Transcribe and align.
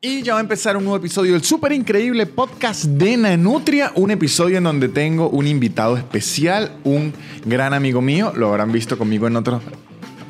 Y 0.00 0.22
ya 0.22 0.34
va 0.34 0.38
a 0.38 0.42
empezar 0.42 0.76
un 0.76 0.84
nuevo 0.84 0.96
episodio 0.96 1.32
del 1.32 1.42
súper 1.42 1.72
increíble 1.72 2.24
podcast 2.24 2.84
de 2.84 3.16
Nanutria, 3.16 3.90
un 3.96 4.12
episodio 4.12 4.58
en 4.58 4.62
donde 4.62 4.88
tengo 4.88 5.28
un 5.28 5.48
invitado 5.48 5.96
especial, 5.96 6.70
un 6.84 7.12
gran 7.44 7.74
amigo 7.74 8.00
mío, 8.00 8.32
lo 8.36 8.50
habrán 8.50 8.70
visto 8.70 8.96
conmigo 8.96 9.26
en 9.26 9.34
otros 9.34 9.60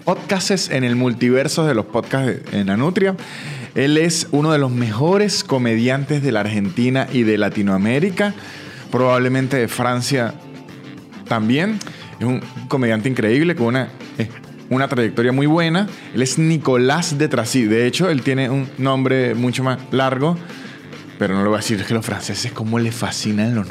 podcasts, 0.06 0.70
en 0.70 0.84
el 0.84 0.96
multiverso 0.96 1.66
de 1.66 1.74
los 1.74 1.84
podcasts 1.84 2.50
de 2.50 2.64
Nanutria. 2.64 3.14
Él 3.74 3.98
es 3.98 4.28
uno 4.30 4.52
de 4.52 4.58
los 4.58 4.70
mejores 4.70 5.44
comediantes 5.44 6.22
de 6.22 6.32
la 6.32 6.40
Argentina 6.40 7.06
y 7.12 7.24
de 7.24 7.36
Latinoamérica, 7.36 8.32
probablemente 8.90 9.58
de 9.58 9.68
Francia 9.68 10.32
también. 11.28 11.78
Es 12.18 12.24
un 12.24 12.40
comediante 12.68 13.10
increíble 13.10 13.54
con 13.54 13.66
una 13.66 13.90
eh, 14.16 14.30
una 14.70 14.88
trayectoria 14.88 15.32
muy 15.32 15.46
buena. 15.46 15.86
Él 16.14 16.22
es 16.22 16.38
Nicolás 16.38 17.18
de 17.18 17.28
Trasí. 17.28 17.64
De 17.64 17.86
hecho, 17.86 18.10
él 18.10 18.22
tiene 18.22 18.50
un 18.50 18.68
nombre 18.78 19.34
mucho 19.34 19.64
más 19.64 19.78
largo, 19.90 20.36
pero 21.18 21.34
no 21.34 21.42
lo 21.42 21.50
voy 21.50 21.56
a 21.56 21.60
decir. 21.60 21.80
Es 21.80 21.86
que 21.86 21.94
los 21.94 22.04
franceses, 22.04 22.52
como 22.52 22.78
le 22.78 22.92
fascinan 22.92 23.54
los 23.54 23.66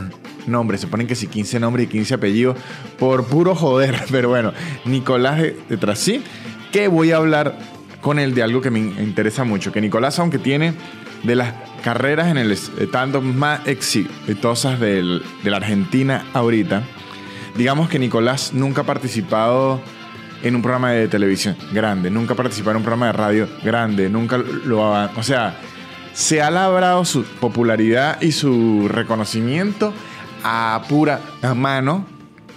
nombres. 0.48 0.81
Se 0.81 0.88
ponen 0.88 1.07
que 1.07 1.16
si 1.16 1.27
15 1.27 1.59
nombres 1.59 1.85
y 1.85 1.90
15 1.90 2.16
apellidos 2.16 2.57
por 2.98 3.26
puro 3.26 3.55
joder. 3.55 3.95
Pero 4.12 4.30
bueno, 4.30 4.54
Nicolás 4.85 5.40
de, 5.40 5.57
de 5.68 5.77
Trasí, 5.77 6.23
que 6.71 6.88
voy 6.88 7.12
a 7.12 7.18
hablar 7.18 7.57
con 8.02 8.20
él 8.20 8.34
de 8.34 8.43
algo 8.43 8.62
que 8.62 8.71
me 8.71 8.79
interesa 8.79 9.43
mucho. 9.43 9.71
Que 9.71 9.82
Nicolás, 9.82 10.20
aunque 10.20 10.40
tiene 10.40 10.73
de 11.23 11.35
las 11.35 11.54
carreras 11.84 12.27
en 12.27 12.38
el 12.38 12.52
stand 12.52 13.21
más 13.21 13.68
exitosas 13.68 14.79
de 14.79 15.21
la 15.43 15.57
Argentina 15.57 16.26
ahorita, 16.34 16.84
digamos 17.55 17.90
que 17.90 17.99
Nicolás 17.99 18.54
nunca 18.54 18.82
ha 18.82 18.85
participado 18.85 19.82
en 20.44 20.55
un 20.55 20.62
programa 20.62 20.91
de 20.91 21.08
televisión 21.08 21.55
grande, 21.72 22.09
nunca 22.09 22.36
participar 22.36 22.72
en 22.72 22.77
un 22.77 22.84
programa 22.84 23.08
de 23.08 23.14
radio 23.14 23.50
grande, 23.64 24.09
nunca 24.09 24.38
lo 24.38 24.96
ha... 24.96 25.12
O 25.16 25.23
sea, 25.23 25.55
se 26.13 26.41
ha 26.41 26.50
labrado 26.50 27.05
su 27.05 27.23
popularidad 27.23 28.22
y 28.22 28.32
su 28.32 28.88
reconocimiento 28.90 29.94
a 30.44 30.82
pura 30.90 31.20
mano, 31.55 32.05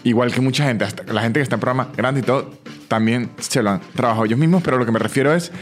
igual 0.04 0.32
que 0.32 0.40
mucha 0.40 0.64
gente, 0.64 0.86
la 1.06 1.22
gente 1.22 1.40
que 1.40 1.42
está 1.42 1.56
en 1.56 1.60
programas 1.60 1.88
grandes 1.96 2.22
y 2.22 2.26
todo, 2.26 2.50
también 2.88 3.30
se 3.38 3.62
lo 3.62 3.70
han 3.70 3.80
trabajado 3.94 4.24
ellos 4.24 4.38
mismos, 4.38 4.62
pero 4.62 4.78
lo 4.78 4.86
que 4.86 4.92
me 4.92 4.98
refiero 4.98 5.34
es, 5.34 5.52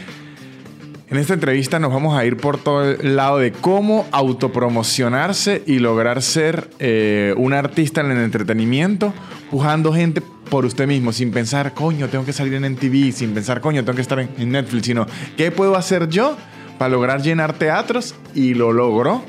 en 1.09 1.17
esta 1.17 1.33
entrevista 1.33 1.79
nos 1.79 1.91
vamos 1.91 2.17
a 2.17 2.23
ir 2.25 2.37
por 2.37 2.59
todo 2.59 2.91
el 2.91 3.15
lado 3.15 3.39
de 3.39 3.51
cómo 3.51 4.07
autopromocionarse 4.11 5.63
y 5.65 5.79
lograr 5.79 6.21
ser 6.21 6.69
eh, 6.77 7.33
un 7.35 7.53
artista 7.53 8.01
en 8.01 8.11
el 8.11 8.19
entretenimiento, 8.19 9.11
pujando 9.49 9.91
gente 9.91 10.21
por 10.49 10.65
usted 10.65 10.87
mismo, 10.87 11.11
sin 11.11 11.31
pensar, 11.31 11.73
coño, 11.73 12.09
tengo 12.09 12.25
que 12.25 12.33
salir 12.33 12.53
en 12.53 12.75
TV, 12.75 13.11
sin 13.11 13.33
pensar, 13.33 13.59
coño, 13.59 13.83
tengo 13.83 13.95
que 13.95 14.01
estar 14.01 14.19
en, 14.19 14.51
Netflix, 14.51 14.85
sino, 14.85 15.07
¿qué 15.35 15.51
puedo 15.51 15.75
hacer 15.75 16.09
yo 16.09 16.37
para 16.77 16.89
lograr 16.89 17.21
llenar 17.21 17.53
teatros? 17.53 18.13
Y 18.35 18.53
lo 18.53 18.71
logro. 18.71 19.23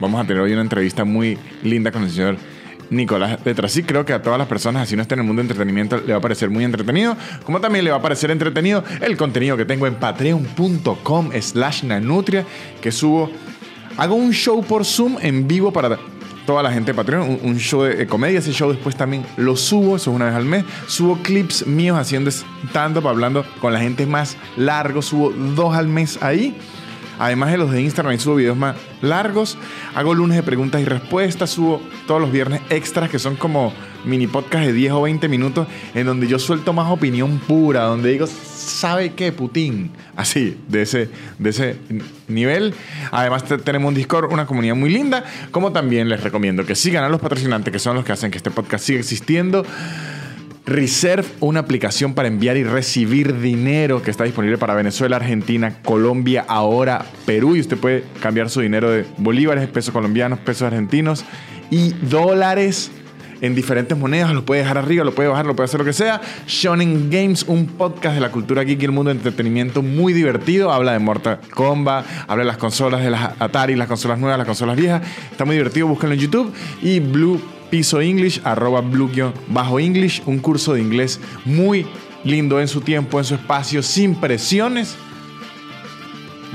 Vamos 0.00 0.22
a 0.22 0.26
tener 0.26 0.42
hoy 0.42 0.52
una 0.52 0.62
entrevista 0.62 1.04
muy 1.04 1.36
linda 1.62 1.90
con 1.90 2.04
el 2.04 2.10
señor 2.10 2.36
Nicolás 2.92 3.38
Sí, 3.68 3.82
Creo 3.82 4.04
que 4.04 4.12
a 4.12 4.22
todas 4.22 4.38
las 4.38 4.48
personas, 4.48 4.82
así 4.82 4.96
no 4.96 5.02
estén 5.02 5.18
en 5.18 5.24
el 5.24 5.26
mundo 5.26 5.40
de 5.42 5.48
entretenimiento, 5.48 5.96
le 5.98 6.12
va 6.12 6.18
a 6.18 6.22
parecer 6.22 6.50
muy 6.50 6.64
entretenido. 6.64 7.16
Como 7.44 7.60
también 7.60 7.84
le 7.84 7.90
va 7.90 7.96
a 7.96 8.02
parecer 8.02 8.30
entretenido 8.30 8.84
el 9.00 9.16
contenido 9.16 9.56
que 9.56 9.64
tengo 9.64 9.86
en 9.86 9.94
patreon.com 9.94 11.30
slash 11.40 11.84
nanutria, 11.84 12.44
que 12.80 12.92
subo. 12.92 13.30
Hago 13.96 14.14
un 14.14 14.32
show 14.32 14.62
por 14.64 14.84
Zoom 14.84 15.18
en 15.20 15.46
vivo 15.46 15.72
para 15.72 15.98
toda 16.46 16.62
la 16.62 16.72
gente 16.72 16.92
de 16.92 16.94
Patreon, 16.94 17.40
un, 17.42 17.58
show 17.58 17.82
de, 17.82 18.06
comedia. 18.06 18.38
Ese 18.38 18.52
show 18.52 18.70
después 18.70 18.96
también 18.96 19.24
lo 19.36 19.56
subo, 19.56 19.96
eso 19.96 20.10
es 20.10 20.16
una 20.16 20.26
vez 20.26 20.34
al 20.34 20.44
mes. 20.44 20.64
Subo 20.86 21.18
clips 21.22 21.66
míos 21.66 21.98
haciendo 21.98 22.30
stand-up, 22.30 23.06
hablando 23.06 23.44
con 23.60 23.72
la 23.72 23.80
gente 23.80 24.06
más 24.06 24.36
largo. 24.56 25.02
Subo 25.02 25.30
dos 25.30 25.74
al 25.74 25.88
mes 25.88 26.22
ahí. 26.22 26.56
Además 27.18 27.50
de 27.50 27.58
los 27.58 27.70
de 27.70 27.82
Instagram, 27.82 28.18
subo 28.18 28.36
videos 28.36 28.56
más 28.56 28.76
largos. 29.00 29.58
Hago 29.94 30.14
lunes 30.14 30.36
de 30.36 30.42
preguntas 30.42 30.80
y 30.80 30.84
respuestas. 30.84 31.50
Subo 31.50 31.80
todos 32.06 32.20
los 32.20 32.32
viernes 32.32 32.60
extras 32.70 33.10
que 33.10 33.18
son 33.18 33.36
como 33.36 33.72
mini 34.04 34.26
podcast 34.26 34.66
de 34.66 34.72
10 34.72 34.92
o 34.92 35.02
20 35.02 35.28
minutos 35.28 35.66
en 35.94 36.06
donde 36.06 36.26
yo 36.26 36.38
suelto 36.38 36.72
más 36.72 36.90
opinión 36.90 37.38
pura, 37.38 37.82
donde 37.82 38.10
digo, 38.10 38.26
¿sabe 38.26 39.12
qué, 39.12 39.32
Putin? 39.32 39.90
Así, 40.16 40.58
de 40.68 40.82
ese, 40.82 41.08
de 41.38 41.50
ese 41.50 41.76
nivel. 42.28 42.74
Además 43.10 43.44
tenemos 43.64 43.88
un 43.88 43.94
Discord, 43.94 44.32
una 44.32 44.46
comunidad 44.46 44.74
muy 44.74 44.90
linda, 44.90 45.24
como 45.50 45.72
también 45.72 46.08
les 46.08 46.22
recomiendo 46.22 46.64
que 46.64 46.74
sigan 46.74 47.04
a 47.04 47.08
los 47.08 47.20
patrocinantes 47.20 47.72
que 47.72 47.78
son 47.78 47.96
los 47.96 48.04
que 48.04 48.12
hacen 48.12 48.30
que 48.30 48.38
este 48.38 48.50
podcast 48.50 48.84
siga 48.84 49.00
existiendo. 49.00 49.64
Reserve, 50.64 51.26
una 51.40 51.60
aplicación 51.60 52.14
para 52.14 52.28
enviar 52.28 52.56
y 52.56 52.62
recibir 52.62 53.40
dinero 53.40 54.00
que 54.02 54.10
está 54.10 54.24
disponible 54.24 54.58
para 54.58 54.74
Venezuela, 54.74 55.16
Argentina, 55.16 55.78
Colombia, 55.82 56.44
ahora 56.46 57.04
Perú. 57.26 57.56
Y 57.56 57.60
usted 57.60 57.76
puede 57.76 58.04
cambiar 58.20 58.48
su 58.48 58.60
dinero 58.60 58.90
de 58.90 59.04
bolívares, 59.18 59.68
pesos 59.68 59.92
colombianos, 59.92 60.38
pesos 60.38 60.62
argentinos 60.62 61.24
y 61.70 61.94
dólares 62.02 62.92
en 63.42 63.56
diferentes 63.56 63.98
monedas, 63.98 64.32
lo 64.32 64.44
puede 64.44 64.60
dejar 64.60 64.78
arriba, 64.78 65.04
lo 65.04 65.14
puede 65.14 65.28
bajar, 65.28 65.44
lo 65.46 65.56
puede 65.56 65.64
hacer 65.64 65.80
lo 65.80 65.84
que 65.84 65.92
sea. 65.92 66.20
Shonen 66.46 67.10
Games, 67.10 67.42
un 67.48 67.66
podcast 67.66 68.14
de 68.14 68.20
la 68.20 68.30
cultura 68.30 68.62
geek 68.62 68.80
y 68.80 68.84
el 68.84 68.92
mundo 68.92 69.10
de 69.10 69.16
entretenimiento 69.16 69.82
muy 69.82 70.12
divertido. 70.12 70.72
Habla 70.72 70.92
de 70.92 71.00
Mortal 71.00 71.40
Kombat, 71.50 72.06
habla 72.28 72.44
de 72.44 72.46
las 72.46 72.56
consolas 72.56 73.02
de 73.02 73.10
las 73.10 73.32
Atari, 73.40 73.74
las 73.74 73.88
consolas 73.88 74.20
nuevas, 74.20 74.38
las 74.38 74.46
consolas 74.46 74.76
viejas. 74.76 75.02
Está 75.32 75.44
muy 75.44 75.56
divertido, 75.56 75.88
búsquenlo 75.88 76.14
en 76.14 76.20
YouTube. 76.20 76.52
Y 76.82 77.00
Blue 77.00 77.40
Piso 77.72 78.02
English, 78.02 78.38
arroba 78.44 78.82
Blue-English, 78.82 80.24
un 80.26 80.40
curso 80.40 80.74
de 80.74 80.82
inglés 80.82 81.18
muy 81.46 81.86
lindo 82.22 82.60
en 82.60 82.68
su 82.68 82.82
tiempo, 82.82 83.18
en 83.18 83.24
su 83.24 83.34
espacio, 83.34 83.82
sin 83.82 84.14
presiones. 84.14 84.94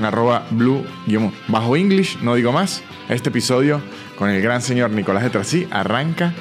Arroba 0.00 0.46
Blue-English, 0.52 2.18
no 2.20 2.36
digo 2.36 2.52
más. 2.52 2.84
Este 3.08 3.30
episodio 3.30 3.82
con 4.16 4.30
el 4.30 4.40
gran 4.40 4.62
señor 4.62 4.90
Nicolás 4.92 5.24
de 5.24 5.30
Trasí 5.30 5.66
arranca 5.72 6.34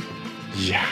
ya. 0.64 0.84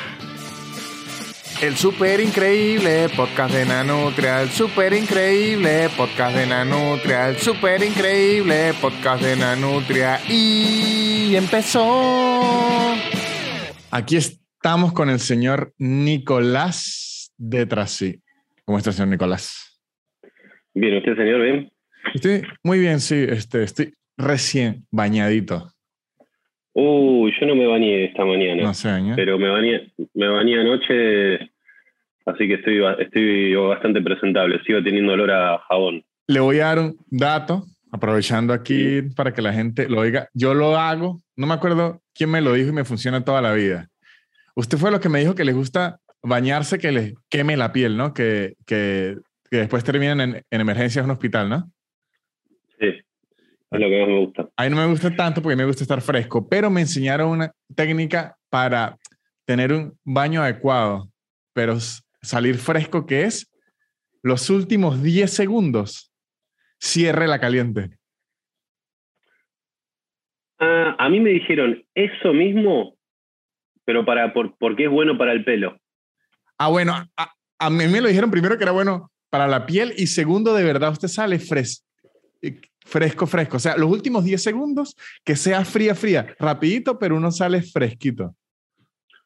El 1.61 1.77
super 1.77 2.19
increíble 2.21 3.07
podcast 3.15 3.53
de 3.53 3.65
Nanutria, 3.65 4.41
el 4.41 4.49
super 4.49 4.93
increíble 4.93 5.89
podcast 5.95 6.35
de 6.35 6.47
Nanutria, 6.47 7.29
el 7.29 7.37
super 7.37 7.83
increíble 7.83 8.73
podcast 8.81 9.21
de 9.21 9.35
Nanutria 9.35 10.21
y 10.27 11.35
empezó. 11.35 13.14
Aquí 13.97 14.17
estamos 14.17 14.91
con 14.91 15.09
el 15.09 15.19
señor 15.19 15.71
Nicolás 15.77 17.33
de 17.37 17.65
Trasí. 17.65 18.19
¿Cómo 18.65 18.77
está, 18.77 18.91
señor 18.91 19.07
Nicolás? 19.07 19.81
Bien, 20.73 20.97
¿usted, 20.97 21.15
señor? 21.15 21.41
¿Bien? 21.41 21.71
Estoy 22.13 22.41
muy 22.61 22.79
bien, 22.79 22.99
sí. 22.99 23.15
Este, 23.15 23.63
estoy 23.63 23.93
recién 24.17 24.85
bañadito. 24.91 25.71
Uy, 26.73 27.31
yo 27.39 27.47
no 27.47 27.55
me 27.55 27.67
bañé 27.67 28.07
esta 28.07 28.25
mañana. 28.25 28.63
No 28.63 28.73
sé, 28.73 28.89
¿eh? 28.89 29.13
Pero 29.15 29.39
me 29.39 29.47
bañé, 29.47 29.93
me 30.13 30.27
bañé 30.27 30.59
anoche, 30.59 31.35
así 32.25 32.49
que 32.49 32.55
estoy, 32.55 32.81
estoy 32.99 33.55
bastante 33.55 34.01
presentable. 34.01 34.59
Sigo 34.67 34.83
teniendo 34.83 35.13
olor 35.13 35.31
a 35.31 35.59
jabón. 35.69 36.03
Le 36.27 36.41
voy 36.41 36.59
a 36.59 36.65
dar 36.65 36.79
un 36.79 36.97
dato, 37.09 37.63
aprovechando 37.93 38.51
aquí 38.51 39.03
para 39.15 39.33
que 39.33 39.41
la 39.41 39.53
gente 39.53 39.87
lo 39.87 40.01
oiga. 40.01 40.27
Yo 40.33 40.53
lo 40.53 40.75
hago, 40.75 41.21
no 41.37 41.47
me 41.47 41.53
acuerdo 41.53 42.01
quién 42.15 42.31
me 42.31 42.41
lo 42.41 42.53
dijo 42.53 42.69
y 42.69 42.73
me 42.73 42.85
funciona 42.85 43.23
toda 43.23 43.41
la 43.41 43.53
vida. 43.53 43.89
Usted 44.55 44.77
fue 44.77 44.89
lo 44.89 44.99
que 44.99 45.09
me 45.09 45.19
dijo 45.19 45.35
que 45.35 45.45
le 45.45 45.53
gusta 45.53 45.99
bañarse, 46.23 46.79
que 46.79 46.91
le 46.91 47.15
queme 47.29 47.57
la 47.57 47.71
piel, 47.71 47.97
¿no? 47.97 48.13
Que, 48.13 48.55
que, 48.65 49.17
que 49.51 49.57
después 49.57 49.83
terminen 49.83 50.21
en, 50.21 50.43
en 50.49 50.61
emergencias 50.61 51.03
en 51.03 51.05
un 51.05 51.11
hospital, 51.11 51.49
¿no? 51.49 51.71
Sí. 52.79 52.87
Es 53.71 53.79
lo 53.79 53.89
que 53.89 53.99
más 53.99 54.07
me 54.07 54.19
gusta. 54.25 54.49
A 54.55 54.63
mí 54.63 54.69
no 54.69 54.77
me 54.77 54.87
gusta 54.87 55.15
tanto 55.15 55.41
porque 55.41 55.55
me 55.55 55.65
gusta 55.65 55.83
estar 55.83 56.01
fresco, 56.01 56.47
pero 56.47 56.69
me 56.69 56.81
enseñaron 56.81 57.29
una 57.29 57.51
técnica 57.75 58.37
para 58.49 58.97
tener 59.45 59.73
un 59.73 59.97
baño 60.03 60.41
adecuado, 60.41 61.09
pero 61.53 61.77
salir 62.21 62.57
fresco, 62.57 63.05
que 63.05 63.23
es 63.23 63.51
los 64.23 64.49
últimos 64.49 65.03
10 65.03 65.31
segundos, 65.31 66.11
cierre 66.79 67.27
la 67.27 67.39
caliente. 67.39 67.97
Ah, 70.59 70.94
a 71.05 71.09
mí 71.09 71.19
me 71.19 71.31
dijeron 71.31 71.83
eso 71.93 72.33
mismo, 72.33 72.95
pero 73.85 74.03
para, 74.05 74.33
por, 74.33 74.57
porque 74.57 74.85
es 74.85 74.89
bueno 74.89 75.17
para 75.17 75.33
el 75.33 75.43
pelo. 75.43 75.77
Ah, 76.57 76.69
bueno, 76.69 76.93
a, 76.93 77.33
a, 77.59 77.69
mí 77.69 77.87
me 77.87 78.01
lo 78.01 78.07
dijeron 78.07 78.31
primero 78.31 78.57
que 78.57 78.63
era 78.63 78.71
bueno 78.71 79.11
para 79.29 79.47
la 79.47 79.65
piel 79.65 79.93
y 79.97 80.07
segundo, 80.07 80.53
de 80.53 80.63
verdad, 80.63 80.91
usted 80.91 81.07
sale 81.07 81.39
fresco 81.39 81.85
fresco, 82.85 83.25
fresco. 83.27 83.57
O 83.57 83.59
sea, 83.59 83.75
los 83.77 83.89
últimos 83.89 84.23
10 84.23 84.41
segundos, 84.41 84.95
que 85.25 85.35
sea 85.35 85.65
fría, 85.65 85.95
fría, 85.95 86.27
rapidito, 86.39 86.97
pero 86.97 87.15
uno 87.15 87.31
sale 87.31 87.61
fresquito. 87.61 88.35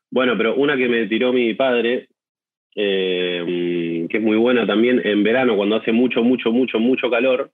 Bueno, 0.10 0.36
pero 0.38 0.56
una 0.56 0.76
que 0.76 0.88
me 0.88 1.06
tiró 1.08 1.32
mi 1.32 1.54
padre, 1.54 2.08
eh, 2.76 4.08
que 4.10 4.18
es 4.18 4.24
muy 4.24 4.38
buena 4.38 4.66
también, 4.66 5.02
en 5.06 5.24
verano, 5.24 5.56
cuando 5.56 5.76
hace 5.76 5.92
mucho, 5.92 6.24
mucho, 6.24 6.52
mucho, 6.52 6.80
mucho 6.80 7.12
calor, 7.12 7.52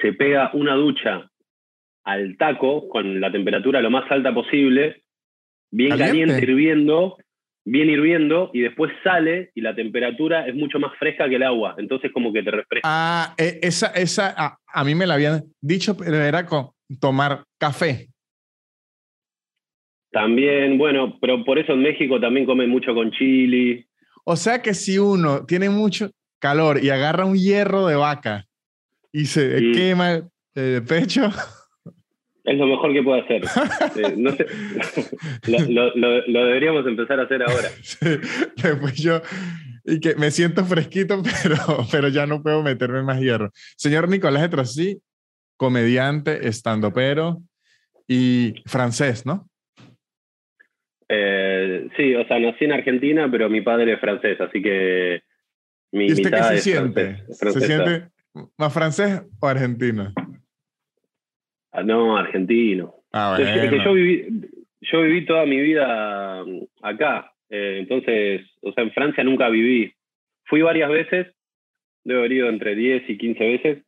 se 0.00 0.12
pega 0.14 0.50
una 0.54 0.74
ducha 0.74 1.30
al 2.04 2.36
taco 2.36 2.88
con 2.88 3.20
la 3.20 3.30
temperatura 3.30 3.80
lo 3.80 3.90
más 3.90 4.10
alta 4.10 4.32
posible, 4.32 5.02
bien 5.70 5.96
caliente, 5.96 6.38
hirviendo, 6.42 7.16
viene 7.64 7.92
hirviendo 7.92 8.50
y 8.52 8.60
después 8.60 8.92
sale 9.04 9.50
y 9.54 9.60
la 9.60 9.74
temperatura 9.74 10.46
es 10.46 10.54
mucho 10.54 10.78
más 10.78 10.96
fresca 10.98 11.28
que 11.28 11.36
el 11.36 11.42
agua. 11.42 11.74
Entonces 11.78 12.10
como 12.12 12.32
que 12.32 12.42
te 12.42 12.50
refresca. 12.50 12.88
Ah, 12.88 13.34
e, 13.36 13.58
esa, 13.62 13.88
esa 13.88 14.34
a, 14.36 14.58
a 14.66 14.84
mí 14.84 14.94
me 14.94 15.06
la 15.06 15.14
habían 15.14 15.42
dicho, 15.60 15.96
pero 15.96 16.16
era 16.16 16.46
con 16.46 16.70
tomar 17.00 17.44
café. 17.58 18.08
También, 20.10 20.76
bueno, 20.76 21.18
pero 21.20 21.44
por 21.44 21.58
eso 21.58 21.72
en 21.72 21.82
México 21.82 22.20
también 22.20 22.46
comen 22.46 22.68
mucho 22.68 22.94
con 22.94 23.12
chili. 23.12 23.86
O 24.24 24.36
sea 24.36 24.60
que 24.60 24.74
si 24.74 24.98
uno 24.98 25.46
tiene 25.46 25.70
mucho 25.70 26.10
calor 26.40 26.82
y 26.82 26.90
agarra 26.90 27.24
un 27.24 27.36
hierro 27.36 27.86
de 27.86 27.94
vaca 27.94 28.46
y 29.12 29.26
se 29.26 29.72
quema 29.72 30.22
el 30.54 30.82
pecho, 30.84 31.30
Es 32.50 32.58
lo 32.58 32.66
mejor 32.66 32.92
que 32.92 33.02
puede 33.02 33.20
hacer. 33.22 33.42
Eh, 33.96 34.14
no 34.16 34.30
sé, 34.32 34.46
lo, 35.46 35.58
lo- 35.68 35.94
lo- 35.94 36.26
lo 36.26 36.44
deberíamos 36.46 36.86
empezar 36.86 37.20
a 37.20 37.24
hacer 37.24 37.42
ahora. 37.42 37.68
sí, 37.82 38.06
después 38.62 38.94
yo 38.96 39.20
y 39.84 40.00
que 40.00 40.14
me 40.16 40.30
siento 40.30 40.64
fresquito, 40.64 41.22
pero, 41.42 41.56
pero 41.90 42.08
ya 42.08 42.26
no 42.26 42.42
puedo 42.42 42.62
meterme 42.62 43.02
más 43.02 43.20
hierro. 43.20 43.50
Señor 43.76 44.08
Nicolás 44.08 44.42
de 44.42 44.48
Trasí, 44.48 44.98
comediante, 45.56 46.48
estandopero 46.48 47.38
y 48.08 48.54
francés, 48.66 49.24
¿no? 49.26 49.48
Eh, 51.08 51.88
sí, 51.96 52.14
o 52.14 52.26
sea, 52.26 52.38
nací 52.38 52.64
en 52.64 52.72
Argentina, 52.72 53.28
pero 53.30 53.48
mi 53.48 53.60
padre 53.62 53.94
es 53.94 54.00
francés, 54.00 54.40
así 54.40 54.62
que 54.62 55.22
mi 55.92 56.06
¿Y 56.06 56.12
usted 56.12 56.30
qué 56.30 56.42
se 56.42 56.54
es 56.54 56.62
siente? 56.62 57.24
francés- 57.38 57.52
¿Se 57.52 57.66
siente 57.66 58.08
más 58.56 58.72
francés 58.72 59.22
o 59.40 59.46
argentino? 59.48 60.12
Ah, 61.72 61.82
no, 61.82 62.16
argentino. 62.16 62.94
Ah, 63.12 63.36
Yo- 63.38 63.44
es 63.44 63.70
que 63.70 63.84
yo 63.84 63.92
viví, 63.92 64.26
yo 64.80 65.02
viví 65.02 65.24
toda 65.26 65.46
mi 65.46 65.60
vida 65.60 66.44
mm, 66.44 66.60
acá, 66.82 67.32
eh, 67.48 67.78
entonces, 67.80 68.42
o 68.62 68.72
sea, 68.72 68.84
en 68.84 68.92
Francia 68.92 69.22
nunca 69.24 69.48
viví. 69.48 69.92
Fui 70.44 70.62
varias 70.62 70.90
veces, 70.90 71.28
debo 72.04 72.20
haber 72.20 72.32
ido 72.32 72.48
entre 72.48 72.74
10 72.74 73.08
y 73.08 73.16
15 73.18 73.44
veces, 73.44 73.84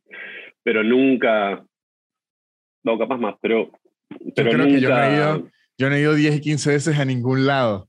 pero 0.63 0.83
nunca, 0.85 1.65
no, 2.85 2.99
capaz 2.99 3.19
más, 3.19 3.35
pero, 3.41 3.71
pero 4.35 4.51
creo 4.51 4.65
nunca... 4.65 4.75
que 4.75 4.81
yo 4.81 4.89
no 4.91 5.03
he 5.03 5.15
ido- 5.15 5.51
Yo 5.79 5.89
no 5.89 5.97
he 5.97 6.01
ido 6.01 6.15
10 6.15 6.37
y 6.37 6.41
15 6.41 6.71
veces 6.71 6.99
a 6.99 7.05
ningún 7.05 7.47
lado. 7.47 7.89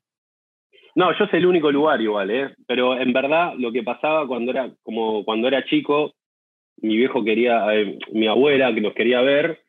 No, 0.96 1.12
yo 1.18 1.26
soy 1.26 1.40
el 1.40 1.48
único 1.48 1.72
lugar 1.72 2.00
igual, 2.02 2.30
¿eh? 2.32 2.54
Pero 2.68 3.00
en 3.00 3.12
verdad 3.14 3.54
lo 3.58 3.72
que 3.72 3.82
pasaba 3.84 4.28
cuando 4.28 4.52
era, 4.52 4.72
como 4.84 5.26
cuando 5.26 5.48
era 5.48 5.66
chico, 5.66 6.14
mi 6.78 6.96
viejo 6.98 7.24
quería, 7.24 7.66
eh, 7.76 7.98
mi 8.12 8.28
abuela 8.28 8.74
que 8.74 8.82
nos 8.82 8.94
quería 8.94 9.22
ver, 9.22 9.60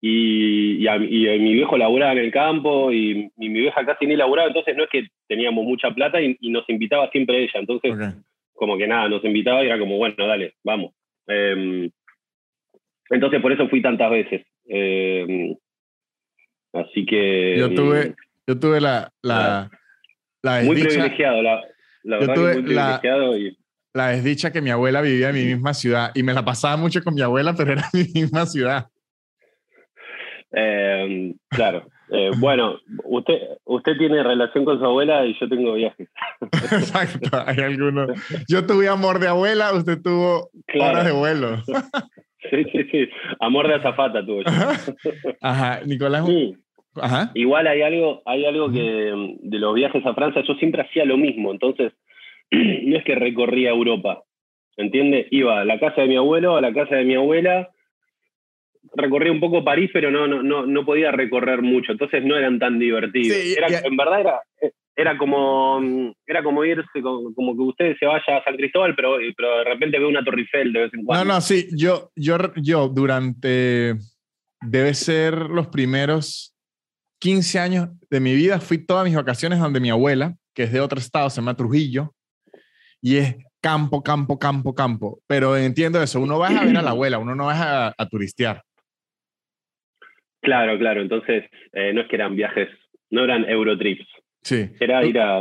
y, 0.00 0.76
y, 0.82 0.86
a- 0.88 0.96
y, 0.96 1.26
eh, 1.26 1.38
mi 1.38 1.54
viejo 1.54 1.76
laburaba 1.76 2.12
en 2.12 2.18
el 2.18 2.30
campo, 2.32 2.92
y, 2.92 3.30
y 3.36 3.48
mi 3.48 3.60
vieja 3.60 3.84
casi 3.84 4.06
ni 4.06 4.16
laburaba, 4.16 4.48
entonces 4.48 4.76
no 4.76 4.84
es 4.84 4.90
que 4.90 5.06
teníamos 5.26 5.64
mucha 5.64 5.90
plata 5.90 6.20
y, 6.20 6.36
nos 6.50 6.68
invitaba 6.68 7.10
siempre 7.10 7.42
ella, 7.42 7.60
entonces 7.60 7.92
como 8.52 8.76
que 8.76 8.86
nada, 8.88 9.08
nos 9.08 9.24
invitaba 9.24 9.62
y 9.62 9.66
era 9.66 9.78
como, 9.78 9.96
bueno, 9.98 10.14
dale, 10.18 10.54
vamos. 10.64 10.92
Eh, 11.28 11.88
entonces 13.10 13.40
por 13.40 13.52
eso 13.52 13.68
fui 13.68 13.80
tantas 13.82 14.10
veces. 14.10 14.42
Eh, 14.68 15.54
así 16.72 17.06
que... 17.06 17.56
Yo 17.58 17.74
tuve, 17.74 18.14
yo 18.46 18.58
tuve 18.58 18.80
la, 18.80 19.10
la, 19.22 19.70
la, 20.42 20.62
Muy 20.62 20.74
desdicha, 20.76 20.88
privilegiado, 20.88 21.42
la, 21.42 21.62
la 22.02 22.20
Yo 22.20 22.26
verdad 22.26 22.34
que 22.34 22.40
muy 22.62 22.74
la- 22.74 23.00
privilegiado 23.00 23.38
y... 23.38 23.56
la 23.94 24.08
desdicha 24.08 24.52
que 24.52 24.60
mi 24.60 24.70
abuela 24.70 25.00
vivía 25.02 25.30
en 25.30 25.36
mi 25.36 25.44
misma 25.44 25.74
ciudad 25.74 26.10
y 26.14 26.22
me 26.22 26.34
la 26.34 26.44
pasaba 26.44 26.76
mucho 26.76 27.02
con 27.02 27.14
mi 27.14 27.22
abuela, 27.22 27.54
pero 27.56 27.72
era 27.72 27.84
mi 27.92 28.04
misma 28.14 28.46
ciudad. 28.46 28.88
Eh, 30.52 31.34
claro. 31.48 31.86
Eh, 32.10 32.30
bueno, 32.38 32.78
usted, 33.04 33.34
usted 33.64 33.98
tiene 33.98 34.22
relación 34.22 34.64
con 34.64 34.78
su 34.78 34.84
abuela 34.84 35.26
y 35.26 35.36
yo 35.38 35.48
tengo 35.48 35.74
viajes. 35.74 36.08
Exacto, 36.72 37.42
hay 37.46 37.58
algunos. 37.58 38.10
Yo 38.48 38.66
tuve 38.66 38.88
amor 38.88 39.18
de 39.18 39.28
abuela, 39.28 39.72
usted 39.74 40.00
tuvo 40.02 40.48
horas 40.80 41.04
de 41.04 41.10
Claro. 41.10 41.16
vuelo. 41.16 41.56
Sí, 42.50 42.64
sí, 42.72 42.84
sí. 42.90 43.08
Amor 43.40 43.68
de 43.68 43.74
azafata 43.74 44.24
tuvo 44.24 44.40
yo. 44.42 44.50
Ajá, 45.42 45.80
Nicolás. 45.84 46.26
Mm. 46.26 46.52
Ajá. 47.00 47.30
Igual 47.34 47.66
hay 47.66 47.82
algo, 47.82 48.22
hay 48.24 48.46
algo 48.46 48.72
que 48.72 48.80
de 49.42 49.58
los 49.58 49.74
viajes 49.74 50.04
a 50.06 50.14
Francia, 50.14 50.42
yo 50.46 50.54
siempre 50.54 50.82
hacía 50.82 51.04
lo 51.04 51.16
mismo, 51.18 51.52
entonces 51.52 51.92
no 52.50 52.96
es 52.96 53.04
que 53.04 53.14
recorría 53.14 53.70
Europa, 53.70 54.22
¿entiende? 54.76 55.28
Iba 55.30 55.60
a 55.60 55.64
la 55.64 55.78
casa 55.78 56.00
de 56.02 56.08
mi 56.08 56.16
abuelo, 56.16 56.56
a 56.56 56.60
la 56.60 56.72
casa 56.72 56.96
de 56.96 57.04
mi 57.04 57.14
abuela, 57.14 57.68
recorría 58.94 59.32
un 59.32 59.40
poco 59.40 59.64
París, 59.64 59.90
pero 59.92 60.10
no, 60.10 60.26
no, 60.26 60.42
no, 60.42 60.66
no 60.66 60.84
podía 60.84 61.10
recorrer 61.12 61.62
mucho, 61.62 61.92
entonces 61.92 62.24
no 62.24 62.36
eran 62.36 62.58
tan 62.58 62.78
divertidos. 62.78 63.36
Sí, 63.38 63.54
Era- 63.56 63.68
en 63.84 63.96
verdad 63.96 64.20
era, 64.20 64.40
era 64.96 65.16
como, 65.18 65.80
mm, 65.80 66.12
era 66.26 66.42
como 66.42 66.64
irse, 66.64 67.00
como, 67.02 67.32
como 67.34 67.54
que 67.54 67.62
usted 67.62 67.96
se 67.98 68.06
vaya 68.06 68.38
a 68.38 68.44
San 68.44 68.56
Cristóbal, 68.56 68.94
pero, 68.96 69.16
pero 69.36 69.58
de 69.58 69.64
repente 69.64 69.98
ve 69.98 70.06
una 70.06 70.24
Torre 70.24 70.40
Eiffel 70.40 70.72
de 70.72 70.80
vez 70.80 70.94
en 70.94 71.00
No, 71.00 71.06
cuando. 71.06 71.24
no, 71.34 71.40
sí, 71.40 71.68
yo, 71.76 72.10
yo, 72.16 72.36
yo 72.56 72.88
durante, 72.88 73.94
debe 74.60 74.94
ser 74.94 75.34
los 75.34 75.68
primeros 75.68 76.54
15 77.20 77.58
años 77.58 77.88
de 78.10 78.20
mi 78.20 78.34
vida, 78.34 78.60
fui 78.60 78.78
todas 78.78 79.04
mis 79.04 79.14
vacaciones 79.14 79.58
donde 79.58 79.80
mi 79.80 79.90
abuela, 79.90 80.34
que 80.54 80.64
es 80.64 80.72
de 80.72 80.80
otro 80.80 80.98
estado, 80.98 81.30
se 81.30 81.40
llama 81.40 81.54
Trujillo, 81.56 82.12
y 83.00 83.16
es 83.18 83.36
campo, 83.60 84.02
campo, 84.02 84.38
campo, 84.38 84.74
campo. 84.74 85.20
Pero 85.26 85.56
entiendo 85.56 86.02
eso, 86.02 86.20
uno 86.20 86.38
va 86.38 86.48
a 86.48 86.64
ver 86.64 86.76
a 86.76 86.82
la 86.82 86.90
abuela, 86.90 87.18
uno 87.18 87.34
no 87.34 87.46
va 87.46 87.86
a, 87.88 87.94
a 87.96 88.08
turistear. 88.08 88.62
Claro, 90.40 90.78
claro, 90.78 91.00
entonces 91.02 91.44
eh, 91.72 91.92
no 91.92 92.02
es 92.02 92.08
que 92.08 92.16
eran 92.16 92.36
viajes, 92.36 92.68
no 93.10 93.24
eran 93.24 93.44
Eurotrips, 93.48 94.06
Sí. 94.42 94.70
era 94.80 95.04
ir 95.04 95.18
a... 95.18 95.40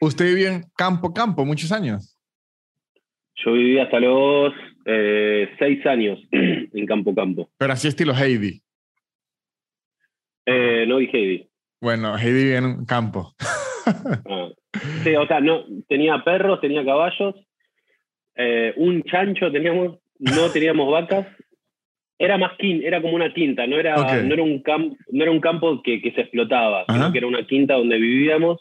Usted 0.00 0.24
vivió 0.24 0.48
en 0.48 0.62
campo, 0.76 1.12
campo 1.12 1.44
muchos 1.44 1.72
años. 1.72 2.16
Yo 3.36 3.52
viví 3.52 3.78
hasta 3.78 4.00
los 4.00 4.54
eh, 4.86 5.50
seis 5.58 5.84
años 5.84 6.18
en 6.30 6.86
Campo 6.86 7.14
Campo. 7.14 7.50
Pero 7.58 7.72
así 7.72 7.88
estilo 7.88 8.14
Heidi. 8.14 8.62
Eh, 10.46 10.86
no 10.86 10.96
vi 10.96 11.06
Heidi. 11.12 11.48
Bueno, 11.80 12.16
Heidi 12.16 12.44
vive 12.44 12.56
en 12.56 12.84
campo. 12.84 13.34
Ah. 14.26 14.48
Sí, 15.02 15.16
o 15.16 15.26
sea, 15.26 15.40
no, 15.40 15.64
tenía 15.88 16.22
perros, 16.22 16.60
tenía 16.60 16.84
caballos, 16.84 17.34
un 18.76 19.02
chancho 19.02 19.50
teníamos, 19.50 19.98
no 20.18 20.50
teníamos 20.52 20.92
vacas. 20.92 21.26
Era 22.22 22.36
más 22.36 22.52
quin, 22.58 22.82
era 22.84 23.00
como 23.00 23.14
una 23.14 23.32
quinta, 23.32 23.66
no 23.66 23.78
era, 23.80 23.96
no 24.22 24.34
era 24.34 24.42
un 24.42 24.60
campo, 24.62 24.94
no 25.10 25.22
era 25.22 25.32
un 25.32 25.40
campo 25.40 25.82
que, 25.82 26.02
que 26.02 26.12
se 26.12 26.20
explotaba, 26.20 26.82
Ajá. 26.86 26.92
sino 26.92 27.12
que 27.12 27.18
era 27.18 27.26
una 27.26 27.46
quinta 27.46 27.74
donde 27.74 27.96
vivíamos. 27.98 28.60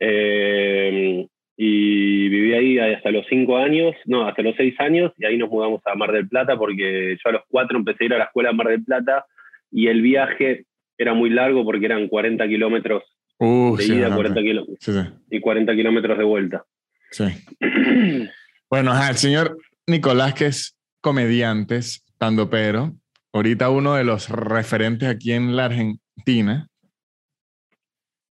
eh, 0.00 1.26
y 1.56 2.28
viví 2.28 2.54
ahí 2.54 2.78
hasta 2.94 3.10
los 3.12 3.24
cinco 3.28 3.56
años, 3.58 3.94
no, 4.06 4.26
hasta 4.26 4.42
los 4.42 4.56
seis 4.56 4.74
años, 4.80 5.12
y 5.18 5.26
ahí 5.26 5.36
nos 5.36 5.50
mudamos 5.50 5.80
a 5.84 5.94
Mar 5.94 6.10
del 6.10 6.26
Plata 6.28 6.56
porque 6.56 7.16
yo 7.22 7.28
a 7.28 7.32
los 7.32 7.42
cuatro 7.46 7.78
empecé 7.78 8.04
a 8.04 8.06
ir 8.06 8.14
a 8.14 8.18
la 8.18 8.24
escuela 8.24 8.50
a 8.50 8.52
Mar 8.52 8.68
del 8.68 8.82
Plata 8.82 9.26
y 9.70 9.86
el 9.88 10.00
viaje 10.02 10.64
era 10.98 11.14
muy 11.14 11.30
largo 11.30 11.64
porque 11.64 11.86
eran 11.86 12.08
40 12.08 12.46
kilómetros 12.48 13.02
Uh, 13.38 13.76
de 13.76 13.82
sí, 13.84 13.94
ida, 13.94 14.06
ajá, 14.06 14.14
40 14.16 14.38
ok. 14.40 14.46
kilómetros 14.46 14.78
sí, 14.80 14.92
sí, 14.92 15.08
y 15.30 15.40
40 15.40 15.74
kilómetros 15.74 16.16
de 16.18 16.24
vuelta. 16.24 16.64
sí. 17.10 17.24
Bueno, 18.70 18.92
el 19.08 19.16
señor 19.16 19.58
Nicolás, 19.86 20.34
que 20.34 20.46
es 20.46 20.76
comediante, 21.00 21.80
pero, 22.50 22.94
ahorita 23.32 23.68
uno 23.70 23.94
de 23.94 24.04
los 24.04 24.28
referentes 24.28 25.08
aquí 25.08 25.32
en 25.32 25.56
la 25.56 25.64
Argentina. 25.64 26.68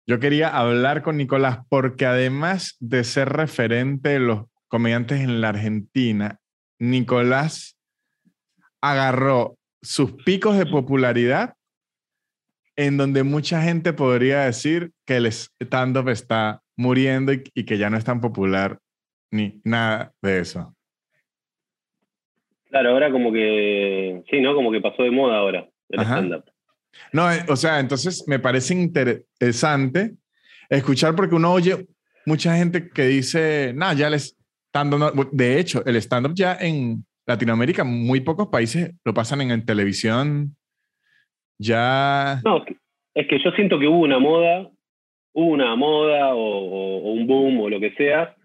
Yo 0.06 0.20
quería 0.20 0.49
hablar 0.49 1.02
con 1.02 1.16
Nicolás 1.16 1.59
porque 1.68 2.06
además 2.06 2.76
de 2.78 3.02
ser 3.02 3.30
referente 3.30 4.11
de 4.11 4.20
los 4.20 4.44
comediantes 4.68 5.20
en 5.20 5.40
la 5.40 5.49
Argentina, 5.49 6.38
Nicolás 6.78 7.76
agarró 8.80 9.56
sus 9.82 10.12
picos 10.12 10.56
de 10.56 10.66
popularidad 10.66 11.54
en 12.76 12.97
donde 12.97 13.25
mucha 13.25 13.61
gente 13.61 13.92
podría 13.92 14.42
decir 14.42 14.92
que 15.04 15.16
el 15.16 15.26
stand-up 15.26 16.09
está 16.09 16.62
muriendo 16.76 17.32
y 17.32 17.64
que 17.64 17.76
ya 17.76 17.90
no 17.90 17.97
es 17.97 18.04
tan 18.04 18.20
popular 18.20 18.78
ni 19.32 19.61
nada 19.64 20.12
de 20.23 20.40
eso. 20.40 20.76
Claro, 22.70 22.90
ahora 22.90 23.10
como 23.10 23.32
que, 23.32 24.22
sí, 24.30 24.40
¿no? 24.40 24.54
Como 24.54 24.70
que 24.72 24.80
pasó 24.80 25.02
de 25.02 25.10
moda 25.10 25.38
ahora 25.38 25.68
el 25.88 26.00
stand-up. 26.00 26.44
No, 27.12 27.30
eh, 27.30 27.44
o 27.48 27.56
sea, 27.56 27.80
entonces 27.80 28.24
me 28.28 28.38
parece 28.38 28.74
interesante 28.74 30.12
escuchar 30.68 31.14
porque 31.16 31.34
uno 31.34 31.52
oye 31.52 31.86
mucha 32.26 32.56
gente 32.56 32.88
que 32.90 33.02
dice, 33.04 33.72
no, 33.74 33.92
ya 33.92 34.06
el 34.08 34.14
stand-up, 34.14 34.98
no". 34.98 35.10
de 35.32 35.58
hecho, 35.58 35.84
el 35.84 35.96
stand-up 35.96 36.32
ya 36.34 36.56
en 36.60 37.04
Latinoamérica, 37.26 37.82
muy 37.84 38.20
pocos 38.20 38.48
países 38.48 38.92
lo 39.04 39.14
pasan 39.14 39.40
en, 39.40 39.50
en 39.50 39.64
televisión, 39.64 40.56
ya... 41.58 42.40
No, 42.44 42.58
es 42.58 42.64
que- 42.66 42.76
es 43.14 43.26
que 43.28 43.42
yo 43.42 43.50
siento 43.52 43.78
que 43.78 43.88
hubo 43.88 44.00
una 44.00 44.18
moda, 44.20 44.70
hubo 45.32 45.50
una 45.52 45.74
moda 45.76 46.34
o, 46.34 46.38
o- 46.40 46.98
o 47.02 47.12
un 47.12 47.26
boom 47.26 47.60
o 47.60 47.68
lo 47.68 47.80
que 47.80 47.92
sea, 47.94 48.36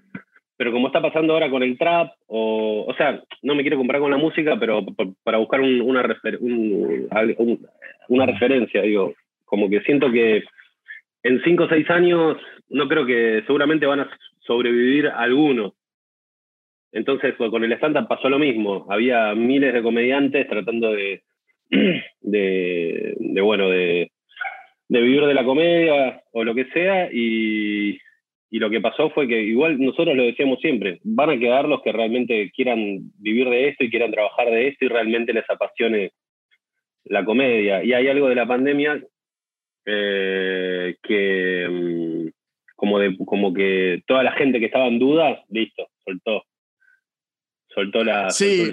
pero 0.57 0.71
como 0.71 0.87
está 0.87 1.01
pasando 1.01 1.33
ahora 1.33 1.49
con 1.49 1.63
el 1.63 1.77
trap, 1.77 2.13
o, 2.27 2.85
o 2.87 2.93
sea, 2.95 3.21
no 3.41 3.55
me 3.55 3.61
quiero 3.61 3.77
comparar 3.77 4.01
con 4.01 4.11
la 4.11 4.17
música, 4.17 4.57
pero 4.59 4.85
para 5.23 5.37
buscar 5.37 5.61
un- 5.61 5.81
una, 5.81 6.01
refer- 6.03 6.37
un- 6.39 7.07
una 8.09 8.25
referencia, 8.25 8.81
digo, 8.81 9.13
como 9.45 9.69
que 9.69 9.81
siento 9.81 10.11
que 10.11 10.43
en 11.23 11.41
cinco 11.43 11.63
o 11.63 11.69
seis 11.69 11.89
años 11.89 12.37
no 12.69 12.87
creo 12.87 13.05
que 13.05 13.43
seguramente 13.45 13.85
van 13.85 14.01
a 14.01 14.09
sobrevivir 14.41 15.07
algunos. 15.07 15.73
Entonces 16.91 17.35
con 17.35 17.63
el 17.63 17.73
stand-up 17.73 18.07
pasó 18.07 18.29
lo 18.29 18.39
mismo. 18.39 18.85
Había 18.89 19.35
miles 19.35 19.73
de 19.73 19.81
comediantes 19.83 20.47
tratando 20.47 20.91
de, 20.93 21.23
de, 22.21 23.15
de 23.19 23.41
bueno, 23.41 23.69
de, 23.69 24.11
de 24.87 25.01
vivir 25.01 25.25
de 25.25 25.33
la 25.33 25.43
comedia 25.43 26.21
o 26.31 26.43
lo 26.43 26.55
que 26.55 26.65
sea 26.65 27.09
y, 27.11 27.99
y 28.55 28.59
lo 28.59 28.69
que 28.69 28.79
pasó 28.79 29.09
fue 29.09 29.27
que 29.27 29.41
igual 29.41 29.77
nosotros 29.81 30.15
lo 30.15 30.23
decíamos 30.23 30.61
siempre, 30.61 31.01
van 31.03 31.29
a 31.29 31.37
quedar 31.37 31.67
los 31.67 31.81
que 31.81 31.91
realmente 31.91 32.53
quieran 32.55 33.11
vivir 33.17 33.49
de 33.49 33.67
esto 33.67 33.83
y 33.83 33.89
quieran 33.89 34.11
trabajar 34.11 34.49
de 34.49 34.69
esto 34.69 34.85
y 34.85 34.87
realmente 34.87 35.33
les 35.33 35.43
apasione 35.49 36.13
la 37.03 37.25
comedia. 37.25 37.83
Y 37.83 37.91
hay 37.91 38.07
algo 38.07 38.29
de 38.29 38.35
la 38.35 38.47
pandemia 38.47 39.03
eh, 39.85 40.95
que 41.03 41.67
mm, 41.69 42.27
como, 42.77 42.99
de, 42.99 43.17
como 43.25 43.53
que 43.53 44.01
toda 44.07 44.23
la 44.23 44.31
gente 44.31 44.61
que 44.61 44.67
estaba 44.67 44.87
en 44.87 44.99
duda, 44.99 45.43
listo, 45.49 45.89
soltó. 46.05 46.45
Soltó 47.67 48.05
la... 48.05 48.29
Sí, 48.29 48.71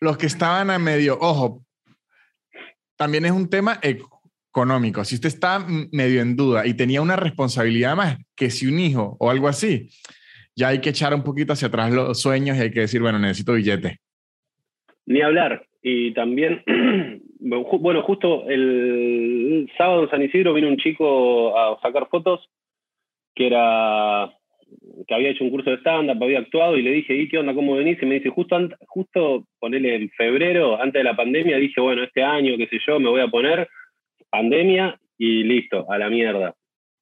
los 0.00 0.18
que 0.18 0.26
estaban 0.26 0.70
a 0.70 0.80
medio, 0.80 1.16
ojo, 1.20 1.64
también 2.96 3.26
es 3.26 3.30
un 3.30 3.48
tema 3.48 3.78
económico. 4.54 5.04
Si 5.04 5.16
usted 5.16 5.30
está 5.30 5.66
medio 5.90 6.22
en 6.22 6.36
duda 6.36 6.64
y 6.64 6.74
tenía 6.74 7.02
una 7.02 7.16
responsabilidad 7.16 7.96
más 7.96 8.18
que 8.36 8.50
si 8.50 8.68
un 8.68 8.78
hijo 8.78 9.16
o 9.18 9.28
algo 9.28 9.48
así, 9.48 9.88
ya 10.54 10.68
hay 10.68 10.80
que 10.80 10.90
echar 10.90 11.12
un 11.12 11.24
poquito 11.24 11.52
hacia 11.52 11.66
atrás 11.66 11.92
los 11.92 12.22
sueños 12.22 12.56
y 12.56 12.60
hay 12.60 12.70
que 12.70 12.80
decir, 12.80 13.00
bueno, 13.00 13.18
necesito 13.18 13.54
billete. 13.54 13.98
Ni 15.06 15.22
hablar. 15.22 15.66
Y 15.82 16.14
también, 16.14 16.62
bueno, 17.40 18.02
justo 18.02 18.48
el 18.48 19.68
sábado 19.76 20.04
en 20.04 20.10
San 20.10 20.22
Isidro 20.22 20.54
vino 20.54 20.68
un 20.68 20.76
chico 20.76 21.58
a 21.58 21.80
sacar 21.82 22.08
fotos 22.08 22.48
que 23.34 23.48
era 23.48 24.32
que 25.06 25.14
había 25.14 25.30
hecho 25.30 25.44
un 25.44 25.50
curso 25.50 25.70
de 25.70 25.76
stand-up, 25.78 26.22
había 26.22 26.38
actuado 26.38 26.76
y 26.76 26.82
le 26.82 26.90
dije, 26.92 27.14
¿y 27.14 27.28
qué 27.28 27.38
onda? 27.38 27.54
¿Cómo 27.54 27.74
venís? 27.74 28.00
Y 28.00 28.06
me 28.06 28.16
dice, 28.16 28.28
justo, 28.28 28.56
justo 28.86 29.46
ponele 29.58 29.96
en 29.96 30.10
febrero, 30.10 30.80
antes 30.80 31.00
de 31.00 31.04
la 31.04 31.16
pandemia, 31.16 31.58
dije, 31.58 31.80
bueno, 31.80 32.04
este 32.04 32.22
año, 32.22 32.56
qué 32.56 32.66
sé 32.68 32.78
yo, 32.86 32.98
me 32.98 33.10
voy 33.10 33.20
a 33.20 33.28
poner 33.28 33.68
pandemia 34.34 34.98
y 35.16 35.44
listo, 35.44 35.86
a 35.88 35.96
la 35.96 36.10
mierda. 36.10 36.54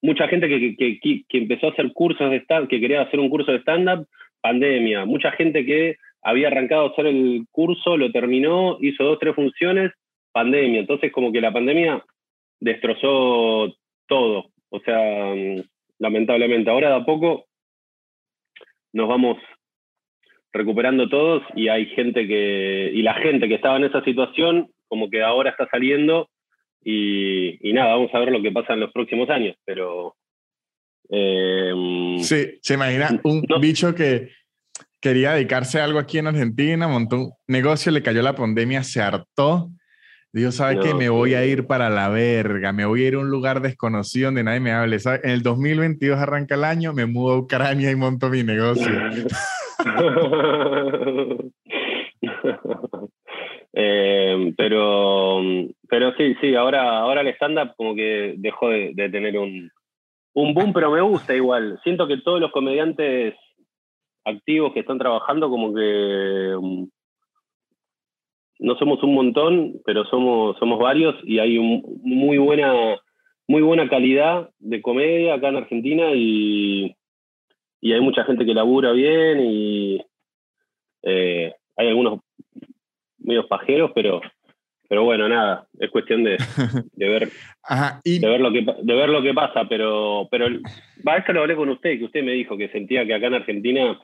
Mucha 0.02 0.28
gente 0.28 0.48
que, 0.48 0.76
que, 0.76 1.00
que, 1.00 1.38
empezó 1.38 1.68
a 1.68 1.70
hacer 1.70 1.90
cursos 1.94 2.30
de 2.30 2.36
stand 2.40 2.68
que 2.68 2.78
quería 2.78 3.00
hacer 3.00 3.18
un 3.20 3.30
curso 3.30 3.52
de 3.52 3.60
stand-up, 3.60 4.06
pandemia. 4.42 5.06
Mucha 5.06 5.30
gente 5.32 5.64
que 5.64 5.96
había 6.20 6.48
arrancado 6.48 6.84
a 6.84 6.90
hacer 6.90 7.06
el 7.06 7.46
curso, 7.50 7.96
lo 7.96 8.12
terminó, 8.12 8.76
hizo 8.82 9.02
dos, 9.04 9.18
tres 9.18 9.34
funciones, 9.34 9.92
pandemia. 10.32 10.80
Entonces, 10.80 11.10
como 11.10 11.32
que 11.32 11.40
la 11.40 11.52
pandemia 11.52 12.04
destrozó 12.60 13.74
todo. 14.06 14.50
O 14.68 14.80
sea, 14.80 15.34
lamentablemente. 15.98 16.70
Ahora 16.70 16.90
de 16.90 16.96
a 16.96 17.04
poco 17.06 17.46
nos 18.92 19.08
vamos 19.08 19.38
recuperando 20.52 21.08
todos 21.08 21.42
y 21.56 21.68
hay 21.68 21.86
gente 21.86 22.26
que, 22.26 22.90
y 22.92 23.00
la 23.00 23.14
gente 23.14 23.48
que 23.48 23.54
estaba 23.54 23.78
en 23.78 23.84
esa 23.84 24.04
situación, 24.04 24.68
como 24.88 25.08
que 25.08 25.22
ahora 25.22 25.48
está 25.48 25.66
saliendo 25.70 26.28
y, 26.84 27.72
nada, 27.72 27.94
vamos 27.94 28.10
a 28.14 28.18
ver 28.18 28.30
lo 28.30 28.42
que 28.42 28.52
pasa 28.52 28.74
en 28.74 28.80
los 28.80 28.92
próximos 28.92 29.28
años, 29.30 29.56
pero... 29.64 30.16
Eh, 31.10 31.72
sí, 32.20 32.58
se 32.62 32.74
imagina 32.74 33.20
un 33.24 33.44
bicho 33.60 33.94
que 33.94 34.30
quería 35.00 35.32
dedicarse 35.32 35.80
a 35.80 35.84
algo 35.84 35.98
aquí 35.98 36.18
en 36.18 36.28
Argentina, 36.28 36.88
montó 36.88 37.16
un 37.16 37.32
negocio, 37.48 37.92
le 37.92 38.02
cayó 38.02 38.22
la 38.22 38.34
pandemia, 38.34 38.82
se 38.84 39.02
hartó. 39.02 39.68
Dios 40.32 40.54
sabe 40.54 40.80
que 40.80 40.94
me 40.94 41.10
voy 41.10 41.34
a 41.34 41.44
ir 41.44 41.66
para 41.66 41.90
la 41.90 42.08
verga, 42.08 42.72
me 42.72 42.86
voy 42.86 43.04
a 43.04 43.08
ir 43.08 43.14
a 43.16 43.18
un 43.18 43.28
lugar 43.28 43.60
desconocido 43.60 44.28
donde 44.28 44.44
nadie 44.44 44.60
me 44.60 44.72
hable. 44.72 44.96
En 45.22 45.30
el 45.30 45.42
2022 45.42 46.18
arranca 46.18 46.54
el 46.54 46.64
año, 46.64 46.94
me 46.94 47.04
mudo 47.04 47.34
a 47.34 47.38
Ucrania 47.38 47.90
y 47.90 47.96
monto 47.96 48.30
mi 48.30 48.42
negocio. 48.42 48.88
Eh, 53.74 54.52
pero, 54.56 55.40
pero 55.88 56.14
sí, 56.16 56.34
sí, 56.40 56.54
ahora, 56.54 56.98
ahora 56.98 57.22
el 57.22 57.28
stand-up 57.28 57.74
como 57.76 57.94
que 57.94 58.34
dejó 58.36 58.68
de, 58.68 58.94
tener 59.10 59.38
un, 59.38 59.70
un 60.34 60.54
boom, 60.54 60.72
pero 60.72 60.90
me 60.90 61.00
gusta 61.00 61.34
igual. 61.34 61.80
Siento 61.82 62.06
que 62.06 62.18
todos 62.18 62.40
los 62.40 62.52
comediantes 62.52 63.34
activos 64.24 64.72
que 64.72 64.80
están 64.80 64.98
trabajando 64.98 65.48
como 65.48 65.74
que 65.74 66.54
um, 66.56 66.88
no 68.58 68.76
somos 68.76 69.02
un 69.02 69.14
montón, 69.14 69.80
pero 69.84 70.04
somos, 70.04 70.56
somos 70.58 70.78
varios 70.78 71.16
y 71.24 71.38
hay 71.38 71.58
un, 71.58 71.82
muy 72.02 72.38
buena 72.38 72.98
muy 73.48 73.62
buena 73.62 73.88
calidad 73.88 74.50
de 74.60 74.80
comedia 74.80 75.34
acá 75.34 75.48
en 75.48 75.56
Argentina 75.56 76.12
y, 76.14 76.96
y 77.80 77.92
hay 77.92 78.00
mucha 78.00 78.24
gente 78.24 78.46
que 78.46 78.54
labura 78.54 78.92
bien 78.92 79.40
y 79.40 80.00
eh, 81.02 81.52
hay 81.76 81.88
algunos 81.88 82.20
medio 83.24 83.46
pajeros, 83.46 83.90
pero, 83.94 84.20
pero 84.88 85.04
bueno, 85.04 85.28
nada, 85.28 85.66
es 85.78 85.90
cuestión 85.90 86.24
de, 86.24 86.36
de 86.92 87.08
ver, 87.08 87.28
de, 88.04 88.28
ver 88.28 88.40
lo 88.40 88.52
que, 88.52 88.64
de 88.82 88.94
ver 88.94 89.08
lo 89.08 89.22
que 89.22 89.34
pasa, 89.34 89.66
pero, 89.68 90.28
pero 90.30 90.46
va, 91.06 91.16
esto 91.16 91.32
lo 91.32 91.40
hablé 91.40 91.56
con 91.56 91.68
usted, 91.68 91.98
que 91.98 92.04
usted 92.04 92.22
me 92.22 92.32
dijo 92.32 92.56
que 92.56 92.68
sentía 92.68 93.06
que 93.06 93.14
acá 93.14 93.26
en 93.26 93.34
Argentina 93.34 94.00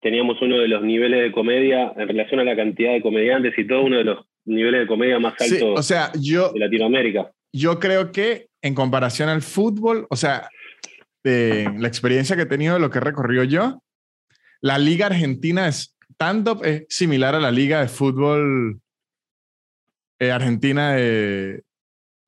teníamos 0.00 0.40
uno 0.40 0.58
de 0.58 0.68
los 0.68 0.82
niveles 0.82 1.22
de 1.22 1.32
comedia 1.32 1.92
en 1.96 2.08
relación 2.08 2.40
a 2.40 2.44
la 2.44 2.54
cantidad 2.54 2.92
de 2.92 3.02
comediantes 3.02 3.58
y 3.58 3.66
todo, 3.66 3.82
uno 3.82 3.98
de 3.98 4.04
los 4.04 4.26
niveles 4.44 4.82
de 4.82 4.86
comedia 4.86 5.18
más 5.18 5.34
altos 5.40 5.78
o 5.78 5.82
sea, 5.82 6.12
yo, 6.20 6.52
de 6.52 6.60
Latinoamérica. 6.60 7.32
Yo 7.52 7.80
creo 7.80 8.12
que 8.12 8.46
en 8.62 8.74
comparación 8.74 9.28
al 9.28 9.42
fútbol, 9.42 10.06
o 10.10 10.16
sea, 10.16 10.48
de 11.24 11.68
la 11.78 11.88
experiencia 11.88 12.36
que 12.36 12.42
he 12.42 12.46
tenido, 12.46 12.78
lo 12.78 12.90
que 12.90 12.98
he 12.98 13.00
recorrido 13.00 13.42
yo, 13.42 13.82
la 14.60 14.78
liga 14.78 15.06
argentina 15.06 15.66
es 15.66 15.95
stand-up 16.16 16.64
es 16.64 16.86
similar 16.88 17.34
a 17.34 17.40
la 17.40 17.50
liga 17.50 17.80
de 17.80 17.88
fútbol 17.88 18.80
eh, 20.18 20.30
argentina 20.30 20.94
de... 20.94 21.62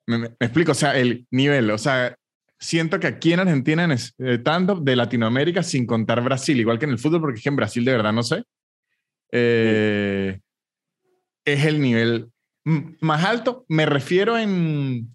Me, 0.07 0.27
explico, 0.41 0.73
o 0.73 0.75
sea, 0.75 0.97
el 0.97 1.27
nivel, 1.31 1.71
o 1.71 1.79
sea, 1.79 2.17
siento 2.59 2.99
que 2.99 3.07
aquí 3.07 3.33
en 3.33 3.41
Argentina 3.41 3.85
en 3.85 3.93
stand-up 3.93 4.83
de 4.83 4.97
Latinoamérica, 4.97 5.63
sin 5.63 5.87
contar 5.87 6.23
Brasil, 6.23 6.59
igual 6.59 6.79
que 6.79 6.87
en 6.87 6.93
el 6.93 6.99
fútbol, 6.99 7.21
porque 7.21 7.39
es 7.39 7.43
que 7.43 7.49
en 7.51 7.57
Brasil 7.57 7.85
de 7.85 7.93
verdad 7.93 8.13
no 8.13 8.23
sé, 8.23 8.45
eh, 9.33 10.41
es 11.45 11.65
el 11.65 11.81
nivel 11.81 12.31
más 12.65 13.25
alto. 13.25 13.65
Me 13.69 13.87
refiero 13.87 14.39
en 14.39 15.15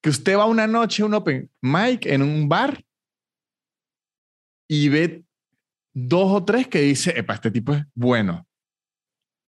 que 0.00 0.10
usted 0.10 0.36
va 0.36 0.46
una 0.46 0.66
noche, 0.66 1.04
un 1.04 1.14
open 1.14 1.50
mic 1.60 2.06
en 2.06 2.22
un 2.22 2.48
bar 2.48 2.84
y 4.68 4.88
ve 4.88 5.24
dos 5.92 6.32
o 6.32 6.44
tres 6.44 6.68
que 6.68 6.80
dice, 6.80 7.12
epa, 7.16 7.34
este 7.34 7.50
tipo 7.50 7.72
es 7.72 7.84
bueno. 7.94 8.46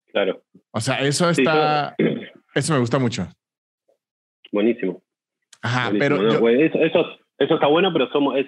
Claro. 0.08 0.44
O 0.72 0.82
sea, 0.82 1.02
eso 1.02 1.30
está, 1.30 1.96
eso 2.54 2.74
me 2.74 2.80
gusta 2.80 3.00
mucho. 3.00 3.28
Buenísimo. 4.52 5.02
Ajá, 5.62 5.92
pero... 5.98 6.40
Pues, 6.40 6.74
eso, 6.74 7.06
eso, 7.38 7.56
está 7.56 7.68
bueno, 7.68 7.94
pero 7.94 8.10
somos, 8.12 8.38
es 8.38 8.48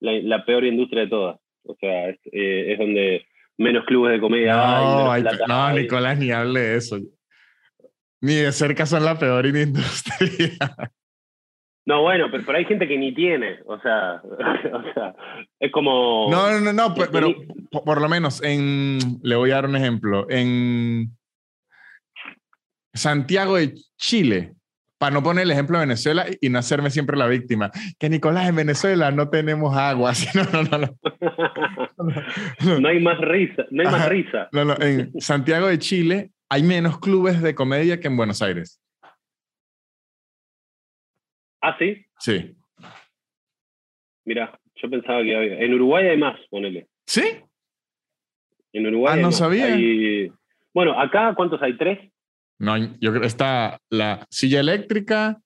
la, 0.00 0.44
peor 0.44 0.64
industria 0.64 1.02
de 1.02 1.08
todas. 1.08 1.40
O 1.64 1.76
sea, 1.80 2.10
es, 2.10 2.18
eh, 2.32 2.72
es 2.72 2.78
donde 2.78 3.26
menos 3.56 3.84
clubes 3.84 4.12
de 4.12 4.20
comedia 4.20 4.54
no, 4.54 5.10
hay. 5.10 5.24
no, 5.46 5.72
Nicolás, 5.72 6.18
ni 6.18 6.30
hable 6.30 6.60
de 6.60 6.76
eso. 6.76 6.98
Ni 8.20 8.34
de 8.34 8.52
cerca 8.52 8.86
son 8.86 9.04
la 9.04 9.18
peor 9.18 9.46
industria. 9.46 10.58
No, 11.88 12.02
bueno, 12.02 12.26
pero, 12.30 12.58
hay 12.58 12.66
gente 12.66 12.86
que 12.86 12.98
ni 12.98 13.14
tiene, 13.14 13.60
o 13.64 13.80
sea, 13.80 14.16
o 14.22 14.36
sea 14.92 15.14
es 15.58 15.72
como... 15.72 16.30
No, 16.30 16.60
no, 16.60 16.70
no, 16.70 16.94
pero, 16.94 17.34
por, 17.70 18.02
lo 18.02 18.10
menos 18.10 18.42
en, 18.42 18.98
le 19.22 19.36
voy 19.36 19.52
a 19.52 19.54
dar 19.54 19.64
un 19.64 19.74
ejemplo, 19.74 20.26
en 20.28 21.16
Santiago 22.92 23.56
de 23.56 23.72
Chile, 23.96 24.52
para 24.98 25.14
no 25.14 25.22
poner 25.22 25.44
el 25.44 25.50
ejemplo 25.50 25.78
de 25.78 25.86
Venezuela 25.86 26.26
y 26.42 26.50
no 26.50 26.58
hacerme 26.58 26.90
siempre 26.90 27.16
la 27.16 27.26
víctima, 27.26 27.70
que 27.98 28.10
Nicolás, 28.10 28.50
en 28.50 28.56
Venezuela 28.56 29.10
no 29.10 29.30
tenemos 29.30 29.74
agua, 29.74 30.12
no, 30.34 30.44
no, 30.52 30.64
no, 30.64 30.78
no. 30.78 30.94
no 32.80 32.88
hay 32.88 33.00
más 33.00 33.18
risa, 33.18 33.64
no 33.70 33.82
hay 33.82 33.88
más 33.90 34.08
risa. 34.10 34.50
No, 34.52 34.66
no, 34.66 34.76
en 34.78 35.18
Santiago 35.22 35.68
de 35.68 35.78
Chile 35.78 36.32
hay 36.50 36.62
menos 36.62 36.98
clubes 36.98 37.40
de 37.40 37.54
comedia 37.54 37.98
que 37.98 38.08
en 38.08 38.18
Buenos 38.18 38.42
Aires. 38.42 38.78
¿Ah, 41.60 41.76
sí? 41.78 42.04
Sí. 42.18 42.56
Mira, 44.24 44.58
yo 44.76 44.90
pensaba 44.90 45.22
que 45.22 45.36
había. 45.36 45.60
En 45.60 45.74
Uruguay 45.74 46.06
hay 46.08 46.16
más, 46.16 46.38
ponele. 46.50 46.88
¿Sí? 47.06 47.22
En 48.72 48.86
Uruguay. 48.86 49.18
Ah, 49.18 49.22
no 49.22 49.32
sabía. 49.32 49.76
Bueno, 50.74 50.98
acá, 50.98 51.34
¿cuántos 51.34 51.60
hay? 51.62 51.76
¿Tres? 51.76 51.98
No, 52.58 52.76
yo 52.76 53.10
creo 53.10 53.20
que 53.20 53.26
está 53.26 53.80
la 53.90 54.26
silla 54.30 54.60
eléctrica, 54.60 55.40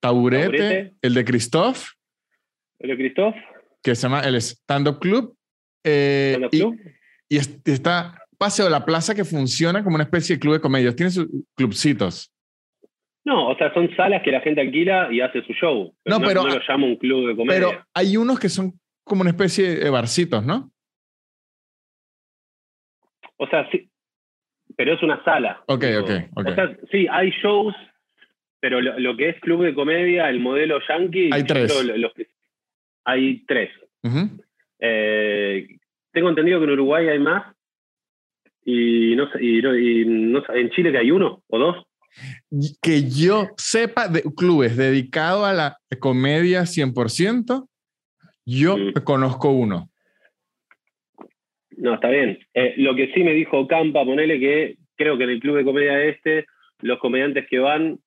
taburete, 0.00 0.94
el 1.02 1.14
de 1.14 1.24
Christoph. 1.24 1.90
¿El 2.78 2.90
de 2.90 2.96
Christoph? 2.96 3.34
Que 3.82 3.94
se 3.94 4.02
llama 4.02 4.20
el 4.20 4.34
Stand 4.36 4.88
Up 4.88 4.98
Club. 4.98 5.36
Eh, 5.84 6.32
¿Stand 6.36 6.44
-up 6.46 6.50
Club? 6.50 6.80
Y, 7.28 7.36
está 7.70 8.18
Paseo 8.36 8.64
de 8.64 8.70
la 8.70 8.84
Plaza 8.84 9.14
que 9.14 9.24
funciona 9.24 9.84
como 9.84 9.94
una 9.94 10.04
especie 10.04 10.36
de 10.36 10.40
club 10.40 10.54
de 10.54 10.60
comedia. 10.60 10.96
Tiene 10.96 11.10
sus 11.10 11.28
clubcitos. 11.54 12.29
No, 13.24 13.48
o 13.48 13.56
sea, 13.56 13.72
son 13.74 13.94
salas 13.96 14.22
que 14.22 14.30
la 14.32 14.40
gente 14.40 14.60
alquila 14.62 15.08
y 15.12 15.20
hace 15.20 15.42
su 15.44 15.52
show. 15.52 15.94
Pero 16.02 16.16
No, 16.16 16.20
no, 16.20 16.26
pero- 16.28 16.42
no 16.42 16.48
lo 16.54 16.60
llama 16.66 16.86
un 16.86 16.96
club 16.96 17.28
de 17.28 17.36
comedia. 17.36 17.68
Pero 17.68 17.84
hay 17.94 18.16
unos 18.16 18.38
que 18.40 18.48
son 18.48 18.72
como 19.04 19.20
una 19.22 19.30
especie 19.30 19.76
de 19.76 19.90
barcitos, 19.90 20.44
¿no? 20.44 20.70
O 23.36 23.46
sea, 23.48 23.68
sí. 23.70 23.88
Pero 24.76 24.94
es 24.94 25.02
una 25.02 25.22
sala. 25.24 25.62
Ok, 25.66 25.84
ok, 26.00 26.10
ok. 26.36 26.46
O 26.48 26.54
sea, 26.54 26.76
sí, 26.90 27.06
hay 27.10 27.30
shows, 27.42 27.74
pero 28.60 28.80
lo, 28.80 28.98
lo 28.98 29.16
que 29.16 29.30
es 29.30 29.40
club 29.40 29.64
de 29.64 29.74
comedia, 29.74 30.28
el 30.30 30.40
modelo 30.40 30.78
yankee. 30.88 31.30
Hay 31.32 31.44
tres. 31.44 31.84
lo- 31.84 32.12
hay 33.04 33.44
tres. 33.46 33.70
Eh, 34.78 35.66
tengo 36.12 36.28
entendido 36.30 36.58
que 36.58 36.64
en 36.64 36.70
Uruguay 36.72 37.08
hay 37.08 37.18
más. 37.18 37.54
Y 38.64 39.16
no 39.16 39.30
sé, 39.32 39.42
y 39.44 39.60
no- 39.62 39.76
y 39.76 40.04
no 40.06 40.42
sé, 40.44 40.58
en 40.60 40.70
Chile 40.70 40.92
que 40.92 40.98
hay 40.98 41.10
uno 41.10 41.42
o 41.48 41.58
dos. 41.58 41.86
Que 42.82 43.08
yo 43.08 43.48
sepa 43.56 44.08
de 44.08 44.22
clubes 44.36 44.76
dedicados 44.76 45.46
a 45.46 45.52
la 45.52 45.78
comedia 46.00 46.62
100%, 46.62 47.66
yo 48.46 48.76
conozco 49.04 49.50
uno. 49.50 49.88
No, 51.76 51.94
está 51.94 52.08
bien. 52.08 52.38
Eh, 52.54 52.74
lo 52.76 52.94
que 52.94 53.12
sí 53.14 53.22
me 53.22 53.32
dijo 53.32 53.66
Campa, 53.66 54.04
ponele 54.04 54.38
que 54.38 54.76
creo 54.96 55.16
que 55.16 55.24
en 55.24 55.30
el 55.30 55.40
club 55.40 55.56
de 55.56 55.64
comedia 55.64 56.02
este, 56.04 56.46
los 56.80 56.98
comediantes 56.98 57.46
que 57.48 57.58
van 57.58 57.98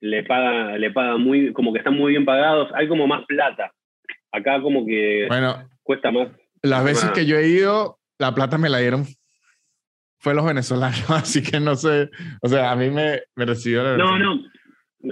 le 0.00 0.24
pagan, 0.24 0.80
le 0.80 0.90
pagan 0.90 1.20
muy, 1.20 1.52
como 1.52 1.72
que 1.72 1.78
están 1.78 1.94
muy 1.96 2.12
bien 2.12 2.24
pagados. 2.24 2.70
Hay 2.74 2.88
como 2.88 3.06
más 3.06 3.24
plata. 3.26 3.70
Acá 4.32 4.60
como 4.62 4.86
que 4.86 5.26
Bueno, 5.28 5.68
cuesta 5.82 6.10
más. 6.10 6.28
las 6.62 6.84
veces 6.84 7.10
Ah. 7.10 7.12
que 7.14 7.26
yo 7.26 7.36
he 7.36 7.48
ido, 7.48 7.98
la 8.18 8.34
plata 8.34 8.58
me 8.58 8.68
la 8.70 8.78
dieron 8.78 9.04
fue 10.20 10.34
los 10.34 10.44
venezolanos, 10.44 11.04
así 11.10 11.42
que 11.42 11.58
no 11.60 11.74
sé, 11.74 12.10
o 12.42 12.48
sea, 12.48 12.70
a 12.72 12.76
mí 12.76 12.90
me, 12.90 13.20
me 13.36 13.44
recibió 13.46 13.82
la 13.82 13.96
No, 13.96 14.18
no. 14.18 14.40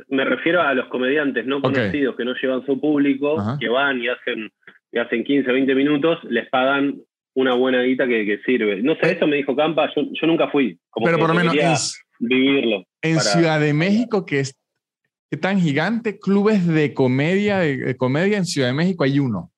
Me 0.08 0.22
refiero 0.26 0.60
a 0.60 0.74
los 0.74 0.86
comediantes 0.88 1.46
no 1.46 1.62
conocidos 1.62 2.14
que 2.14 2.24
no 2.26 2.34
llevan 2.34 2.64
su 2.66 2.78
público, 2.78 3.40
Ajá. 3.40 3.56
que 3.58 3.68
van 3.70 4.02
y 4.02 4.08
hacen, 4.08 4.50
y 4.92 4.98
hacen 4.98 5.24
15, 5.24 5.50
20 5.50 5.74
minutos, 5.74 6.18
les 6.24 6.46
pagan 6.50 7.00
una 7.34 7.54
buena 7.54 7.82
guita 7.82 8.06
que, 8.06 8.26
que 8.26 8.38
sirve. 8.44 8.82
No 8.82 8.94
sé, 8.96 9.06
Eh. 9.06 9.12
eso 9.12 9.26
me 9.26 9.36
dijo 9.36 9.56
Campa, 9.56 9.88
yo, 9.96 10.02
yo 10.12 10.26
nunca 10.26 10.48
fui. 10.50 10.78
Como 10.90 11.06
Pero 11.06 11.18
por 11.18 11.28
lo 11.28 11.34
menos 11.34 11.54
en, 11.54 12.28
vivirlo. 12.28 12.84
en 13.00 13.16
para- 13.16 13.20
Ciudad 13.30 13.60
de 13.60 13.72
México, 13.72 14.26
que 14.26 14.40
es 14.40 14.54
que 15.30 15.38
tan 15.38 15.58
gigante, 15.58 16.18
clubes 16.18 16.66
de 16.66 16.92
comedia, 16.92 17.58
de, 17.60 17.76
de 17.78 17.96
comedia 17.96 18.36
en 18.36 18.44
Ciudad 18.44 18.68
de 18.68 18.74
México 18.74 19.04
hay 19.04 19.18
uno. 19.20 19.50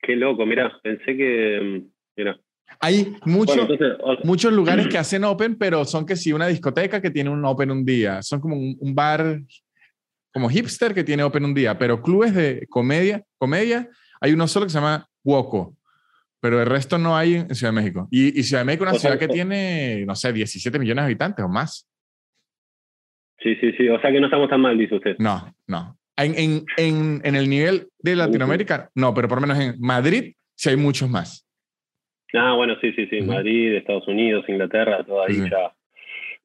Qué 0.00 0.14
loco, 0.16 0.46
mira, 0.46 0.72
pensé 0.82 1.16
que. 1.16 1.82
Mira. 2.16 2.38
Hay 2.84 3.16
mucho, 3.24 3.54
Bueno, 3.54 3.72
entonces, 3.74 4.24
muchos 4.24 4.52
lugares 4.52 4.86
que 4.90 4.98
hacen 4.98 5.24
open, 5.24 5.56
pero 5.56 5.84
son 5.84 6.04
que 6.04 6.16
sí, 6.16 6.32
una 6.32 6.48
discoteca 6.48 7.00
que 7.00 7.10
tiene 7.10 7.30
un 7.30 7.44
open 7.44 7.70
un 7.70 7.84
día. 7.84 8.22
Son 8.22 8.40
como 8.40 8.56
un, 8.56 8.76
un 8.80 8.94
bar 8.94 9.40
como 10.34 10.48
hipster 10.48 10.92
que 10.94 11.04
tiene 11.04 11.22
open 11.22 11.44
un 11.44 11.54
día, 11.54 11.78
pero 11.78 12.02
clubes 12.02 12.34
de 12.34 12.66
comedia, 12.68 13.22
comedia, 13.38 13.88
hay 14.20 14.32
uno 14.32 14.48
solo 14.48 14.66
que 14.66 14.70
se 14.70 14.78
llama 14.78 15.06
Woco, 15.22 15.76
pero 16.40 16.60
el 16.60 16.66
resto 16.66 16.96
no 16.98 17.16
hay 17.16 17.34
en 17.34 17.54
Ciudad 17.54 17.72
de 17.72 17.80
México. 17.80 18.08
Y, 18.10 18.38
y 18.40 18.42
Ciudad 18.42 18.62
de 18.62 18.64
México 18.64 18.84
es 18.84 18.88
una 18.90 18.96
O 18.96 19.00
sea, 19.00 19.10
ciudad 19.10 19.18
que 19.20 19.26
o- 19.30 19.34
tiene, 19.34 20.04
no 20.06 20.14
sé, 20.16 20.32
17 20.32 20.78
millones 20.78 21.02
de 21.02 21.06
habitantes 21.06 21.44
o 21.44 21.48
más. 21.48 21.86
sí, 23.42 23.54
sí, 23.60 23.72
sí. 23.76 23.88
O 23.88 24.00
sea 24.00 24.10
que 24.10 24.20
no 24.20 24.26
estamos 24.26 24.48
tan 24.48 24.60
mal, 24.60 24.76
dice 24.78 24.94
usted. 24.96 25.16
No, 25.18 25.54
no. 25.66 25.98
En, 26.16 26.34
en, 26.38 26.64
en, 26.76 27.20
en 27.24 27.34
el 27.36 27.48
nivel 27.48 27.88
de 27.98 28.16
Latinoamérica, 28.16 28.90
no, 28.94 29.12
pero 29.14 29.28
por 29.28 29.40
lo 29.40 29.46
menos 29.46 29.62
en 29.62 29.80
Madrid 29.80 30.34
sí 30.54 30.68
hay 30.70 30.76
muchos 30.76 31.08
más. 31.10 31.46
Ah, 32.34 32.54
bueno, 32.54 32.76
sí, 32.80 32.92
sí, 32.92 33.06
sí. 33.08 33.20
Madrid, 33.22 33.74
Estados 33.74 34.08
Unidos, 34.08 34.44
Inglaterra, 34.48 35.04
todo 35.04 35.22
ahí 35.22 35.48
ya. 35.50 35.72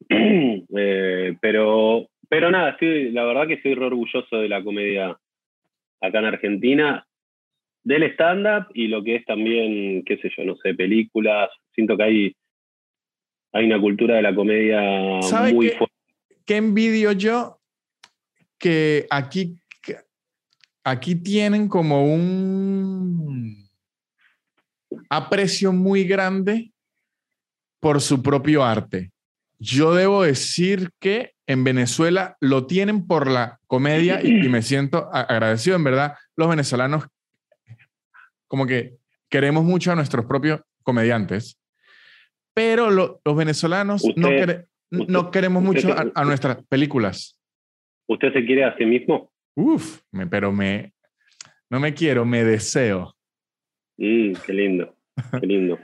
Eh, 0.76 1.36
pero, 1.40 2.08
pero 2.28 2.50
nada, 2.50 2.70
estoy, 2.70 3.10
la 3.10 3.24
verdad 3.24 3.48
que 3.48 3.54
estoy 3.54 3.74
re 3.74 3.86
orgulloso 3.86 4.36
de 4.36 4.48
la 4.48 4.62
comedia 4.62 5.18
acá 6.00 6.18
en 6.20 6.24
Argentina, 6.24 7.06
del 7.82 8.04
stand-up 8.12 8.68
y 8.74 8.86
lo 8.86 9.02
que 9.02 9.16
es 9.16 9.24
también, 9.24 10.04
qué 10.04 10.18
sé 10.18 10.30
yo, 10.36 10.44
no 10.44 10.56
sé, 10.56 10.74
películas. 10.74 11.50
Siento 11.74 11.96
que 11.96 12.02
hay, 12.02 12.36
hay 13.52 13.66
una 13.66 13.80
cultura 13.80 14.16
de 14.16 14.22
la 14.22 14.34
comedia 14.34 15.20
¿Sabe 15.22 15.52
muy 15.52 15.68
fuerte. 15.70 15.94
¿Qué 16.46 16.56
envidio 16.56 17.12
yo? 17.12 17.58
Que 18.58 19.06
aquí, 19.10 19.56
que 19.82 19.96
aquí 20.84 21.16
tienen 21.16 21.68
como 21.68 22.04
un 22.04 23.67
aprecio 25.10 25.72
muy 25.72 26.04
grande 26.04 26.72
por 27.80 28.00
su 28.00 28.22
propio 28.22 28.64
arte. 28.64 29.10
Yo 29.58 29.94
debo 29.94 30.22
decir 30.22 30.90
que 31.00 31.32
en 31.46 31.64
Venezuela 31.64 32.36
lo 32.40 32.66
tienen 32.66 33.06
por 33.06 33.28
la 33.28 33.58
comedia 33.66 34.20
y, 34.22 34.44
y 34.44 34.48
me 34.48 34.62
siento 34.62 35.08
agradecido. 35.12 35.76
En 35.76 35.84
verdad, 35.84 36.14
los 36.36 36.48
venezolanos 36.48 37.06
como 38.46 38.66
que 38.66 38.96
queremos 39.28 39.64
mucho 39.64 39.92
a 39.92 39.94
nuestros 39.96 40.24
propios 40.26 40.60
comediantes, 40.82 41.58
pero 42.54 42.90
lo- 42.90 43.20
los 43.24 43.36
venezolanos 43.36 44.02
no, 44.16 44.28
Usted- 44.28 44.38
quere- 44.46 44.66
no 44.90 45.20
usted- 45.20 45.30
queremos 45.32 45.62
usted 45.64 45.84
mucho 45.88 45.98
a, 45.98 46.20
a 46.20 46.24
nuestras 46.24 46.64
películas. 46.66 47.38
¿Usted 48.06 48.32
se 48.32 48.44
quiere 48.44 48.64
a 48.64 48.76
sí 48.76 48.86
mismo? 48.86 49.30
Uf, 49.54 50.00
me- 50.12 50.26
pero 50.26 50.50
me, 50.52 50.94
no 51.68 51.78
me 51.80 51.92
quiero, 51.92 52.24
me 52.24 52.42
deseo. 52.44 53.14
Mm, 53.98 54.32
qué 54.46 54.52
lindo, 54.52 54.96
qué 55.40 55.46
lindo. 55.46 55.78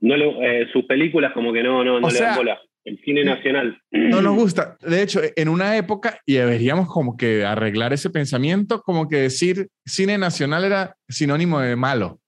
No 0.00 0.16
le- 0.16 0.62
eh, 0.62 0.66
sus 0.72 0.84
películas 0.84 1.32
como 1.32 1.52
que 1.52 1.62
no, 1.62 1.82
no, 1.84 2.00
no 2.00 2.06
O 2.06 2.10
le 2.10 2.16
sea, 2.16 2.28
dan 2.28 2.36
bola. 2.36 2.60
El 2.84 2.98
cine 3.04 3.22
nacional. 3.22 3.78
No 3.90 4.22
nos 4.22 4.34
gusta. 4.34 4.78
De 4.80 5.02
hecho, 5.02 5.20
en 5.36 5.48
una 5.50 5.76
época, 5.76 6.20
y 6.24 6.34
deberíamos 6.34 6.88
como 6.88 7.16
que 7.18 7.44
arreglar 7.44 7.92
ese 7.92 8.08
pensamiento, 8.08 8.80
como 8.80 9.08
que 9.08 9.16
decir 9.16 9.68
cine 9.84 10.16
nacional 10.16 10.64
era 10.64 10.94
sinónimo 11.08 11.60
de 11.60 11.76
malo. 11.76 12.18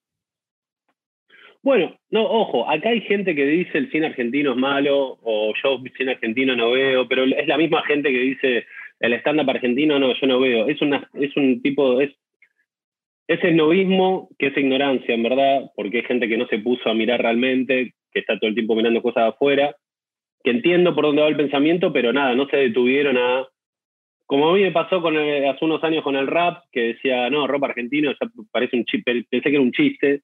Bueno, 1.63 1.95
no, 2.11 2.25
ojo, 2.25 2.69
acá 2.71 2.89
hay 2.91 3.03
gente 3.03 3.35
que 3.35 3.45
dice 3.45 3.79
el 3.79 3.91
cine 3.91 4.07
argentino 4.07 4.53
es 4.53 4.57
malo, 4.57 5.19
o 5.23 5.53
yo 5.63 5.83
cine 5.97 6.13
argentino 6.13 6.57
no 6.57 6.73
veo, 6.73 7.07
pero 7.07 7.25
es 7.25 7.47
la 7.47 7.59
misma 7.59 7.83
gente 7.87 8.11
que 8.11 8.19
dice 8.19 8.67
el 8.99 9.13
stand-up 9.15 9.49
argentino 9.51 9.99
no, 9.99 10.15
yo 10.15 10.27
no 10.27 10.41
veo. 10.41 10.69
Es, 10.69 10.81
una, 10.83 11.09
es 11.15 11.35
un 11.37 11.61
tipo, 11.63 12.01
es, 12.01 12.11
es 13.31 13.45
esnovismo 13.45 14.29
que 14.39 14.49
es 14.49 14.57
ignorancia, 14.57 15.15
en 15.15 15.23
verdad, 15.23 15.71
porque 15.77 15.99
hay 15.99 16.03
gente 16.03 16.29
que 16.29 16.37
no 16.37 16.49
se 16.49 16.59
puso 16.59 16.91
a 16.91 16.95
mirar 16.95 17.23
realmente, 17.23 17.95
que 18.13 18.19
está 18.19 18.37
todo 18.39 18.49
el 18.49 18.55
tiempo 18.55 18.75
mirando 18.75 19.01
cosas 19.03 19.29
afuera, 19.29 19.77
que 20.43 20.51
entiendo 20.51 20.97
por 20.97 21.05
dónde 21.05 21.23
va 21.23 21.29
el 21.29 21.37
pensamiento, 21.37 21.93
pero 21.93 22.13
nada, 22.13 22.35
no 22.35 22.49
se 22.49 22.57
detuvieron 22.57 23.17
a... 23.17 23.47
Como 24.27 24.51
a 24.51 24.55
mí 24.55 24.63
me 24.63 24.73
pasó 24.73 25.01
con 25.01 25.17
el- 25.17 25.47
hace 25.49 25.65
unos 25.65 25.83
años 25.85 26.03
con 26.03 26.17
el 26.17 26.27
rap, 26.27 26.65
que 26.73 26.81
decía, 26.95 27.31
no, 27.31 27.47
ropa 27.47 27.69
argentino, 27.69 28.11
ya 28.11 28.29
parece 28.51 28.77
un 28.77 28.85
chiste, 28.85 29.25
pensé 29.31 29.49
que 29.49 29.57
era 29.57 29.61
un 29.63 29.73
chiste, 29.73 30.23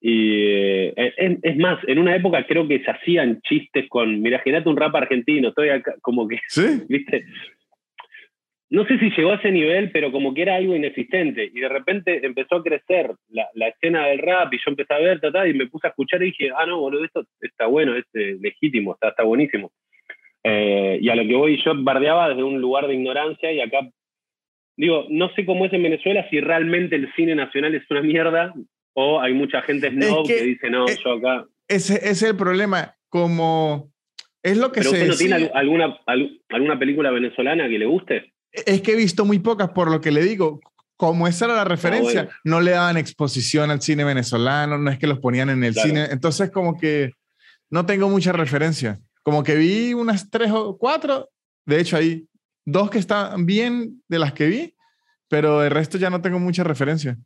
y 0.00 0.42
eh, 0.48 0.94
es, 1.16 1.38
es 1.42 1.56
más, 1.58 1.78
en 1.86 1.98
una 2.00 2.16
época 2.16 2.44
creo 2.46 2.66
que 2.66 2.80
se 2.82 2.90
hacían 2.90 3.40
chistes 3.42 3.88
con, 3.88 4.20
mira, 4.20 4.38
imagínate 4.38 4.68
un 4.68 4.76
rap 4.76 4.96
argentino, 4.96 5.48
estoy 5.50 5.68
acá, 5.68 5.94
como 6.02 6.26
que, 6.26 6.38
¿Sí? 6.48 6.62
viste, 6.88 7.24
no 8.70 8.84
sé 8.86 8.98
si 8.98 9.10
llegó 9.10 9.30
a 9.32 9.36
ese 9.36 9.52
nivel, 9.52 9.90
pero 9.92 10.10
como 10.10 10.34
que 10.34 10.42
era 10.42 10.56
algo 10.56 10.74
inexistente. 10.74 11.50
Y 11.54 11.60
de 11.60 11.68
repente 11.68 12.24
empezó 12.26 12.56
a 12.56 12.62
crecer 12.64 13.12
la, 13.28 13.48
la 13.54 13.68
escena 13.68 14.06
del 14.08 14.18
rap 14.18 14.52
y 14.52 14.56
yo 14.58 14.64
empecé 14.70 14.92
a 14.94 14.98
ver, 14.98 15.20
ta, 15.20 15.30
ta, 15.30 15.46
y 15.46 15.54
me 15.54 15.66
puse 15.68 15.86
a 15.86 15.90
escuchar 15.90 16.22
y 16.22 16.26
dije, 16.26 16.50
ah, 16.56 16.66
no, 16.66 16.80
boludo, 16.80 17.04
esto 17.04 17.24
está 17.40 17.66
bueno, 17.66 17.94
es 17.96 18.04
eh, 18.14 18.36
legítimo, 18.40 18.94
está, 18.94 19.10
está 19.10 19.22
buenísimo. 19.22 19.70
Eh, 20.42 20.98
y 21.00 21.08
a 21.08 21.14
lo 21.16 21.26
que 21.26 21.34
voy, 21.34 21.62
yo 21.64 21.72
bardeaba 21.76 22.28
desde 22.28 22.42
un 22.42 22.60
lugar 22.60 22.86
de 22.88 22.94
ignorancia 22.94 23.52
y 23.52 23.60
acá, 23.60 23.80
digo, 24.76 25.06
no 25.10 25.28
sé 25.34 25.44
cómo 25.46 25.66
es 25.66 25.72
en 25.72 25.82
Venezuela, 25.82 26.26
si 26.30 26.40
realmente 26.40 26.96
el 26.96 27.12
cine 27.14 27.34
nacional 27.34 27.74
es 27.74 27.82
una 27.90 28.02
mierda 28.02 28.52
o 28.94 29.20
hay 29.20 29.32
mucha 29.32 29.62
gente 29.62 29.90
snob 29.90 30.26
que- 30.26 30.36
que, 30.38 30.42
dice, 30.44 30.70
no, 30.70 30.86
yo 30.86 31.12
acá... 31.14 31.46
Ese, 31.68 31.94
es 32.08 32.22
el 32.22 32.36
problema. 32.36 32.94
Como 33.08 33.90
es 34.42 34.56
lo 34.58 34.70
que 34.72 34.80
Pero 34.80 34.90
se 34.90 34.96
usted 34.96 35.08
no 35.08 35.16
tiene 35.16 35.38
decía. 35.38 35.52
alguna, 35.58 35.98
al- 36.06 36.40
alguna 36.50 36.78
película 36.78 37.10
venezolana 37.10 37.68
que 37.68 37.78
le 37.78 37.86
guste. 37.86 38.32
Es 38.64 38.80
que 38.82 38.92
he 38.92 38.96
visto 38.96 39.24
muy 39.24 39.38
pocas, 39.38 39.70
por 39.70 39.90
lo 39.90 40.00
que 40.00 40.10
le 40.10 40.22
digo. 40.22 40.60
Como 40.96 41.28
esa 41.28 41.44
era 41.44 41.54
la 41.56 41.64
referencia, 41.64 42.20
Ah, 42.20 42.24
bueno. 42.24 42.38
no 42.44 42.60
le 42.62 42.70
daban 42.70 42.96
exposición 42.96 43.70
al 43.70 43.82
cine 43.82 44.02
venezolano, 44.04 44.78
no 44.78 44.90
es 44.90 44.98
que 44.98 45.06
los 45.06 45.18
ponían 45.18 45.50
en 45.50 45.62
el 45.62 45.74
Claro. 45.74 45.88
cine. 45.88 46.06
Entonces, 46.10 46.50
como 46.50 46.78
que 46.78 47.12
no 47.68 47.84
tengo 47.84 48.08
mucha 48.08 48.32
referencia. 48.32 48.98
Como 49.22 49.42
que 49.44 49.56
vi 49.56 49.92
unas 49.92 50.30
tres 50.30 50.50
o 50.52 50.78
cuatro. 50.78 51.28
De 51.66 51.80
hecho, 51.80 51.98
hay 51.98 52.26
dos 52.64 52.88
que 52.88 52.98
están 52.98 53.44
bien 53.44 54.02
de 54.08 54.18
las 54.18 54.32
que 54.32 54.46
vi, 54.46 54.74
pero 55.28 55.62
el 55.62 55.70
resto 55.70 55.98
ya 55.98 56.08
no 56.08 56.22
tengo 56.22 56.38
mucha 56.38 56.64
referencia. 56.64 57.18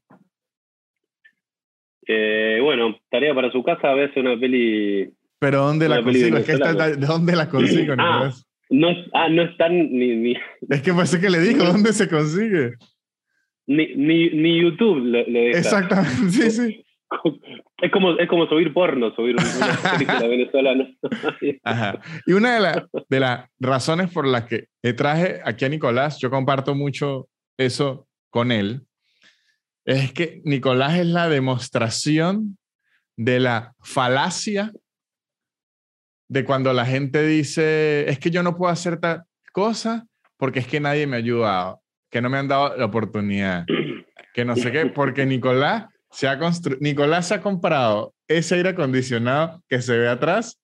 Eh, 2.07 2.59
bueno, 2.63 2.97
tarea 3.11 3.35
para 3.35 3.53
su 3.53 3.63
casa, 3.63 3.93
verse 3.95 4.19
una 4.21 4.39
peli 4.39 5.13
Pero 5.39 5.65
¿dónde 5.67 5.89
la 5.89 5.97
Una 5.97 6.05
consigo? 6.05 6.37
Es 6.39 6.45
que 6.45 6.53
esta- 6.53 6.67
venezolana. 6.73 6.97
¿De 6.97 7.07
dónde 7.07 7.37
la 7.37 7.49
consigo? 7.49 7.95
Ah. 7.99 8.33
No, 8.71 8.89
ah, 9.13 9.29
no 9.29 9.43
están 9.43 9.77
ni, 9.77 10.17
ni, 10.17 10.35
Es 10.69 10.83
que 10.83 10.93
parece 10.93 11.21
que 11.21 11.29
le 11.29 11.41
digo, 11.41 11.65
¿dónde 11.65 11.93
se 11.93 12.09
consigue? 12.09 12.75
ni, 13.71 13.95
ni, 13.95 14.31
ni 14.31 14.61
YouTube 14.61 14.99
le, 15.05 15.25
le 15.27 15.41
deja. 15.41 15.59
Exactamente, 15.59 16.31
sí, 16.31 16.51
sí. 16.51 16.85
Es 17.83 17.91
como, 17.91 18.13
es 18.19 18.29
como 18.29 18.47
subir 18.47 18.75
porno, 18.75 19.13
subir 19.15 19.35
una 19.37 19.93
película 19.93 20.21
venezolana. 20.29 20.87
Ajá. 21.65 21.99
Y 22.27 22.33
una 22.35 22.61
de, 22.61 22.83
de 23.09 23.21
las 23.21 23.49
razones 23.59 24.13
por 24.13 24.27
las 24.27 24.45
que 24.45 24.67
traje 24.93 25.41
aquí 25.47 25.65
a 25.65 25.71
Nicolás, 25.71 26.19
yo 26.21 26.29
comparto 26.29 26.75
mucho 26.75 27.31
eso 27.57 28.07
con 28.29 28.53
él, 28.53 28.83
es 29.87 30.13
que 30.13 30.43
Nicolás 30.45 30.99
es 30.99 31.07
la 31.07 31.31
demostración 31.31 32.59
de 33.17 33.41
la 33.41 33.73
falacia 33.81 34.73
de 36.31 36.45
cuando 36.45 36.73
la 36.73 36.87
gente 36.87 37.27
dice, 37.27 38.09
es 38.09 38.21
que 38.21 38.31
yo 38.31 38.45
no 38.45 38.57
puedo 38.57 38.73
hacer 38.73 38.99
tal 38.99 39.25
cosa 39.53 40.07
porque 40.37 40.61
es 40.61 40.67
que 40.69 40.79
nadie 40.79 41.07
me 41.09 41.17
ha 41.17 41.19
ayudado, 41.19 41.83
que 42.09 42.23
no 42.23 42.31
me 42.31 42.39
han 42.39 42.47
dado 42.47 42.77
la 42.77 42.85
oportunidad, 42.85 43.67
que 44.33 44.45
no 44.45 44.55
sé 44.55 44.71
qué, 44.71 44.87
porque 44.87 45.27
Nicolás 45.27 45.87
se 46.09 46.29
ha 46.29 46.39
Nicolás 46.79 47.29
se 47.29 47.35
ha 47.35 47.41
comprado 47.43 48.15
ese 48.29 48.55
aire 48.55 48.71
acondicionado 48.71 49.61
que 49.69 49.83
se 49.83 49.99
ve 49.99 50.09
atrás 50.09 50.61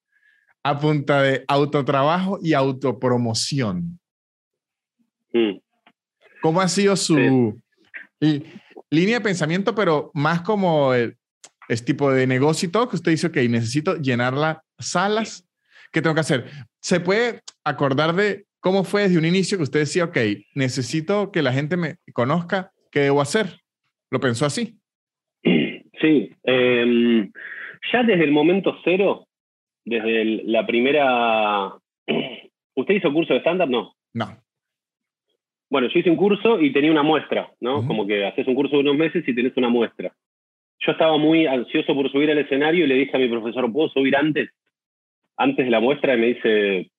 a 0.63 0.79
punta 0.79 1.21
de 1.21 1.45
autotrabajo 1.49 2.39
y 2.41 2.53
autopromoción. 2.55 3.99
Mm. 5.33 5.59
¿Cómo 6.43 6.61
ha 6.61 6.69
sido 6.69 6.95
su 6.95 7.61
línea 8.91 9.19
de 9.19 9.21
pensamiento, 9.21 9.75
pero 9.75 10.13
más 10.15 10.43
como 10.43 10.95
el, 10.95 11.17
es 11.69 11.85
tipo 11.85 12.13
de 12.13 12.29
negocio 12.29 12.69
y 12.69 12.73
todo, 12.73 12.89
que 12.89 12.97
usted 12.97 13.11
dice, 13.11 13.27
ok, 13.27 13.37
necesito 13.49 13.97
llenar 13.97 14.35
las 14.35 14.59
salas, 14.79 15.46
¿qué 15.93 16.03
tengo 16.03 16.15
que 16.15 16.21
hacer? 16.21 16.45
¿Se 16.81 17.01
puede 17.01 17.41
acordar 17.65 18.15
de 18.15 18.45
cómo 18.61 18.85
fue 18.85 19.03
desde 19.03 19.19
un 19.19 19.25
inicio 19.25 19.59
que 19.59 19.65
usted 19.65 19.81
decía, 19.81 20.05
ok, 20.05 20.19
necesito 20.55 21.31
que 21.31 21.43
la 21.43 21.53
gente 21.53 21.77
me 21.77 21.97
conozca, 22.13 22.73
¿qué 22.91 23.01
debo 23.01 23.21
hacer? 23.21 23.61
¿Lo 24.11 24.21
pensó 24.21 24.47
así? 24.47 24.79
Sí, 25.43 26.31
em, 26.43 27.31
ya 27.93 28.03
desde 28.03 28.25
el 28.25 28.33
momento 28.33 28.77
cero, 28.85 29.27
desde 29.85 30.43
la 30.45 30.67
primera... 30.67 31.73
¿Usted 32.75 32.95
hizo 32.95 33.13
curso 33.13 33.33
de 33.33 33.41
stand-up? 33.41 33.71
No. 33.71 33.95
No. 34.13 34.37
Bueno, 35.71 35.89
yo 35.89 35.99
hice 35.99 36.11
un 36.11 36.17
curso 36.17 36.61
y 36.61 36.73
tenía 36.73 36.91
una 36.91 37.03
muestra, 37.03 37.51
¿no? 37.61 37.87
Como 37.87 38.07
que 38.07 38.25
haces 38.25 38.47
un 38.47 38.55
curso 38.55 38.77
de 38.77 38.83
unos 38.83 38.97
meses 38.97 39.27
y 39.27 39.35
tenés 39.35 39.57
una 39.57 39.69
muestra. 39.69 40.13
Yo 40.79 40.93
estaba 40.93 41.17
muy 41.19 41.47
ansioso 41.47 41.95
por 41.95 42.11
subir 42.13 42.31
al 42.31 42.39
escenario 42.39 42.85
y 42.85 42.89
le 42.89 42.95
dije 42.95 43.17
a 43.17 43.19
mi 43.19 43.29
profesor, 43.29 43.73
¿puedo 43.73 43.89
subir 43.89 44.15
antes? 44.17 44.51
Antes 45.37 45.65
de 45.67 45.71
la 45.71 45.81
muestra 45.81 46.15
y 46.15 46.19
me 46.19 46.27
dice, 46.29 46.91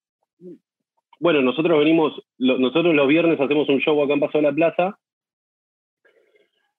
bueno, 1.19 1.41
nosotros 1.41 1.79
venimos, 1.79 2.21
nosotros 2.37 2.93
los 2.93 3.07
viernes 3.07 3.39
hacemos 3.39 3.67
un 3.69 3.79
show 3.79 4.01
acá 4.01 4.13
en 4.13 4.19
Paso 4.19 4.37
de 4.37 4.43
la 4.43 4.53
Plaza 4.53 4.97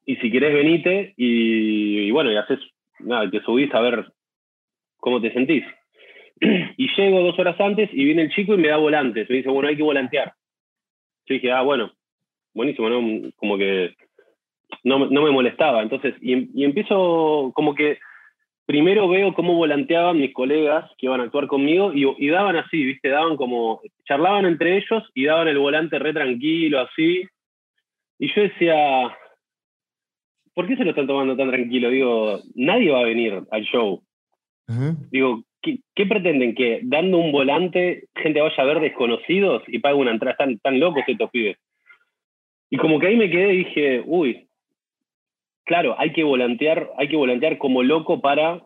y 0.08 0.16
si 0.16 0.30
querés 0.30 0.54
venite 0.54 1.12
y, 1.16 2.10
bueno, 2.12 2.32
y 2.32 2.36
haces, 2.36 2.58
nada, 3.00 3.28
te 3.30 3.42
subís 3.42 3.72
a 3.74 3.80
ver 3.80 4.10
cómo 4.96 5.20
te 5.20 5.32
sentís. 5.32 5.64
Y 6.78 6.88
llego 6.96 7.20
dos 7.20 7.38
horas 7.38 7.60
antes 7.60 7.90
y 7.92 8.04
viene 8.04 8.22
el 8.22 8.30
chico 8.30 8.54
y 8.54 8.58
me 8.58 8.68
da 8.68 8.76
volantes. 8.76 9.28
Me 9.28 9.36
dice, 9.36 9.50
bueno, 9.50 9.68
hay 9.68 9.76
que 9.76 9.82
volantear. 9.82 10.32
Yo 11.26 11.34
dije, 11.34 11.50
ah, 11.50 11.62
bueno, 11.62 11.92
buenísimo, 12.54 12.88
¿no? 12.88 13.30
Como 13.36 13.58
que 13.58 13.94
no, 14.84 15.10
no 15.10 15.22
me 15.22 15.30
molestaba. 15.30 15.82
Entonces, 15.82 16.14
y, 16.22 16.64
empiezo 16.64 17.52
como 17.54 17.74
que 17.74 17.98
primero 18.68 19.08
veo 19.08 19.32
cómo 19.32 19.54
volanteaban 19.54 20.18
mis 20.18 20.34
colegas 20.34 20.90
que 20.98 21.06
iban 21.06 21.20
a 21.20 21.24
actuar 21.24 21.46
conmigo 21.46 21.90
y, 21.94 22.04
y, 22.18 22.28
daban 22.28 22.54
así, 22.56 22.84
¿viste? 22.84 23.08
Daban 23.08 23.38
como, 23.38 23.80
charlaban 24.04 24.44
entre 24.44 24.76
ellos 24.76 25.02
y 25.14 25.24
daban 25.24 25.48
el 25.48 25.58
volante 25.58 25.98
re 25.98 26.12
tranquilo, 26.12 26.80
así. 26.80 27.22
Y 28.18 28.34
yo 28.34 28.42
decía, 28.42 28.76
¿por 30.52 30.68
qué 30.68 30.76
se 30.76 30.84
lo 30.84 30.90
están 30.90 31.06
tomando 31.06 31.34
tan 31.34 31.48
tranquilo? 31.48 31.88
Digo, 31.88 32.40
nadie 32.56 32.90
va 32.90 33.00
a 33.00 33.04
venir 33.04 33.40
al 33.50 33.62
show. 33.62 34.02
Digo, 35.10 35.44
¿qué, 35.62 36.06
pretenden? 36.06 36.54
¿Que 36.54 36.80
dando 36.82 37.16
un 37.16 37.32
volante 37.32 38.04
gente 38.16 38.42
vaya 38.42 38.62
a 38.62 38.66
ver 38.66 38.80
desconocidos 38.80 39.62
y 39.66 39.78
pague 39.78 39.94
una 39.94 40.10
entrada? 40.10 40.32
Están 40.32 40.58
tan 40.58 40.78
locos 40.78 41.04
estos 41.06 41.30
pibes. 41.30 41.56
Y 42.68 42.76
como 42.76 43.00
que 43.00 43.06
ahí 43.06 43.16
me 43.16 43.30
quedé 43.30 43.54
y 43.54 43.58
dije, 43.64 44.02
uy, 44.04 44.47
claro, 45.68 45.94
hay 45.98 46.12
que 46.12 46.24
volantear, 46.24 46.90
hay 46.96 47.08
que 47.08 47.16
volantear 47.16 47.58
como 47.58 47.82
loco 47.82 48.20
para 48.20 48.62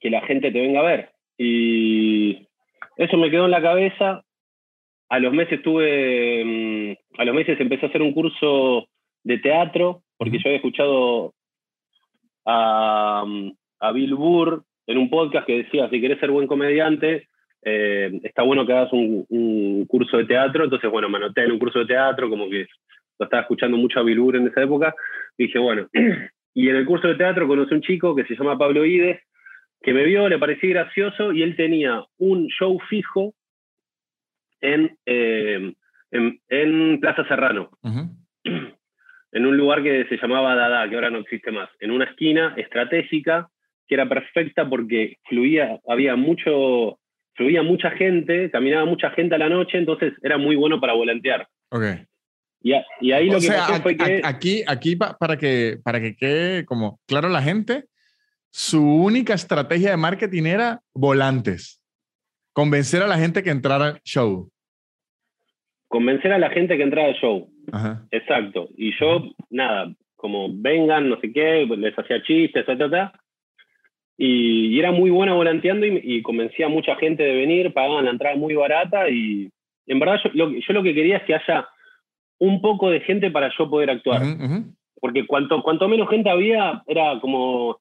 que 0.00 0.10
la 0.10 0.20
gente 0.22 0.50
te 0.50 0.60
venga 0.60 0.80
a 0.80 0.84
ver. 0.84 1.10
Y 1.38 2.48
eso 2.96 3.16
me 3.16 3.30
quedó 3.30 3.44
en 3.44 3.52
la 3.52 3.62
cabeza. 3.62 4.24
A 5.08 5.18
los 5.20 5.32
meses 5.32 5.62
tuve, 5.62 6.44
mm, 6.44 7.20
a 7.20 7.24
los 7.24 7.34
meses 7.34 7.58
empecé 7.60 7.86
a 7.86 7.88
hacer 7.88 8.02
un 8.02 8.12
curso 8.12 8.88
de 9.22 9.38
teatro, 9.38 10.02
porque 10.18 10.38
yo 10.38 10.42
había 10.46 10.56
escuchado 10.56 11.34
a, 12.44 13.24
a, 13.78 13.92
Bill 13.92 14.14
Burr 14.14 14.64
en 14.88 14.98
un 14.98 15.08
podcast 15.08 15.46
que 15.46 15.58
decía, 15.58 15.88
si 15.88 16.00
querés 16.00 16.18
ser 16.18 16.32
buen 16.32 16.48
comediante, 16.48 17.28
eh, 17.64 18.10
está 18.24 18.42
bueno 18.42 18.66
que 18.66 18.72
hagas 18.72 18.92
un, 18.92 19.24
un, 19.28 19.86
curso 19.86 20.16
de 20.16 20.24
teatro. 20.24 20.64
Entonces, 20.64 20.90
bueno, 20.90 21.08
me 21.08 21.18
anoté 21.18 21.44
en 21.44 21.52
un 21.52 21.60
curso 21.60 21.78
de 21.78 21.86
teatro, 21.86 22.28
como 22.28 22.50
que 22.50 22.66
lo 23.22 23.24
estaba 23.24 23.42
escuchando 23.42 23.76
mucho 23.76 24.00
a 24.00 24.02
Bill 24.02 24.20
Burr 24.20 24.36
en 24.36 24.48
esa 24.48 24.62
época, 24.62 24.94
dije, 25.38 25.58
bueno, 25.58 25.88
y 26.54 26.68
en 26.68 26.76
el 26.76 26.84
curso 26.84 27.08
de 27.08 27.14
teatro 27.14 27.46
conocí 27.46 27.74
un 27.74 27.82
chico 27.82 28.14
que 28.14 28.24
se 28.24 28.34
llama 28.34 28.58
Pablo 28.58 28.84
Ides, 28.84 29.20
que 29.80 29.92
me 29.92 30.04
vio, 30.04 30.28
le 30.28 30.38
pareció 30.38 30.70
gracioso, 30.70 31.32
y 31.32 31.42
él 31.42 31.56
tenía 31.56 32.04
un 32.18 32.46
show 32.48 32.78
fijo 32.88 33.34
en, 34.60 34.96
eh, 35.06 35.72
en, 36.10 37.00
Plaza 37.00 37.26
Serrano. 37.26 37.70
En 39.34 39.46
un 39.46 39.56
lugar 39.56 39.82
que 39.82 40.04
se 40.10 40.18
llamaba 40.18 40.54
Dada, 40.54 40.86
que 40.90 40.94
ahora 40.94 41.08
no 41.08 41.20
existe 41.20 41.50
más. 41.50 41.70
En 41.80 41.90
una 41.90 42.04
esquina 42.04 42.52
estratégica 42.58 43.48
que 43.88 43.94
era 43.94 44.06
perfecta 44.06 44.68
porque 44.68 45.16
fluía, 45.24 45.80
había 45.88 46.16
mucho, 46.16 46.98
fluía 47.34 47.62
mucha 47.62 47.92
gente, 47.92 48.50
caminaba 48.50 48.84
mucha 48.84 49.08
gente 49.12 49.34
a 49.34 49.38
la 49.38 49.48
noche, 49.48 49.78
entonces 49.78 50.12
era 50.22 50.36
muy 50.36 50.54
bueno 50.54 50.78
para 50.82 50.92
volantear. 50.92 51.48
Okay. 51.70 52.04
Y, 52.62 52.72
ahí 53.12 53.28
lo 53.28 53.40
que 53.40 53.48
pasó 53.48 53.82
fue 53.82 53.96
que... 53.96 54.20
Aquí, 54.24 54.62
aquí 54.66 54.96
para, 54.96 55.36
que, 55.36 55.78
para 55.82 56.00
que 56.00 56.14
quede 56.14 56.64
como 56.64 57.00
claro 57.06 57.28
la 57.28 57.42
gente, 57.42 57.86
su 58.50 58.82
única 58.82 59.34
estrategia 59.34 59.90
de 59.90 59.96
marketing 59.96 60.44
era 60.44 60.80
volantes. 60.94 61.82
Convencer 62.52 63.02
a 63.02 63.06
la 63.06 63.18
gente 63.18 63.42
que 63.42 63.50
entrara 63.50 63.86
al 63.86 64.00
show. 64.02 64.48
Convencer 65.88 66.32
a 66.32 66.38
la 66.38 66.50
gente 66.50 66.76
que 66.76 66.82
entrara 66.82 67.08
al 67.08 67.14
show. 67.14 67.50
Exacto. 68.10 68.68
Y 68.76 68.92
yo, 68.98 69.32
nada, 69.50 69.92
como 70.16 70.48
vengan, 70.52 71.08
no 71.08 71.18
sé 71.20 71.32
qué, 71.32 71.66
les 71.66 71.98
hacía 71.98 72.22
chistes, 72.22 72.64
etc. 72.68 73.10
Y, 74.16 74.68
y 74.68 74.78
era 74.78 74.92
muy 74.92 75.10
buena 75.10 75.34
volanteando 75.34 75.86
y, 75.86 76.22
convencía 76.22 76.66
a 76.66 76.70
mucha 76.70 76.94
gente 76.96 77.22
de 77.22 77.34
venir, 77.34 77.72
pagaban 77.72 78.04
la 78.04 78.12
entrada 78.12 78.36
muy 78.36 78.54
barata 78.54 79.08
y 79.08 79.50
en 79.86 79.98
verdad 79.98 80.20
yo 80.32 80.72
lo 80.72 80.82
que 80.82 80.94
quería 80.94 81.16
es 81.18 81.22
que 81.24 81.34
haya 81.34 81.68
un 82.42 82.60
poco 82.60 82.90
de 82.90 83.00
gente 83.00 83.30
para 83.30 83.52
yo 83.56 83.70
poder 83.70 83.88
actuar. 83.90 84.20
Porque 85.00 85.26
cuanto, 85.28 85.62
cuanto 85.62 85.88
menos 85.88 86.10
gente 86.10 86.28
había, 86.28 86.82
era 86.88 87.20
como... 87.20 87.78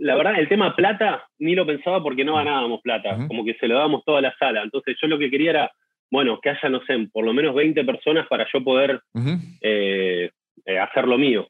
La 0.00 0.14
verdad, 0.14 0.38
el 0.38 0.48
tema 0.48 0.76
plata 0.76 1.26
ni 1.38 1.54
lo 1.54 1.64
pensaba 1.64 2.02
porque 2.02 2.24
no 2.24 2.34
ganábamos 2.34 2.82
plata, 2.82 3.26
como 3.26 3.42
que 3.42 3.54
se 3.54 3.66
lo 3.66 3.76
dábamos 3.76 4.04
toda 4.04 4.20
la 4.20 4.34
sala. 4.38 4.62
Entonces 4.62 4.96
yo 5.00 5.08
lo 5.08 5.18
que 5.18 5.30
quería 5.30 5.50
era, 5.50 5.72
bueno, 6.10 6.38
que 6.42 6.50
haya, 6.50 6.68
no 6.68 6.82
sé, 6.84 7.08
por 7.10 7.24
lo 7.24 7.32
menos 7.32 7.54
20 7.54 7.82
personas 7.84 8.26
para 8.28 8.46
yo 8.52 8.62
poder 8.62 9.00
eh, 9.62 10.30
eh, 10.66 10.78
hacer 10.78 11.08
lo 11.08 11.16
mío. 11.16 11.48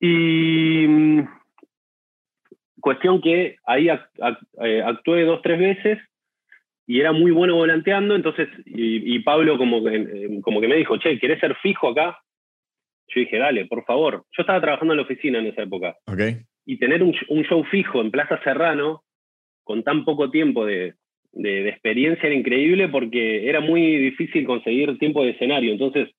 Y 0.00 0.86
mm, 0.88 1.28
cuestión 2.80 3.20
que 3.20 3.56
ahí 3.66 3.88
eh, 3.88 4.82
actué 4.84 5.24
dos, 5.24 5.40
tres 5.42 5.60
veces 5.60 5.98
y 6.86 7.00
era 7.00 7.12
muy 7.12 7.30
bueno 7.30 7.56
volanteando, 7.56 8.14
entonces, 8.14 8.48
y, 8.66 9.18
Pablo 9.20 9.56
como 9.56 9.82
que, 9.82 10.40
como 10.42 10.60
que 10.60 10.68
me 10.68 10.76
dijo, 10.76 10.98
che, 10.98 11.18
¿querés 11.18 11.40
ser 11.40 11.56
fijo 11.56 11.88
acá? 11.88 12.18
Yo 13.08 13.20
dije, 13.20 13.38
dale, 13.38 13.66
por 13.66 13.84
favor. 13.84 14.24
Yo 14.36 14.42
estaba 14.42 14.60
trabajando 14.60 14.92
en 14.92 14.98
la 14.98 15.04
oficina 15.04 15.38
en 15.38 15.46
esa 15.46 15.62
época. 15.62 15.96
Okay. 16.06 16.38
Y 16.66 16.78
tener 16.78 17.02
un, 17.02 17.12
show 17.12 17.64
fijo 17.70 18.00
en 18.00 18.10
Plaza 18.10 18.40
Serrano, 18.42 19.02
con 19.62 19.82
tan 19.82 20.04
poco 20.04 20.30
tiempo 20.30 20.66
de, 20.66 20.94
de, 21.32 21.68
experiencia, 21.68 22.26
era 22.26 22.34
increíble 22.34 22.88
porque 22.88 23.48
era 23.48 23.60
muy 23.60 23.96
difícil 23.96 24.46
conseguir 24.46 24.98
tiempo 24.98 25.24
de 25.24 25.30
escenario. 25.30 25.72
Entonces, 25.72 26.10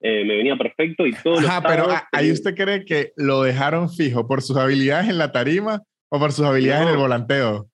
eh, 0.00 0.24
me 0.24 0.36
venía 0.36 0.56
perfecto 0.56 1.06
y 1.06 1.12
todo. 1.14 1.38
Ajá, 1.38 1.62
pero 1.66 1.86
ahí 2.12 2.30
usted 2.30 2.54
cree 2.54 2.84
que 2.84 3.12
lo 3.16 3.42
dejaron 3.42 3.88
fijo 3.90 4.28
por 4.28 4.42
sus 4.42 4.56
habilidades 4.56 5.08
en 5.08 5.18
la 5.18 5.32
tarima 5.32 5.82
o 6.10 6.18
por 6.18 6.32
sus 6.32 6.44
habilidades 6.44 6.86
en 6.86 6.92
el 6.92 6.98
volanteo. 6.98 7.66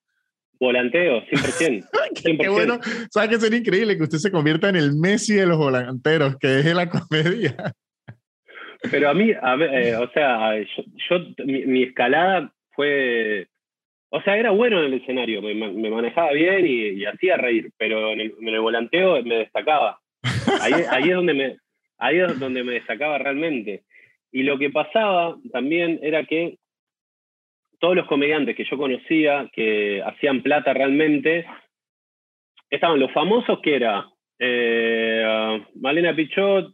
Volanteo, 0.62 1.22
100%. 1.22 1.88
qué, 2.40 2.48
bueno. 2.48 2.79
¿Sabes 3.11 3.31
qué 3.31 3.40
sería 3.40 3.59
increíble 3.59 3.96
que 3.96 4.05
usted 4.05 4.18
se 4.18 4.31
convierta 4.31 4.68
en 4.68 4.77
el 4.77 4.92
Messi 4.94 5.35
de 5.35 5.44
los 5.44 5.59
volanteros, 5.59 6.37
que 6.38 6.61
es 6.61 6.72
la 6.72 6.88
comedia? 6.88 7.57
Pero 8.88 9.11
a 9.11 9.14
mí, 9.14 9.33
a 9.42 9.57
ver, 9.57 9.75
eh, 9.75 9.96
o 9.96 10.09
sea, 10.12 10.55
yo, 10.57 11.18
mi, 11.44 11.83
escalada 11.83 12.53
fue. 12.77 13.48
O 14.11 14.22
sea, 14.22 14.37
era 14.37 14.53
bueno 14.53 14.79
en 14.79 14.92
el 14.92 15.01
escenario, 15.01 15.42
me, 15.42 15.55
manejaba 15.90 16.31
bien 16.31 16.64
y, 16.64 17.05
hacía 17.07 17.37
reír, 17.37 17.72
pero 17.77 18.12
en 18.12 18.20
el, 18.20 18.61
volanteo 18.61 19.20
me 19.25 19.38
destacaba. 19.38 19.98
Ahí, 20.61 20.75
ahí, 20.90 21.09
es 21.09 21.16
donde 21.16 21.35
me, 21.35 21.57
ahí 21.98 22.20
es 22.20 22.38
donde 22.38 22.62
me 22.62 22.75
destacaba 22.75 23.18
realmente. 23.18 23.83
Y 24.31 24.44
lo 24.44 24.57
que 24.61 24.70
pasaba 24.70 25.37
también 25.51 25.98
era 26.03 26.25
que 26.25 26.59
todos 27.82 27.96
los 27.96 28.06
comediantes 28.06 28.54
que 28.54 28.64
yo 28.64 28.78
conocía 28.78 29.50
que 29.52 30.00
hacían 30.06 30.40
plata 30.40 30.72
realmente, 30.72 31.44
estaban 32.70 33.00
los 33.00 33.10
famosos 33.10 33.58
que 33.60 33.74
era 33.74 34.06
eh, 34.38 35.60
Malena 35.74 36.14
Pichot, 36.14 36.72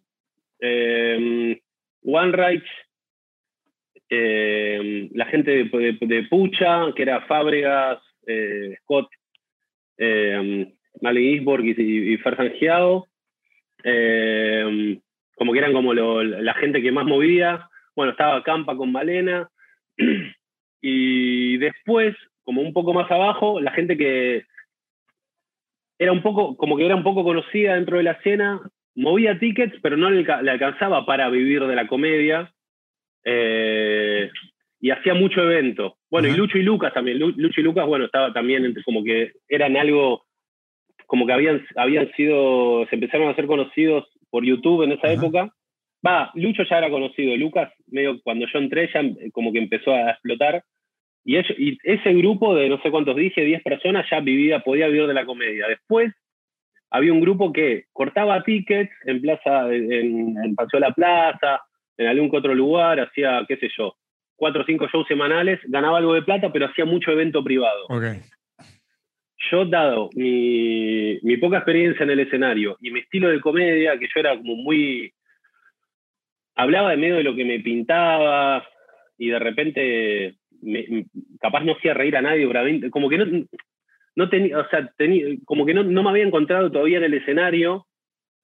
eh, 0.61 1.59
One 2.05 2.63
eh, 4.11 5.09
la 5.15 5.25
gente 5.25 5.65
de, 5.65 6.27
Pucha, 6.29 6.93
que 6.95 7.03
era 7.05 7.23
Fábregas, 7.23 8.03
eh, 8.27 8.77
Scott, 8.83 9.09
eh, 9.97 10.75
Mali 11.01 11.37
Isborg 11.37 11.65
y, 11.65 12.13
y 12.13 12.17
Fer 12.19 12.37
como 15.37 15.53
que 15.55 15.59
eran 15.59 15.73
como 15.73 15.95
la 15.95 16.55
gente 16.55 16.83
que 16.83 16.93
más 16.93 17.07
movía. 17.07 17.67
Bueno, 17.97 18.13
estaba 18.13 18.43
Campa 18.43 18.77
con 18.77 18.93
Malena. 18.93 19.49
y 20.81 21.57
después, 21.59 22.17
como 22.45 22.63
un 22.63 22.73
poco 22.73 22.93
más 22.93 23.11
abajo, 23.11 23.61
la 23.61 23.73
gente 23.73 23.97
que 23.97 24.45
era 25.99 26.13
un 26.13 26.23
poco, 26.23 26.57
como 26.57 26.77
que 26.77 26.87
era 26.87 26.95
un 26.95 27.03
poco 27.03 27.25
conocida 27.25 27.75
dentro 27.75 27.97
de 27.97 28.05
la 28.05 28.13
escena, 28.13 28.61
movía 28.95 29.39
tickets, 29.39 29.75
pero 29.83 29.97
no 29.97 30.11
le, 30.11 30.25
alcanzaba 30.31 31.05
para 31.07 31.29
vivir 31.29 31.65
de 31.65 31.75
la 31.75 31.87
comedia. 31.87 32.53
Eh, 33.25 34.31
y 34.81 34.91
hacía 34.91 35.15
mucho 35.15 35.43
evento. 35.43 35.97
Bueno, 36.11 36.29
y 36.29 36.33
Lucho 36.35 36.57
y 36.57 36.63
Lucas 36.63 36.95
también. 36.95 37.19
Lucho 37.19 37.61
y 37.61 37.65
Lucas, 37.65 37.87
bueno, 37.87 38.05
estaba 38.05 38.33
también 38.33 38.75
como 38.85 39.03
que 39.03 39.33
eran 39.49 39.77
algo, 39.77 40.25
como 41.07 41.27
que 41.27 41.33
habían, 41.33 41.67
habían 41.77 42.11
sido, 42.13 42.87
se 42.89 42.95
empezaron 42.95 43.29
a 43.29 43.35
ser 43.35 43.47
conocidos 43.47 44.09
por 44.31 44.45
YouTube 44.45 44.85
en 44.85 44.93
esa 44.93 45.13
época. 45.13 45.53
Va, 46.07 46.31
Lucho 46.35 46.63
ya 46.65 46.79
era 46.79 46.91
conocido, 46.91 47.37
Lucas, 47.37 47.73
medio 47.87 48.21
cuando 48.23 48.47
yo 48.53 48.59
entré 48.59 48.89
ya 48.93 49.03
como 49.33 49.53
que 49.53 49.59
empezó 49.59 49.93
a 49.93 50.11
explotar. 50.11 50.63
Y, 51.25 51.37
y 51.37 51.79
ese 51.83 52.15
grupo 52.15 52.55
de 52.55 52.69
no 52.69 52.81
sé 52.81 52.91
cuántos 52.91 53.17
dije, 53.17 53.45
10 53.45 53.63
personas, 53.63 54.07
ya 54.11 54.21
vivía, 54.21 54.61
podía 54.61 54.87
vivir 54.87 55.07
de 55.07 55.15
la 55.15 55.27
comedia. 55.27 55.67
Después 55.67 56.15
había 56.91 57.13
un 57.13 57.21
grupo 57.21 57.53
que 57.53 57.85
cortaba 57.93 58.43
tickets 58.45 58.93
en 59.05 59.21
Plaza, 59.21 59.73
en, 59.75 60.37
en 60.43 60.55
Paseo 60.55 60.81
de 60.81 60.87
la 60.87 60.95
Plaza, 60.95 61.61
en 61.99 62.07
algún 62.07 62.31
otro 62.35 62.55
lugar, 62.55 63.01
hacía, 63.01 63.45
qué 63.47 63.57
sé 63.57 63.69
yo, 63.77 63.97
cuatro 64.37 64.63
o 64.63 64.65
cinco 64.65 64.87
shows 64.87 65.07
semanales, 65.07 65.61
ganaba 65.65 65.99
algo 65.99 66.15
de 66.15 66.23
plata, 66.23 66.51
pero 66.53 66.67
hacía 66.67 66.85
mucho 66.85 67.11
evento 67.11 67.43
privado. 67.43 67.87
Okay. 67.89 68.21
Yo, 69.51 69.65
dado 69.67 70.11
mi, 70.15 71.19
mi, 71.23 71.37
poca 71.37 71.59
experiencia 71.59 72.05
en 72.05 72.11
el 72.11 72.21
escenario 72.21 72.77
y 72.81 72.91
mi 72.91 73.01
estilo 73.01 73.29
de 73.29 73.41
comedia, 73.41 73.99
que 73.99 74.07
yo 74.07 74.21
era 74.21 74.37
como 74.37 74.55
muy... 74.57 75.13
Hablaba 76.59 76.91
de 76.91 76.97
medio 76.99 77.17
de 77.17 77.23
lo 77.23 77.35
que 77.35 77.45
me 77.45 77.61
pintaba 77.61 78.67
y 79.17 79.31
de 79.31 79.39
repente 79.39 80.35
capaz 81.41 81.61
no 81.61 81.73
hacía 81.73 81.95
reír 81.95 82.17
a 82.17 82.23
nadie, 82.23 82.91
como 82.91 83.09
que 83.09 83.19
no, 83.19 83.47
no 84.17 84.29
tenía, 84.29 84.59
o 84.59 84.69
sea, 84.69 84.91
tenía, 84.97 85.25
como 85.45 85.65
que 85.65 85.73
no, 85.73 85.85
no 85.85 86.03
me 86.03 86.11
había 86.11 86.25
encontrado 86.25 86.71
todavía 86.71 86.99
en 86.99 87.05
el 87.05 87.15
escenario 87.15 87.87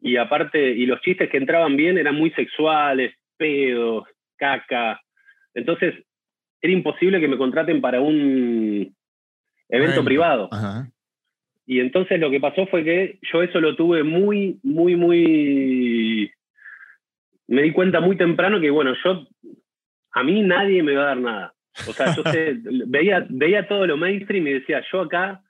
y 0.00 0.16
aparte, 0.16 0.70
y 0.70 0.86
los 0.86 1.00
chistes 1.00 1.30
que 1.30 1.38
entraban 1.38 1.76
bien 1.76 1.98
eran 1.98 2.14
muy 2.14 2.30
sexuales, 2.30 3.14
pedos, 3.36 4.04
caca. 4.36 5.00
Entonces, 5.54 5.94
era 6.60 6.72
imposible 6.72 7.20
que 7.20 7.28
me 7.28 7.38
contraten 7.38 7.80
para 7.80 8.00
un 8.00 8.94
evento 9.68 10.04
privado. 10.04 10.50
Y 11.66 11.80
entonces 11.80 12.20
lo 12.20 12.30
que 12.30 12.40
pasó 12.40 12.66
fue 12.66 12.84
que 12.84 13.18
yo 13.32 13.42
eso 13.42 13.60
lo 13.60 13.74
tuve 13.76 14.02
muy, 14.02 14.60
muy, 14.62 14.96
muy... 14.96 16.30
Me 17.54 17.62
di 17.62 17.72
cuenta 17.72 18.00
muy 18.00 18.16
temprano 18.16 18.60
que, 18.60 18.70
bueno, 18.70 18.94
yo, 19.04 19.26
a 20.12 20.22
mí 20.22 20.42
nadie 20.42 20.82
me 20.82 20.94
va 20.94 21.02
a 21.02 21.06
dar 21.06 21.16
nada. 21.18 21.54
O 21.88 21.92
sea, 21.92 22.14
yo 22.14 22.22
veía, 22.86 23.26
veía 23.28 23.66
todo 23.68 23.86
lo 23.86 23.96
mainstream 23.96 24.46
y 24.46 24.54
decía, 24.54 24.82
yo 24.92 25.02
acá 25.02 25.40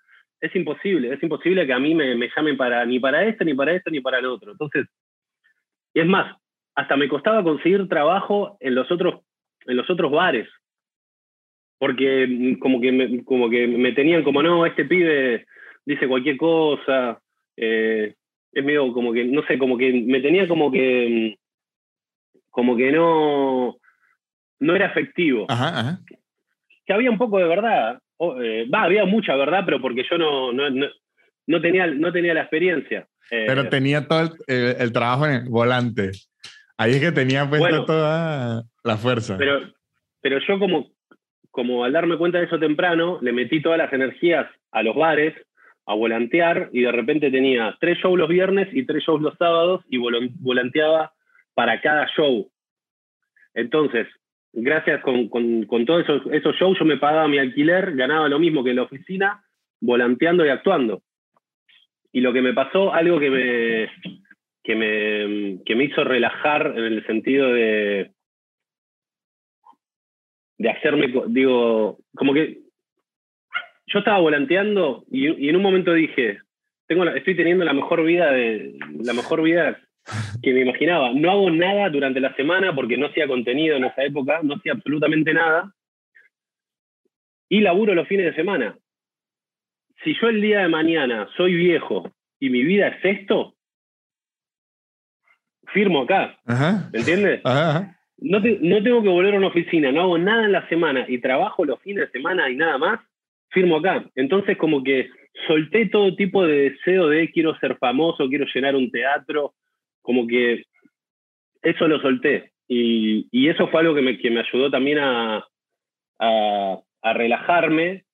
es 0.41 0.55
imposible, 0.55 1.13
es 1.13 1.23
imposible 1.23 1.67
que 1.67 1.73
a 1.73 1.79
mí 1.79 1.95
me, 1.95 2.15
me 2.15 2.31
llamen 2.37 2.57
para, 2.57 2.85
ni 2.85 3.01
para 3.01 3.25
esto, 3.25 3.45
ni 3.45 3.55
para 3.55 3.73
esto, 3.73 3.91
ni 3.91 4.01
para 4.01 4.19
el 4.19 4.27
otro. 4.27 4.53
Entonces, 4.53 4.87
y 5.95 6.01
es 6.01 6.07
más, 6.07 6.37
hasta 6.75 6.97
me 6.97 7.09
costaba 7.09 7.43
conseguir 7.43 7.89
trabajo 7.89 8.57
en 8.61 8.75
los 8.75 8.91
otros, 8.91 9.23
en 9.67 9.77
los 9.77 9.89
otros 9.89 10.11
bares. 10.11 10.49
Porque 11.79 12.27
mm, 12.27 12.59
como 12.59 12.81
que, 12.81 12.93
me, 12.93 13.25
como 13.25 13.49
que 13.49 13.67
me 13.67 13.93
tenían 13.93 14.25
como, 14.25 14.43
no, 14.43 14.67
este 14.67 14.85
pibe 14.85 15.47
dice 15.87 16.09
cualquier 16.09 16.37
cosa. 16.37 17.21
Eh, 17.57 18.15
es 18.53 18.65
medio 18.65 18.93
como 18.93 19.13
que, 19.13 19.25
no 19.25 19.45
sé, 19.47 19.59
como 19.59 19.79
que 19.79 19.93
me 19.93 20.21
tenía 20.21 20.47
como 20.49 20.71
que, 20.71 21.37
mm, 21.39 21.44
como 22.55 22.77
que 22.77 22.93
no, 22.93 23.79
no 24.61 24.77
era 24.77 24.87
efectivo. 24.87 25.49
Que 26.87 26.93
había 26.93 27.11
un 27.11 27.19
poco 27.19 27.39
de 27.39 27.49
verdad. 27.49 27.99
Eh, 28.41 28.69
va, 28.73 28.85
había 28.85 29.05
mucha 29.07 29.35
verdad, 29.35 29.63
pero 29.65 29.81
porque 29.81 30.05
yo 30.09 30.17
no, 30.17 30.53
no, 30.53 30.71
no, 31.49 31.61
tenía, 31.61 31.89
no 31.89 32.13
tenía 32.13 32.33
la 32.33 32.43
experiencia. 32.43 33.09
pero 33.29 33.63
eh, 33.63 33.69
tenía 33.69 34.07
todo 34.07 34.37
el, 34.47 34.77
el, 34.79 34.93
trabajo 34.93 35.27
en 35.27 35.33
el 35.33 35.49
volante. 35.49 36.13
Ahí 36.79 36.93
es 36.93 37.01
que 37.01 37.11
tenía 37.11 37.51
puesto 37.51 37.87
toda 37.87 38.63
la 38.85 38.97
fuerza. 38.99 39.37
Pero, 39.37 39.73
pero 40.21 40.39
yo 40.47 40.61
como, 40.61 40.93
como 41.51 41.83
al 41.83 41.93
darme 41.93 42.17
cuenta 42.17 42.39
de 42.39 42.45
eso 42.45 42.61
temprano, 42.61 43.19
le 43.21 43.33
metí 43.33 43.61
todas 43.63 43.79
las 43.79 43.93
energías 43.93 44.47
a 44.71 44.85
los 44.85 44.95
bares, 44.95 45.35
a 45.87 45.95
volantear, 45.95 46.71
y 46.73 46.83
de 46.83 46.93
repente 46.93 47.33
tenía 47.33 47.77
tres 47.81 47.99
shows 47.99 48.17
los 48.17 48.29
viernes 48.29 48.69
y 48.73 48.87
tres 48.87 49.03
shows 49.03 49.21
los 49.21 49.37
sábados, 49.39 49.85
y 49.91 49.99
volanteaba 49.99 51.15
para 51.55 51.81
cada 51.81 52.07
show. 52.09 52.51
Entonces, 53.55 54.09
gracias 54.53 55.01
con, 55.03 55.29
con, 55.29 55.65
con 55.65 55.85
todos 55.87 56.03
esos, 56.03 56.23
esos 56.33 56.57
shows, 56.57 56.79
yo 56.79 56.85
me 56.85 56.97
pagaba 56.97 57.29
mi 57.29 57.39
alquiler, 57.39 57.95
ganaba 57.95 58.29
lo 58.29 58.39
mismo 58.39 58.63
que 58.63 58.71
en 58.71 58.77
la 58.77 58.83
oficina, 58.83 59.45
volanteando 59.81 60.45
y 60.45 60.49
actuando. 60.49 61.03
Y 62.13 62.21
lo 62.21 62.33
que 62.33 62.43
me 62.43 62.55
pasó, 62.55 62.93
algo 62.93 63.19
que 63.19 63.31
me, 63.31 63.91
que 64.63 64.77
me, 64.77 65.65
que 65.65 65.75
me 65.75 65.85
hizo 65.85 66.05
relajar 66.05 66.75
en 66.77 66.85
el 66.85 67.07
sentido 67.07 67.53
de, 67.53 68.13
de 70.59 70.71
hacerme, 70.71 71.13
digo, 71.29 71.99
como 72.15 72.33
que 72.33 72.61
yo 73.87 73.99
estaba 73.99 74.21
volanteando 74.21 75.05
y, 75.11 75.49
en 75.49 75.57
un 75.57 75.63
momento 75.63 75.93
dije, 75.93 76.39
tengo 76.87 77.05
estoy 77.05 77.37
teniendo 77.37 77.65
la 77.65 77.73
mejor 77.73 78.05
vida 78.05 78.33
de 78.33 78.77
la 79.03 79.13
mejor 79.13 79.43
vida 79.43 79.79
que 80.43 80.53
me 80.53 80.61
imaginaba. 80.61 81.13
No 81.15 81.31
hago 81.31 81.51
nada 81.51 81.89
durante 81.91 82.21
la 82.21 82.35
semana 82.35 82.75
porque 82.75 82.97
no 82.97 83.07
hacía 83.07 83.27
contenido 83.27 83.77
en 83.77 83.85
esa 83.85 84.05
época, 84.05 84.41
no 84.43 84.55
hacía 84.55 84.73
absolutamente 84.73 85.33
nada. 85.33 85.73
Y 87.49 87.61
laburo 87.61 87.95
los 87.95 88.09
fines 88.09 88.27
de 88.27 88.35
semana. 88.35 88.77
Si 90.03 90.15
yo 90.21 90.29
el 90.29 90.41
día 90.41 90.61
de 90.61 90.69
mañana 90.69 91.29
soy 91.37 91.55
viejo 91.55 92.13
y 92.39 92.51
mi 92.51 92.63
vida 92.63 92.89
es 92.89 93.05
esto, 93.05 93.55
firmo 95.73 96.03
acá. 96.03 96.39
¿Me 96.93 96.99
entiendes? 96.99 97.41
No, 97.45 98.39
no, 98.39 98.83
tengo 98.83 99.03
que 99.03 99.09
volver 99.09 99.35
a 99.35 99.39
una 99.39 99.49
oficina, 99.49 99.91
no 99.93 100.03
hago 100.03 100.19
nada 100.19 100.45
en 100.45 100.53
la 100.53 100.69
semana 100.69 101.05
y 101.09 101.19
trabajo 101.19 101.65
los 101.65 101.81
fines 101.81 102.07
de 102.07 102.13
semana 102.13 102.49
y 102.49 102.57
nada 102.57 102.79
más, 102.79 103.01
firmo 103.51 103.79
acá. 103.79 104.05
Entonces 104.15 104.57
como 104.57 104.83
que 104.83 105.11
solté 105.47 105.87
todo 105.87 106.15
tipo 106.15 106.47
de 106.47 106.71
deseo 106.71 107.09
de 107.09 107.31
quiero 107.31 107.59
ser 107.59 107.77
famoso, 107.79 108.29
quiero 108.29 108.47
llenar 108.55 108.77
un 108.77 108.91
teatro, 108.91 109.55
como 110.05 110.27
que 110.27 110.63
eso 111.63 111.89
lo 111.89 111.99
solté. 112.01 112.53
Y, 112.69 113.27
y 113.33 113.49
eso 113.49 113.69
fue 113.69 113.81
algo 113.81 113.95
que 113.95 114.03
me, 114.03 114.19
que 114.19 114.31
me 114.31 114.41
ayudó 114.41 114.71
también 114.71 114.99
a, 114.99 115.45
a, 116.21 116.79
a 117.03 117.13
relajarme 117.13 118.05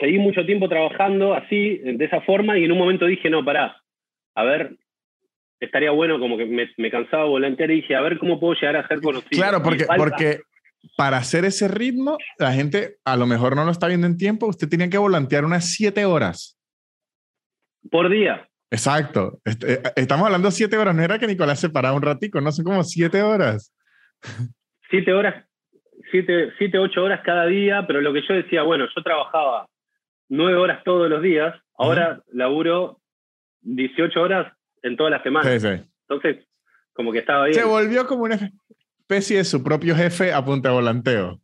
seguí 0.00 0.18
mucho 0.18 0.44
tiempo 0.46 0.68
trabajando 0.68 1.34
así, 1.34 1.78
de 1.78 2.04
esa 2.04 2.20
forma, 2.20 2.58
y 2.58 2.64
en 2.64 2.72
un 2.72 2.78
momento 2.78 3.06
dije, 3.06 3.30
no, 3.30 3.44
pará, 3.44 3.82
a 4.34 4.44
ver, 4.44 4.76
estaría 5.60 5.90
bueno, 5.90 6.18
como 6.18 6.36
que 6.36 6.46
me, 6.46 6.68
me 6.76 6.90
cansaba 6.90 7.24
volantear 7.24 7.70
y 7.70 7.76
dije, 7.76 7.96
a 7.96 8.00
ver 8.00 8.18
cómo 8.18 8.38
puedo 8.38 8.54
llegar 8.54 8.76
a 8.76 8.88
ser 8.88 9.00
conocido. 9.00 9.30
Claro, 9.30 9.62
porque, 9.62 9.86
porque 9.96 10.40
para 10.96 11.16
hacer 11.16 11.44
ese 11.44 11.68
ritmo, 11.68 12.16
la 12.38 12.52
gente 12.52 12.96
a 13.04 13.16
lo 13.16 13.26
mejor 13.26 13.56
no 13.56 13.64
lo 13.64 13.70
está 13.70 13.88
viendo 13.88 14.06
en 14.06 14.16
tiempo, 14.16 14.46
usted 14.46 14.68
tenía 14.68 14.88
que 14.88 14.98
volantear 14.98 15.44
unas 15.44 15.72
siete 15.72 16.04
horas. 16.04 16.56
Por 17.90 18.08
día. 18.08 18.47
Exacto. 18.70 19.40
Eh, 19.44 19.82
estamos 19.96 20.26
hablando 20.26 20.50
siete 20.50 20.76
horas, 20.76 20.94
no 20.94 21.02
era 21.02 21.18
que 21.18 21.26
Nicolás 21.26 21.60
se 21.60 21.70
paraba 21.70 21.96
un 21.96 22.02
ratico, 22.02 22.40
no 22.40 22.52
son 22.52 22.64
como 22.64 22.82
siete 22.84 23.22
horas. 23.22 23.74
Siete 24.90 25.12
horas, 25.12 25.44
siete, 26.10 26.52
siete, 26.58 26.78
ocho 26.78 27.02
horas 27.02 27.20
cada 27.24 27.46
día, 27.46 27.86
pero 27.86 28.00
lo 28.00 28.12
que 28.12 28.22
yo 28.26 28.34
decía, 28.34 28.62
bueno, 28.62 28.86
yo 28.94 29.02
trabajaba 29.02 29.66
nueve 30.28 30.56
horas 30.56 30.82
todos 30.84 31.08
los 31.08 31.22
días, 31.22 31.54
ahora 31.76 32.22
laburo 32.32 33.00
18 33.62 34.20
horas 34.20 34.52
en 34.82 34.96
toda 34.96 35.10
la 35.10 35.22
semana. 35.22 35.50
Entonces, 35.52 36.46
como 36.92 37.12
que 37.12 37.18
estaba 37.18 37.44
bien. 37.44 37.54
Se 37.54 37.64
volvió 37.64 38.06
como 38.06 38.24
una 38.24 38.38
especie 38.98 39.38
de 39.38 39.44
su 39.44 39.62
propio 39.62 39.94
jefe 39.94 40.32
a 40.32 40.44
punta 40.44 40.68
de 40.68 40.74
volanteo. 40.74 41.40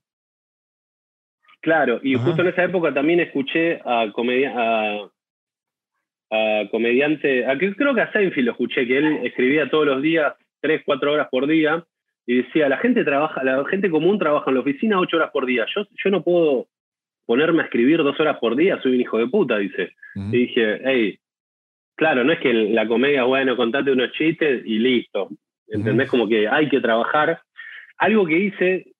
Claro, 1.60 1.98
y 2.02 2.14
justo 2.14 2.42
en 2.42 2.48
esa 2.48 2.64
época 2.64 2.92
también 2.92 3.20
escuché 3.20 3.80
a, 3.86 4.12
comedia 4.12 4.52
a, 4.54 5.10
comediante, 6.70 7.46
a, 7.46 7.56
creo 7.56 7.94
que 7.94 8.00
a 8.00 8.12
Seinfeld 8.12 8.46
lo 8.46 8.52
escuché, 8.52 8.86
que 8.86 8.98
él 8.98 9.20
escribía 9.24 9.68
todos 9.68 9.86
los 9.86 10.02
días, 10.02 10.34
tres, 10.60 10.82
cuatro 10.84 11.12
horas 11.12 11.28
por 11.30 11.46
día, 11.46 11.84
y 12.26 12.42
decía, 12.42 12.68
la 12.68 12.78
gente 12.78 13.04
trabaja, 13.04 13.44
la 13.44 13.64
gente 13.66 13.90
común 13.90 14.18
trabaja 14.18 14.50
en 14.50 14.54
la 14.54 14.60
oficina 14.60 14.98
ocho 14.98 15.16
horas 15.16 15.30
por 15.30 15.46
día. 15.46 15.66
Yo, 15.74 15.86
yo 16.02 16.10
no 16.10 16.22
puedo 16.22 16.68
ponerme 17.26 17.62
a 17.62 17.64
escribir 17.64 17.98
dos 17.98 18.18
horas 18.18 18.38
por 18.38 18.56
día, 18.56 18.80
soy 18.82 18.94
un 18.94 19.00
hijo 19.00 19.18
de 19.18 19.28
puta, 19.28 19.58
dice. 19.58 19.92
Y 20.14 20.38
dije, 20.38 20.80
hey, 20.84 21.18
claro, 21.96 22.24
no 22.24 22.32
es 22.32 22.38
que 22.38 22.52
la 22.52 22.86
comedia, 22.86 23.24
bueno, 23.24 23.56
contate 23.56 23.90
unos 23.90 24.12
chistes 24.12 24.62
y 24.64 24.78
listo. 24.78 25.28
¿Entendés? 25.68 26.08
Como 26.08 26.28
que 26.28 26.46
hay 26.48 26.68
que 26.68 26.80
trabajar. 26.80 27.40
Algo 27.98 28.26
que 28.26 28.38
hice 28.38 28.94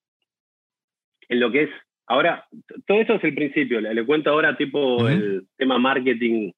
en 1.28 1.40
lo 1.40 1.50
que 1.50 1.64
es, 1.64 1.70
ahora, 2.06 2.46
todo 2.86 3.00
eso 3.00 3.14
es 3.14 3.24
el 3.24 3.34
principio, 3.34 3.80
le, 3.80 4.04
cuento 4.04 4.30
ahora 4.30 4.56
tipo 4.56 5.08
el 5.08 5.46
tema 5.56 5.78
marketing, 5.78 6.52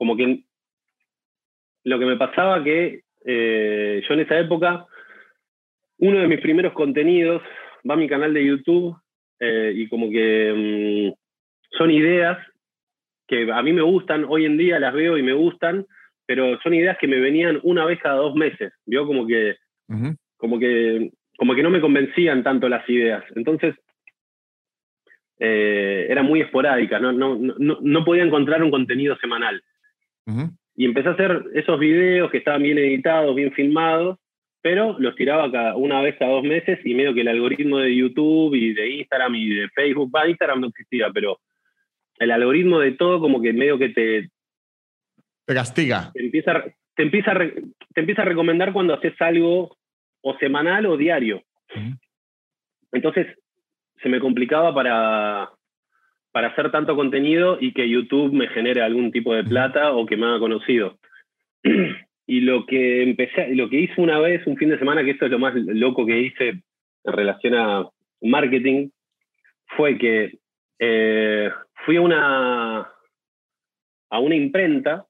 como 0.00 0.16
que 0.16 0.44
lo 1.84 1.98
que 1.98 2.06
me 2.06 2.16
pasaba 2.16 2.64
que 2.64 3.02
eh, 3.26 4.02
yo 4.08 4.14
en 4.14 4.20
esa 4.20 4.38
época, 4.38 4.86
uno 5.98 6.20
de 6.20 6.26
mis 6.26 6.40
primeros 6.40 6.72
contenidos 6.72 7.42
va 7.88 7.94
a 7.94 7.98
mi 7.98 8.08
canal 8.08 8.32
de 8.32 8.46
YouTube 8.46 8.96
eh, 9.40 9.74
y 9.76 9.88
como 9.90 10.08
que 10.10 11.12
mm, 11.12 11.76
son 11.76 11.90
ideas 11.90 12.38
que 13.26 13.52
a 13.52 13.62
mí 13.62 13.74
me 13.74 13.82
gustan, 13.82 14.24
hoy 14.26 14.46
en 14.46 14.56
día 14.56 14.80
las 14.80 14.94
veo 14.94 15.18
y 15.18 15.22
me 15.22 15.34
gustan, 15.34 15.84
pero 16.24 16.58
son 16.62 16.72
ideas 16.72 16.96
que 16.98 17.06
me 17.06 17.20
venían 17.20 17.60
una 17.62 17.84
vez 17.84 18.00
cada 18.00 18.16
dos 18.16 18.34
meses, 18.34 18.72
¿vio? 18.86 19.06
Como 19.06 19.26
que, 19.26 19.56
como 20.38 20.58
que, 20.58 21.10
como 21.36 21.54
que 21.54 21.62
no 21.62 21.68
me 21.68 21.82
convencían 21.82 22.42
tanto 22.42 22.70
las 22.70 22.88
ideas. 22.88 23.22
Entonces, 23.36 23.74
eh, 25.38 26.06
eran 26.08 26.24
muy 26.24 26.40
esporádicas, 26.40 27.02
no, 27.02 27.12
no, 27.12 27.36
no, 27.36 27.78
no, 27.80 28.04
podía 28.04 28.24
encontrar 28.24 28.62
un 28.62 28.70
contenido 28.70 29.16
semanal. 29.18 29.62
Y 30.76 30.84
empecé 30.84 31.08
a 31.08 31.12
hacer 31.12 31.44
esos 31.54 31.78
videos 31.78 32.30
que 32.30 32.38
estaban 32.38 32.62
bien 32.62 32.78
editados, 32.78 33.34
bien 33.34 33.52
filmados, 33.52 34.18
pero 34.62 34.98
los 34.98 35.14
tiraba 35.16 35.50
cada, 35.50 35.76
una 35.76 36.00
vez 36.02 36.16
cada 36.18 36.32
dos 36.32 36.44
meses 36.44 36.78
y 36.84 36.94
medio 36.94 37.14
que 37.14 37.22
el 37.22 37.28
algoritmo 37.28 37.78
de 37.78 37.94
YouTube 37.94 38.54
y 38.54 38.72
de 38.72 38.88
Instagram 38.96 39.34
y 39.34 39.48
de 39.48 39.68
Facebook, 39.70 40.10
va, 40.14 40.28
Instagram 40.28 40.60
no 40.60 40.68
existía, 40.68 41.10
pero 41.12 41.38
el 42.18 42.30
algoritmo 42.30 42.78
de 42.78 42.92
todo 42.92 43.20
como 43.20 43.40
que 43.40 43.52
medio 43.52 43.78
que 43.78 43.88
te... 43.88 44.30
Te 45.46 45.54
castiga. 45.54 46.12
Te 46.12 46.22
empieza, 46.22 46.64
te 46.94 47.02
empieza, 47.02 47.32
te 47.34 48.00
empieza 48.00 48.22
a 48.22 48.26
recomendar 48.26 48.72
cuando 48.72 48.94
haces 48.94 49.14
algo 49.20 49.76
o 50.22 50.38
semanal 50.38 50.86
o 50.86 50.96
diario. 50.96 51.42
Entonces 52.92 53.26
se 54.02 54.08
me 54.08 54.20
complicaba 54.20 54.74
para, 54.74 55.50
para 56.32 56.48
hacer 56.48 56.70
tanto 56.70 56.96
contenido 56.96 57.58
y 57.60 57.72
que 57.72 57.88
YouTube 57.88 58.32
me 58.32 58.48
genere 58.48 58.82
algún 58.82 59.10
tipo 59.10 59.34
de 59.34 59.44
plata 59.44 59.92
o 59.92 60.06
que 60.06 60.16
me 60.16 60.26
haga 60.26 60.38
conocido. 60.38 60.98
Y 62.26 62.42
lo 62.42 62.64
que 62.64 63.02
empecé, 63.02 63.56
lo 63.56 63.68
que 63.68 63.80
hice 63.80 64.00
una 64.00 64.20
vez, 64.20 64.46
un 64.46 64.56
fin 64.56 64.68
de 64.68 64.78
semana, 64.78 65.02
que 65.02 65.10
esto 65.10 65.24
es 65.24 65.32
lo 65.32 65.40
más 65.40 65.52
loco 65.56 66.06
que 66.06 66.20
hice 66.20 66.62
en 67.02 67.12
relación 67.12 67.56
a 67.56 67.88
marketing, 68.22 68.90
fue 69.76 69.98
que 69.98 70.38
eh, 70.78 71.50
fui 71.84 71.96
a 71.96 72.00
una, 72.00 72.88
a 74.10 74.18
una 74.20 74.36
imprenta 74.36 75.06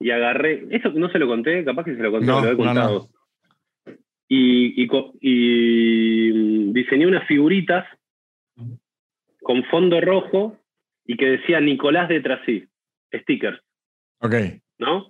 y 0.00 0.10
agarré, 0.10 0.66
eso 0.70 0.90
no 0.92 1.10
se 1.10 1.18
lo 1.18 1.28
conté, 1.28 1.62
capaz 1.62 1.84
que 1.84 1.94
se 1.94 2.02
lo 2.02 2.10
conté, 2.10 2.26
lo 2.26 2.50
he 2.50 2.56
contado. 2.56 3.08
Y, 4.28 4.88
y, 5.20 6.72
diseñé 6.72 7.06
unas 7.06 7.26
figuritas 7.26 7.86
con 9.42 9.64
fondo 9.64 10.00
rojo 10.00 10.58
y 11.04 11.16
que 11.16 11.26
decía 11.26 11.60
Nicolás 11.60 12.08
de 12.08 12.20
Trasí, 12.20 12.66
stickers. 13.12 13.60
Ok. 14.20 14.34
¿No? 14.78 15.08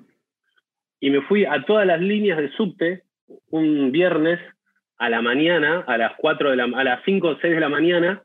y 1.01 1.11
me 1.11 1.23
fui 1.23 1.45
a 1.47 1.65
todas 1.65 1.87
las 1.87 2.01
líneas 2.01 2.39
de 2.39 2.53
subte 2.53 3.03
un 3.49 3.91
viernes 3.91 4.39
a 4.99 5.09
la 5.09 5.23
mañana, 5.23 5.83
a 5.87 5.97
las 5.97 6.13
4 6.19 6.51
de 6.51 6.57
la, 6.57 6.65
a 6.65 6.85
las 6.85 7.03
5 7.05 7.27
o 7.27 7.39
6 7.41 7.55
de 7.55 7.61
la 7.61 7.71
mañana, 7.71 8.23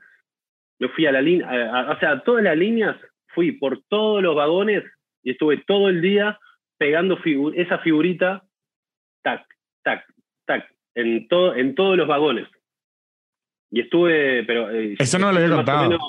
me 0.78 0.90
fui 0.90 1.06
a 1.06 1.12
la 1.14 1.22
línea, 1.22 1.48
o 1.90 2.00
sea, 2.00 2.12
a 2.12 2.24
todas 2.24 2.44
las 2.44 2.58
líneas, 2.58 2.98
fui 3.28 3.54
por 3.54 3.82
todos 3.88 4.22
los 4.22 4.36
vagones 4.36 4.84
y 5.24 5.32
estuve 5.32 5.64
todo 5.66 5.88
el 5.88 6.02
día 6.02 6.38
pegando 6.78 7.18
esa 7.56 7.80
figurita, 7.80 8.44
tac, 9.24 9.46
tac, 9.84 10.06
tac, 10.46 10.70
en, 10.96 11.30
todo, 11.30 11.56
en 11.56 11.76
todos 11.76 11.96
los 11.96 12.08
vagones. 12.08 12.48
Y 13.76 13.82
estuve, 13.82 14.46
pero... 14.46 14.72
Eh, 14.72 14.96
Eso 14.98 15.20
no 15.20 15.34
lo 15.34 15.38
había 15.38 15.54
contado. 15.54 16.00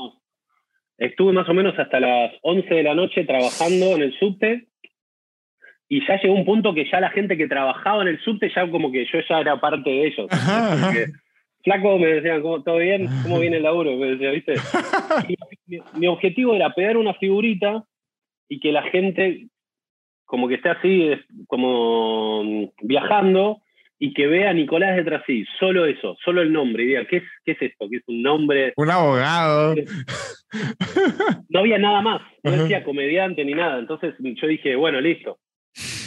estuve 0.99 1.33
más 1.33 1.49
o 1.49 1.53
menos 1.53 1.77
hasta 1.77 1.99
las 1.99 2.33
11 2.43 2.73
de 2.73 2.83
la 2.85 2.95
noche 2.95 3.25
trabajando 3.25 3.97
en 3.97 4.03
el 4.03 4.17
subte 4.21 4.69
y 5.89 6.07
ya 6.07 6.21
llegó 6.23 6.35
un 6.35 6.45
punto 6.45 6.73
que 6.73 6.89
ya 6.89 7.01
la 7.01 7.11
gente 7.11 7.37
que 7.37 7.49
trabajaba 7.49 8.03
en 8.03 8.09
el 8.09 8.21
subte, 8.21 8.53
ya 8.55 8.71
como 8.71 8.93
que 8.93 9.05
yo 9.13 9.19
ya 9.29 9.41
era 9.41 9.59
parte 9.59 9.91
de 9.91 10.07
ellos. 10.07 10.29
flaco, 11.65 11.99
me 11.99 12.07
decían, 12.07 12.41
¿todo 12.41 12.77
bien? 12.77 13.09
¿Cómo 13.25 13.41
viene 13.41 13.57
el 13.57 13.65
laburo? 13.65 13.97
Me 13.97 14.15
decía, 14.15 14.31
¿viste? 14.31 14.55
mi, 15.95 16.07
objetivo 16.07 16.55
era 16.55 16.73
pegar 16.73 16.97
una 16.97 17.15
figurita 17.15 17.83
y 18.49 18.61
que 18.61 18.71
la 18.71 18.85
gente 18.85 19.49
como 20.25 20.47
que 20.47 20.55
esté 20.55 20.69
así, 20.69 21.11
como 21.49 22.45
mm, 22.45 22.69
viajando, 22.83 23.61
y 23.99 24.13
que 24.13 24.27
vea 24.27 24.51
a 24.51 24.55
Nicolás 24.55 24.97
detrás 24.97 25.23
sí, 25.27 25.45
solo 25.59 25.87
eso, 25.87 26.17
solo 26.25 26.43
el 26.43 26.53
nombre, 26.53 26.85
y 26.85 26.89
diga, 26.89 27.07
¿qué 27.07 27.19
es, 27.19 27.23
¿qué 27.45 27.53
es 27.53 27.63
esto? 27.63 27.89
¿Qué 27.91 27.97
es 27.97 28.03
un 28.07 28.23
nombre? 28.23 28.73
Un 28.77 28.91
abogado. 28.91 29.75
No 31.49 31.61
había 31.61 31.77
nada 31.77 32.01
más, 32.01 32.23
no 32.43 32.53
decía 32.53 32.85
comediante 32.85 33.45
ni 33.45 33.53
nada, 33.53 33.79
entonces 33.79 34.15
yo 34.19 34.47
dije, 34.47 34.77
bueno, 34.77 35.01
listo, 35.01 35.39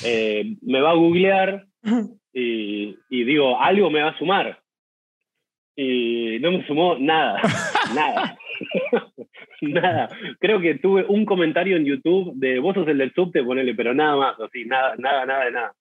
eh, 0.04 0.56
me 0.62 0.82
va 0.82 0.91
a 0.91 0.95
googlear 0.95 1.65
y, 2.34 2.95
digo, 3.10 3.60
algo 3.60 3.89
me 3.89 4.02
va 4.02 4.10
a 4.10 4.17
sumar. 4.17 4.60
Y 5.75 6.39
no 6.39 6.52
me 6.52 6.65
sumó 6.67 6.97
nada, 6.97 7.41
nada. 7.95 8.38
nada. 9.62 10.10
Creo 10.39 10.60
que 10.60 10.75
tuve 10.75 11.06
un 11.08 11.25
comentario 11.25 11.78
en 11.78 11.86
YouTube 11.86 12.34
de 12.36 12.60
vos 12.60 12.75
sos 12.75 12.88
el 12.88 12.97
del 12.97 13.13
subte, 13.13 13.43
ponele, 13.43 13.73
pero 13.75 13.93
nada 13.93 14.15
más, 14.15 14.39
así, 14.39 14.65
nada, 14.65 14.95
nada, 14.97 15.25
nada 15.25 15.45
de 15.45 15.52
nada. 15.52 15.73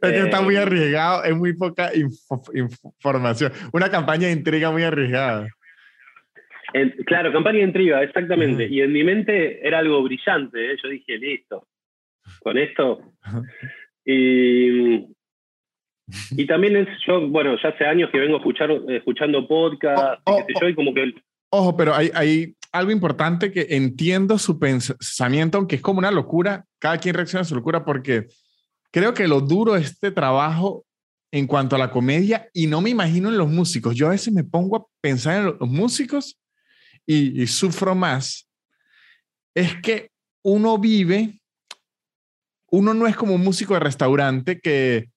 Es 0.00 0.10
que 0.10 0.20
está 0.20 0.40
muy 0.40 0.56
eh, 0.56 0.60
arriesgado, 0.60 1.24
es 1.24 1.36
muy 1.36 1.54
poca 1.54 1.90
información. 1.94 3.52
Una 3.72 3.90
campaña 3.90 4.26
de 4.26 4.32
intriga 4.32 4.70
muy 4.70 4.82
arriesgada. 4.82 5.48
claro, 7.06 7.32
campaña 7.32 7.58
de 7.58 7.64
intriga, 7.64 8.02
exactamente. 8.02 8.66
Y 8.68 8.80
en 8.80 8.92
mi 8.92 9.04
mente 9.04 9.66
era 9.66 9.78
algo 9.78 10.02
brillante. 10.02 10.72
¿eh? 10.72 10.76
Yo 10.82 10.88
dije, 10.88 11.18
listo, 11.18 11.66
con 12.40 12.58
esto. 12.58 13.12
Y, 14.04 15.06
y 16.30 16.46
también 16.46 16.76
es, 16.76 16.88
yo, 17.06 17.28
bueno, 17.28 17.56
ya 17.62 17.70
hace 17.70 17.84
años 17.84 18.10
que 18.10 18.18
vengo 18.18 18.38
escuchar, 18.38 18.70
escuchando 18.88 19.46
podcast, 19.46 20.20
oh, 20.24 20.38
oh, 20.38 20.74
como 20.74 20.94
que... 20.94 21.14
Ojo, 21.50 21.76
pero 21.76 21.94
hay, 21.94 22.10
hay 22.14 22.54
algo 22.72 22.90
importante 22.90 23.50
que 23.52 23.66
entiendo 23.70 24.38
su 24.38 24.58
pensamiento, 24.58 25.58
aunque 25.58 25.76
es 25.76 25.82
como 25.82 25.98
una 25.98 26.10
locura, 26.10 26.64
cada 26.78 26.98
quien 26.98 27.14
reacciona 27.14 27.42
a 27.42 27.44
su 27.44 27.54
locura, 27.54 27.84
porque 27.84 28.26
creo 28.90 29.14
que 29.14 29.28
lo 29.28 29.40
duro 29.40 29.74
de 29.74 29.80
este 29.80 30.10
trabajo 30.10 30.84
en 31.30 31.46
cuanto 31.46 31.76
a 31.76 31.78
la 31.78 31.90
comedia, 31.90 32.48
y 32.54 32.66
no 32.66 32.80
me 32.80 32.90
imagino 32.90 33.28
en 33.28 33.36
los 33.36 33.48
músicos, 33.48 33.94
yo 33.94 34.06
a 34.06 34.10
veces 34.10 34.32
me 34.32 34.44
pongo 34.44 34.76
a 34.76 34.86
pensar 35.02 35.40
en 35.40 35.44
los 35.46 35.68
músicos 35.68 36.40
y, 37.04 37.42
y 37.42 37.46
sufro 37.46 37.94
más, 37.94 38.48
es 39.54 39.74
que 39.82 40.10
uno 40.42 40.78
vive 40.78 41.38
uno 42.70 42.94
no 42.94 43.06
es 43.06 43.16
como 43.16 43.34
un 43.34 43.42
músico 43.42 43.74
de 43.74 43.80
restaurante 43.80 44.60
que 44.60 45.10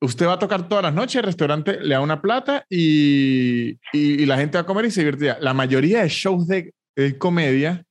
usted 0.00 0.26
va 0.26 0.34
a 0.34 0.38
tocar 0.38 0.68
todas 0.68 0.84
las 0.84 0.94
noches, 0.94 1.16
el 1.16 1.24
restaurante 1.24 1.80
le 1.80 1.94
da 1.94 2.00
una 2.00 2.20
plata 2.20 2.66
y, 2.68 3.78
la 4.26 4.36
gente 4.36 4.58
va 4.58 4.62
a 4.62 4.66
comer 4.66 4.86
y 4.86 4.90
se 4.90 5.00
divierte. 5.00 5.40
La 5.40 5.54
mayoría 5.54 6.02
de 6.02 6.08
shows 6.08 6.46
de, 6.46 6.74
comedia, 7.18 7.84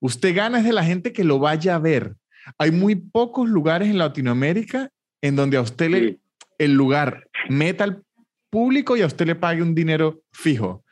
usted 0.00 0.34
gana 0.34 0.58
es 0.58 0.64
de 0.64 0.72
la 0.72 0.84
gente 0.84 1.12
que 1.12 1.24
lo 1.24 1.38
vaya 1.38 1.76
a 1.76 1.78
ver. 1.78 2.14
Hay 2.58 2.70
muy 2.70 2.94
pocos 2.96 3.48
lugares 3.48 3.88
en 3.88 3.98
Latinoamérica 3.98 4.90
en 5.22 5.36
donde 5.36 5.56
a 5.56 5.60
usted 5.60 5.90
le, 5.90 6.18
el 6.58 6.74
lugar 6.74 7.28
meta 7.48 7.84
al 7.84 8.02
público 8.50 8.96
y 8.96 9.02
a 9.02 9.06
usted 9.06 9.26
le 9.26 9.34
pague 9.34 9.62
un 9.62 9.74
dinero 9.74 10.22
fijo. 10.32 10.84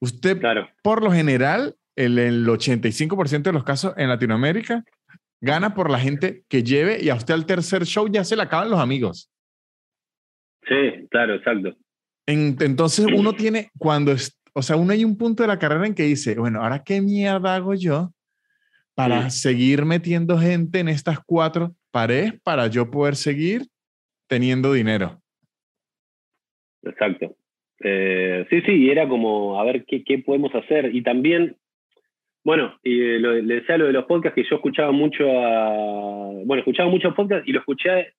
Usted, 0.00 0.40
por 0.82 1.02
lo 1.02 1.10
general, 1.10 1.74
el, 1.96 2.18
el 2.18 2.46
85% 2.46 3.42
de 3.42 3.52
los 3.52 3.64
casos 3.64 3.94
en 3.96 4.08
Latinoamérica, 4.08 4.84
gana 5.40 5.74
por 5.74 5.90
la 5.90 5.98
gente 5.98 6.44
que 6.48 6.62
lleve 6.62 7.02
y 7.02 7.08
a 7.08 7.14
usted 7.14 7.34
al 7.34 7.46
tercer 7.46 7.84
show 7.84 8.08
ya 8.08 8.24
se 8.24 8.36
le 8.36 8.42
acaban 8.42 8.70
los 8.70 8.80
amigos. 8.80 9.30
Sí, 10.68 11.06
claro, 11.10 11.34
exacto. 11.34 11.76
entonces 12.26 13.06
uno 13.06 13.34
tiene, 13.34 13.70
cuando 13.78 14.12
es, 14.12 14.38
o 14.52 14.62
sea, 14.62 14.76
uno 14.76 14.92
hay 14.92 15.04
un 15.04 15.16
punto 15.16 15.42
de 15.42 15.48
la 15.48 15.58
carrera 15.58 15.86
en 15.86 15.94
que 15.94 16.02
dice, 16.02 16.34
bueno, 16.34 16.62
ahora 16.62 16.82
qué 16.82 17.00
mierda 17.00 17.54
hago 17.54 17.74
yo 17.74 18.12
para 18.96 19.30
seguir 19.30 19.84
metiendo 19.84 20.38
gente 20.38 20.80
en 20.80 20.88
estas 20.88 21.20
cuatro 21.24 21.76
paredes 21.92 22.32
para 22.42 22.66
yo 22.66 22.90
poder 22.90 23.14
seguir 23.14 23.62
teniendo 24.26 24.72
dinero. 24.72 25.20
Exacto. 26.82 27.36
Eh, 27.80 28.46
sí, 28.50 28.62
sí, 28.62 28.90
era 28.90 29.08
como 29.08 29.60
a 29.60 29.64
ver 29.64 29.84
qué, 29.84 30.02
qué 30.02 30.18
podemos 30.18 30.52
hacer. 30.54 30.92
Y 30.92 31.02
también 31.02 31.56
bueno, 32.46 32.78
y 32.84 33.00
eh, 33.00 33.18
le 33.18 33.42
decía 33.56 33.76
lo 33.76 33.86
de 33.86 33.92
los 33.92 34.04
podcasts 34.04 34.36
que 34.36 34.48
yo 34.48 34.54
escuchaba 34.54 34.92
mucho 34.92 35.24
a. 35.28 36.30
Bueno, 36.44 36.60
escuchaba 36.60 36.88
muchos 36.88 37.12
podcasts 37.12 37.48
y 37.48 37.50
lo 37.50 37.58
escuché 37.58 38.12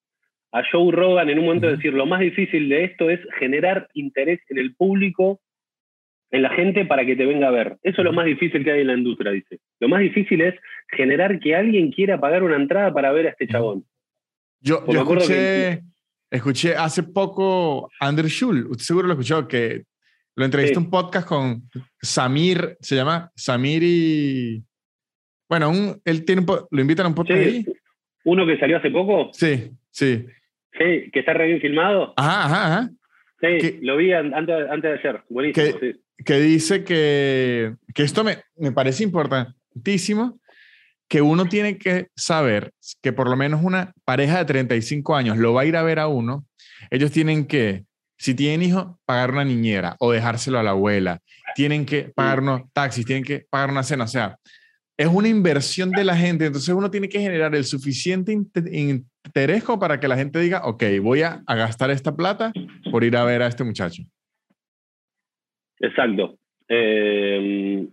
a 0.52 0.62
Joe 0.70 0.92
Rogan 0.92 1.30
en 1.30 1.38
un 1.38 1.46
momento 1.46 1.66
de 1.66 1.76
decir, 1.76 1.94
lo 1.94 2.04
más 2.04 2.20
difícil 2.20 2.68
de 2.68 2.84
esto 2.84 3.08
es 3.08 3.20
generar 3.38 3.88
interés 3.94 4.40
en 4.50 4.58
el 4.58 4.74
público, 4.74 5.40
en 6.30 6.42
la 6.42 6.50
gente 6.50 6.84
para 6.84 7.04
que 7.06 7.16
te 7.16 7.26
venga 7.26 7.48
a 7.48 7.52
ver. 7.52 7.78
Eso 7.82 8.02
es 8.02 8.04
lo 8.04 8.12
más 8.12 8.26
difícil 8.26 8.64
que 8.64 8.72
hay 8.72 8.80
en 8.82 8.88
la 8.88 8.94
industria, 8.94 9.32
dice. 9.32 9.58
Lo 9.80 9.88
más 9.88 10.00
difícil 10.00 10.40
es 10.40 10.54
generar 10.88 11.38
que 11.40 11.54
alguien 11.54 11.90
quiera 11.90 12.20
pagar 12.20 12.42
una 12.42 12.56
entrada 12.56 12.92
para 12.92 13.12
ver 13.12 13.26
a 13.26 13.30
este 13.30 13.48
chabón. 13.48 13.84
Yo, 14.60 14.84
yo 14.86 15.00
escuché, 15.00 15.82
escuché 16.30 16.74
hace 16.74 17.02
poco 17.02 17.90
Andrew 18.00 18.28
Schul, 18.28 18.66
usted 18.66 18.84
seguro 18.84 19.06
lo 19.06 19.12
escuchó, 19.12 19.46
que 19.46 19.84
lo 20.34 20.44
entrevisté 20.44 20.78
un 20.78 20.90
podcast 20.90 21.26
con 21.26 21.62
Samir, 22.00 22.76
se 22.80 22.96
llama 22.96 23.30
Samir 23.34 23.82
y... 23.82 24.62
Bueno, 25.48 25.70
un, 25.70 26.00
él 26.04 26.24
tiene 26.24 26.42
un, 26.42 26.46
lo 26.70 26.80
invitan 26.80 27.06
a 27.06 27.08
un 27.08 27.14
podcast 27.14 27.40
ahí. 27.40 27.64
¿Uno 28.24 28.46
que 28.46 28.58
salió 28.58 28.76
hace 28.76 28.90
poco? 28.90 29.30
Sí, 29.32 29.70
sí. 29.90 30.26
Sí, 30.72 31.10
que 31.10 31.20
está 31.20 31.32
re 31.32 31.46
bien 31.46 31.60
filmado. 31.60 32.12
Ajá, 32.16 32.44
ajá, 32.44 32.66
ajá. 32.66 32.90
Sí, 33.40 33.78
lo 33.80 33.96
vi 33.96 34.12
antes, 34.12 34.34
antes, 34.34 34.82
de 34.82 34.98
ayer. 34.98 35.22
Buenísimo, 35.28 35.78
que, 35.78 35.96
que 36.24 36.40
dice 36.40 36.84
que, 36.84 37.76
que 37.94 38.02
esto 38.02 38.24
me, 38.24 38.42
me 38.56 38.72
parece 38.72 39.04
importantísimo, 39.04 40.38
que 41.08 41.22
uno 41.22 41.46
tiene 41.46 41.78
que 41.78 42.08
saber 42.16 42.72
que 43.00 43.12
por 43.12 43.28
lo 43.28 43.36
menos 43.36 43.62
una 43.62 43.92
pareja 44.04 44.38
de 44.38 44.44
35 44.44 45.16
años 45.16 45.38
lo 45.38 45.54
va 45.54 45.62
a 45.62 45.64
ir 45.64 45.76
a 45.76 45.82
ver 45.82 45.98
a 45.98 46.08
uno, 46.08 46.44
ellos 46.90 47.10
tienen 47.10 47.46
que, 47.46 47.84
si 48.18 48.34
tienen 48.34 48.62
hijos, 48.62 48.96
pagar 49.06 49.32
una 49.32 49.44
niñera 49.44 49.96
o 50.00 50.12
dejárselo 50.12 50.58
a 50.58 50.62
la 50.62 50.70
abuela, 50.70 51.20
tienen 51.54 51.86
que 51.86 52.12
pagar 52.14 52.40
unos 52.40 52.62
taxis, 52.72 53.06
tienen 53.06 53.24
que 53.24 53.46
pagar 53.48 53.70
una 53.70 53.82
cena, 53.82 54.04
o 54.04 54.08
sea, 54.08 54.36
es 54.98 55.06
una 55.06 55.28
inversión 55.28 55.92
de 55.92 56.04
la 56.04 56.16
gente, 56.16 56.46
entonces 56.46 56.74
uno 56.74 56.90
tiene 56.90 57.08
que 57.08 57.20
generar 57.20 57.54
el 57.54 57.64
suficiente 57.64 58.32
interés 58.32 59.64
para 59.78 60.00
que 60.00 60.08
la 60.08 60.16
gente 60.16 60.40
diga, 60.40 60.62
ok, 60.64 60.82
voy 61.00 61.22
a, 61.22 61.42
a 61.46 61.54
gastar 61.54 61.90
esta 61.90 62.16
plata 62.16 62.52
por 62.90 63.04
ir 63.04 63.16
a 63.16 63.24
ver 63.24 63.42
a 63.42 63.46
este 63.46 63.62
muchacho. 63.62 64.02
Exacto. 65.80 66.38
Eh, 66.68 67.86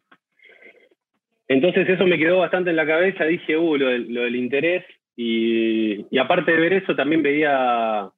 entonces 1.47 1.87
eso 1.87 2.05
me 2.05 2.17
quedó 2.17 2.39
bastante 2.39 2.71
en 2.71 2.75
la 2.75 2.85
cabeza, 2.85 3.25
dije, 3.25 3.57
uh, 3.57 3.77
lo 3.77 3.87
del, 3.87 4.35
interés, 4.35 4.83
y, 5.15 6.05
aparte 6.17 6.51
de 6.51 6.59
ver 6.59 6.73
eso 6.73 6.95
también 6.95 7.21
veía, 7.21 8.09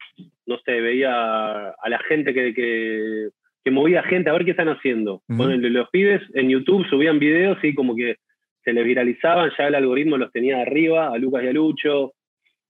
no 0.45 0.57
sé, 0.65 0.82
veía 0.82 1.70
a 1.70 1.89
la 1.89 1.99
gente 2.07 2.34
que, 2.34 2.53
que, 2.53 3.30
que 3.63 3.72
movía 3.72 4.01
gente 4.03 4.30
a 4.30 4.34
ver 4.34 4.45
qué 4.45 4.51
están 4.51 4.70
haciendo. 4.70 5.22
los 5.28 5.89
pibes 5.89 6.22
en 6.34 6.49
YouTube 6.49 6.88
subían 6.88 7.20
videos 7.20 7.57
y 7.63 7.76
como 7.76 7.95
que 7.95 8.15
se 8.63 8.74
les 8.74 8.86
viralizaban, 8.86 9.51
ya 9.57 9.68
el 9.68 9.76
algoritmo 9.76 10.18
los 10.18 10.32
tenía 10.32 10.61
arriba, 10.61 11.07
a 11.07 11.18
Lucas 11.18 11.43
y 11.43 11.47
a 11.47 11.53
Lucho, 11.53 12.13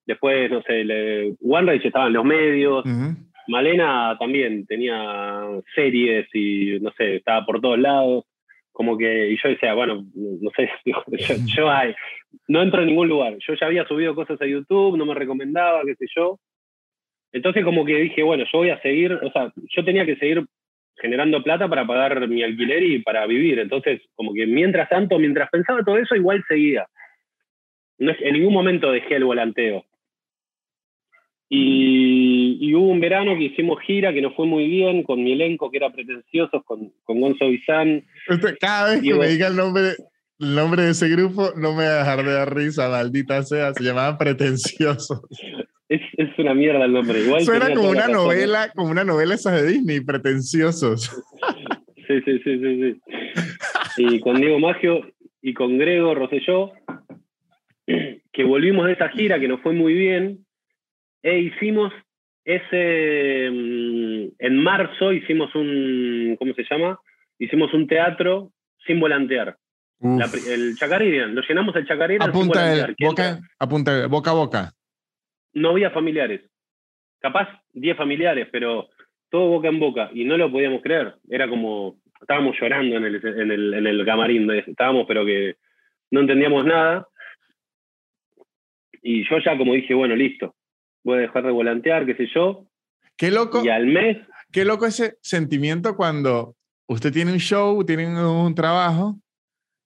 después, 0.08 0.50
no 0.50 0.62
sé, 0.64 0.84
le, 0.84 1.36
OneRage 1.42 1.88
estaba 1.88 2.08
en 2.08 2.14
los 2.14 2.26
medios, 2.26 2.84
Malena 3.48 4.16
también 4.20 4.66
tenía 4.66 5.46
series 5.76 6.28
y, 6.34 6.80
no 6.80 6.92
sé, 6.98 7.18
estaba 7.18 7.46
por 7.46 7.62
todos 7.62 7.80
lados. 7.80 8.26
Como 8.72 8.98
que, 8.98 9.32
y 9.32 9.38
yo 9.42 9.50
decía, 9.50 9.74
bueno, 9.74 10.06
no 10.14 10.52
sé, 10.56 10.70
yo, 11.56 11.72
no 12.48 12.62
entro 12.62 12.82
en 12.82 12.88
ningún 12.88 13.10
lugar. 13.10 13.36
Yo 13.40 13.54
ya 13.56 13.66
había 13.68 13.88
subido 13.88 14.14
cosas 14.14 14.40
a 14.42 14.46
YouTube, 14.46 14.98
no 14.98 15.06
me 15.06 15.16
recomendaba, 15.16 15.82
qué 15.86 15.96
sé 15.96 16.06
yo. 16.16 16.40
Entonces 17.32 17.64
como 17.64 17.86
que 17.86 17.96
dije, 17.96 18.24
bueno, 18.24 18.46
yo 18.52 18.60
voy 18.60 18.70
a 18.70 18.82
seguir, 18.82 19.14
o 19.14 19.32
sea, 19.32 19.52
yo 19.56 19.84
tenía 19.84 20.06
que 20.06 20.16
seguir 20.16 20.46
generando 21.00 21.44
plata 21.44 21.68
para 21.68 21.86
pagar 21.86 22.28
mi 22.28 22.44
alquiler 22.44 22.84
y 22.84 23.00
para 23.00 23.26
vivir. 23.26 23.60
Entonces, 23.60 24.02
como 24.16 24.34
que 24.34 24.46
mientras 24.48 24.90
tanto, 24.90 25.20
mientras 25.20 25.50
pensaba 25.50 25.84
todo 25.84 25.98
eso, 25.98 26.16
igual 26.16 26.44
seguía. 26.48 26.88
No 28.00 28.12
en 28.20 28.34
ningún 28.34 28.54
momento 28.54 28.92
dejé 28.92 29.16
el 29.16 29.26
volanteo. 29.26 29.86
Y, 31.50 32.37
hubo 32.74 32.88
un 32.88 33.00
verano 33.00 33.36
que 33.36 33.46
hicimos 33.46 33.80
gira 33.82 34.14
que 34.14 34.22
nos 34.22 34.36
fue 34.36 34.46
muy 34.46 34.68
bien 34.68 35.04
con 35.04 35.24
mi 35.24 35.34
elenco 35.34 35.72
que 35.72 35.78
era 35.78 35.92
pretencioso, 35.92 36.62
con, 36.64 36.92
con 37.04 37.22
Gonzo 37.22 37.48
Bizán. 37.48 38.04
Este, 38.28 38.58
cada 38.58 38.92
vez 38.92 39.02
que 39.02 39.14
me 39.14 39.28
diga 39.28 39.48
el 39.48 39.56
nombre, 39.56 39.96
el 40.40 40.56
nombre 40.56 40.84
de 40.84 40.92
ese 40.92 41.10
grupo, 41.10 41.52
no 41.56 41.72
me 41.72 41.78
voy 41.78 41.86
a 41.86 42.00
dejar 42.00 42.24
de 42.24 42.34
dar 42.34 42.56
risa, 42.56 42.90
maldita 42.90 43.44
sea. 43.44 43.74
Se 43.74 43.84
llamaban 43.84 44.18
Pretenciosos. 44.18 45.22
Es, 45.90 46.02
es 46.18 46.30
una 46.38 46.54
mierda 46.54 46.86
el 46.86 46.94
nombre. 46.94 47.22
Igual 47.22 47.44
Suena 47.44 47.74
como 47.74 47.90
una 47.90 48.08
novela, 48.08 48.72
como 48.76 48.92
una 48.92 49.04
novela 49.04 49.36
esa 49.36 49.52
de 49.52 49.68
Disney, 49.68 50.02
Pretenciosos. 50.02 51.12
Sí, 52.08 52.22
sí, 52.24 52.40
sí, 52.44 52.60
sí, 52.60 53.02
sí. 53.96 54.04
Y 54.04 54.20
con 54.20 54.40
Diego 54.40 54.60
Maggio 54.60 55.02
y 55.42 55.54
con 55.54 55.78
Grego 55.78 56.14
Rosselló, 56.14 56.72
que 57.86 58.44
volvimos 58.44 58.86
de 58.86 58.94
esa 58.94 59.10
gira 59.10 59.40
que 59.40 59.48
nos 59.48 59.62
fue 59.62 59.74
muy 59.74 59.94
bien 59.94 60.46
e 61.24 61.40
hicimos 61.40 61.92
ese, 62.48 63.50
mm, 63.52 64.28
en 64.40 64.64
marzo 64.64 65.12
hicimos 65.12 65.54
un, 65.54 66.38
¿cómo 66.40 66.54
se 66.54 66.64
llama? 66.64 66.98
Hicimos 67.38 67.74
un 67.74 67.88
teatro 67.88 68.54
sin 68.86 69.02
volantear. 69.02 69.58
el 70.00 70.76
Chacaririan, 70.78 71.36
lo 71.36 71.42
llenamos 71.42 71.76
el 71.76 71.86
Chacaririan 71.86 72.30
apunta 72.30 72.86
sin 72.86 72.96
boca, 73.06 73.40
apunta 73.60 74.08
boca 74.08 74.32
a 74.32 74.34
boca. 74.34 74.72
No 75.54 75.72
había 75.72 75.92
familiares. 75.92 76.42
Capaz 77.20 77.50
10 77.74 77.98
familiares, 77.98 78.48
pero 78.50 78.88
todo 79.30 79.50
boca 79.50 79.68
en 79.68 79.80
boca. 79.80 80.10
Y 80.14 80.24
no 80.24 80.38
lo 80.38 80.50
podíamos 80.50 80.82
creer. 80.82 81.16
Era 81.30 81.50
como, 81.50 81.98
estábamos 82.22 82.56
llorando 82.62 82.96
en 82.96 83.06
el, 83.06 83.16
en 83.26 83.52
el, 83.52 83.74
en 83.74 83.88
el 83.88 84.06
camarín. 84.06 84.50
Estábamos, 84.52 85.06
pero 85.06 85.26
que 85.26 85.56
no 86.12 86.22
entendíamos 86.22 86.66
nada. 86.66 87.08
Y 89.02 89.28
yo 89.28 89.38
ya 89.44 89.58
como 89.58 89.74
dije, 89.74 89.94
bueno, 89.94 90.16
listo, 90.16 90.56
voy 91.08 91.20
a 91.20 91.22
dejar 91.22 91.46
de 91.46 91.52
volantear, 91.52 92.06
qué 92.06 92.16
sé 92.16 92.28
yo. 92.36 92.68
Qué 93.16 93.32
loco. 93.32 93.64
Y 93.64 93.70
al 93.70 93.88
mes. 93.88 94.18
Qué 94.52 94.66
loco 94.66 94.86
ese 94.86 95.18
sentimiento 95.22 95.96
cuando 95.96 96.56
usted 96.88 97.14
tiene 97.14 97.32
un 97.32 97.40
show, 97.40 97.84
tiene 97.86 98.08
un 98.08 98.54
trabajo, 98.56 99.18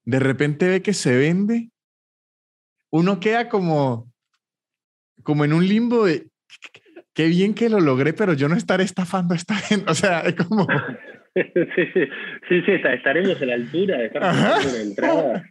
de 0.03 0.19
repente 0.19 0.67
ve 0.67 0.81
que 0.81 0.93
se 0.93 1.15
vende, 1.15 1.69
uno 2.89 3.19
queda 3.19 3.49
como, 3.49 4.11
como 5.23 5.45
en 5.45 5.53
un 5.53 5.67
limbo 5.67 6.05
de 6.05 6.27
qué 7.13 7.27
bien 7.27 7.53
que 7.53 7.69
lo 7.69 7.79
logré, 7.79 8.13
pero 8.13 8.33
yo 8.33 8.49
no 8.49 8.55
estaré 8.55 8.83
estafando 8.83 9.33
a 9.33 9.37
esta 9.37 9.55
gente. 9.55 9.91
O 9.91 9.95
sea, 9.95 10.21
es 10.21 10.35
como. 10.35 10.65
sí, 11.35 11.85
sí, 12.49 12.61
sí, 12.65 12.71
estaremos 12.71 13.41
a 13.41 13.45
la 13.45 13.53
altura 13.53 13.97
de 13.97 14.05
estar 14.07 14.21
una 14.21 14.81
entrada. 14.81 15.43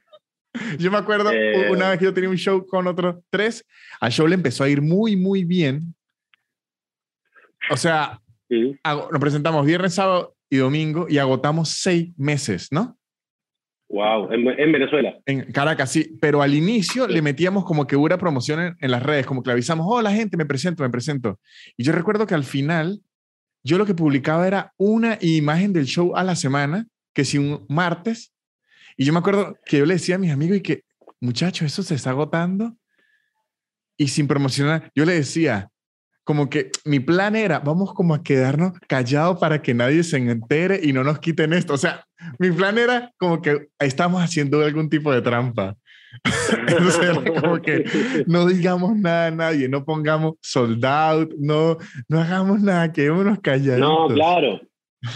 Yo 0.78 0.90
me 0.90 0.98
acuerdo 0.98 1.30
eh, 1.32 1.70
una 1.70 1.90
vez 1.90 1.98
que 1.98 2.06
yo 2.06 2.14
tenía 2.14 2.30
un 2.30 2.36
show 2.36 2.66
con 2.66 2.86
otros 2.86 3.16
tres, 3.30 3.64
al 4.00 4.10
show 4.10 4.26
le 4.26 4.34
empezó 4.34 4.64
a 4.64 4.68
ir 4.68 4.82
muy, 4.82 5.16
muy 5.16 5.44
bien. 5.44 5.94
O 7.70 7.76
sea, 7.76 8.20
nos 8.48 9.20
presentamos 9.20 9.64
viernes, 9.64 9.94
sábado 9.94 10.34
y 10.48 10.56
domingo 10.56 11.06
y 11.08 11.18
agotamos 11.18 11.70
seis 11.70 12.12
meses, 12.16 12.68
¿no? 12.72 12.96
Wow, 13.90 14.32
en, 14.32 14.44
Venezuela. 14.72 15.18
En 15.26 15.50
Caracas, 15.50 15.90
sí. 15.90 16.16
Pero 16.20 16.42
al 16.42 16.54
inicio 16.54 17.08
le 17.08 17.22
metíamos 17.22 17.64
como 17.64 17.88
que 17.88 17.96
hubiera 17.96 18.18
promoción 18.18 18.76
en, 18.80 18.90
las 18.90 19.02
redes, 19.02 19.26
como 19.26 19.42
que 19.42 19.48
le 19.48 19.54
avisamos, 19.54 19.84
oh, 19.88 20.00
la 20.00 20.12
gente, 20.12 20.36
me 20.36 20.46
presento, 20.46 20.84
me 20.84 20.90
presento. 20.90 21.40
Y 21.76 21.82
yo 21.82 21.92
recuerdo 21.92 22.24
que 22.24 22.34
al 22.34 22.44
final, 22.44 23.00
yo 23.64 23.78
lo 23.78 23.86
que 23.86 23.94
publicaba 23.94 24.46
era 24.46 24.72
una 24.76 25.18
imagen 25.20 25.72
del 25.72 25.86
show 25.86 26.14
a 26.14 26.22
la 26.22 26.36
semana, 26.36 26.86
que 27.12 27.24
si 27.24 27.38
un 27.38 27.66
martes 27.68 28.32
y 29.00 29.06
yo 29.06 29.14
me 29.14 29.20
acuerdo 29.20 29.56
que 29.64 29.78
yo 29.78 29.86
le 29.86 29.94
decía 29.94 30.16
a 30.16 30.18
mis 30.18 30.30
amigos 30.30 30.58
y 30.58 30.60
que, 30.60 30.84
muchachos, 31.22 31.64
eso 31.64 31.82
se 31.82 31.94
está 31.94 32.10
agotando. 32.10 32.76
Y 33.96 34.08
sin 34.08 34.28
promocionar, 34.28 34.92
yo 34.94 35.06
le 35.06 35.14
decía, 35.14 35.70
como 36.22 36.50
que 36.50 36.70
mi 36.84 37.00
plan 37.00 37.34
era, 37.34 37.60
vamos 37.60 37.94
como 37.94 38.12
a 38.12 38.22
quedarnos 38.22 38.78
callados 38.88 39.38
para 39.38 39.62
que 39.62 39.72
nadie 39.72 40.02
se 40.02 40.18
entere 40.18 40.80
y 40.82 40.92
no 40.92 41.02
nos 41.02 41.18
quiten 41.18 41.54
esto. 41.54 41.72
O 41.72 41.78
sea, 41.78 42.04
mi 42.38 42.50
plan 42.50 42.76
era 42.76 43.10
como 43.16 43.40
que 43.40 43.68
estamos 43.78 44.22
haciendo 44.22 44.60
algún 44.60 44.90
tipo 44.90 45.10
de 45.10 45.22
trampa. 45.22 45.78
Como 47.40 47.62
que 47.62 47.84
no 48.26 48.44
digamos 48.46 48.96
nada 48.96 49.28
a 49.28 49.30
nadie, 49.30 49.68
no 49.68 49.84
pongamos 49.84 50.34
sold 50.42 50.84
out, 50.84 51.32
no, 51.38 51.78
no 52.08 52.20
hagamos 52.20 52.60
nada, 52.60 52.92
quedémonos 52.92 53.38
callados. 53.38 53.78
No, 53.78 54.08
claro. 54.12 54.60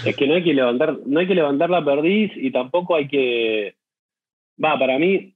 Es 0.05 0.16
que 0.16 0.26
no 0.26 0.35
hay 0.35 0.43
que 0.43 0.55
levantar, 0.55 0.99
no 1.05 1.20
hay 1.20 1.26
que 1.26 1.35
levantar 1.35 1.70
la 1.70 1.85
perdiz 1.85 2.32
y 2.37 2.51
tampoco 2.51 2.97
hay 2.97 3.09
que. 3.09 3.74
Va, 4.62 4.78
para 4.78 4.99
mí, 4.99 5.35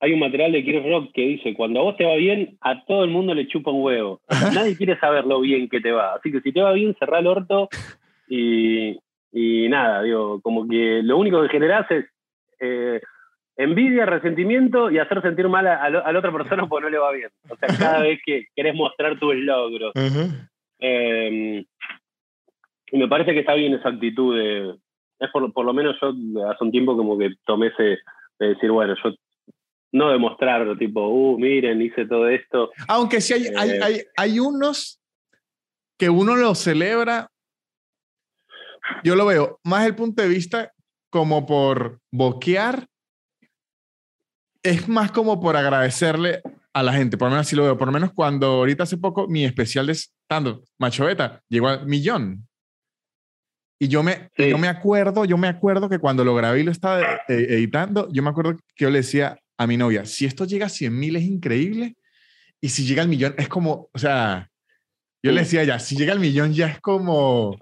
hay 0.00 0.12
un 0.12 0.20
material 0.20 0.52
de 0.52 0.64
Chris 0.64 0.84
Rock 0.84 1.12
que 1.12 1.22
dice: 1.22 1.54
cuando 1.54 1.80
a 1.80 1.82
vos 1.82 1.96
te 1.96 2.04
va 2.04 2.14
bien, 2.14 2.56
a 2.60 2.84
todo 2.84 3.04
el 3.04 3.10
mundo 3.10 3.34
le 3.34 3.48
chupa 3.48 3.70
un 3.70 3.82
huevo. 3.82 4.20
Nadie 4.54 4.76
quiere 4.76 4.98
saber 4.98 5.24
lo 5.24 5.40
bien 5.40 5.68
que 5.68 5.80
te 5.80 5.90
va. 5.90 6.14
Así 6.14 6.30
que 6.30 6.40
si 6.40 6.52
te 6.52 6.62
va 6.62 6.72
bien, 6.72 6.94
cerrá 6.98 7.18
el 7.18 7.26
orto 7.26 7.68
y, 8.28 8.98
y 9.32 9.68
nada, 9.68 10.02
digo, 10.02 10.40
como 10.42 10.68
que 10.68 11.00
lo 11.02 11.18
único 11.18 11.42
que 11.42 11.48
generás 11.48 11.90
es 11.90 12.04
eh, 12.60 13.00
envidia, 13.56 14.06
resentimiento 14.06 14.90
y 14.90 14.98
hacer 14.98 15.20
sentir 15.22 15.48
mal 15.48 15.66
a, 15.66 15.90
la 15.90 16.18
otra 16.18 16.32
persona 16.32 16.66
porque 16.66 16.84
no 16.84 16.90
le 16.90 16.98
va 16.98 17.12
bien. 17.12 17.30
O 17.48 17.56
sea, 17.56 17.68
cada 17.76 18.00
vez 18.02 18.20
que 18.24 18.46
querés 18.54 18.74
mostrar 18.74 19.18
tus 19.18 19.34
logros. 19.36 19.92
Y 22.92 22.98
me 22.98 23.08
parece 23.08 23.32
que 23.32 23.40
está 23.40 23.54
bien 23.54 23.74
esa 23.74 23.88
actitud 23.88 24.36
de. 24.36 24.76
Es 25.18 25.30
por, 25.32 25.52
por 25.52 25.64
lo 25.64 25.72
menos 25.72 25.96
yo 26.00 26.08
hace 26.48 26.64
un 26.64 26.70
tiempo 26.70 26.96
como 26.96 27.18
que 27.18 27.30
tomé 27.46 27.68
ese. 27.68 27.98
de 28.38 28.48
decir, 28.48 28.70
bueno, 28.70 28.94
yo 29.02 29.10
no 29.92 30.10
demostrar, 30.10 30.76
tipo, 30.78 31.08
uh, 31.08 31.38
miren, 31.38 31.80
hice 31.82 32.06
todo 32.06 32.28
esto. 32.28 32.70
Aunque 32.88 33.20
sí 33.20 33.34
hay, 33.34 33.46
hay, 33.56 33.70
eh, 33.70 33.80
hay, 33.82 34.02
hay, 34.16 34.40
unos 34.40 35.00
que 35.98 36.08
uno 36.08 36.34
lo 36.34 36.54
celebra, 36.54 37.28
yo 39.04 39.14
lo 39.14 39.26
veo 39.26 39.60
más 39.64 39.86
el 39.86 39.94
punto 39.94 40.22
de 40.22 40.28
vista 40.28 40.72
como 41.10 41.46
por 41.46 42.00
boquear, 42.10 42.86
es 44.62 44.88
más 44.88 45.12
como 45.12 45.40
por 45.40 45.56
agradecerle 45.56 46.40
a 46.72 46.82
la 46.82 46.94
gente, 46.94 47.18
por 47.18 47.26
lo 47.26 47.32
menos 47.32 47.46
así 47.46 47.54
lo 47.54 47.64
veo, 47.64 47.76
por 47.76 47.88
lo 47.88 47.92
menos 47.92 48.12
cuando 48.12 48.46
ahorita 48.46 48.84
hace 48.84 48.96
poco 48.96 49.28
mi 49.28 49.44
especial 49.44 49.86
de 49.86 49.92
stand 49.92 50.62
Macho 50.78 51.04
Beta, 51.04 51.42
llegó 51.48 51.68
al 51.68 51.86
millón. 51.86 52.48
Y 53.82 53.88
yo 53.88 54.04
me, 54.04 54.28
yo 54.38 54.58
me 54.58 54.68
acuerdo, 54.68 55.24
yo 55.24 55.36
me 55.36 55.48
acuerdo 55.48 55.88
que 55.88 55.98
cuando 55.98 56.24
lo 56.24 56.36
grabé 56.36 56.60
y 56.60 56.62
lo 56.62 56.70
estaba 56.70 57.00
eh, 57.26 57.46
editando, 57.48 58.08
yo 58.12 58.22
me 58.22 58.30
acuerdo 58.30 58.56
que 58.76 58.84
yo 58.84 58.90
le 58.90 58.98
decía 58.98 59.36
a 59.58 59.66
mi 59.66 59.76
novia, 59.76 60.04
si 60.04 60.24
esto 60.24 60.44
llega 60.44 60.66
a 60.66 60.68
100 60.68 60.96
mil 60.96 61.16
es 61.16 61.24
increíble, 61.24 61.96
y 62.60 62.68
si 62.68 62.86
llega 62.86 63.02
al 63.02 63.08
millón 63.08 63.34
es 63.38 63.48
como, 63.48 63.88
o 63.92 63.98
sea, 63.98 64.48
yo 65.20 65.32
le 65.32 65.40
decía 65.40 65.64
ya, 65.64 65.80
si 65.80 65.96
llega 65.96 66.12
al 66.12 66.20
millón 66.20 66.52
ya 66.52 66.68
es 66.68 66.80
como... 66.80 67.58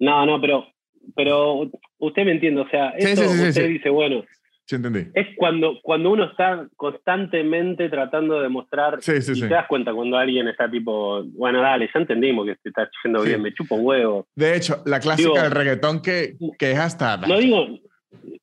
No, 0.00 0.26
no, 0.26 0.40
pero, 0.40 0.66
pero 1.14 1.70
usted 1.98 2.24
me 2.24 2.32
entiende, 2.32 2.62
o 2.62 2.68
sea, 2.68 2.90
esto 2.96 3.30
usted 3.30 3.68
dice, 3.68 3.90
bueno, 3.90 4.24
Sí, 4.68 4.76
entendí. 4.76 5.06
Es 5.14 5.28
cuando, 5.34 5.78
cuando 5.82 6.10
uno 6.10 6.24
está 6.24 6.68
constantemente 6.76 7.88
tratando 7.88 8.42
de 8.42 8.50
mostrar 8.50 8.98
y 8.98 9.40
te 9.40 9.48
das 9.48 9.66
cuenta 9.66 9.94
cuando 9.94 10.18
alguien 10.18 10.46
está 10.46 10.70
tipo, 10.70 11.24
bueno, 11.24 11.62
dale, 11.62 11.88
ya 11.92 12.00
entendimos 12.00 12.44
que 12.44 12.56
te 12.56 12.68
está 12.68 12.90
yendo 13.02 13.22
bien, 13.22 13.40
me 13.40 13.54
chupo 13.54 13.76
un 13.76 13.86
huevo. 13.86 14.26
De 14.36 14.54
hecho, 14.54 14.82
la 14.84 15.00
clásica 15.00 15.44
del 15.44 15.52
reggaetón 15.52 16.02
que, 16.02 16.34
que 16.58 16.72
es 16.72 16.78
hasta... 16.78 17.16
No 17.16 17.38
digo, 17.38 17.66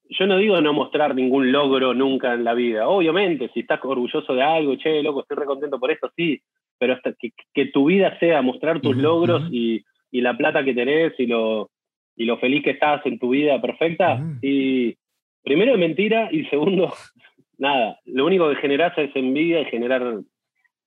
yo 0.09 0.25
no 0.25 0.37
digo 0.37 0.59
no 0.61 0.73
mostrar 0.73 1.13
ningún 1.13 1.51
logro 1.51 1.93
nunca 1.93 2.33
en 2.33 2.43
la 2.43 2.55
vida. 2.55 2.87
Obviamente, 2.87 3.51
si 3.53 3.59
estás 3.59 3.79
orgulloso 3.83 4.33
de 4.33 4.41
algo, 4.41 4.77
che, 4.77 5.03
loco, 5.03 5.21
estoy 5.21 5.37
recontento 5.37 5.79
por 5.79 5.91
esto, 5.91 6.11
sí, 6.15 6.41
pero 6.79 6.93
hasta 6.93 7.13
que, 7.13 7.33
que 7.53 7.67
tu 7.67 7.85
vida 7.85 8.17
sea 8.19 8.41
mostrar 8.41 8.81
tus 8.81 8.97
logros 8.97 9.43
y, 9.51 9.83
y, 10.09 10.21
la 10.21 10.35
plata 10.35 10.63
que 10.65 10.73
tenés 10.73 11.13
y 11.19 11.27
lo, 11.27 11.69
y 12.15 12.25
lo 12.25 12.39
feliz 12.39 12.63
que 12.63 12.71
estás 12.71 13.05
en 13.05 13.19
tu 13.19 13.29
vida 13.29 13.61
perfecta, 13.61 14.19
y 14.41 14.97
primero 15.45 15.73
es 15.73 15.79
mentira 15.79 16.29
y 16.31 16.45
segundo, 16.45 16.93
nada, 17.57 17.99
lo 18.05 18.25
único 18.25 18.49
que 18.49 18.55
generas 18.57 18.97
es 18.97 19.15
envidia 19.15 19.61
y 19.61 19.65
generar 19.65 20.19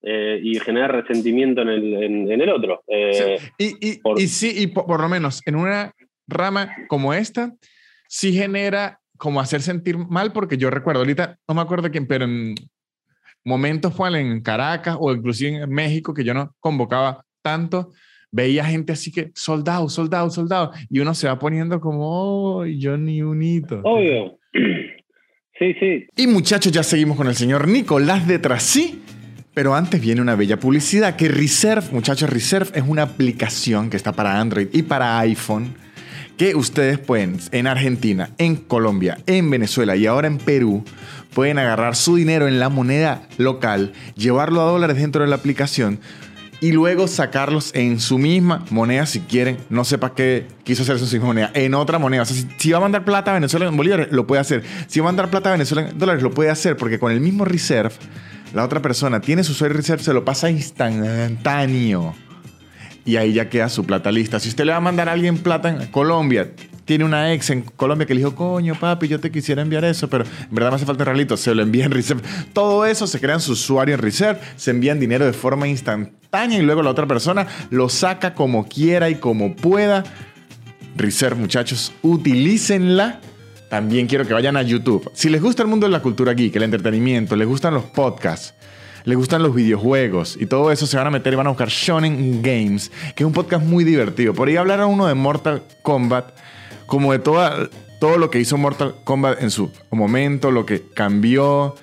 eh, 0.03 0.39
y 0.43 0.61
generar 0.61 0.93
resentimiento 0.93 1.63
en 1.63 1.69
el, 1.69 2.31
en, 2.31 2.41
el 2.41 2.49
otro. 2.51 2.83
Eh, 2.87 3.39
y, 3.59 3.67
y, 3.81 4.01
y, 4.17 4.27
sí, 4.29 4.53
y 4.57 4.69
por, 4.69 5.01
lo 5.01 5.09
menos 5.09 5.43
en 5.45 5.57
una 5.57 5.93
rama 6.29 6.73
como 6.89 7.15
esta, 7.15 7.53
sí 8.07 8.33
genera 8.33 9.01
como 9.17 9.41
hacer 9.41 9.61
sentir 9.61 9.99
mal, 9.99 10.33
porque 10.33 10.57
yo 10.57 10.71
recuerdo, 10.71 11.01
ahorita 11.01 11.39
no 11.49 11.55
me 11.55 11.63
acuerdo 11.63 11.91
quién, 11.91 12.07
pero 12.07 12.27
en 12.27 12.55
momentos 13.45 13.93
fue 13.93 14.21
en 14.21 14.41
Caracas 14.41 14.97
o 15.01 15.13
inclusive 15.13 15.63
en 15.63 15.71
México, 15.71 16.15
que 16.15 16.23
yo 16.23 16.33
no 16.33 16.55
convocaba 16.61 17.25
tanto, 17.43 17.91
veía 18.31 18.65
gente 18.65 18.93
así 18.93 19.11
que 19.11 19.33
soldado, 19.35 19.89
soldado, 19.89 20.31
soldado, 20.31 20.71
y 20.89 21.01
uno 21.01 21.13
se 21.15 21.27
va 21.27 21.41
poniendo 21.41 21.81
como, 21.81 22.59
oh, 22.61 22.67
yo 22.67 22.97
ni 22.97 23.21
un 23.23 23.43
hito. 23.43 23.81
Obvio. 23.83 24.38
Sí, 24.53 25.75
sí. 25.81 26.07
Y 26.17 26.27
muchachos, 26.27 26.73
ya 26.73 26.83
seguimos 26.83 27.17
con 27.17 27.27
el 27.27 27.35
señor 27.35 27.67
Nicolás 27.69 28.27
de 28.29 28.39
Trasí. 28.39 29.03
Pero 29.55 29.75
antes 29.75 30.01
viene 30.01 30.21
una 30.21 30.37
bella 30.37 30.61
publicidad 30.61 31.17
que 31.17 31.27
Reserve, 31.27 31.89
muchachos, 31.91 32.31
Reserve 32.31 32.71
es 32.75 32.85
una 32.87 33.03
aplicación 33.03 33.91
que 33.91 33.97
está 33.97 34.13
para 34.13 34.41
Android 34.41 34.69
y 34.73 34.83
para 34.83 35.19
iPhone 35.19 35.75
que 36.37 36.55
ustedes 36.55 37.01
pueden 37.01 37.39
en 37.51 37.67
Argentina, 37.67 38.31
en 38.39 38.55
Colombia, 38.55 39.19
en 39.27 39.51
Venezuela 39.51 39.97
y 39.97 40.07
ahora 40.07 40.29
en 40.29 40.39
Perú 40.39 40.85
pueden 41.35 41.59
agarrar 41.59 41.97
su 41.97 42.15
dinero 42.15 42.47
en 42.47 42.61
la 42.61 42.69
moneda 42.69 43.23
local, 43.37 43.93
llevarlo 44.15 44.61
a 44.61 44.71
dólares 44.71 44.97
dentro 44.97 45.23
de 45.23 45.29
la 45.29 45.37
aplicación 45.37 45.99
y 46.61 46.73
luego 46.73 47.07
sacarlos 47.07 47.71
en 47.75 48.01
su 48.01 48.19
misma 48.19 48.65
moneda 48.71 49.07
si 49.07 49.21
quieren. 49.21 49.59
No 49.71 49.85
sé 49.85 49.99
para 49.99 50.15
qué 50.15 50.47
quiso 50.65 50.83
hacer 50.83 50.99
su 50.99 51.05
misma 51.05 51.27
moneda. 51.29 51.51
En 51.55 51.75
otra 51.75 51.99
moneda. 51.99 52.23
O 52.23 52.25
sea, 52.25 52.37
si, 52.59 52.71
va 52.71 52.79
a 52.79 52.81
mandar 52.81 53.05
plata 53.05 53.31
a 53.31 53.35
Venezuela 53.35 53.67
en 53.67 53.77
bolívares, 53.77 54.09
lo 54.11 54.27
puede 54.27 54.41
hacer. 54.41 54.65
Si 54.89 55.01
va 55.01 55.07
a 55.07 55.09
mandar 55.09 55.31
plata 55.31 55.51
a 55.51 55.53
Venezuela 55.53 55.89
en 55.89 55.99
dólares, 55.99 56.23
lo 56.23 56.33
puede 56.33 56.51
hacer 56.51 56.77
porque 56.77 56.99
con 56.99 57.13
el 57.13 57.21
mismo 57.21 57.45
reserve, 57.45 57.95
la 58.55 58.65
otra 58.65 58.83
persona 58.83 59.21
tiene 59.21 59.45
su 59.45 59.53
usuario 59.53 59.77
reserve, 59.77 60.03
se 60.03 60.13
lo 60.13 60.25
pasa 60.25 60.51
instantáneo. 60.51 62.15
Y 63.05 63.17
ahí 63.17 63.33
ya 63.33 63.49
queda 63.49 63.69
su 63.69 63.85
plata 63.85 64.11
lista. 64.11 64.41
Si 64.41 64.49
usted 64.49 64.65
le 64.65 64.73
va 64.73 64.79
a 64.79 64.81
mandar 64.83 65.09
a 65.09 65.13
alguien 65.13 65.39
plata 65.39 65.71
en 65.71 65.87
Colombia, 65.87 66.51
tiene 66.89 67.05
una 67.05 67.35
ex 67.35 67.51
en 67.51 67.61
Colombia 67.61 68.07
que 68.07 68.15
le 68.15 68.21
dijo, 68.21 68.35
coño, 68.35 68.75
papi, 68.75 69.09
yo 69.09 69.21
te 69.21 69.31
quisiera 69.31 69.61
enviar 69.61 69.85
eso, 69.85 70.09
pero 70.09 70.25
en 70.25 70.49
verdad 70.55 70.71
me 70.71 70.77
hace 70.77 70.87
falta 70.87 71.03
un 71.03 71.09
realito, 71.09 71.37
se 71.37 71.55
lo 71.55 71.63
envía 71.63 71.85
en 71.85 71.91
Reserve. 71.91 72.23
Todo 72.55 72.87
eso 72.87 73.07
se 73.07 73.21
crea 73.21 73.35
en 73.35 73.43
su 73.43 73.53
usuario 73.53 73.95
en 73.95 74.01
Reserve, 74.01 74.41
se 74.57 74.71
envían 74.71 74.99
dinero 74.99 75.27
de 75.27 75.35
forma 75.35 75.69
instantánea 75.69 76.59
y 76.59 76.63
luego 76.63 76.83
la 76.83 76.89
otra 76.89 77.07
persona 77.07 77.47
lo 77.69 77.91
saca 77.91 78.33
como 78.33 78.67
quiera 78.67 79.11
y 79.11 79.17
como 79.17 79.55
pueda. 79.55 80.03
Reserve, 80.97 81.37
muchachos, 81.37 81.93
utilícenla. 82.01 83.21
También 83.69 84.07
quiero 84.07 84.27
que 84.27 84.33
vayan 84.33 84.57
a 84.57 84.63
YouTube. 84.63 85.11
Si 85.13 85.29
les 85.29 85.43
gusta 85.43 85.65
el 85.65 85.69
mundo 85.69 85.87
de 85.87 85.93
la 85.93 86.01
cultura 86.01 86.33
geek, 86.33 86.57
el 86.57 86.63
entretenimiento, 86.63 87.37
les 87.37 87.47
gustan 87.47 87.75
los 87.75 87.85
podcasts, 87.85 88.55
les 89.05 89.15
gustan 89.15 89.43
los 89.43 89.55
videojuegos 89.55 90.39
y 90.41 90.47
todo 90.47 90.73
eso, 90.73 90.87
se 90.87 90.97
van 90.97 91.09
a 91.09 91.11
meter 91.11 91.35
y 91.35 91.37
van 91.37 91.49
a 91.49 91.51
buscar 91.51 91.69
Shonen 91.69 92.41
Games, 92.41 92.91
que 93.15 93.25
es 93.25 93.27
un 93.27 93.35
podcast 93.35 93.63
muy 93.63 93.85
divertido. 93.85 94.33
Por 94.33 94.49
ahí 94.49 94.57
hablaron 94.57 94.91
uno 94.91 95.07
de 95.07 95.13
Mortal 95.13 95.65
Kombat 95.83 96.48
como 96.89 97.13
de 97.13 97.21
toda, 97.21 97.69
todo 98.01 98.17
lo 98.17 98.31
que 98.31 98.41
hizo 98.41 98.57
Mortal 98.57 98.97
Kombat 99.05 99.43
en 99.43 99.53
su 99.53 99.71
momento, 99.91 100.51
lo 100.51 100.67
que 100.67 100.83
cambió, 100.83 101.77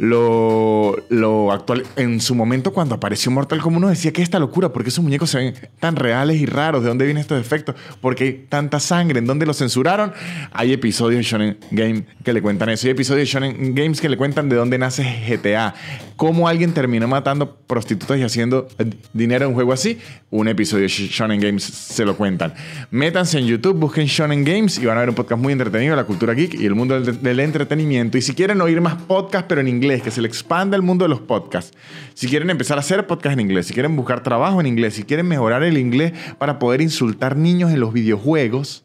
lo, 0.00 0.96
lo 1.10 1.52
actual. 1.52 1.84
En 1.96 2.22
su 2.22 2.34
momento, 2.34 2.72
cuando 2.72 2.94
apareció 2.94 3.30
Mortal 3.30 3.60
Kombat, 3.60 3.78
uno 3.78 3.88
decía 3.88 4.14
que 4.14 4.22
esta 4.22 4.38
locura, 4.38 4.72
porque 4.72 4.88
esos 4.88 5.04
muñecos 5.04 5.28
se 5.28 5.38
ven 5.38 5.54
tan 5.78 5.94
reales 5.94 6.40
y 6.40 6.46
raros, 6.46 6.82
¿de 6.82 6.88
dónde 6.88 7.04
vienen 7.04 7.20
estos 7.20 7.38
efectos? 7.38 7.74
porque 8.00 8.24
hay 8.24 8.46
tanta 8.48 8.80
sangre? 8.80 9.18
¿En 9.18 9.26
dónde 9.26 9.44
lo 9.44 9.52
censuraron? 9.52 10.12
Hay 10.52 10.72
episodios 10.72 11.18
de 11.18 11.22
Shonen 11.22 11.58
Game 11.70 12.04
que 12.24 12.32
le 12.32 12.40
cuentan 12.40 12.70
eso. 12.70 12.86
Hay 12.86 12.92
episodios 12.92 13.28
de 13.28 13.32
Shonen 13.32 13.74
Games 13.74 14.00
que 14.00 14.08
le 14.08 14.16
cuentan 14.16 14.48
de 14.48 14.56
dónde 14.56 14.78
nace 14.78 15.04
GTA. 15.28 15.74
Cómo 16.16 16.48
alguien 16.48 16.72
terminó 16.72 17.06
matando 17.06 17.56
prostitutas 17.66 18.18
y 18.18 18.22
haciendo 18.22 18.68
dinero 19.12 19.44
en 19.44 19.50
un 19.50 19.54
juego 19.54 19.74
así. 19.74 19.98
Un 20.30 20.48
episodio 20.48 20.84
de 20.84 20.88
Shonen 20.88 21.40
Games 21.40 21.62
se 21.64 22.06
lo 22.06 22.16
cuentan. 22.16 22.54
Métanse 22.90 23.38
en 23.38 23.46
YouTube, 23.46 23.76
busquen 23.76 24.06
Shonen 24.06 24.44
Games 24.44 24.78
y 24.78 24.86
van 24.86 24.96
a 24.96 25.00
ver 25.00 25.10
un 25.10 25.14
podcast 25.14 25.42
muy 25.42 25.52
entretenido 25.52 25.94
la 25.94 26.04
cultura 26.04 26.32
geek 26.32 26.54
y 26.54 26.64
el 26.64 26.74
mundo 26.74 26.98
del, 26.98 27.20
del 27.20 27.40
entretenimiento. 27.40 28.16
Y 28.16 28.22
si 28.22 28.34
quieren 28.34 28.60
oír 28.62 28.80
más 28.80 28.94
podcasts, 28.94 29.46
pero 29.46 29.60
en 29.60 29.68
inglés, 29.68 29.89
que 29.98 30.10
se 30.10 30.22
le 30.22 30.28
expanda 30.28 30.76
el 30.76 30.82
mundo 30.82 31.04
de 31.04 31.08
los 31.08 31.20
podcasts. 31.20 31.76
Si 32.14 32.28
quieren 32.28 32.50
empezar 32.50 32.78
a 32.78 32.80
hacer 32.80 33.06
podcast 33.06 33.32
en 33.34 33.40
inglés, 33.40 33.66
si 33.66 33.74
quieren 33.74 33.96
buscar 33.96 34.22
trabajo 34.22 34.60
en 34.60 34.66
inglés, 34.66 34.94
si 34.94 35.02
quieren 35.02 35.26
mejorar 35.26 35.62
el 35.64 35.76
inglés 35.76 36.12
para 36.38 36.58
poder 36.58 36.80
insultar 36.80 37.36
niños 37.36 37.72
en 37.72 37.80
los 37.80 37.92
videojuegos, 37.92 38.84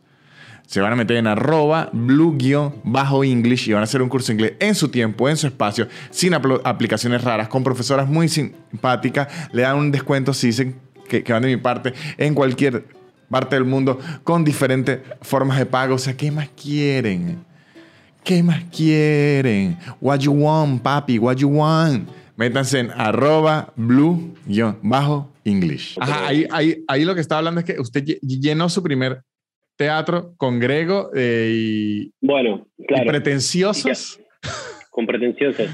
se 0.68 0.82
van 0.82 0.94
a 0.94 0.96
meter 0.96 1.18
en 1.18 1.28
arroba 1.28 1.90
blue-english 1.94 3.70
y 3.70 3.74
van 3.74 3.82
a 3.82 3.84
hacer 3.84 4.02
un 4.02 4.10
curso 4.10 4.28
de 4.28 4.34
inglés 4.34 4.54
en 4.60 4.74
su 4.74 4.90
tiempo, 4.90 5.30
en 5.30 5.38
su 5.38 5.46
espacio, 5.48 5.88
sin 6.10 6.34
aplicaciones 6.34 7.24
raras, 7.24 7.48
con 7.48 7.64
profesoras 7.64 8.08
muy 8.08 8.28
simpáticas. 8.28 9.28
Le 9.54 9.62
dan 9.62 9.78
un 9.78 9.92
descuento 9.92 10.34
si 10.34 10.48
dicen 10.48 10.76
que, 11.08 11.24
que 11.24 11.34
van 11.34 11.44
de 11.44 11.50
mi 11.50 11.58
parte 11.58 11.94
en 12.18 12.34
cualquier 12.34 12.88
parte 13.30 13.56
del 13.56 13.66
mundo 13.66 14.00
con 14.24 14.44
diferentes 14.44 15.00
formas 15.22 15.60
de 15.60 15.66
pago. 15.66 15.96
O 15.96 16.00
sea, 16.00 16.18
¿qué 16.18 16.32
más 16.32 16.50
quieren? 16.50 17.45
¿Qué 18.26 18.42
más 18.42 18.64
quieren? 18.76 19.78
What 20.02 20.22
you 20.22 20.32
want, 20.32 20.82
papi? 20.82 21.20
What 21.20 21.36
you 21.36 21.48
want? 21.48 22.10
Métanse 22.36 22.80
en 22.80 22.90
arroba 22.90 23.72
blue-english. 23.76 25.96
Ajá, 26.02 26.30
ahí, 26.30 26.48
ahí, 26.50 26.84
ahí, 26.88 27.06
lo 27.06 27.14
que 27.14 27.22
está 27.22 27.38
hablando 27.38 27.60
es 27.60 27.68
que 27.68 27.80
usted 27.80 28.04
llenó 28.24 28.68
su 28.68 28.82
primer 28.82 29.22
teatro 29.76 30.34
con 30.38 30.60
Grego 30.60 31.12
eh, 31.16 31.52
y, 31.54 32.12
bueno, 32.20 32.66
claro. 32.88 33.12
pretenciosos. 33.12 34.20
con 34.90 35.06
pretenciosos. 35.06 35.70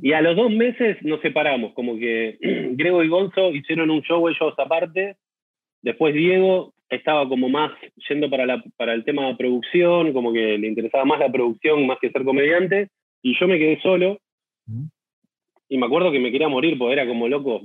y 0.00 0.14
a 0.14 0.22
los 0.22 0.34
dos 0.34 0.50
meses 0.50 0.96
nos 1.02 1.20
separamos, 1.20 1.74
como 1.74 1.98
que 1.98 2.38
Grego 2.72 3.04
y 3.04 3.08
Gonzo 3.08 3.50
hicieron 3.50 3.90
un 3.90 4.00
show 4.00 4.26
ellos 4.30 4.54
aparte. 4.56 5.16
Después 5.82 6.14
Diego 6.14 6.72
estaba 6.96 7.26
como 7.26 7.48
más 7.48 7.72
yendo 8.08 8.28
para, 8.28 8.44
la, 8.44 8.62
para 8.76 8.92
el 8.92 9.04
tema 9.04 9.26
de 9.26 9.36
producción, 9.36 10.12
como 10.12 10.32
que 10.32 10.58
le 10.58 10.68
interesaba 10.68 11.04
más 11.04 11.18
la 11.18 11.32
producción 11.32 11.86
más 11.86 11.98
que 12.00 12.10
ser 12.10 12.22
comediante, 12.22 12.90
y 13.22 13.38
yo 13.38 13.48
me 13.48 13.58
quedé 13.58 13.80
solo. 13.80 14.18
Y 15.68 15.78
me 15.78 15.86
acuerdo 15.86 16.12
que 16.12 16.20
me 16.20 16.30
quería 16.30 16.48
morir, 16.48 16.76
porque 16.76 16.92
era 16.92 17.06
como 17.06 17.28
loco. 17.28 17.62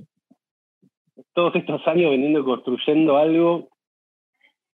Todos 1.34 1.56
estos 1.56 1.86
años 1.88 2.12
vendiendo 2.12 2.40
y 2.40 2.44
construyendo 2.44 3.18
algo, 3.18 3.68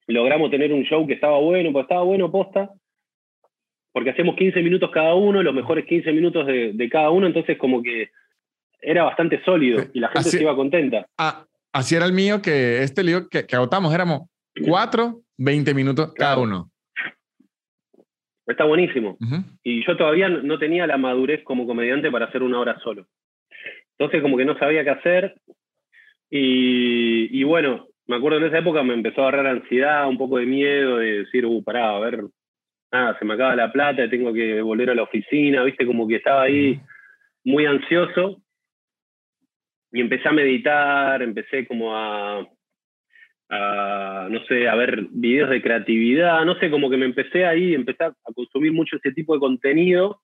logramos 0.07 0.51
tener 0.51 0.73
un 0.73 0.85
show 0.85 1.07
que 1.07 1.15
estaba 1.15 1.39
bueno, 1.39 1.71
pues 1.71 1.83
estaba 1.83 2.03
bueno 2.03 2.33
posta, 2.33 2.71
porque 3.93 4.11
hacemos 4.11 4.35
15 4.35 4.63
minutos 4.63 4.91
cada 4.91 5.15
uno, 5.15 5.43
los 5.43 5.55
mejores 5.55 5.85
15 5.85 6.11
minutos 6.13 6.47
de, 6.47 6.89
cada 6.91 7.11
uno, 7.11 7.27
entonces 7.27 7.59
como 7.59 7.83
que 7.83 8.09
era 8.81 9.05
bastante 9.05 9.43
sólido 9.45 9.85
y 9.93 10.01
la 10.01 10.09
gente 10.09 10.31
se 10.31 10.41
iba 10.41 10.57
contenta. 10.57 11.07
Ah, 11.19 11.45
así 11.73 11.97
era 11.97 12.07
el 12.07 12.13
mío, 12.13 12.41
que 12.41 12.83
este 12.83 13.03
lío 13.03 13.29
que, 13.29 13.45
que 13.45 13.57
agotamos, 13.57 13.93
éramos 13.93 14.23
Cuatro, 14.67 15.21
20 15.39 15.75
minutos 15.75 16.13
cada 16.15 16.39
uno. 16.39 16.71
Está 18.47 18.65
buenísimo. 18.65 19.19
Y 19.63 19.85
yo 19.87 19.97
todavía 19.97 20.29
no 20.29 20.59
tenía 20.59 20.87
la 20.87 20.97
madurez 20.97 21.45
como 21.45 21.67
comediante 21.67 22.11
para 22.11 22.27
hacer 22.27 22.43
una 22.43 22.59
hora 22.59 22.79
solo. 22.81 23.07
Entonces 23.99 24.23
como 24.23 24.37
que 24.37 24.47
no 24.47 24.59
sabía 24.59 24.85
qué 24.85 24.91
hacer. 24.91 25.35
Y, 26.31 27.43
bueno, 27.45 27.89
me 28.07 28.17
acuerdo 28.17 28.39
en 28.39 28.45
esa 28.45 28.59
época 28.59 28.83
me 28.83 28.95
empezó 28.95 29.23
a 29.23 29.29
agarrar 29.29 29.47
ansiedad, 29.47 30.09
un 30.09 30.19
poco 30.19 30.39
de 30.39 30.47
miedo, 30.47 30.99
de 30.99 31.25
decir, 31.25 31.45
uh, 31.45 31.63
pará, 31.63 31.97
a 31.97 32.01
ver, 32.01 32.25
nada, 32.93 33.19
se 33.19 33.25
me 33.25 33.35
acaba 33.35 33.57
la 33.57 33.73
plata, 33.73 34.09
tengo 34.09 34.33
que 34.33 34.61
volver 34.63 34.91
a 34.91 34.95
la 34.95 35.03
oficina, 35.03 35.63
viste, 35.65 35.87
como 35.87 36.07
que 36.07 36.17
estaba 36.17 36.43
ahí 36.43 36.81
muy 37.45 37.67
ansioso. 37.67 38.43
Y 39.91 40.01
empecé 40.01 40.29
a 40.29 40.33
meditar, 40.33 41.23
empecé 41.23 41.67
como 41.67 41.97
a, 41.97 42.47
a, 43.51 44.29
no 44.31 44.45
sé, 44.45 44.69
a 44.69 44.75
ver 44.75 45.07
videos 45.11 45.51
de 45.51 45.63
creatividad, 45.63 46.45
no 46.45 46.59
sé, 46.59 46.71
como 46.71 46.91
que 46.91 46.97
me 46.97 47.07
empecé 47.07 47.47
ahí, 47.47 47.75
empecé 47.75 48.05
a 48.05 48.13
consumir 48.35 48.73
mucho 48.73 48.97
ese 48.97 49.13
tipo 49.13 49.35
de 49.35 49.41
contenido. 49.41 50.21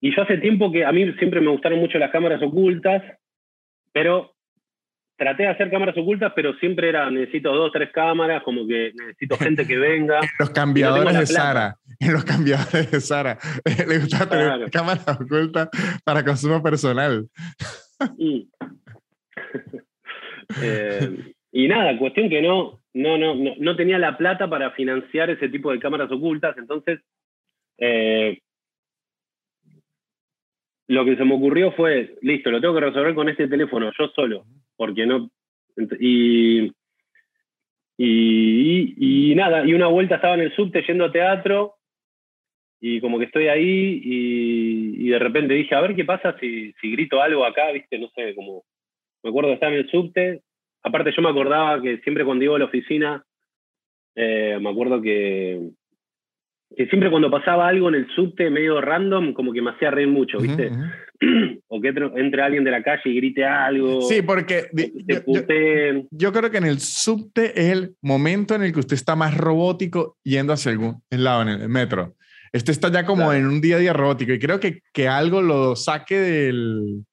Y 0.00 0.14
yo 0.14 0.22
hace 0.22 0.38
tiempo 0.38 0.72
que 0.72 0.84
a 0.84 0.92
mí 0.92 1.12
siempre 1.14 1.40
me 1.40 1.50
gustaron 1.50 1.78
mucho 1.78 1.98
las 1.98 2.10
cámaras 2.10 2.42
ocultas, 2.42 3.02
pero 3.92 4.34
traté 5.20 5.42
de 5.42 5.50
hacer 5.50 5.70
cámaras 5.70 5.96
ocultas, 5.98 6.32
pero 6.34 6.54
siempre 6.54 6.88
era, 6.88 7.10
necesito 7.10 7.52
dos, 7.52 7.70
tres 7.72 7.90
cámaras, 7.92 8.42
como 8.42 8.66
que 8.66 8.92
necesito 8.94 9.36
gente 9.36 9.66
que 9.66 9.76
venga. 9.76 10.18
los 10.38 10.48
cambiadores 10.50 11.18
de 11.18 11.26
Sara, 11.26 11.76
en 11.98 12.12
los 12.14 12.24
cambiadores 12.24 12.90
de 12.90 13.00
Sara, 13.00 13.38
le 13.86 13.98
gusta 13.98 14.26
tener 14.26 14.70
cámaras 14.70 15.06
ocultas 15.20 15.68
para 16.04 16.24
consumo 16.24 16.62
personal. 16.62 17.28
Mm. 18.16 18.40
eh, 20.62 21.34
y 21.52 21.68
nada, 21.68 21.98
cuestión 21.98 22.28
que 22.28 22.42
no, 22.42 22.80
no, 22.94 23.18
no, 23.18 23.34
no, 23.34 23.76
tenía 23.76 23.98
la 23.98 24.16
plata 24.16 24.48
para 24.48 24.70
financiar 24.72 25.30
ese 25.30 25.48
tipo 25.48 25.72
de 25.72 25.80
cámaras 25.80 26.10
ocultas, 26.10 26.56
entonces 26.58 27.00
eh, 27.78 28.38
lo 30.88 31.04
que 31.04 31.16
se 31.16 31.24
me 31.24 31.34
ocurrió 31.34 31.72
fue, 31.72 32.16
listo, 32.20 32.50
lo 32.50 32.60
tengo 32.60 32.74
que 32.74 32.80
resolver 32.80 33.14
con 33.14 33.28
este 33.28 33.48
teléfono, 33.48 33.92
yo 33.96 34.08
solo, 34.08 34.44
porque 34.76 35.06
no... 35.06 35.30
Y, 36.00 36.72
y, 37.96 39.34
nada, 39.36 39.64
y 39.64 39.72
una 39.72 39.86
vuelta 39.86 40.16
estaba 40.16 40.34
en 40.34 40.40
el 40.40 40.56
subte 40.56 40.82
yendo 40.82 41.04
a 41.04 41.12
teatro 41.12 41.74
y 42.80 43.00
como 43.00 43.18
que 43.18 43.26
estoy 43.26 43.46
ahí 43.46 44.00
y, 44.02 45.08
de 45.10 45.18
repente 45.18 45.54
dije, 45.54 45.74
a 45.74 45.80
ver 45.80 45.94
qué 45.94 46.04
pasa 46.04 46.36
si, 46.40 46.72
si 46.80 46.90
grito 46.90 47.20
algo 47.20 47.44
acá, 47.44 47.70
viste, 47.72 47.98
no 47.98 48.08
sé, 48.14 48.34
como... 48.34 48.64
Me 49.22 49.30
acuerdo 49.30 49.50
que 49.50 49.54
estaba 49.54 49.72
en 49.72 49.78
el 49.78 49.90
subte, 49.90 50.42
aparte 50.82 51.12
yo 51.16 51.22
me 51.22 51.30
acordaba 51.30 51.80
que 51.80 51.98
siempre 51.98 52.24
cuando 52.24 52.44
iba 52.44 52.56
a 52.56 52.58
la 52.58 52.64
oficina, 52.66 53.24
eh, 54.14 54.58
me 54.60 54.70
acuerdo 54.70 55.00
que, 55.00 55.70
que 56.76 56.86
siempre 56.86 57.10
cuando 57.10 57.30
pasaba 57.30 57.68
algo 57.68 57.88
en 57.88 57.96
el 57.96 58.08
subte 58.14 58.50
medio 58.50 58.80
random, 58.80 59.32
como 59.32 59.52
que 59.52 59.62
me 59.62 59.70
hacía 59.70 59.90
reír 59.90 60.08
mucho, 60.08 60.38
¿viste? 60.38 60.70
o 61.68 61.80
que 61.80 61.88
entre, 61.88 62.42
alguien 62.42 62.64
de 62.64 62.70
la 62.70 62.82
calle 62.82 63.02
y 63.04 63.16
grite 63.16 63.44
algo. 63.44 64.02
Sí, 64.02 64.22
porque 64.22 64.68
yo, 66.10 66.32
creo 66.32 66.50
que 66.50 66.58
en 66.58 66.66
el 66.66 66.80
subte 66.80 67.60
es 67.60 67.70
el 67.70 67.94
momento 68.00 68.54
en 68.54 68.62
el 68.62 68.72
que 68.72 68.80
usted 68.80 68.94
está 68.94 69.16
más 69.16 69.36
robótico 69.36 70.16
yendo 70.22 70.52
hacia 70.52 70.72
algún 70.72 71.02
lado, 71.10 71.42
en 71.42 71.48
el 71.48 71.68
metro. 71.68 72.14
Este 72.52 72.72
está 72.72 72.90
ya 72.90 73.04
como 73.04 73.32
en 73.32 73.46
un 73.46 73.60
día 73.60 73.76
a 73.76 73.78
día 73.78 73.92
robótico 73.92 74.32
y 74.32 74.40
creo 74.40 74.58
que, 74.58 74.82
que 74.92 75.06
algo 75.06 75.40
lo 75.40 75.76
saque 75.76 76.18
del 76.18 77.04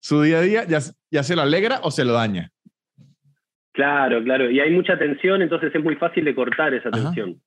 su 0.00 0.22
día 0.22 0.38
a 0.38 0.42
día, 0.42 0.64
ya, 0.64 0.78
ya 1.10 1.22
se 1.22 1.36
lo 1.36 1.42
alegra 1.42 1.80
o 1.82 1.90
se 1.90 2.04
lo 2.04 2.12
daña. 2.12 2.52
Claro, 3.76 4.24
claro. 4.24 4.50
Y 4.50 4.58
hay 4.58 4.70
mucha 4.70 4.98
tensión, 4.98 5.42
entonces 5.42 5.72
es 5.74 5.84
muy 5.84 5.96
fácil 5.96 6.24
de 6.24 6.34
cortar 6.34 6.72
esa 6.72 6.90
tensión. 6.90 7.42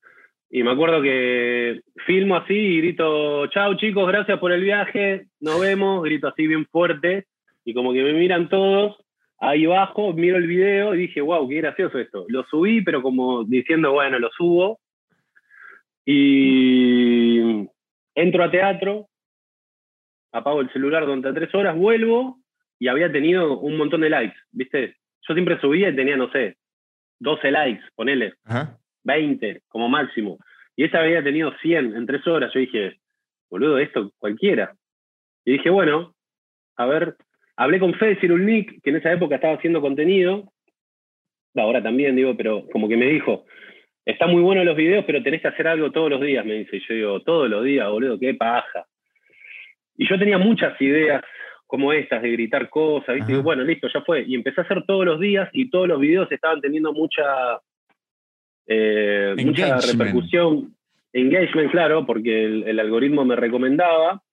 Y 0.52 0.62
me 0.62 0.70
acuerdo 0.70 1.02
que 1.02 1.82
filmo 2.06 2.36
así 2.36 2.54
y 2.54 2.78
grito, 2.78 3.48
chao 3.48 3.74
chicos, 3.74 4.08
gracias 4.08 4.38
por 4.38 4.52
el 4.52 4.62
viaje, 4.62 5.26
nos 5.40 5.60
vemos, 5.60 6.04
grito 6.04 6.28
así 6.28 6.46
bien 6.46 6.68
fuerte. 6.68 7.26
Y 7.66 7.74
como 7.74 7.94
que 7.94 8.04
me 8.04 8.14
miran 8.14 8.48
todos, 8.48 8.96
ahí 9.40 9.66
bajo, 9.66 10.14
miro 10.14 10.38
el 10.38 10.46
video 10.46 10.94
y 10.94 11.00
dije, 11.00 11.20
wow, 11.20 11.50
qué 11.50 11.56
gracioso 11.56 11.98
esto. 11.98 12.26
Lo 12.28 12.44
subí, 12.44 12.84
pero 12.84 13.02
como 13.02 13.44
diciendo, 13.44 13.92
bueno, 13.92 14.20
lo 14.20 14.30
subo. 14.30 14.80
Y 16.06 17.68
entro 18.14 18.44
a 18.44 18.52
teatro, 18.52 19.08
apago 20.32 20.62
el 20.62 20.72
celular 20.74 21.08
durante 21.08 21.34
tres 21.34 21.56
horas, 21.56 21.76
vuelvo 21.76 22.38
y 22.78 22.88
había 22.88 23.12
tenido 23.12 23.58
un 23.58 23.78
montón 23.78 24.02
de 24.02 24.12
likes, 24.12 24.38
¿viste? 24.52 24.96
Yo 25.28 25.34
siempre 25.34 25.60
subía 25.60 25.90
y 25.90 25.96
tenía, 25.96 26.18
no 26.18 26.32
sé, 26.32 26.58
12 27.20 27.52
likes, 27.52 27.84
ponele, 27.96 28.34
20 29.04 29.62
como 29.68 29.90
máximo. 29.90 30.38
Y 30.76 30.86
esa 30.86 31.02
había 31.02 31.24
tenido 31.24 31.52
100 31.62 31.96
en 31.96 32.06
tres 32.06 32.26
horas. 32.26 32.54
Yo 32.54 32.60
dije, 32.60 33.00
boludo, 33.50 33.78
esto 33.80 34.12
cualquiera. 34.18 34.74
Y 35.46 35.54
dije, 35.54 35.70
bueno, 35.70 36.16
a 36.78 36.86
ver, 36.86 37.16
hablé 37.58 37.80
con 37.80 37.94
Fede 37.96 38.20
Cirulnik, 38.22 38.82
que 38.82 38.90
en 38.90 38.98
esa 38.98 39.12
época 39.12 39.36
estaba 39.36 39.56
haciendo 39.56 39.82
contenido, 39.82 40.52
ahora 41.56 41.84
también, 41.84 42.16
digo, 42.16 42.36
pero 42.38 42.66
como 42.72 42.88
que 42.88 42.98
me 42.98 43.08
dijo, 43.08 43.46
está 44.06 44.28
muy 44.28 44.42
bueno 44.42 44.64
los 44.64 44.78
videos, 44.78 45.04
pero 45.06 45.22
tenés 45.22 45.42
que 45.42 45.50
hacer 45.50 45.68
algo 45.68 45.92
todos 45.92 46.10
los 46.10 46.22
días, 46.22 46.46
me 46.46 46.54
dice. 46.54 46.78
Y 46.78 46.88
yo 46.88 46.94
digo, 46.94 47.22
todos 47.22 47.50
los 47.50 47.64
días, 47.64 47.90
boludo, 47.90 48.20
qué 48.20 48.34
paja. 48.34 48.86
Y 49.98 50.08
yo 50.08 50.18
tenía 50.18 50.38
muchas 50.38 50.80
ideas 50.82 51.22
como 51.70 51.94
estas, 51.94 52.24
de 52.24 52.32
gritar 52.32 52.68
cosas, 52.68 53.14
¿viste? 53.14 53.38
bueno, 53.38 53.64
listo, 53.64 53.88
ya 53.94 54.02
fue. 54.02 54.24
Y 54.28 54.34
empecé 54.34 54.62
a 54.62 54.64
hacer 54.64 54.84
todos 54.88 55.06
los 55.06 55.20
días 55.20 55.48
y 55.54 55.70
todos 55.70 55.88
los 55.88 56.00
videos 56.00 56.28
estaban 56.32 56.60
teniendo 56.62 56.94
mucha, 56.94 57.24
eh, 58.66 59.36
mucha 59.38 59.78
repercusión. 59.78 60.76
Engagement, 61.14 61.70
claro, 61.70 62.08
porque 62.08 62.44
el, 62.44 62.80
algoritmo 62.80 63.24
me 63.24 63.36
recomendaba. 63.36 64.24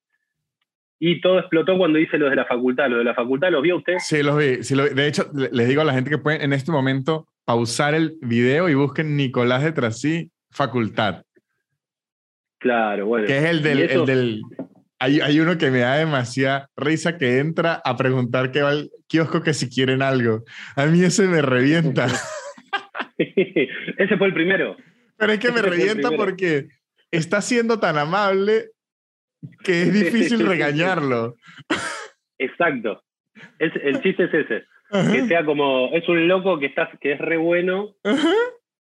Y 0.97 1.21
todo 1.21 1.37
explotó 1.37 1.77
cuando 1.77 1.99
hice 1.99 2.17
lo 2.17 2.27
de 2.27 2.37
la 2.37 2.45
facultad. 2.45 2.89
¿Lo 2.89 2.97
de 2.97 3.03
la 3.03 3.13
facultad 3.13 3.51
los 3.51 3.61
vio 3.61 3.77
usted? 3.77 3.97
Sí, 3.99 4.23
los 4.23 4.35
vi. 4.35 4.57
De 4.95 5.07
hecho, 5.07 5.29
les 5.51 5.67
digo 5.67 5.81
a 5.81 5.85
la 5.85 5.93
gente 5.93 6.09
que 6.09 6.17
pueden 6.17 6.41
en 6.41 6.53
este 6.53 6.71
momento 6.71 7.27
pausar 7.45 7.93
el 7.93 8.17
video 8.21 8.67
y 8.67 8.73
busquen 8.73 9.15
Nicolás 9.15 9.63
de 9.63 9.73
Trasí, 9.73 10.31
facultad. 10.49 11.21
Claro, 12.57 13.05
bueno. 13.05 13.27
Que 13.27 13.37
es 13.37 13.45
el 13.45 13.61
del 13.61 14.41
hay, 14.99 15.39
uno 15.39 15.57
que 15.57 15.69
me 15.69 15.79
da 15.79 15.95
demasiada 15.95 16.69
risa 16.75 17.17
que 17.17 17.39
entra 17.39 17.81
a 17.83 17.95
preguntar 17.95 18.51
qué 18.51 18.61
va 18.61 18.69
al 18.69 18.89
kiosco 19.07 19.43
que 19.43 19.53
si 19.53 19.69
quieren 19.69 20.01
algo. 20.01 20.43
A 20.75 20.85
mí 20.85 21.03
ese 21.03 21.27
me 21.27 21.41
revienta. 21.41 22.07
ese 23.17 24.17
fue 24.17 24.27
el 24.27 24.33
primero. 24.33 24.75
Pero 25.17 25.33
es 25.33 25.39
que 25.39 25.51
me 25.51 25.61
revienta 25.61 26.09
porque 26.11 26.67
está 27.11 27.41
siendo 27.41 27.79
tan 27.79 27.97
amable 27.97 28.71
que 29.63 29.83
es 29.83 29.93
difícil 29.93 30.39
regañarlo. 30.47 31.35
Exacto. 32.37 33.03
Es, 33.59 33.71
el 33.81 34.01
chiste 34.03 34.25
es 34.25 34.33
ese. 34.33 34.63
Que 34.89 35.27
sea 35.27 35.43
como, 35.43 35.89
es 35.93 36.07
un 36.07 36.29
loco 36.29 36.57
que, 36.59 36.67
está, 36.67 36.89
que 37.01 37.11
es 37.11 37.19
re 37.19 37.35
bueno 37.35 37.97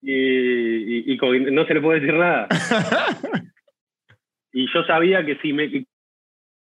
y, 0.02 1.14
y, 1.14 1.16
no 1.16 1.66
se 1.66 1.74
le 1.74 1.80
puede 1.80 2.00
decir 2.00 2.14
nada. 2.14 2.48
y 4.52 4.66
yo 4.74 4.84
sabía 4.84 5.24
que 5.24 5.36
si 5.36 5.54
me, 5.54 5.86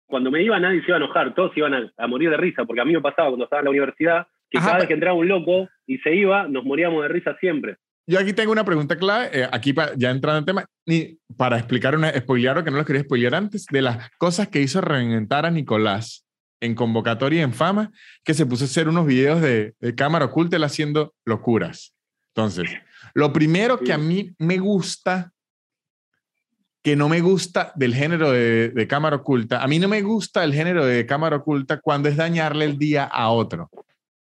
cuando 0.08 0.32
me 0.32 0.42
iba 0.42 0.60
nadie 0.60 0.82
se 0.82 0.88
iba 0.88 0.96
a 0.96 1.04
enojar, 1.04 1.36
todos 1.36 1.56
iban 1.56 1.92
a, 1.96 2.08
morir 2.08 2.30
de 2.30 2.38
risa, 2.38 2.66
porque 2.66 2.82
a 2.82 2.86
mí 2.86 2.94
me 2.94 3.02
pasaba 3.02 3.30
cuando 3.30 3.46
estaba 3.46 3.60
en 3.60 3.66
la 3.66 3.72
universidad, 3.72 4.28
que 4.50 4.60
cada 4.60 4.78
vez 4.78 4.88
que 4.88 4.94
entraba 4.94 5.18
un 5.18 5.28
loco 5.28 5.68
y 5.86 5.98
se 6.00 6.16
iba, 6.16 6.48
nos 6.48 6.64
moríamos 6.64 7.02
de 7.04 7.10
risa 7.10 7.36
siempre. 7.40 7.78
Yo 8.10 8.18
aquí 8.20 8.32
tengo 8.32 8.54
una 8.54 8.64
pregunta 8.64 8.98
clave, 8.98 9.30
eh, 9.34 9.50
aquí 9.52 9.76
ya 9.98 10.12
entrando 10.12 10.40
en 10.40 10.46
tema, 10.46 10.66
ni 10.86 11.20
para 11.36 11.58
explicar 11.58 11.94
una, 11.94 12.10
spoilear 12.14 12.58
o 12.58 12.64
que 12.64 12.72
no 12.72 12.78
lo 12.78 12.86
quería 12.86 13.02
spoilear 13.02 13.36
antes, 13.36 13.66
de 13.70 13.82
las 13.82 14.10
cosas 14.18 14.48
que 14.48 14.62
hizo 14.62 14.80
reinventar 14.80 15.46
a 15.46 15.52
Nicolás 15.52 16.26
en 16.62 16.74
convocatoria 16.74 17.42
y 17.42 17.44
en 17.44 17.54
fama, 17.54 17.92
que 18.24 18.34
se 18.34 18.46
puso 18.46 18.64
a 18.64 18.68
hacer 18.68 18.88
unos 18.88 19.06
videos 19.06 19.42
de, 19.42 19.76
cámara 19.96 20.26
oculta 20.26 20.56
él 20.56 20.64
haciendo 20.64 21.14
locuras. 21.26 21.94
Entonces, 22.34 22.70
lo 23.14 23.34
primero 23.34 23.78
que 23.80 23.92
a 23.92 23.98
mí 23.98 24.34
me 24.40 24.58
gusta 24.58 25.34
que 26.88 26.96
no 26.96 27.10
me 27.10 27.20
gusta 27.20 27.74
del 27.76 27.94
género 27.94 28.32
de, 28.32 28.88
cámara 28.88 29.18
oculta. 29.18 29.62
A 29.62 29.68
mí 29.68 29.78
no 29.78 29.90
me 29.90 30.02
gusta 30.02 30.46
el 30.46 30.54
género 30.54 30.86
de 30.86 31.06
cámara 31.06 31.36
oculta 31.36 31.82
cuando 31.82 32.08
es 32.08 32.16
dañarle 32.16 32.64
el 32.64 32.78
día 32.78 33.04
a 33.04 33.30
otro. 33.30 33.70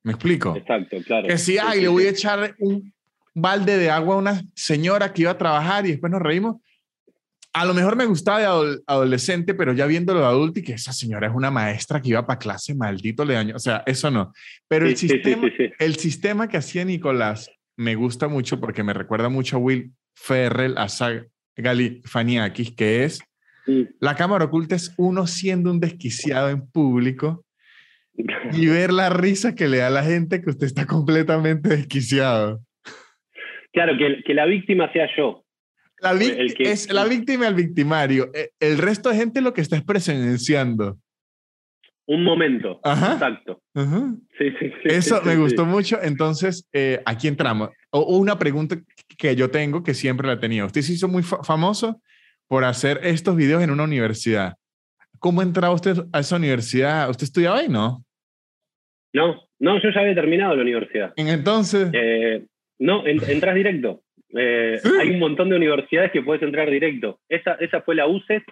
¿Me 0.04 0.14
explico? 0.14 0.56
Exacto, 0.56 0.96
claro. 1.06 1.28
Que 1.28 1.38
si, 1.38 1.58
ay, 1.58 1.82
le 1.82 1.90
voy 1.90 2.06
a 2.06 2.12
echar 2.12 2.56
un 2.60 2.94
balde 3.34 3.78
de 3.78 3.90
agua 3.90 4.16
a 4.16 4.20
una 4.20 4.42
señora 4.54 5.12
que 5.12 5.24
iba 5.24 5.32
a 5.32 5.38
trabajar 5.38 5.86
y 5.86 5.90
después 5.90 6.10
nos 6.10 6.22
reímos. 6.22 6.62
A 7.52 7.66
lo 7.66 7.74
mejor 7.74 7.98
me 7.98 8.06
gustaba 8.06 8.40
de 8.40 8.80
adolescente, 8.88 9.54
pero 9.54 9.74
ya 9.74 9.86
viéndolo 9.86 10.22
de 10.22 10.28
adulto 10.28 10.62
y 10.62 10.64
que 10.64 10.76
esa 10.76 10.94
señora 10.94 11.28
es 11.28 11.34
una 11.36 11.52
maestra 11.52 12.02
que 12.02 12.08
iba 12.08 12.26
para 12.26 12.40
clase, 12.40 12.74
maldito 12.74 13.26
le 13.26 13.34
daño. 13.34 13.58
O 13.58 13.60
sea, 13.60 13.84
eso 13.86 14.10
no. 14.10 14.32
Pero 14.70 14.88
el, 14.88 14.96
sistema, 14.96 15.50
el 15.78 15.98
sistema 15.98 16.48
que 16.48 16.56
hacía 16.56 16.86
Nicolás 16.86 17.52
me 17.76 17.96
gusta 17.96 18.30
mucho 18.30 18.62
porque 18.62 18.82
me 18.82 18.94
recuerda 18.94 19.28
mucho 19.28 19.58
a 19.58 19.60
Will 19.60 19.92
Ferrell, 20.14 20.78
a, 20.78 20.88
Galifaniakis, 21.58 22.76
que 22.76 23.04
es 23.04 23.20
la 24.00 24.16
cámara 24.16 24.46
oculta 24.46 24.76
es 24.76 24.94
uno 24.98 25.26
siendo 25.26 25.72
un 25.72 25.80
desquiciado 25.80 26.50
en 26.50 26.70
público 26.70 27.46
y 28.54 28.68
ver 28.68 28.94
la 28.94 29.10
risa 29.10 29.56
que 29.56 29.68
le 29.68 29.78
da 29.78 29.88
a 29.88 29.92
la 29.92 30.04
gente 30.04 30.42
que 30.42 30.50
usted 30.50 30.68
está 30.68 30.86
completamente 30.86 31.70
desquiciado. 31.70 32.62
Claro, 33.74 33.98
que, 33.98 34.24
que 34.24 34.34
la 34.34 34.46
víctima 34.46 34.92
sea 34.94 35.10
yo. 35.18 35.44
La 36.00 36.14
es 36.14 36.92
la 36.92 37.06
víctima 37.06 37.48
el 37.48 37.56
victimario. 37.56 38.30
E, 38.34 38.52
el 38.60 38.78
resto 38.78 39.10
de 39.10 39.16
gente 39.16 39.42
lo 39.42 39.54
que 39.54 39.62
está 39.62 39.78
es 39.78 39.84
presenciando. 39.84 40.98
Un 42.08 42.24
momento. 42.24 42.80
Ajá. 42.84 43.14
Exacto. 43.14 43.62
Ajá. 43.74 44.14
Sí, 44.38 44.52
sí, 44.60 44.70
sí, 44.84 44.90
Eso 44.90 45.22
me 45.24 45.36
gustó 45.38 45.66
mucho. 45.66 45.98
Entonces, 46.02 46.68
eh, 46.74 47.02
aquí 47.06 47.28
entramos. 47.28 47.70
O, 47.90 48.18
una 48.18 48.38
pregunta 48.38 48.76
que 49.18 49.36
yo 49.36 49.50
tengo, 49.50 49.84
que 49.84 49.94
siempre 49.94 50.28
la 50.28 50.40
tenía. 50.40 50.66
Usted 50.66 50.82
se 50.82 50.94
hizo 50.94 51.08
muy 51.08 51.24
fa- 51.24 51.44
famoso 51.44 52.02
por 52.48 52.64
hacer 52.64 53.00
estos 53.04 53.36
videos 53.36 53.64
en 53.64 53.72
una 53.72 53.84
universidad. 53.84 54.54
¿Cómo 55.20 55.42
entraba 55.42 55.74
usted 55.74 55.98
a 56.14 56.20
esa 56.20 56.36
universidad? 56.36 57.10
¿Usted 57.10 57.24
estudiaba 57.24 57.58
ahí, 57.60 57.70
no? 57.70 58.06
No, 59.14 59.42
no, 59.60 59.82
yo 59.82 59.90
ya 59.94 60.02
había 60.02 60.14
terminado 60.14 60.56
la 60.56 60.62
universidad. 60.62 61.14
En 61.16 61.28
entonces, 61.30 61.90
Eh, 61.94 62.46
no, 62.80 63.08
en- 63.08 63.22
entras 63.30 63.56
directo. 63.56 64.04
Eh. 64.38 64.78
Hay 65.00 65.10
un 65.12 65.20
montón 65.20 65.50
de 65.50 65.56
universidades 65.56 66.12
que 66.12 66.22
puedes 66.22 66.44
entrar 66.44 66.70
directo. 66.70 67.20
Esa, 67.30 67.54
esa 67.56 67.82
fue 67.82 67.96
la 67.96 68.06
UCES 68.08 68.44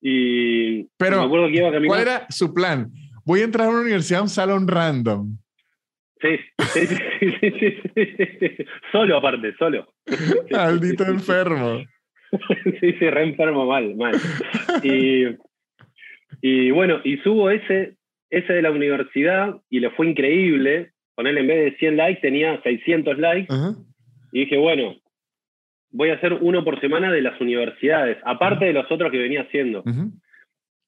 y 0.00 0.84
Pero, 0.96 1.20
me 1.20 1.26
acuerdo 1.26 1.48
que 1.48 1.56
iba 1.56 1.68
a. 1.68 1.86
¿cuál 1.86 2.00
era 2.00 2.26
su 2.28 2.52
plan? 2.54 2.90
Voy 3.24 3.40
a 3.40 3.44
entrar 3.44 3.66
a 3.66 3.70
una 3.70 3.80
universidad, 3.80 4.20
a 4.20 4.22
un 4.22 4.28
salón 4.28 4.68
random. 4.68 5.36
Sí, 6.20 6.36
sí, 6.72 6.86
sí, 6.86 6.96
sí, 7.40 8.26
sí. 8.40 8.64
Solo 8.90 9.18
aparte, 9.18 9.54
solo. 9.58 9.86
Maldito 10.50 11.04
enfermo. 11.04 11.82
Sí, 12.80 12.92
sí, 12.98 13.10
re 13.10 13.22
enfermo 13.22 13.66
mal, 13.66 13.94
mal. 13.96 14.14
Y, 14.82 15.26
y 16.42 16.70
bueno, 16.70 17.00
y 17.04 17.18
subo 17.18 17.50
ese, 17.50 17.96
ese 18.30 18.52
de 18.52 18.62
la 18.62 18.70
universidad 18.70 19.56
y 19.70 19.80
le 19.80 19.90
fue 19.90 20.08
increíble. 20.08 20.92
Con 21.14 21.26
él 21.26 21.38
en 21.38 21.46
vez 21.48 21.72
de 21.72 21.78
100 21.78 21.96
likes 21.96 22.20
tenía 22.20 22.60
600 22.62 23.18
likes. 23.18 23.52
Ajá. 23.52 23.74
Y 24.32 24.40
dije, 24.40 24.56
bueno, 24.56 24.94
voy 25.90 26.10
a 26.10 26.14
hacer 26.14 26.34
uno 26.34 26.64
por 26.64 26.80
semana 26.80 27.10
de 27.12 27.22
las 27.22 27.40
universidades, 27.40 28.18
aparte 28.24 28.66
de 28.66 28.72
los 28.72 28.90
otros 28.90 29.10
que 29.10 29.18
venía 29.18 29.42
haciendo. 29.42 29.82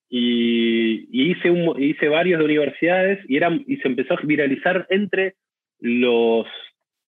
Y, 0.08 1.06
y 1.12 1.30
hice, 1.32 1.50
un, 1.50 1.80
hice 1.80 2.08
varios 2.08 2.38
de 2.40 2.44
universidades 2.44 3.20
y, 3.28 3.36
eran, 3.36 3.64
y 3.66 3.76
se 3.76 3.88
empezó 3.88 4.14
a 4.14 4.20
viralizar 4.24 4.86
entre 4.90 5.36
los, 5.78 6.46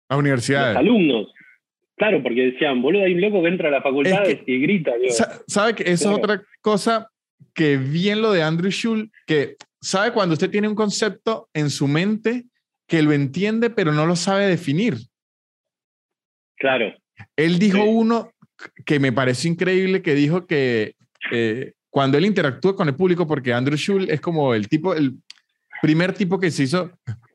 A 0.09 0.15
los 0.15 0.21
universidades. 0.21 0.77
alumnos. 0.77 1.33
Claro, 1.97 2.23
porque 2.23 2.53
decían, 2.53 2.81
boludo, 2.81 3.05
hay 3.05 3.15
un 3.15 3.21
loco 3.21 3.43
que 3.43 3.49
entra 3.49 3.69
a 3.69 3.73
la 3.73 3.83
facultad 3.83 4.27
Es 4.27 4.41
que- 4.43 4.53
y 4.53 4.59
grita. 4.61 4.93
¿Sabe 5.47 5.75
que 5.75 5.83
eso 5.91 6.05
Claro. 6.11 6.17
es 6.19 6.25
otra 6.25 6.43
cosa 6.61 7.09
que 7.55 7.77
vi 7.77 8.09
en 8.09 8.23
lo 8.23 8.33
de 8.33 8.43
Andrew 8.43 8.71
Schul? 8.71 9.11
Que 9.27 9.57
sabe 9.81 10.13
cuando 10.13 10.33
usted 10.35 10.51
tiene 10.51 10.69
un 10.69 10.75
concepto 10.75 11.49
en 11.53 11.71
su 11.71 11.87
mente 11.89 12.45
que 12.87 13.03
lo 13.03 13.13
entiende, 13.13 13.69
pero 13.71 13.93
no 13.93 14.07
lo 14.07 14.17
sabe 14.17 14.47
definir. 14.47 14.95
claro, 16.57 16.95
Él 17.37 17.59
dijo 17.59 17.79
Sí. 17.79 17.85
uno 17.89 18.31
que 18.85 18.99
me 19.01 19.13
pareció 19.13 19.51
increíble, 19.51 20.03
que 20.03 20.15
dijo 20.15 20.47
que 20.47 20.95
eh, 21.31 21.73
cuando 21.91 22.17
él 22.19 22.25
interactúa 22.27 22.75
con 22.77 22.89
el 22.89 22.95
público, 22.95 23.27
porque 23.27 23.53
Andrew 23.53 23.77
Schul 23.77 24.09
es 24.11 24.21
como 24.21 24.55
el 24.55 24.69
tipo, 24.69 24.95
el 24.95 25.19
primer 25.83 26.13
tipo 26.15 26.39
que 26.39 26.51
se 26.51 26.63
hizo 26.65 26.91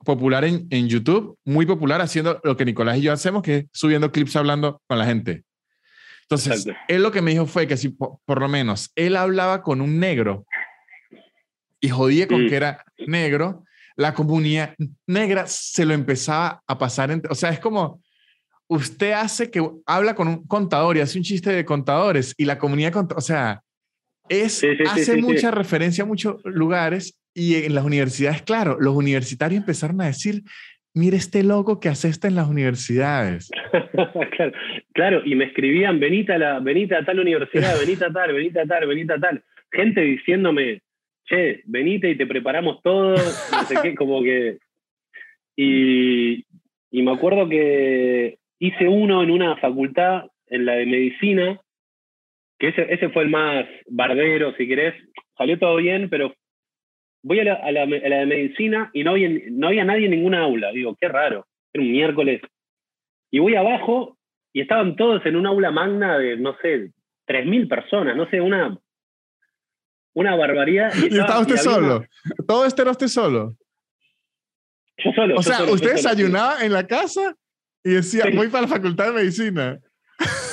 popular 0.05 0.45
en, 0.45 0.67
en 0.69 0.87
YouTube, 0.87 1.37
muy 1.45 1.65
popular 1.65 2.01
haciendo 2.01 2.39
lo 2.43 2.55
que 2.55 2.65
Nicolás 2.65 2.97
y 2.97 3.01
yo 3.01 3.11
hacemos, 3.13 3.43
que 3.43 3.55
es 3.57 3.65
subiendo 3.73 4.11
clips 4.11 4.35
hablando 4.37 4.81
con 4.87 4.97
la 4.97 5.05
gente. 5.05 5.43
Entonces, 6.23 6.65
Exacto. 6.65 6.79
él 6.87 7.03
lo 7.03 7.11
que 7.11 7.21
me 7.21 7.31
dijo 7.31 7.45
fue 7.45 7.67
que 7.67 7.77
si 7.77 7.89
po- 7.89 8.21
por, 8.25 8.39
lo 8.41 8.47
menos 8.49 8.91
él 8.95 9.15
hablaba 9.15 9.61
con 9.63 9.79
un 9.81 9.99
negro 9.99 10.45
y 11.79 11.89
jodía 11.89 12.27
con 12.27 12.47
que 12.47 12.55
era 12.55 12.83
negro, 13.05 13.63
la 13.95 14.13
comunidad 14.13 14.75
negra 15.05 15.45
se 15.47 15.85
lo 15.85 15.93
empezaba 15.93 16.61
a 16.67 16.77
pasar. 16.77 17.11
entre- 17.11 17.31
o 17.31 17.35
sea, 17.35 17.49
es 17.49 17.59
como 17.59 18.01
usted 18.67 19.13
hace 19.13 19.49
que 19.49 19.61
habla 19.85 20.15
con 20.15 20.27
un 20.27 20.47
contador 20.47 20.97
y 20.97 21.01
hace 21.01 21.17
un 21.17 21.23
chiste 21.23 21.51
de 21.51 21.65
contadores 21.65 22.33
y 22.37 22.45
la 22.45 22.57
comunidad, 22.57 22.93
o 23.15 23.21
sea, 23.21 23.61
es, 24.29 24.53
Sí, 24.53 24.67
sí, 24.71 24.77
sí, 24.77 24.83
hace 24.85 25.15
sí, 25.15 25.21
mucha 25.21 25.51
referencia 25.51 26.03
a 26.03 26.07
muchos 26.07 26.43
lugares 26.43 27.17
y 27.33 27.55
en 27.63 27.75
las 27.75 27.85
universidades, 27.85 28.41
claro, 28.41 28.77
los 28.79 28.95
universitarios 28.95 29.61
empezaron 29.61 30.01
a 30.01 30.07
decir, 30.07 30.41
mire 30.93 31.17
este 31.17 31.43
logo 31.43 31.79
que 31.79 31.89
hace 31.89 32.09
esto 32.09 32.27
en 32.27 32.35
las 32.35 32.49
universidades. 32.49 33.49
claro, 34.35 34.51
claro, 34.93 35.21
y 35.23 35.35
me 35.35 35.45
escribían, 35.45 35.99
venite 35.99 36.33
a, 36.33 36.37
la, 36.37 36.57
a 36.57 37.05
tal 37.05 37.19
universidad, 37.19 37.79
venite 37.79 38.05
a 38.05 38.11
tal, 38.11 38.33
venite 38.33 38.59
a 38.59 38.65
tal, 38.65 38.87
venite 38.87 39.13
a 39.13 39.19
tal. 39.19 39.43
Gente 39.71 40.01
diciéndome, 40.01 40.81
che, 41.25 41.61
venite 41.65 42.09
y 42.09 42.17
te 42.17 42.25
preparamos 42.25 42.81
todo, 42.81 43.11
no 43.11 43.63
sé 43.65 43.75
qué, 43.81 43.95
como 43.95 44.21
que... 44.23 44.57
Y, 45.55 46.45
y 46.91 47.01
me 47.01 47.11
acuerdo 47.11 47.49
que 47.49 48.37
hice 48.59 48.87
uno 48.87 49.23
en 49.23 49.31
una 49.31 49.55
facultad, 49.57 50.25
en 50.47 50.65
la 50.65 50.73
de 50.73 50.85
medicina, 50.85 51.59
que 52.59 52.69
ese, 52.69 52.91
ese 52.93 53.09
fue 53.09 53.23
el 53.23 53.29
más 53.29 53.65
bardero, 53.87 54.53
si 54.55 54.67
querés. 54.67 54.95
Salió 55.37 55.59
todo 55.59 55.75
bien, 55.75 56.09
pero 56.09 56.33
voy 57.23 57.39
a 57.39 57.43
la, 57.43 57.53
a 57.55 57.71
la- 57.71 57.83
a 57.83 58.09
la 58.09 58.17
de 58.19 58.25
medicina 58.25 58.89
y 58.93 59.03
no 59.03 59.11
había, 59.11 59.29
no 59.51 59.67
había 59.67 59.83
nadie 59.85 60.05
en 60.05 60.11
ninguna 60.11 60.41
aula. 60.43 60.71
Digo, 60.71 60.95
qué 60.99 61.07
raro. 61.07 61.45
Era 61.73 61.83
un 61.83 61.91
miércoles. 61.91 62.41
Y 63.29 63.39
voy 63.39 63.55
abajo 63.55 64.17
y 64.53 64.61
estaban 64.61 64.95
todos 64.95 65.23
en 65.25 65.35
un 65.35 65.45
aula 65.45 65.69
magna 65.69 66.17
de, 66.17 66.37
no 66.37 66.55
sé, 66.61 66.91
3.000 67.27 67.67
personas, 67.67 68.15
no 68.15 68.27
sé, 68.29 68.39
una, 68.41 68.75
una 70.13 70.35
barbaridad. 70.35 70.91
Y 71.11 71.17
estaba 71.19 71.41
usted 71.41 71.55
y 71.55 71.57
solo. 71.59 71.97
una- 71.97 72.07
Todo 72.47 72.65
esto 72.65 72.81
era 72.81 72.91
usted 72.91 73.07
solo. 73.07 73.55
yo 74.97 75.11
solo. 75.11 75.33
O 75.35 75.37
yo 75.37 75.43
sea, 75.43 75.57
solo, 75.57 75.73
usted 75.73 75.91
desayunaba 75.91 76.63
en 76.65 76.71
la 76.73 76.87
casa 76.87 77.35
y 77.89 77.93
decía, 77.95 78.25
Sí. 78.25 78.35
voy 78.35 78.47
para 78.49 78.63
la 78.63 78.67
facultad 78.67 79.07
de 79.07 79.13
medicina. 79.13 79.79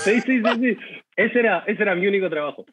Sí, 0.04 0.20
sí, 0.20 0.42
sí, 0.42 0.60
sí. 0.60 0.76
Ese 1.16 1.38
era, 1.40 1.64
ese 1.66 1.82
era 1.82 1.94
mi 1.94 2.06
único 2.06 2.28
trabajo. 2.28 2.64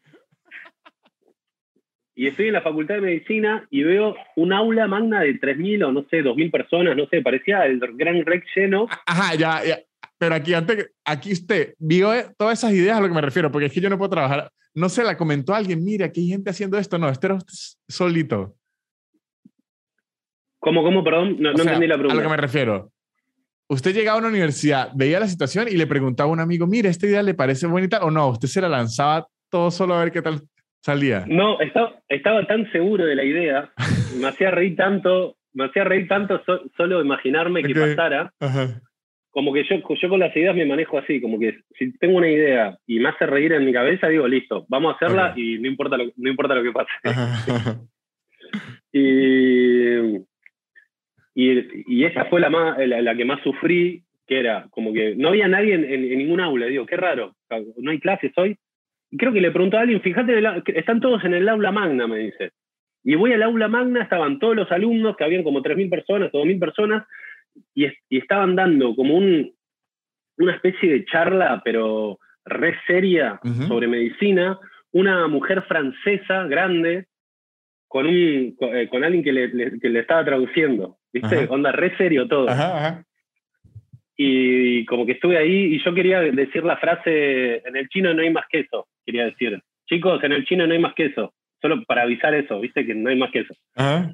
Y 2.14 2.28
estoy 2.28 2.48
en 2.48 2.54
la 2.54 2.62
facultad 2.62 2.96
de 2.96 3.02
medicina 3.02 3.66
y 3.70 3.84
veo 3.84 4.16
un 4.36 4.52
aula 4.54 4.86
magna 4.88 5.22
de 5.22 5.40
3.000 5.40 5.84
o 5.86 5.92
no 5.92 6.06
sé, 6.10 6.22
2.000 6.24 6.52
personas, 6.52 6.96
no 6.96 7.08
sé, 7.08 7.22
parecía 7.22 7.66
el 7.66 7.80
gran 7.80 8.24
rec 8.26 8.44
lleno. 8.56 8.88
Ajá, 9.06 9.34
ya, 9.36 9.64
ya. 9.64 9.80
Pero 10.18 10.36
aquí 10.36 10.54
antes, 10.54 10.92
aquí 11.06 11.32
usted 11.32 11.74
vio 11.80 12.14
eh, 12.14 12.28
todas 12.38 12.60
esas 12.60 12.74
ideas 12.74 12.98
a 12.98 13.02
lo 13.02 13.08
que 13.08 13.14
me 13.16 13.22
refiero, 13.22 13.52
porque 13.52 13.68
es 13.68 13.74
que 13.74 13.82
yo 13.82 13.90
no 13.90 13.98
puedo 13.98 14.12
trabajar. 14.12 14.52
No 14.76 14.88
se 14.90 15.04
la 15.04 15.18
comentó 15.18 15.54
a 15.54 15.58
alguien, 15.58 15.84
mira, 15.84 16.06
aquí 16.08 16.22
hay 16.22 16.28
gente 16.28 16.50
haciendo 16.52 16.78
esto. 16.78 16.98
No, 17.00 17.10
este 17.10 17.28
era 17.28 17.38
solito. 17.88 18.56
¿Cómo, 20.60 20.84
cómo, 20.84 21.04
perdón? 21.04 21.38
No, 21.40 21.50
O 21.50 21.54
no 21.54 21.58
sea, 21.64 21.74
entendí 21.74 21.88
la 21.88 21.96
A 21.96 21.98
lo 21.98 22.04
que 22.04 22.10
pregunta. 22.10 22.30
me 22.30 22.38
refiero. 22.38 22.92
Usted 23.72 23.94
llegaba 23.94 24.18
a 24.18 24.20
una 24.20 24.28
universidad, 24.28 24.90
veía 24.94 25.18
la 25.22 25.28
situación 25.28 25.68
y 25.70 25.78
le 25.78 25.88
preguntaba 25.88 26.30
a 26.30 26.34
un 26.34 26.42
amigo, 26.42 26.68
mira, 26.68 26.90
¿esta 26.90 27.08
idea 27.08 27.24
le 27.24 27.34
parece 27.34 27.68
bonita 27.68 28.04
o 28.04 28.12
no? 28.12 28.28
Usted 28.28 28.50
se 28.50 28.60
la 28.60 28.68
lanzaba 28.68 29.28
todo 29.50 29.72
solo 29.72 29.94
a 29.94 30.04
ver 30.04 30.12
qué 30.12 30.22
tal 30.22 30.42
salía. 30.82 31.24
No, 31.28 31.58
estaba, 31.62 31.96
estaba 32.10 32.46
tan 32.48 32.70
seguro 32.74 33.06
de 33.06 33.16
la 33.16 33.24
idea, 33.24 33.72
me 34.20 34.28
hacía 34.28 34.52
reír 34.52 34.76
tanto, 34.76 35.38
me 35.54 35.66
hacía 35.66 35.86
reír 35.86 36.10
tanto 36.10 36.42
so- 36.46 36.64
solo 36.76 37.02
imaginarme 37.02 37.64
que 37.64 37.74
pasara, 37.74 38.34
Ajá. 38.42 38.82
como 39.30 39.54
que 39.54 39.64
yo, 39.64 39.78
yo 40.02 40.10
con 40.10 40.20
las 40.20 40.36
ideas 40.36 40.54
me 40.54 40.66
manejo 40.66 40.98
así, 40.98 41.22
como 41.22 41.40
que 41.40 41.60
si 41.80 41.98
tengo 41.98 42.18
una 42.18 42.30
idea 42.30 42.78
y 42.86 43.00
me 43.00 43.08
hace 43.08 43.26
reír 43.26 43.54
en 43.54 43.64
mi 43.66 43.72
cabeza, 43.72 44.10
digo, 44.10 44.28
listo, 44.28 44.66
vamos 44.68 44.92
a 44.92 44.96
hacerla 44.98 45.34
y 45.38 45.60
no 45.60 45.70
importa 45.70 45.96
lo, 45.96 46.12
no 46.18 46.30
importa 46.30 46.56
lo 46.56 46.64
que 46.64 46.72
pase. 46.74 46.92
Ajá. 47.06 47.80
Y, 48.94 50.18
y, 51.34 51.60
y 51.88 52.04
esa 52.06 52.26
fue 52.26 52.40
la, 52.42 52.50
más, 52.50 52.78
la, 52.88 53.02
la 53.02 53.16
que 53.16 53.26
más 53.26 53.42
sufrí, 53.44 54.04
que 54.28 54.40
era 54.40 54.68
como 54.72 54.94
que 54.94 55.16
no 55.16 55.30
había 55.30 55.48
nadie 55.48 55.74
en, 55.76 55.84
en- 55.86 56.04
en 56.12 56.18
ningún 56.18 56.40
aula. 56.42 56.66
Digo, 56.68 56.86
qué 56.86 56.98
raro, 56.98 57.36
no 57.78 57.92
hay 57.92 58.00
clases 58.00 58.32
hoy. 58.38 58.58
Y 59.10 59.18
creo 59.18 59.34
que 59.34 59.42
le 59.42 59.52
preguntó 59.52 59.78
a 59.78 59.82
alguien, 59.82 60.02
fíjate, 60.02 60.42
están 60.78 61.02
todos 61.02 61.24
en 61.26 61.34
el 61.34 61.48
aula 61.50 61.72
magna, 61.72 62.08
me 62.08 62.20
dice. 62.20 62.52
Y 63.04 63.16
voy 63.16 63.34
al 63.34 63.44
aula 63.44 63.68
magna, 63.68 64.04
estaban 64.04 64.40
todos 64.40 64.56
los 64.56 64.72
alumnos, 64.72 65.18
que 65.18 65.24
habían 65.24 65.44
como 65.44 65.62
3.000 65.62 65.90
personas 65.90 66.30
o 66.34 66.40
2.000 66.46 66.60
personas, 66.60 67.06
y, 67.76 67.86
es- 67.86 67.98
y 68.10 68.18
estaban 68.20 68.56
dando 68.56 68.96
como 68.96 69.18
un, 69.18 69.52
una 70.38 70.54
especie 70.56 70.90
de 70.92 71.06
charla, 71.06 71.62
pero 71.66 72.20
re 72.46 72.76
seria, 72.88 73.40
sobre 73.68 73.88
medicina, 73.88 74.58
una 74.94 75.28
mujer 75.28 75.62
francesa 75.64 76.46
grande, 76.48 77.08
con, 77.92 78.08
un, 78.08 78.56
con, 78.58 78.74
eh, 78.76 78.88
con 78.88 79.04
alguien 79.04 79.22
que 79.22 79.34
le, 79.34 79.50
le- 79.50 79.80
que 79.80 79.90
le 79.90 80.00
estaba 80.00 80.24
traduciendo. 80.24 80.98
¿Viste? 81.12 81.36
Ajá. 81.36 81.48
Onda 81.50 81.74
re 81.74 81.96
serio 81.98 82.26
todo. 82.26 82.48
Ajá, 82.50 82.78
ajá. 82.78 83.06
Y 84.18 84.86
como 84.86 85.06
que 85.06 85.14
estuve 85.14 85.38
ahí 85.38 85.76
y 85.76 85.84
yo 85.84 85.94
quería 85.94 86.22
decir 86.22 86.64
la 86.64 86.78
frase, 86.78 87.58
en 87.68 87.76
el 87.76 87.90
chino 87.90 88.14
no 88.14 88.22
hay 88.22 88.30
más 88.30 88.46
queso, 88.50 88.88
quería 89.06 89.26
decir. 89.26 89.60
Chicos, 89.88 90.24
en 90.24 90.32
el 90.32 90.46
chino 90.46 90.66
no 90.68 90.74
hay 90.74 90.80
más 90.80 90.94
queso. 90.94 91.34
Solo 91.62 91.84
para 91.84 92.04
avisar 92.04 92.34
eso, 92.34 92.60
¿viste? 92.62 92.86
Que 92.86 92.94
no 92.96 93.10
hay 93.10 93.18
más 93.18 93.32
queso. 93.32 93.54
Ajá. 93.76 94.12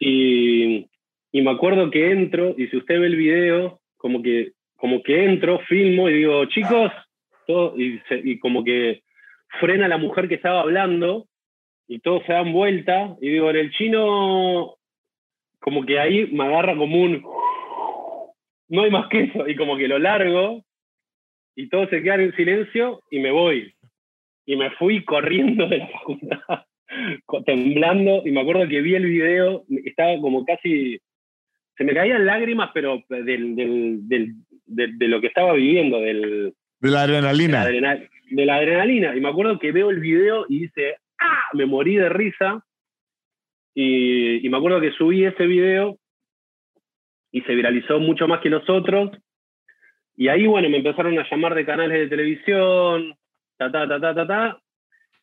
Y, 0.00 0.86
y 1.32 1.42
me 1.42 1.50
acuerdo 1.50 1.90
que 1.90 2.10
entro, 2.10 2.54
y 2.56 2.68
si 2.68 2.76
usted 2.78 2.98
ve 3.00 3.06
el 3.08 3.16
video, 3.16 3.80
como 3.96 4.22
que, 4.22 4.52
como 4.76 5.02
que 5.02 5.24
entro, 5.24 5.58
filmo 5.68 6.08
y 6.08 6.14
digo, 6.14 6.44
chicos, 6.46 6.90
todo, 7.46 7.74
y, 7.78 8.00
se- 8.08 8.22
y 8.24 8.38
como 8.38 8.64
que 8.64 9.02
frena 9.60 9.86
la 9.88 9.98
mujer 9.98 10.28
que 10.28 10.36
estaba 10.36 10.60
hablando 10.60 11.26
y 11.88 11.98
todos 12.00 12.22
se 12.26 12.32
dan 12.32 12.52
vuelta 12.52 13.16
y 13.20 13.30
digo, 13.30 13.50
en 13.50 13.56
el 13.56 13.70
chino, 13.72 14.76
como 15.58 15.84
que 15.84 15.98
ahí 15.98 16.26
me 16.30 16.44
agarra 16.44 16.76
como 16.76 17.02
un, 17.02 17.24
no 18.68 18.82
hay 18.82 18.90
más 18.90 19.08
que 19.08 19.24
eso, 19.24 19.48
y 19.48 19.56
como 19.56 19.76
que 19.76 19.88
lo 19.88 19.98
largo 19.98 20.62
y 21.56 21.68
todos 21.68 21.90
se 21.90 22.02
quedan 22.02 22.20
en 22.20 22.36
silencio 22.36 23.00
y 23.10 23.18
me 23.18 23.32
voy. 23.32 23.74
Y 24.46 24.56
me 24.56 24.70
fui 24.72 25.04
corriendo 25.04 25.66
de 25.66 25.78
la 25.78 25.88
facultad. 25.88 26.38
temblando, 27.46 28.22
y 28.24 28.30
me 28.30 28.40
acuerdo 28.40 28.68
que 28.68 28.80
vi 28.80 28.94
el 28.94 29.06
video, 29.06 29.64
estaba 29.84 30.18
como 30.20 30.44
casi, 30.44 31.00
se 31.76 31.84
me 31.84 31.94
caían 31.94 32.26
lágrimas, 32.26 32.70
pero 32.72 33.02
del, 33.08 33.56
de, 34.06 35.08
lo 35.08 35.20
que 35.20 35.26
estaba 35.26 35.52
viviendo, 35.54 36.00
del, 36.00 36.54
de 36.80 36.90
la 36.90 37.02
adrenalina. 37.02 37.66
De 37.66 37.80
la, 38.46 38.56
adrenalina. 38.56 39.16
Y 39.16 39.20
me 39.20 39.28
acuerdo 39.28 39.58
que 39.58 39.72
veo 39.72 39.90
el 39.90 40.00
video 40.00 40.46
y 40.48 40.60
dice, 40.60 40.96
¡ah! 41.20 41.48
Me 41.52 41.66
morí 41.66 41.96
de 41.96 42.08
risa. 42.08 42.64
Y, 43.74 44.44
y 44.44 44.48
me 44.48 44.56
acuerdo 44.56 44.80
que 44.80 44.92
subí 44.92 45.24
ese 45.24 45.46
video 45.46 45.98
y 47.30 47.40
se 47.42 47.54
viralizó 47.54 48.00
mucho 48.00 48.26
más 48.26 48.40
que 48.40 48.50
nosotros. 48.50 49.10
Y 50.16 50.28
ahí, 50.28 50.46
bueno, 50.46 50.68
me 50.68 50.78
empezaron 50.78 51.18
a 51.18 51.28
llamar 51.30 51.54
de 51.54 51.64
canales 51.64 51.98
de 51.98 52.08
televisión, 52.08 53.14
ta, 53.56 53.70
ta, 53.70 53.86
ta, 53.86 54.00
ta, 54.00 54.14
ta, 54.14 54.26
ta. 54.26 54.58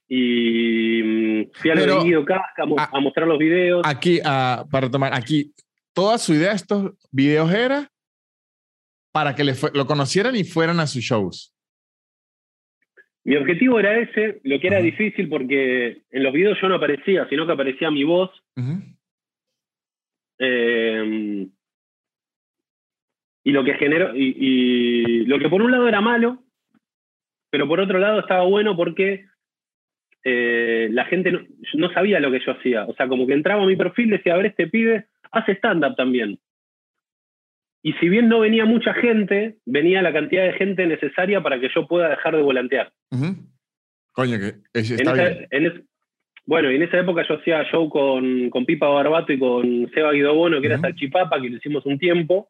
Y 0.07 1.01
mm, 1.03 1.51
fui 1.53 1.71
a 1.71 1.75
lo 1.75 2.03
de 2.03 2.25
Casca 2.25 2.63
a, 2.63 2.99
mostrar 2.99 3.27
los 3.27 3.39
videos. 3.39 3.81
Aquí, 3.85 4.19
para 4.23 4.89
tomar, 4.89 5.13
aquí, 5.13 5.51
toda 5.93 6.17
su 6.17 6.33
idea 6.33 6.49
de 6.49 6.55
estos 6.55 6.91
videos 7.11 7.51
era 7.51 7.89
para 9.11 9.33
que 9.33 9.43
le 9.43 9.53
lo 9.73 9.85
conocieran 9.85 10.35
y 10.35 10.43
fueran 10.43 10.79
a 10.79 10.87
sus 10.87 11.01
shows. 11.01 11.54
Mi 13.25 13.35
objetivo 13.35 13.79
era 13.79 13.97
ese, 13.97 14.39
lo 14.43 14.59
que 14.59 14.67
era 14.67 14.79
difícil 14.79 15.27
porque 15.27 16.03
en 16.11 16.23
los 16.23 16.31
videos 16.31 16.59
yo 16.61 16.69
no 16.69 16.75
aparecía, 16.75 17.27
sino 17.27 17.45
que 17.45 17.53
aparecía 17.53 17.89
mi 17.89 18.03
voz. 18.03 18.31
eh, 20.39 21.47
y 23.43 23.51
lo 23.51 23.63
que 23.63 23.75
generó, 23.75 24.15
y, 24.15 25.25
lo 25.25 25.39
que 25.39 25.49
por 25.49 25.61
un 25.61 25.71
lado 25.71 25.87
era 25.87 26.01
malo, 26.01 26.43
pero 27.51 27.67
por 27.67 27.79
otro 27.79 27.99
lado 27.99 28.19
estaba 28.19 28.43
bueno 28.43 28.75
porque 28.75 29.25
eh, 30.23 30.89
la 30.91 31.05
gente 31.05 31.31
no, 31.75 31.89
sabía 31.93 32.19
lo 32.19 32.31
que 32.31 32.43
yo 32.45 32.51
hacía. 32.51 32.85
O 32.85 32.93
sea, 32.95 33.07
como 33.07 33.25
que 33.25 33.33
entraba 33.33 33.63
a 33.63 33.67
mi 33.67 33.75
perfil, 33.75 34.09
decía, 34.09 34.33
a 34.33 34.37
ver, 34.37 34.47
este 34.47 34.67
pibe 34.67 35.07
hace 35.31 35.53
stand-up 35.53 35.95
también. 35.95 36.39
Y 37.85 37.93
si 37.99 38.09
bien 38.09 38.27
no 38.27 38.39
venía 38.39 38.65
mucha 38.65 38.95
gente, 38.95 39.57
venía 39.63 40.01
la 40.01 40.11
cantidad 40.11 40.43
de 40.43 40.53
gente 40.53 40.87
necesaria 40.87 41.43
para 41.43 41.59
que 41.59 41.69
yo 41.69 41.85
pueda 41.85 42.09
dejar 42.09 42.35
de 42.35 42.41
volantear. 42.41 42.91
Coño, 44.11 44.39
que 44.39 44.55
está 44.73 45.13
bien. 45.13 45.85
bueno, 46.47 46.71
y 46.71 46.77
en 46.77 46.81
esa 46.81 46.97
época 46.97 47.23
yo 47.29 47.35
hacía 47.35 47.63
show 47.65 47.87
con, 47.87 48.49
con 48.49 48.65
Pipa 48.65 48.87
Barbato 48.87 49.31
y 49.33 49.37
con 49.37 49.87
Seba 49.93 50.13
Guido 50.13 50.33
Bono, 50.33 50.61
que 50.61 50.65
era 50.65 50.79
Salchipapa, 50.79 51.39
que 51.39 51.47
lo 51.47 51.57
hicimos 51.57 51.85
un 51.85 51.99
tiempo. 51.99 52.49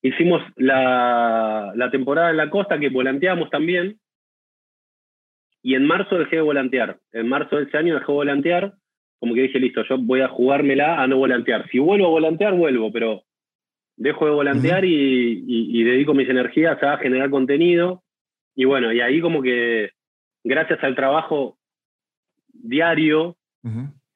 Hicimos 0.00 0.42
la, 0.56 1.74
temporada 1.92 2.30
en 2.30 2.38
la 2.38 2.48
costa 2.48 2.78
que 2.78 2.88
volanteamos 2.88 3.50
también. 3.50 4.00
Y 5.62 5.74
en 5.74 5.84
marzo 5.84 6.18
dejé 6.18 6.36
de 6.36 6.42
volantear. 6.42 7.00
En 7.12 7.28
marzo 7.28 7.56
de 7.56 7.64
ese 7.64 7.76
año 7.76 7.96
dejé 7.96 8.06
de 8.06 8.12
volantear. 8.14 8.72
Como 9.18 9.34
que 9.34 9.42
dije, 9.42 9.58
listo, 9.58 9.84
yo 9.86 9.98
voy 9.98 10.22
a 10.22 10.28
jugármela 10.28 11.02
a 11.02 11.06
no 11.06 11.18
volantear. 11.18 11.68
Si 11.68 11.78
vuelvo 11.78 12.06
a 12.06 12.10
volantear, 12.10 12.54
vuelvo, 12.54 12.90
pero 12.90 13.24
dejo 14.02 14.26
de 14.26 14.32
volantear 14.32 14.84
y, 14.84 15.84
dedico 15.84 16.12
mis 16.12 16.28
energías 16.28 16.82
a 16.82 16.98
generar 16.98 17.30
contenido. 17.30 18.02
Y 18.56 18.64
bueno, 18.64 18.92
y 18.92 19.00
ahí 19.00 19.20
como 19.20 19.40
que 19.42 19.90
gracias 20.42 20.82
al 20.82 20.96
trabajo 20.96 21.56
diario 22.52 23.36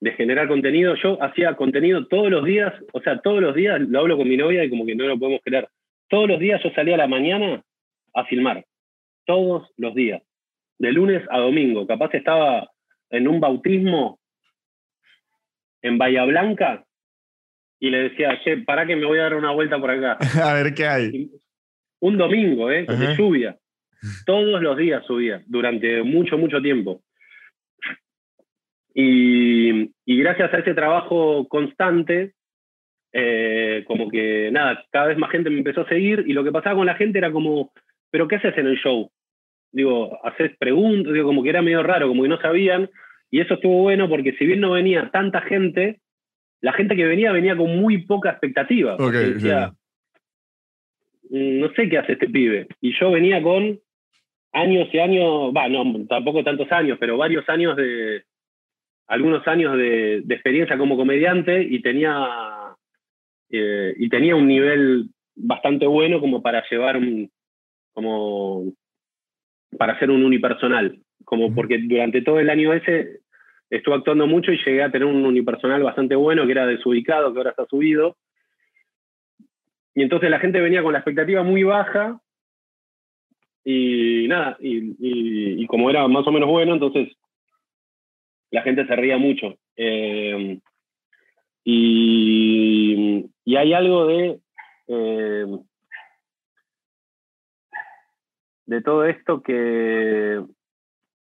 de 0.00 0.12
generar 0.12 0.48
contenido, 0.48 0.96
yo 0.96 1.22
hacía 1.22 1.54
contenido 1.54 2.06
todos 2.08 2.30
los 2.30 2.44
días, 2.44 2.74
o 2.92 3.00
sea, 3.00 3.20
todos 3.20 3.40
los 3.40 3.54
días 3.54 3.80
lo 3.80 4.00
hablo 4.00 4.16
con 4.16 4.28
mi 4.28 4.36
novia 4.36 4.64
y 4.64 4.70
como 4.70 4.84
que 4.84 4.96
no 4.96 5.06
lo 5.06 5.18
podemos 5.18 5.40
creer. 5.44 5.68
Todos 6.08 6.28
los 6.28 6.40
días 6.40 6.60
yo 6.64 6.70
salía 6.70 6.96
a 6.96 6.98
la 6.98 7.06
mañana 7.06 7.62
a 8.12 8.24
filmar. 8.24 8.64
Todos 9.24 9.70
los 9.76 9.94
días. 9.94 10.20
De 10.78 10.90
lunes 10.90 11.22
a 11.30 11.38
domingo. 11.38 11.86
Capaz 11.86 12.12
estaba 12.14 12.68
en 13.10 13.28
un 13.28 13.38
bautismo 13.38 14.18
en 15.80 15.96
Bahía 15.96 16.24
Blanca 16.24 16.84
y 17.78 17.90
le 17.90 18.08
decía, 18.08 18.40
che, 18.42 18.58
para 18.58 18.86
que 18.86 18.96
me 18.96 19.06
voy 19.06 19.18
a 19.18 19.24
dar 19.24 19.34
una 19.34 19.52
vuelta 19.52 19.78
por 19.78 19.90
acá. 19.90 20.18
a 20.42 20.54
ver 20.54 20.74
qué 20.74 20.86
hay. 20.86 21.30
Un 22.00 22.16
domingo, 22.16 22.70
¿eh? 22.70 22.86
De 22.86 23.16
lluvia. 23.16 23.56
Todos 24.24 24.62
los 24.62 24.76
días 24.76 25.04
subía, 25.06 25.42
durante 25.46 26.02
mucho, 26.02 26.38
mucho 26.38 26.60
tiempo. 26.60 27.00
Y, 28.94 29.90
y, 30.06 30.18
gracias 30.18 30.52
a 30.54 30.58
ese 30.58 30.72
trabajo 30.72 31.46
constante, 31.48 32.32
eh, 33.12 33.84
como 33.86 34.08
que 34.08 34.50
nada, 34.50 34.84
cada 34.90 35.08
vez 35.08 35.18
más 35.18 35.30
gente 35.30 35.50
me 35.50 35.58
empezó 35.58 35.82
a 35.82 35.88
seguir 35.88 36.24
y 36.26 36.32
lo 36.32 36.44
que 36.44 36.52
pasaba 36.52 36.76
con 36.76 36.86
la 36.86 36.94
gente 36.94 37.18
era 37.18 37.30
como, 37.30 37.72
¿pero 38.10 38.26
qué 38.26 38.36
haces 38.36 38.56
en 38.56 38.66
el 38.66 38.78
show? 38.78 39.10
Digo, 39.72 40.18
haces 40.24 40.56
preguntas, 40.58 41.12
digo, 41.12 41.26
como 41.26 41.42
que 41.42 41.50
era 41.50 41.60
medio 41.60 41.82
raro, 41.82 42.08
como 42.08 42.22
que 42.22 42.28
no 42.28 42.40
sabían. 42.40 42.88
Y 43.30 43.40
eso 43.40 43.54
estuvo 43.54 43.82
bueno 43.82 44.08
porque 44.08 44.32
si 44.38 44.46
bien 44.46 44.60
no 44.60 44.70
venía 44.70 45.10
tanta 45.12 45.42
gente, 45.42 46.00
la 46.66 46.72
gente 46.72 46.96
que 46.96 47.06
venía 47.06 47.30
venía 47.30 47.56
con 47.56 47.78
muy 47.78 47.98
poca 47.98 48.30
expectativa. 48.30 48.96
decía, 48.96 49.72
mm, 51.30 51.60
no 51.60 51.72
sé 51.74 51.88
qué 51.88 51.98
hace 51.98 52.14
este 52.14 52.28
pibe. 52.28 52.66
Y 52.80 52.92
yo 52.98 53.12
venía 53.12 53.40
con 53.40 53.78
años 54.52 54.88
y 54.92 54.98
años, 54.98 55.52
va, 55.56 55.68
no, 55.68 55.84
tampoco 56.08 56.42
tantos 56.42 56.72
años, 56.72 56.98
pero 56.98 57.16
varios 57.16 57.48
años 57.48 57.76
de, 57.76 58.24
algunos 59.06 59.46
años 59.46 59.76
de, 59.76 60.22
de 60.24 60.34
experiencia 60.34 60.76
como 60.76 60.96
comediante 60.96 61.62
y 61.62 61.80
tenía 61.82 62.74
eh, 63.50 63.94
y 63.96 64.08
tenía 64.08 64.34
un 64.34 64.48
nivel 64.48 65.10
bastante 65.36 65.86
bueno 65.86 66.18
como 66.18 66.42
para 66.42 66.64
llevar 66.68 66.96
un, 66.96 67.30
como 67.92 68.72
para 69.78 69.92
hacer 69.92 70.10
un 70.10 70.24
unipersonal, 70.24 70.98
como 71.24 71.54
porque 71.54 71.78
durante 71.78 72.22
todo 72.22 72.40
el 72.40 72.50
año 72.50 72.72
ese 72.72 73.20
estuve 73.70 73.94
actuando 73.96 74.26
mucho 74.26 74.52
y 74.52 74.58
llegué 74.58 74.82
a 74.82 74.90
tener 74.90 75.06
un 75.06 75.24
unipersonal 75.24 75.82
bastante 75.82 76.14
bueno 76.14 76.44
que 76.46 76.52
era 76.52 76.66
desubicado, 76.66 77.32
que 77.32 77.38
ahora 77.38 77.50
está 77.50 77.66
subido. 77.66 78.16
Y 79.94 80.02
entonces 80.02 80.30
la 80.30 80.38
gente 80.38 80.60
venía 80.60 80.82
con 80.82 80.92
la 80.92 80.98
expectativa 80.98 81.42
muy 81.42 81.62
baja 81.62 82.20
y 83.64 84.28
nada, 84.28 84.56
y, 84.60 85.66
como 85.66 85.90
era 85.90 86.06
más 86.06 86.26
o 86.26 86.30
menos 86.30 86.48
bueno, 86.48 86.74
entonces 86.74 87.08
la 88.50 88.62
gente 88.62 88.86
se 88.86 88.94
ría 88.94 89.18
mucho. 89.18 89.58
Eh, 89.76 90.60
y, 91.64 93.26
y 93.44 93.56
hay 93.56 93.72
algo 93.72 94.06
de, 94.06 94.38
eh, 94.86 95.46
de 98.66 98.82
todo 98.82 99.04
esto 99.04 99.42
que, 99.42 100.44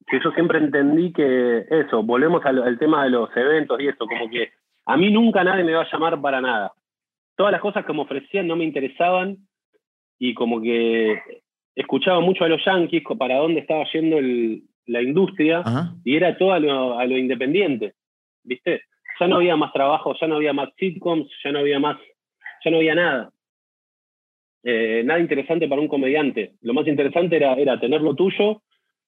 que 0.07 0.21
yo 0.23 0.31
siempre 0.33 0.59
entendí 0.59 1.13
que 1.13 1.65
eso, 1.71 2.03
volvemos 2.03 2.45
al, 2.45 2.79
tema 2.79 3.05
de 3.05 3.11
los 3.11 3.35
eventos 3.37 3.81
y 3.81 3.89
eso, 3.89 4.07
como 4.07 4.29
que 4.29 4.51
a 4.87 4.97
mí 4.97 5.11
nunca 5.11 5.45
nadie 5.45 5.65
me 5.65 5.75
va 5.75 5.83
a 5.83 5.91
llamar 5.91 6.21
para 6.21 6.41
nada. 6.41 6.73
Todas 7.37 7.53
las 7.53 7.61
cosas 7.61 7.85
que 7.85 7.93
me 7.93 8.03
ofrecían 8.03 8.47
no 8.47 8.57
me 8.57 8.65
interesaban 8.65 9.39
y 10.19 10.35
como 10.35 10.61
que 10.61 11.21
escuchaba 11.75 12.21
mucho 12.21 12.45
a 12.45 12.49
los 12.49 12.65
yankees 12.65 13.03
para 13.19 13.39
dónde 13.39 13.61
estaba 13.61 13.85
yendo 13.93 14.19
la 14.87 15.03
industria 15.03 15.63
y 16.05 16.17
era 16.17 16.37
todo 16.37 16.53
a 16.53 16.59
lo, 16.59 16.99
a 16.99 17.07
lo 17.07 17.17
independiente, 17.17 17.95
¿viste? 18.45 18.83
ya 19.23 19.29
no 19.29 19.37
había 19.37 19.57
más 19.57 19.73
trabajo, 19.73 20.15
ya 20.21 20.27
no 20.27 20.37
había 20.37 20.53
más 20.53 20.71
sitcoms, 20.77 21.31
ya 21.45 21.53
no 21.53 21.61
había 21.61 21.79
más, 21.79 21.99
ya 22.65 22.71
no 22.71 22.79
había 22.79 22.95
nada. 22.95 23.31
Eh, 24.65 25.03
nada 25.05 25.21
interesante 25.21 25.69
para 25.69 25.81
un 25.81 25.89
comediante. 25.89 26.55
Lo 26.61 26.73
más 26.73 26.87
interesante 26.87 27.37
era, 27.37 27.55
era 27.55 27.81
tener 27.81 28.01
lo 28.01 28.15
tuyo 28.15 28.63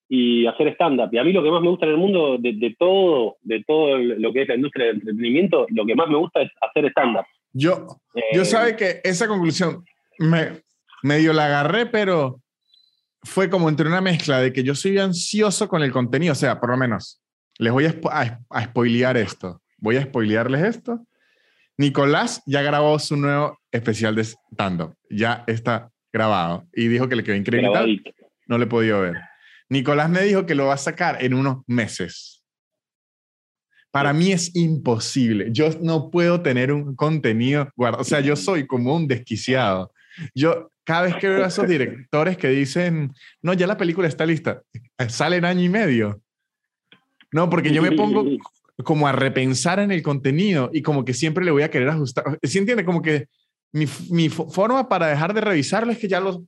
y 0.09 0.47
hacer 0.47 0.69
stand-up. 0.75 1.09
Y 1.13 1.19
a 1.19 1.25
mí 1.25 1.33
lo 1.33 1.43
que 1.43 1.51
más 1.51 1.63
me 1.63 1.71
gusta 1.71 1.87
en 1.87 1.93
el 1.93 1.99
mundo, 1.99 2.37
de, 2.39 2.77
todo, 2.79 3.37
de 3.43 3.65
todo 3.67 3.99
lo 3.99 4.33
que 4.33 4.43
es 4.43 4.49
la 4.49 4.57
industria 4.57 4.87
del 4.87 4.97
entretenimiento, 4.97 5.67
lo 5.71 5.87
que 5.87 5.95
más 5.95 6.09
me 6.09 6.17
gusta 6.17 6.43
es 6.43 6.51
hacer 6.61 6.87
stand-up. 6.91 7.25
Yo, 7.53 7.87
yo 8.33 8.43
eh, 8.43 8.45
sabe 8.45 8.77
que 8.77 9.01
esa 9.05 9.29
conclusión 9.29 9.85
me 10.19 10.63
medio 11.03 11.33
la 11.33 11.47
agarré, 11.47 11.87
pero 11.87 12.41
fue 13.23 13.49
como 13.49 13.69
entre 13.69 13.89
una 13.89 14.01
mezcla 14.01 14.41
de 14.41 14.53
que 14.53 14.63
yo 14.63 14.75
soy 14.75 14.99
ansioso 14.99 15.69
con 15.69 15.83
el 15.83 15.93
contenido, 15.93 16.33
o 16.33 16.37
sea, 16.37 16.61
por 16.61 16.71
lo 16.71 16.77
menos, 16.77 17.23
les 17.59 17.73
voy 17.73 17.87
a, 17.87 17.95
a, 18.11 18.39
a 18.51 18.65
spoilear 18.65 19.17
esto 19.17 19.61
voy 19.85 19.97
a 19.97 20.03
spoilearles 20.03 20.63
esto. 20.63 21.07
Nicolás 21.77 22.43
ya 22.47 22.63
grabó 22.63 22.99
su 22.99 23.17
nuevo 23.17 23.59
especial 23.71 24.15
de 24.15 24.23
stand 24.23 24.95
Ya 25.11 25.45
está 25.47 25.91
grabado. 26.13 26.67
Y 26.73 26.89
dijo 26.89 27.09
que 27.09 27.17
le 27.17 27.23
quedó 27.23 27.37
increíble. 27.37 28.03
No 28.47 28.59
le 28.59 28.65
he 28.65 28.69
podido 28.69 29.03
ver. 29.03 29.17
Nicolás 29.75 30.09
me 30.09 30.22
dijo 30.22 30.47
que 30.47 30.55
lo 30.55 30.66
va 30.66 30.75
a 30.75 30.79
sacar 30.79 31.22
en 31.22 31.35
unos 31.35 31.59
meses. 31.66 32.45
Para 33.91 34.12
mí 34.12 34.33
es 34.33 34.55
imposible. 34.55 35.49
Yo 35.51 35.68
no 35.83 36.11
puedo 36.11 36.41
tener 36.43 36.72
un 36.72 36.95
contenido 36.95 37.68
guardado. 37.77 38.03
O 38.03 38.05
sea, 38.05 38.20
yo 38.20 38.37
soy 38.37 38.66
como 38.66 38.95
un 38.95 39.07
desquiciado. 39.09 39.93
Yo, 40.35 40.70
cada 40.85 41.03
vez 41.03 41.16
que 41.16 41.29
veo 41.29 41.45
a 41.45 41.49
esos 41.49 41.66
directores 41.75 42.37
que 42.37 42.49
dicen, 42.49 43.12
no, 43.43 43.53
ya 43.53 43.66
la 43.66 43.77
película 43.77 44.07
está 44.07 44.25
lista, 44.25 44.62
sale 45.09 45.37
en 45.37 45.45
año 45.45 45.62
y 45.62 45.68
medio. 45.68 46.22
No, 47.33 47.51
porque 47.51 47.72
yo 47.72 47.83
me 47.83 47.93
pongo 47.93 48.25
como 48.85 49.09
a 49.09 49.12
repensar 49.12 49.81
en 49.81 49.91
el 49.91 50.03
contenido 50.03 50.70
y 50.72 50.83
como 50.83 51.05
que 51.05 51.14
siempre 51.14 51.45
le 51.45 51.51
voy 51.51 51.62
a 51.62 51.70
querer 51.70 51.89
ajustar. 51.89 52.39
¿Sí 52.45 52.59
entiende? 52.59 52.85
Como 52.85 53.03
que 53.03 53.27
mi, 53.72 53.87
mi 54.11 54.29
forma 54.29 54.89
para 54.89 55.09
dejar 55.09 55.35
de 55.35 55.41
revisarlo 55.41 55.91
es 55.91 55.99
que 55.99 56.09
ya 56.09 56.20
lo, 56.20 56.45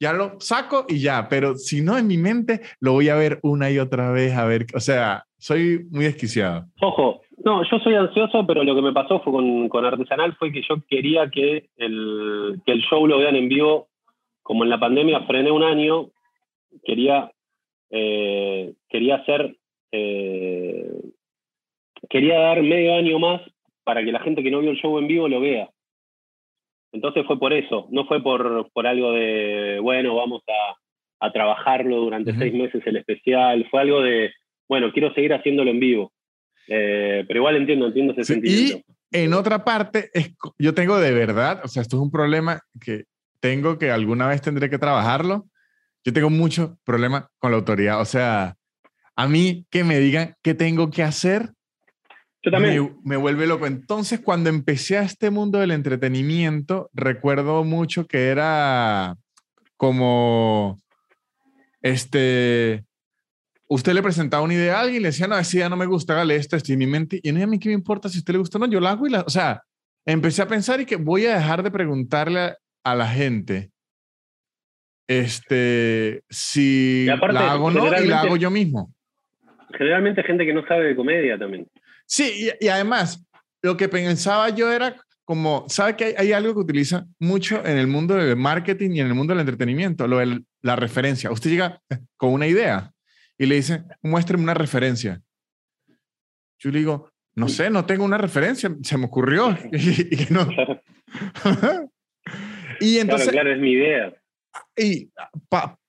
ya 0.00 0.12
lo 0.12 0.40
saco 0.40 0.86
y 0.88 1.00
ya, 1.00 1.28
pero 1.28 1.56
si 1.56 1.80
no 1.80 1.98
en 1.98 2.06
mi 2.06 2.18
mente 2.18 2.60
lo 2.80 2.92
voy 2.92 3.08
a 3.08 3.16
ver 3.16 3.40
una 3.42 3.70
y 3.70 3.78
otra 3.78 4.10
vez, 4.12 4.34
a 4.36 4.44
ver, 4.44 4.66
o 4.74 4.80
sea, 4.80 5.24
soy 5.38 5.86
muy 5.90 6.04
desquiciado. 6.04 6.66
Ojo, 6.80 7.20
no, 7.44 7.62
yo 7.70 7.78
soy 7.78 7.94
ansioso, 7.94 8.46
pero 8.46 8.64
lo 8.64 8.74
que 8.74 8.82
me 8.82 8.92
pasó 8.92 9.20
fue 9.20 9.32
con, 9.68 9.84
Artesanal 9.84 10.36
fue 10.36 10.52
que 10.52 10.62
yo 10.68 10.76
quería 10.88 11.30
que 11.30 11.68
el, 11.76 12.60
que 12.64 12.72
el 12.72 12.80
show 12.82 13.06
lo 13.06 13.18
vean 13.18 13.36
en 13.36 13.48
vivo, 13.48 13.88
como 14.42 14.64
en 14.64 14.70
la 14.70 14.80
pandemia 14.80 15.26
frené 15.26 15.50
un 15.50 15.62
año, 15.62 16.08
quería, 16.84 17.30
eh, 17.90 18.74
quería 18.88 19.16
hacer, 19.16 19.56
eh, 19.92 21.00
quería 22.08 22.40
dar 22.40 22.62
medio 22.62 22.94
año 22.94 23.18
más 23.18 23.40
para 23.84 24.04
que 24.04 24.12
la 24.12 24.20
gente 24.20 24.42
que 24.42 24.50
no 24.50 24.60
vio 24.60 24.70
el 24.70 24.78
show 24.78 24.98
en 24.98 25.06
vivo 25.06 25.28
lo 25.28 25.40
vea. 25.40 25.70
Entonces 26.92 27.24
fue 27.26 27.38
por 27.38 27.52
eso, 27.52 27.86
no 27.90 28.06
fue 28.06 28.22
por, 28.22 28.70
por 28.72 28.86
algo 28.86 29.12
de, 29.12 29.78
bueno, 29.80 30.14
vamos 30.14 30.42
a, 30.48 30.76
trabajarlo 31.32 31.96
durante 31.96 32.32
seis 32.38 32.54
meses 32.54 32.80
el 32.86 32.96
especial, 32.96 33.66
fue 33.70 33.80
algo 33.80 34.00
de, 34.02 34.30
bueno, 34.68 34.92
quiero 34.92 35.12
seguir 35.14 35.34
haciéndolo 35.34 35.70
en 35.70 35.80
vivo. 35.80 36.12
Eh, 36.68 37.24
pero 37.26 37.40
igual 37.40 37.56
entiendo, 37.56 37.88
entiendo 37.88 38.12
ese 38.12 38.24
sentido. 38.24 38.78
Y 38.78 38.84
en 39.10 39.34
otra 39.34 39.64
parte, 39.64 40.10
es, 40.12 40.34
yo 40.58 40.74
tengo 40.74 40.98
de 40.98 41.12
verdad, 41.12 41.60
o 41.64 41.68
sea, 41.68 41.82
esto 41.82 41.96
es 41.96 42.02
un 42.02 42.10
problema 42.10 42.60
que 42.80 43.04
tengo 43.40 43.78
que 43.78 43.90
alguna 43.90 44.28
vez 44.28 44.42
tendré 44.42 44.70
que 44.70 44.78
trabajarlo. 44.78 45.46
Yo 46.04 46.12
tengo 46.12 46.30
mucho 46.30 46.78
problema 46.84 47.28
con 47.38 47.50
la 47.50 47.58
autoridad. 47.58 48.00
O 48.00 48.04
sea, 48.04 48.56
a 49.16 49.28
mí 49.28 49.66
que 49.70 49.84
me 49.84 49.98
digan 49.98 50.34
qué 50.42 50.54
tengo 50.54 50.90
que 50.90 51.02
hacer, 51.02 51.50
yo 52.42 52.50
también. 52.50 52.98
Me, 53.02 53.10
me, 53.10 53.16
vuelve 53.16 53.46
loco. 53.46 53.66
Entonces, 53.66 54.20
cuando 54.20 54.48
empecé 54.48 54.98
a 54.98 55.02
este 55.02 55.30
mundo 55.30 55.58
del 55.58 55.72
entretenimiento, 55.72 56.90
recuerdo 56.92 57.64
mucho 57.64 58.06
que 58.06 58.28
era 58.28 59.16
como, 59.76 60.78
este, 61.80 62.84
usted 63.68 63.92
le 63.92 64.02
presentaba 64.02 64.42
una 64.42 64.54
idea 64.54 64.76
a 64.76 64.80
alguien 64.80 64.96
y 64.96 65.02
le 65.02 65.08
decía, 65.08 65.26
no, 65.26 65.38
esa 65.38 65.56
idea 65.56 65.68
no 65.68 65.76
me 65.76 65.86
gusta, 65.86 66.14
hágale 66.14 66.36
esto, 66.36 66.56
esto, 66.56 66.72
y 66.72 66.76
mi 66.76 66.86
mente, 66.86 67.20
y 67.22 67.32
no, 67.32 67.42
a 67.42 67.46
mí 67.46 67.58
qué 67.58 67.68
me 67.68 67.74
importa 67.74 68.08
si 68.08 68.18
a 68.18 68.20
usted 68.20 68.34
le 68.34 68.38
gusta 68.40 68.58
o 68.58 68.60
no, 68.60 68.66
yo 68.66 68.80
la 68.80 68.90
hago 68.90 69.06
y 69.06 69.10
la, 69.10 69.20
o 69.20 69.30
sea, 69.30 69.62
empecé 70.04 70.42
a 70.42 70.48
pensar 70.48 70.80
y 70.80 70.86
que 70.86 70.96
voy 70.96 71.26
a 71.26 71.36
dejar 71.36 71.62
de 71.62 71.70
preguntarle 71.70 72.54
a, 72.84 72.94
la 72.94 73.06
gente, 73.06 73.70
este, 75.06 76.22
si 76.30 77.06
la 77.06 77.52
hago 77.52 77.66
o 77.66 77.70
no, 77.70 77.86
y 78.02 78.06
la 78.06 78.20
hago 78.20 78.36
yo 78.36 78.50
mismo. 78.50 78.92
Generalmente 79.76 80.22
gente 80.22 80.46
que 80.46 80.54
no 80.54 80.66
sabe 80.66 80.86
de 80.86 80.96
comedia 80.96 81.38
también. 81.38 81.66
Sí, 82.08 82.50
y, 82.58 82.68
además, 82.68 83.24
lo 83.62 83.76
que 83.76 83.88
pensaba 83.88 84.48
yo 84.48 84.72
era 84.72 84.96
como, 85.24 85.66
¿sabe 85.68 85.94
que 85.94 86.14
hay, 86.16 86.32
algo 86.32 86.54
que 86.54 86.60
utiliza 86.60 87.06
mucho 87.18 87.64
en 87.66 87.76
el 87.76 87.86
mundo 87.86 88.14
del 88.14 88.34
marketing 88.34 88.92
y 88.92 89.00
en 89.00 89.08
el 89.08 89.14
mundo 89.14 89.34
del 89.34 89.40
entretenimiento? 89.40 90.08
Lo 90.08 90.18
de 90.18 90.42
la 90.62 90.74
referencia. 90.74 91.30
Usted 91.30 91.50
llega 91.50 91.82
con 92.16 92.32
una 92.32 92.46
idea 92.46 92.92
y 93.36 93.44
le 93.44 93.56
dice, 93.56 93.84
muéstreme 94.02 94.42
una 94.42 94.54
referencia. 94.54 95.20
Yo 96.58 96.70
le 96.70 96.78
digo, 96.78 97.10
no 97.34 97.48
sé, 97.48 97.68
no 97.68 97.84
tengo 97.84 98.04
una 98.04 98.18
referencia, 98.18 98.74
se 98.82 98.96
me 98.96 99.04
ocurrió. 99.04 99.50
y, 99.72 100.32
no. 100.32 100.48
y 102.80 102.96
entonces... 102.96 103.28
Claro, 103.28 103.52
es 103.52 103.60
mi 103.60 103.72
idea. 103.72 104.14
Y 104.74 105.10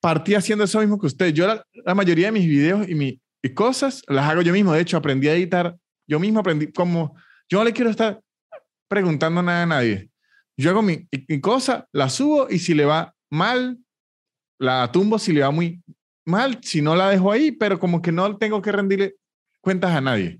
partí 0.01 0.35
haciendo 0.35 0.65
eso 0.65 0.81
mismo 0.81 0.99
que 0.99 1.07
usted. 1.07 1.33
Yo 1.33 1.47
la, 1.47 1.95
mayoría 1.95 2.27
de 2.27 2.33
mis 2.33 2.45
videos 2.45 2.89
y 2.89 2.95
mis 2.95 3.19
cosas 3.55 4.03
las 4.09 4.29
hago 4.29 4.41
yo 4.41 4.51
mismo. 4.51 4.73
De 4.73 4.81
hecho, 4.81 4.97
aprendí 4.97 5.29
a 5.29 5.33
editar 5.33 5.77
yo 6.09 6.19
mismo 6.19 6.39
aprendí 6.39 6.71
como, 6.71 7.15
yo 7.47 7.59
no 7.59 7.65
le 7.65 7.73
quiero 7.73 7.91
estar 7.91 8.19
preguntando 8.89 9.43
nada 9.43 9.63
a 9.63 9.67
nadie. 9.67 10.09
Yo 10.57 10.71
hago 10.71 10.81
mi, 10.81 11.07
cosa, 11.39 11.87
la 11.93 12.09
subo 12.09 12.47
y 12.49 12.57
si 12.57 12.73
le 12.73 12.83
va 12.83 13.13
mal, 13.29 13.77
la 14.59 14.91
tumbo 14.91 15.19
si 15.19 15.31
le 15.31 15.41
va 15.41 15.51
muy 15.51 15.81
mal, 16.25 16.57
si 16.61 16.81
no 16.81 16.95
la 16.95 17.09
dejo 17.09 17.31
ahí, 17.31 17.51
pero 17.51 17.79
como 17.79 18.01
que 18.01 18.11
no 18.11 18.37
tengo 18.37 18.61
que 18.61 18.71
rendirle 18.71 19.15
cuentas 19.61 19.91
a 19.91 20.01
nadie. 20.01 20.39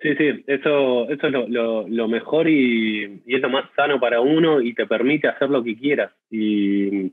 Sí, 0.00 0.14
sí, 0.16 0.44
eso, 0.46 1.08
eso 1.08 1.26
es 1.26 1.32
lo, 1.32 2.08
mejor 2.08 2.48
y, 2.48 3.22
y, 3.24 3.34
es 3.34 3.40
lo 3.40 3.48
más 3.48 3.70
sano 3.74 3.98
para 3.98 4.20
uno 4.20 4.60
y 4.60 4.74
te 4.74 4.86
permite 4.86 5.28
hacer 5.28 5.48
lo 5.48 5.62
que 5.64 5.76
quieras. 5.76 6.12
Y, 6.30 7.06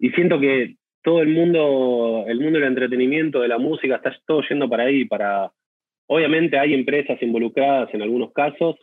y, 0.00 0.10
siento 0.14 0.38
que 0.38 0.76
todo 1.02 1.22
el 1.22 1.28
mundo, 1.28 2.24
el 2.26 2.40
mundo 2.40 2.58
del 2.58 2.68
entretenimiento, 2.68 3.40
de 3.40 3.48
la 3.48 3.58
música, 3.58 3.96
está 3.96 4.14
todo 4.26 4.42
yendo 4.48 4.68
para 4.68 4.84
ahí, 4.84 5.06
para, 5.06 5.50
Obviamente 6.12 6.58
hay 6.58 6.74
empresas 6.74 7.22
involucradas 7.22 7.94
en 7.94 8.02
algunos 8.02 8.32
casos, 8.32 8.74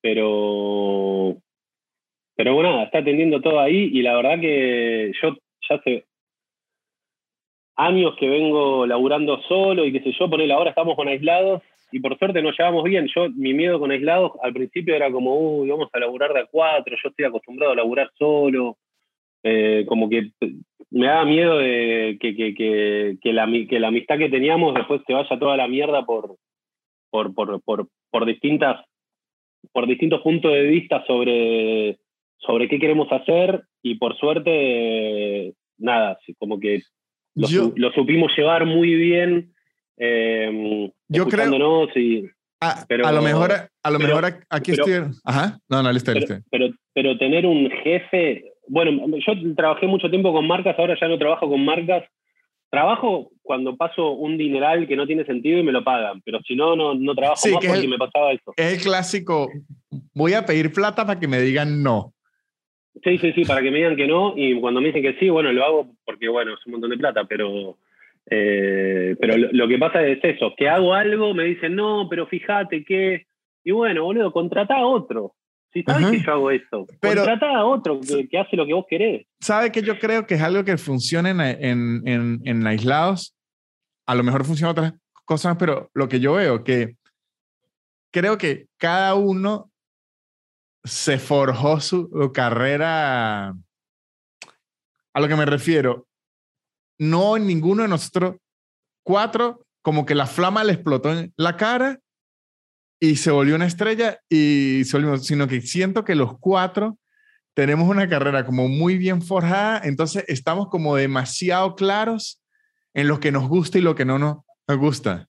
pero, 0.00 1.36
pero 2.36 2.54
bueno, 2.54 2.80
está 2.84 2.98
atendiendo 2.98 3.40
todo 3.40 3.58
ahí 3.58 3.90
y 3.92 4.02
la 4.02 4.14
verdad 4.14 4.38
que 4.40 5.10
yo 5.20 5.36
ya 5.68 5.74
hace 5.74 6.04
años 7.74 8.14
que 8.20 8.28
vengo 8.28 8.86
laburando 8.86 9.42
solo 9.48 9.84
y 9.84 9.90
qué 9.90 10.00
sé 10.00 10.12
yo, 10.16 10.30
por 10.30 10.40
ahora 10.40 10.70
estamos 10.70 10.94
con 10.94 11.08
aislados 11.08 11.60
y 11.90 11.98
por 11.98 12.16
suerte 12.16 12.40
nos 12.40 12.56
llevamos 12.56 12.84
bien. 12.84 13.08
Yo, 13.12 13.28
mi 13.30 13.52
miedo 13.52 13.80
con 13.80 13.90
aislados 13.90 14.34
al 14.40 14.52
principio 14.52 14.94
era 14.94 15.10
como, 15.10 15.40
uy, 15.40 15.70
vamos 15.70 15.88
a 15.92 15.98
laburar 15.98 16.32
de 16.32 16.42
a 16.42 16.46
cuatro, 16.46 16.96
yo 17.02 17.08
estoy 17.08 17.24
acostumbrado 17.24 17.72
a 17.72 17.76
laburar 17.76 18.12
solo, 18.16 18.76
eh, 19.42 19.84
como 19.88 20.08
que 20.08 20.30
me 20.92 21.08
daba 21.08 21.24
miedo 21.24 21.58
de 21.58 22.16
que, 22.20 22.54
que, 22.54 23.32
la, 23.32 23.48
que 23.68 23.80
la 23.80 23.88
amistad 23.88 24.18
que 24.18 24.28
teníamos 24.28 24.72
después 24.72 25.00
se 25.04 25.14
vaya 25.14 25.36
toda 25.36 25.56
la 25.56 25.66
mierda 25.66 26.06
por, 26.06 26.36
por, 27.10 27.34
por, 27.34 27.60
por, 27.62 27.88
por, 28.10 28.26
distintas, 28.26 28.84
por 29.72 29.86
distintos 29.86 30.20
puntos 30.22 30.52
de 30.52 30.62
vista 30.62 31.04
sobre, 31.06 31.98
sobre 32.38 32.68
qué 32.68 32.78
queremos 32.78 33.10
hacer 33.12 33.62
y 33.82 33.96
por 33.96 34.16
suerte, 34.16 35.54
nada, 35.78 36.18
como 36.38 36.58
que 36.58 36.82
lo, 37.34 37.92
supimos 37.92 38.32
llevar 38.36 38.66
muy 38.66 38.94
bien. 38.94 39.52
Eh, 39.96 40.90
yo 41.08 41.26
creo. 41.26 41.88
Y, 41.94 42.28
a, 42.60 42.84
pero, 42.88 43.06
a, 43.06 43.12
lo 43.12 43.22
mejor, 43.22 43.52
a 43.82 43.90
lo 43.90 43.98
mejor 43.98 44.24
aquí 44.48 44.72
estoy. 44.72 44.92
Ajá, 45.24 45.58
no, 45.68 45.82
no, 45.82 45.92
listo, 45.92 46.12
listo. 46.12 46.34
Pero, 46.50 46.70
pero 46.94 47.18
tener 47.18 47.46
un 47.46 47.70
jefe. 47.70 48.44
Bueno, 48.68 49.06
yo 49.18 49.54
trabajé 49.56 49.86
mucho 49.86 50.10
tiempo 50.10 50.32
con 50.32 50.46
marcas, 50.46 50.78
ahora 50.78 50.96
ya 51.00 51.08
no 51.08 51.18
trabajo 51.18 51.48
con 51.48 51.64
marcas, 51.64 52.04
Trabajo 52.70 53.32
cuando 53.42 53.76
paso 53.76 54.12
un 54.12 54.38
dineral 54.38 54.86
que 54.86 54.94
no 54.94 55.06
tiene 55.06 55.24
sentido 55.24 55.58
y 55.58 55.64
me 55.64 55.72
lo 55.72 55.82
pagan, 55.82 56.22
pero 56.24 56.40
si 56.46 56.54
no, 56.54 56.76
no, 56.76 56.94
no 56.94 57.14
trabajo 57.16 57.48
más 57.48 57.66
porque 57.66 57.88
me 57.88 57.98
pasaba 57.98 58.32
eso. 58.32 58.54
Es 58.56 58.74
el 58.74 58.80
clásico, 58.80 59.50
voy 60.14 60.34
a 60.34 60.46
pedir 60.46 60.72
plata 60.72 61.04
para 61.04 61.18
que 61.18 61.26
me 61.26 61.40
digan 61.40 61.82
no. 61.82 62.14
Sí, 63.02 63.18
sí, 63.18 63.32
sí, 63.32 63.44
para 63.44 63.60
que 63.60 63.72
me 63.72 63.78
digan 63.78 63.96
que 63.96 64.06
no 64.06 64.34
y 64.36 64.60
cuando 64.60 64.80
me 64.80 64.88
dicen 64.88 65.02
que 65.02 65.18
sí, 65.18 65.28
bueno, 65.28 65.52
lo 65.52 65.64
hago 65.64 65.86
porque, 66.04 66.28
bueno, 66.28 66.54
es 66.54 66.64
un 66.66 66.72
montón 66.72 66.90
de 66.90 66.98
plata, 66.98 67.24
pero, 67.24 67.76
eh, 68.30 69.16
pero 69.20 69.36
lo, 69.36 69.66
que 69.66 69.78
pasa 69.78 70.06
es 70.06 70.22
eso, 70.22 70.54
que 70.56 70.68
hago 70.68 70.94
algo, 70.94 71.34
me 71.34 71.44
dicen 71.44 71.74
no, 71.74 72.06
pero 72.08 72.26
fíjate 72.26 72.84
que... 72.84 73.26
Y 73.64 73.72
bueno, 73.72 74.04
boludo, 74.04 74.32
contrata 74.32 74.76
a 74.76 74.86
otro. 74.86 75.34
Si 75.72 75.82
sabes 75.84 76.10
que 76.10 76.22
yo 76.24 76.32
hago 76.32 76.50
esto, 76.50 76.86
pero 77.00 77.22
trata 77.22 77.46
a 77.56 77.64
otro 77.64 78.00
que, 78.00 78.38
hace 78.38 78.56
lo 78.56 78.66
que 78.66 78.74
vos 78.74 78.86
querés. 78.88 79.26
¿Sabe 79.40 79.70
que 79.70 79.82
yo 79.82 79.98
creo 79.98 80.26
que 80.26 80.34
es 80.34 80.42
algo 80.42 80.64
que 80.64 80.76
funciona 80.76 81.30
en, 81.30 81.40
en, 82.06 82.40
en, 82.44 82.66
aislados? 82.66 83.36
A 84.06 84.16
lo 84.16 84.24
mejor 84.24 84.44
funciona 84.44 84.72
otras 84.72 84.94
cosas, 85.24 85.56
pero 85.58 85.88
lo 85.94 86.08
que 86.08 86.18
yo 86.18 86.32
veo 86.34 86.64
que 86.64 86.96
creo 88.12 88.36
que 88.36 88.66
cada 88.78 89.14
uno 89.14 89.70
se 90.82 91.18
forjó 91.18 91.80
su 91.80 92.10
carrera. 92.34 93.54
A 95.12 95.20
lo 95.20 95.28
que 95.28 95.36
me 95.36 95.46
refiero, 95.46 96.06
no 96.98 97.38
ninguno 97.38 97.82
de 97.82 97.88
nosotros 97.88 98.36
cuatro, 99.04 99.64
como 99.82 100.04
que 100.04 100.14
la 100.14 100.26
flama 100.26 100.64
le 100.64 100.72
explotó 100.72 101.12
en 101.12 101.32
la 101.36 101.56
cara 101.56 102.00
y 103.00 103.16
se 103.16 103.30
volvió 103.30 103.54
una 103.56 103.66
estrella 103.66 104.20
y 104.28 104.82
sino 104.84 105.48
que 105.48 105.62
siento 105.62 106.04
que 106.04 106.14
los 106.14 106.38
cuatro 106.38 106.98
tenemos 107.54 107.88
una 107.88 108.08
carrera 108.08 108.44
como 108.44 108.68
muy 108.68 108.98
bien 108.98 109.22
forjada, 109.22 109.80
entonces 109.84 110.24
estamos 110.28 110.68
como 110.68 110.94
demasiado 110.96 111.74
claros 111.74 112.42
en 112.94 113.08
lo 113.08 113.18
que 113.18 113.32
nos 113.32 113.48
gusta 113.48 113.78
y 113.78 113.80
lo 113.80 113.94
que 113.94 114.04
no 114.04 114.18
nos 114.18 114.44
gusta. 114.78 115.28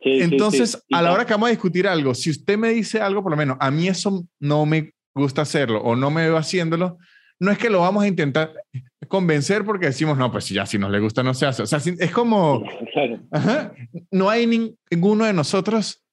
entonces, 0.00 0.82
a 0.90 1.02
la 1.02 1.12
hora 1.12 1.24
que 1.24 1.34
vamos 1.34 1.48
a 1.48 1.50
discutir 1.50 1.86
algo, 1.86 2.14
si 2.14 2.30
usted 2.30 2.58
me 2.58 2.70
dice 2.70 3.00
algo, 3.00 3.22
por 3.22 3.30
lo 3.30 3.36
menos 3.36 3.56
a 3.60 3.70
mí 3.70 3.88
eso 3.88 4.26
no 4.40 4.66
me 4.66 4.92
gusta 5.14 5.42
hacerlo 5.42 5.80
o 5.82 5.94
no 5.94 6.10
me 6.10 6.22
veo 6.22 6.36
haciéndolo, 6.36 6.98
no 7.38 7.50
es 7.50 7.58
que 7.58 7.70
lo 7.70 7.80
vamos 7.80 8.04
a 8.04 8.08
intentar 8.08 8.52
convencer 9.08 9.64
porque 9.64 9.86
decimos, 9.86 10.16
no, 10.16 10.32
pues 10.32 10.48
ya 10.48 10.66
si 10.66 10.78
nos 10.78 10.90
le 10.90 11.00
gusta 11.00 11.22
no 11.22 11.34
se 11.34 11.46
hace. 11.46 11.62
O 11.62 11.66
sea, 11.66 11.78
es 11.78 12.10
como, 12.10 12.64
no 14.10 14.30
hay 14.30 14.76
ninguno 14.90 15.24
de 15.26 15.32
nosotros 15.32 16.03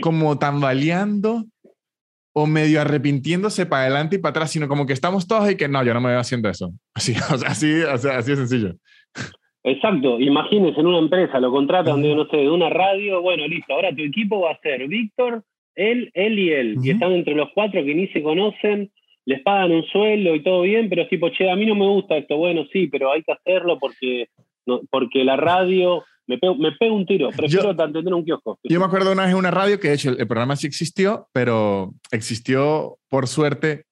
como 0.00 0.38
tambaleando 0.38 1.44
o 2.32 2.46
medio 2.46 2.80
arrepintiéndose 2.80 3.66
para 3.66 3.82
adelante 3.82 4.16
y 4.16 4.18
para 4.18 4.30
atrás, 4.30 4.50
sino 4.50 4.68
como 4.68 4.86
que 4.86 4.92
estamos 4.92 5.26
todos 5.26 5.50
y 5.50 5.56
que 5.56 5.68
no, 5.68 5.82
yo 5.84 5.92
no 5.94 6.00
me 6.00 6.10
veo 6.10 6.20
haciendo 6.20 6.48
eso. 6.48 6.70
Así, 6.94 7.14
así, 7.46 7.82
así 7.82 8.30
de 8.30 8.36
sencillo. 8.36 8.74
Exacto, 9.64 10.20
imagínense 10.20 10.80
en 10.80 10.86
una 10.86 10.98
empresa, 10.98 11.40
lo 11.40 11.50
contratan 11.50 12.00
de, 12.00 12.14
no 12.14 12.26
sé, 12.26 12.38
de 12.38 12.50
una 12.50 12.70
radio, 12.70 13.20
bueno, 13.20 13.46
listo, 13.46 13.74
ahora 13.74 13.94
tu 13.94 14.02
equipo 14.02 14.40
va 14.40 14.52
a 14.52 14.60
ser 14.60 14.86
Víctor, 14.86 15.42
él, 15.74 16.10
él 16.14 16.38
y 16.38 16.50
él, 16.50 16.76
y 16.82 16.90
están 16.90 17.12
entre 17.12 17.34
los 17.34 17.50
cuatro 17.54 17.84
que 17.84 17.94
ni 17.94 18.06
se 18.08 18.22
conocen, 18.22 18.90
les 19.26 19.42
pagan 19.42 19.72
un 19.72 19.84
sueldo 19.84 20.34
y 20.34 20.42
todo 20.42 20.62
bien, 20.62 20.88
pero 20.88 21.02
es 21.02 21.08
tipo, 21.08 21.28
che, 21.30 21.50
a 21.50 21.56
mí 21.56 21.66
no 21.66 21.74
me 21.74 21.86
gusta 21.86 22.16
esto, 22.16 22.36
bueno, 22.36 22.66
sí, 22.72 22.86
pero 22.86 23.12
hay 23.12 23.22
que 23.22 23.32
hacerlo 23.32 23.78
porque, 23.78 24.28
porque 24.90 25.24
la 25.24 25.36
radio 25.36 26.04
me 26.28 26.36
pego, 26.36 26.54
me 26.54 26.72
pego 26.72 26.94
un 26.94 27.06
tiro, 27.06 27.30
prefiero 27.30 27.74
tener 27.74 28.14
un 28.14 28.24
kiosco. 28.24 28.58
Yo 28.62 28.78
me 28.78 28.84
acuerdo 28.84 29.12
una 29.12 29.22
vez 29.22 29.32
en 29.32 29.38
una 29.38 29.50
radio 29.50 29.80
que 29.80 29.88
de 29.88 29.94
hecho 29.94 30.10
el, 30.10 30.26
programa 30.28 30.56
sí 30.56 30.66
existió, 30.66 31.26
pero 31.32 31.94
existió 32.10 32.98
por 33.08 33.26
suerte 33.26 33.86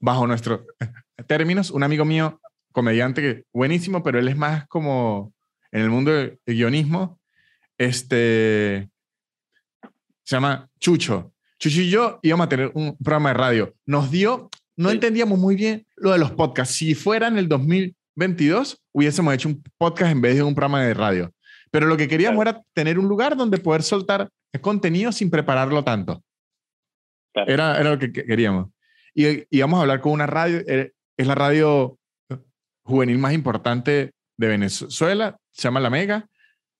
bajo 0.00 0.26
nuestros 0.26 0.60
términos. 1.28 1.70
Un 1.70 1.82
amigo 1.82 2.06
mío, 2.06 2.40
comediante, 2.72 3.20
que 3.20 3.44
buenísimo, 3.52 4.02
pero 4.02 4.18
él 4.18 4.26
es 4.26 4.36
más 4.36 4.66
como 4.68 5.34
en 5.70 5.82
el 5.82 5.90
mundo 5.90 6.12
del 6.12 6.38
guionismo, 6.46 7.20
este, 7.76 8.88
se 10.24 10.36
llama 10.36 10.70
Chucho. 10.80 11.34
Chucho 11.58 11.82
y 11.82 11.90
yo 11.90 12.20
íbamos 12.22 12.46
a 12.46 12.48
tener 12.48 12.70
un 12.72 12.96
programa 12.96 13.30
de 13.30 13.34
radio. 13.34 13.74
Nos 13.84 14.10
dio, 14.10 14.48
no 14.76 14.90
entendíamos 14.90 15.38
muy 15.38 15.56
bien 15.56 15.86
lo 15.96 16.12
de 16.12 16.18
los 16.18 16.30
podcasts. 16.30 16.76
Si 16.76 16.94
fuera 16.94 17.28
en 17.28 17.36
el 17.36 17.48
2022, 17.48 18.82
hubiésemos 18.92 19.34
hecho 19.34 19.50
un 19.50 19.62
podcast 19.76 20.12
en 20.12 20.22
vez 20.22 20.36
de 20.36 20.42
un 20.42 20.54
programa 20.54 20.82
de 20.82 20.94
radio. 20.94 21.32
Pero 21.70 21.86
lo 21.86 21.96
que 21.96 22.08
queríamos 22.08 22.42
era 22.42 22.62
tener 22.72 22.98
un 22.98 23.08
lugar 23.08 23.36
donde 23.36 23.58
poder 23.58 23.82
soltar 23.82 24.28
contenido 24.60 25.12
sin 25.12 25.30
prepararlo 25.30 25.82
tanto. 25.84 26.22
Era, 27.34 27.78
era 27.78 27.90
lo 27.90 27.98
que 27.98 28.12
queríamos. 28.12 28.70
Y 29.14 29.44
íbamos 29.50 29.78
a 29.78 29.82
hablar 29.82 30.00
con 30.00 30.12
una 30.12 30.26
radio, 30.26 30.58
eh, 30.66 30.92
es 31.16 31.26
la 31.26 31.34
radio 31.34 31.98
juvenil 32.84 33.18
más 33.18 33.34
importante 33.34 34.12
de 34.38 34.48
Venezuela, 34.48 35.36
se 35.52 35.62
llama 35.62 35.80
La 35.80 35.90
Mega. 35.90 36.28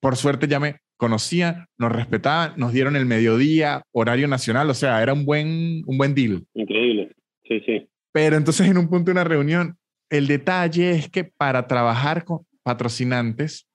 Por 0.00 0.16
suerte 0.16 0.46
ya 0.46 0.60
me 0.60 0.76
conocían, 0.96 1.66
nos 1.78 1.92
respetaban, 1.92 2.54
nos 2.56 2.72
dieron 2.72 2.96
el 2.96 3.06
mediodía, 3.06 3.82
horario 3.92 4.28
nacional, 4.28 4.70
o 4.70 4.74
sea, 4.74 5.02
era 5.02 5.12
un 5.12 5.26
buen, 5.26 5.82
un 5.86 5.98
buen 5.98 6.14
deal. 6.14 6.44
Increíble, 6.54 7.12
sí, 7.46 7.60
sí. 7.66 7.86
Pero 8.12 8.36
entonces 8.36 8.66
en 8.66 8.78
un 8.78 8.88
punto 8.88 9.06
de 9.06 9.12
una 9.12 9.24
reunión, 9.24 9.76
el 10.08 10.26
detalle 10.26 10.92
es 10.92 11.10
que 11.10 11.24
para 11.24 11.66
trabajar 11.66 12.24
con 12.24 12.46
patrocinantes, 12.62 13.65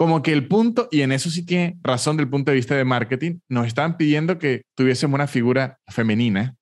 como 0.00 0.22
que 0.22 0.32
el 0.32 0.48
punto, 0.48 0.88
y 0.90 1.02
en 1.02 1.12
eso 1.12 1.28
sí 1.28 1.44
tiene 1.44 1.76
razón 1.82 2.16
del 2.16 2.26
punto 2.26 2.50
de 2.50 2.54
vista 2.54 2.74
de 2.74 2.86
marketing, 2.86 3.40
nos 3.50 3.66
estaban 3.66 3.98
pidiendo 3.98 4.38
que 4.38 4.62
tuviésemos 4.74 5.14
una 5.14 5.26
figura 5.26 5.76
femenina 5.88 6.56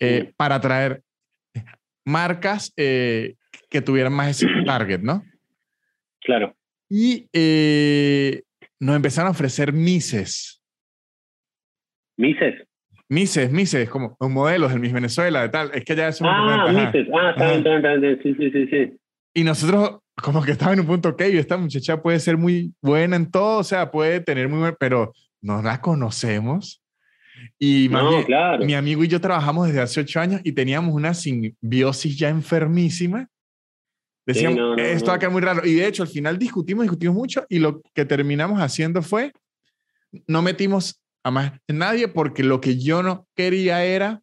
eh, 0.00 0.32
para 0.38 0.54
atraer 0.54 1.02
marcas 2.06 2.72
eh, 2.78 3.34
que 3.68 3.82
tuvieran 3.82 4.14
más 4.14 4.30
ese 4.30 4.46
target, 4.64 5.00
¿no? 5.00 5.22
Claro. 6.22 6.56
Y 6.88 7.28
eh, 7.34 8.40
nos 8.80 8.96
empezaron 8.96 9.28
a 9.28 9.32
ofrecer 9.32 9.74
Mises. 9.74 10.62
¿Mises? 12.16 12.54
Mises, 13.10 13.52
Mises, 13.52 13.90
como 13.90 14.16
modelos 14.18 14.70
del 14.70 14.80
Miss 14.80 14.94
Venezuela, 14.94 15.42
de 15.42 15.50
tal. 15.50 15.72
Es 15.74 15.84
que 15.84 15.94
ya 15.94 16.08
es 16.08 16.22
un 16.22 16.28
Ah, 16.30 16.68
Mises. 16.72 17.06
Ah, 17.12 17.30
está 17.32 17.50
bien, 17.50 17.66
está 17.66 17.96
bien, 17.96 18.20
Sí, 18.22 18.34
sí, 18.34 18.50
sí, 18.50 18.66
sí. 18.68 18.98
Y 19.38 19.44
nosotros, 19.44 20.00
como 20.20 20.42
que 20.42 20.52
estaba 20.52 20.72
en 20.72 20.80
un 20.80 20.86
punto, 20.86 21.10
ok, 21.10 21.20
esta 21.20 21.56
muchacha 21.56 22.02
puede 22.02 22.18
ser 22.18 22.36
muy 22.36 22.72
buena 22.82 23.14
en 23.14 23.30
todo, 23.30 23.58
o 23.58 23.64
sea, 23.64 23.90
puede 23.90 24.18
tener 24.18 24.48
muy 24.48 24.58
buen, 24.58 24.76
pero 24.80 25.12
no 25.40 25.62
la 25.62 25.80
conocemos. 25.80 26.82
Y 27.56 27.88
no, 27.88 28.24
claro. 28.24 28.64
mi 28.64 28.74
amigo 28.74 29.04
y 29.04 29.08
yo 29.08 29.20
trabajamos 29.20 29.68
desde 29.68 29.80
hace 29.80 30.00
ocho 30.00 30.18
años 30.18 30.40
y 30.42 30.50
teníamos 30.50 30.92
una 30.92 31.14
simbiosis 31.14 32.18
ya 32.18 32.30
enfermísima 32.30 33.28
Decíamos, 34.26 34.76
esto 34.78 35.06
va 35.06 35.14
a 35.14 35.18
quedar 35.20 35.32
muy 35.32 35.40
raro. 35.40 35.64
Y 35.64 35.74
de 35.74 35.86
hecho, 35.86 36.02
al 36.02 36.08
final 36.08 36.36
discutimos, 36.36 36.82
discutimos 36.82 37.14
mucho 37.14 37.46
y 37.48 37.60
lo 37.60 37.80
que 37.94 38.04
terminamos 38.04 38.60
haciendo 38.60 39.02
fue, 39.02 39.32
no 40.26 40.42
metimos 40.42 41.00
a 41.22 41.30
más 41.30 41.52
nadie 41.68 42.08
porque 42.08 42.42
lo 42.42 42.60
que 42.60 42.76
yo 42.76 43.04
no 43.04 43.26
quería 43.34 43.84
era 43.84 44.20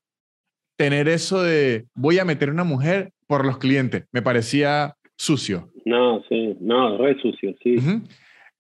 tener 0.78 1.08
eso 1.08 1.42
de 1.42 1.88
voy 1.96 2.20
a 2.20 2.26
meter 2.26 2.52
una 2.52 2.66
mujer 2.66 3.14
por 3.28 3.46
los 3.46 3.58
clientes. 3.58 4.04
Me 4.12 4.22
parecía 4.22 4.95
sucio. 5.18 5.70
No, 5.86 6.24
sí, 6.30 6.56
no, 6.60 6.98
re 6.98 7.20
sucio, 7.22 7.56
sí. 7.62 7.76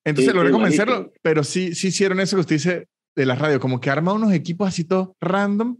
Entonces 0.03 0.33
logré 0.33 0.51
convencerlo, 0.51 1.11
pero 1.21 1.43
sí, 1.43 1.73
sí 1.73 1.87
hicieron 1.87 2.19
eso 2.19 2.37
que 2.37 2.41
usted 2.41 2.55
dice 2.55 2.87
de 3.15 3.25
la 3.25 3.35
radio, 3.35 3.59
como 3.59 3.79
que 3.79 3.89
arma 3.89 4.13
unos 4.13 4.33
equipos 4.33 4.67
así 4.67 4.87
todos 4.87 5.09
random 5.19 5.77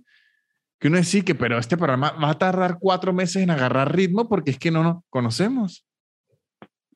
que 0.80 0.90
uno 0.90 0.98
decía 0.98 1.24
que, 1.24 1.36
pero 1.36 1.58
este 1.58 1.78
programa 1.78 2.12
va 2.22 2.32
a 2.32 2.38
tardar 2.38 2.78
cuatro 2.80 3.14
meses 3.14 3.42
en 3.42 3.50
agarrar 3.50 3.96
ritmo 3.96 4.28
porque 4.28 4.52
es 4.52 4.60
que 4.60 4.72
no 4.72 4.84
nos 4.84 5.04
conocemos. 5.10 5.86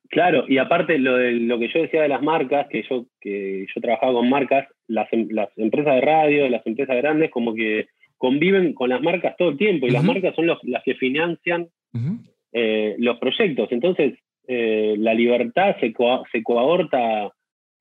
Claro, 0.09 0.45
y 0.47 0.57
aparte 0.57 0.97
lo, 0.97 1.17
de, 1.17 1.33
lo 1.33 1.59
que 1.59 1.69
yo 1.73 1.81
decía 1.81 2.01
de 2.01 2.07
las 2.07 2.21
marcas, 2.21 2.67
que 2.69 2.83
yo, 2.89 3.05
que 3.21 3.67
yo 3.73 3.81
trabajaba 3.81 4.13
con 4.13 4.29
marcas, 4.29 4.67
las, 4.87 5.11
em, 5.13 5.27
las 5.29 5.49
empresas 5.55 5.95
de 5.95 6.01
radio, 6.01 6.49
las 6.49 6.65
empresas 6.65 6.95
grandes, 6.97 7.29
como 7.29 7.53
que 7.53 7.87
conviven 8.17 8.73
con 8.73 8.89
las 8.89 9.01
marcas 9.01 9.35
todo 9.37 9.49
el 9.49 9.57
tiempo 9.57 9.87
y 9.87 9.91
las 9.91 10.03
marcas 10.03 10.35
son 10.35 10.47
los, 10.47 10.57
las 10.63 10.83
que 10.83 10.95
financian 10.95 11.67
eh, 12.51 12.95
los 12.97 13.19
proyectos. 13.19 13.71
Entonces, 13.71 14.17
eh, 14.47 14.95
la 14.97 15.13
libertad 15.13 15.75
se, 15.79 15.93
se 16.31 16.43
coahorta 16.43 17.31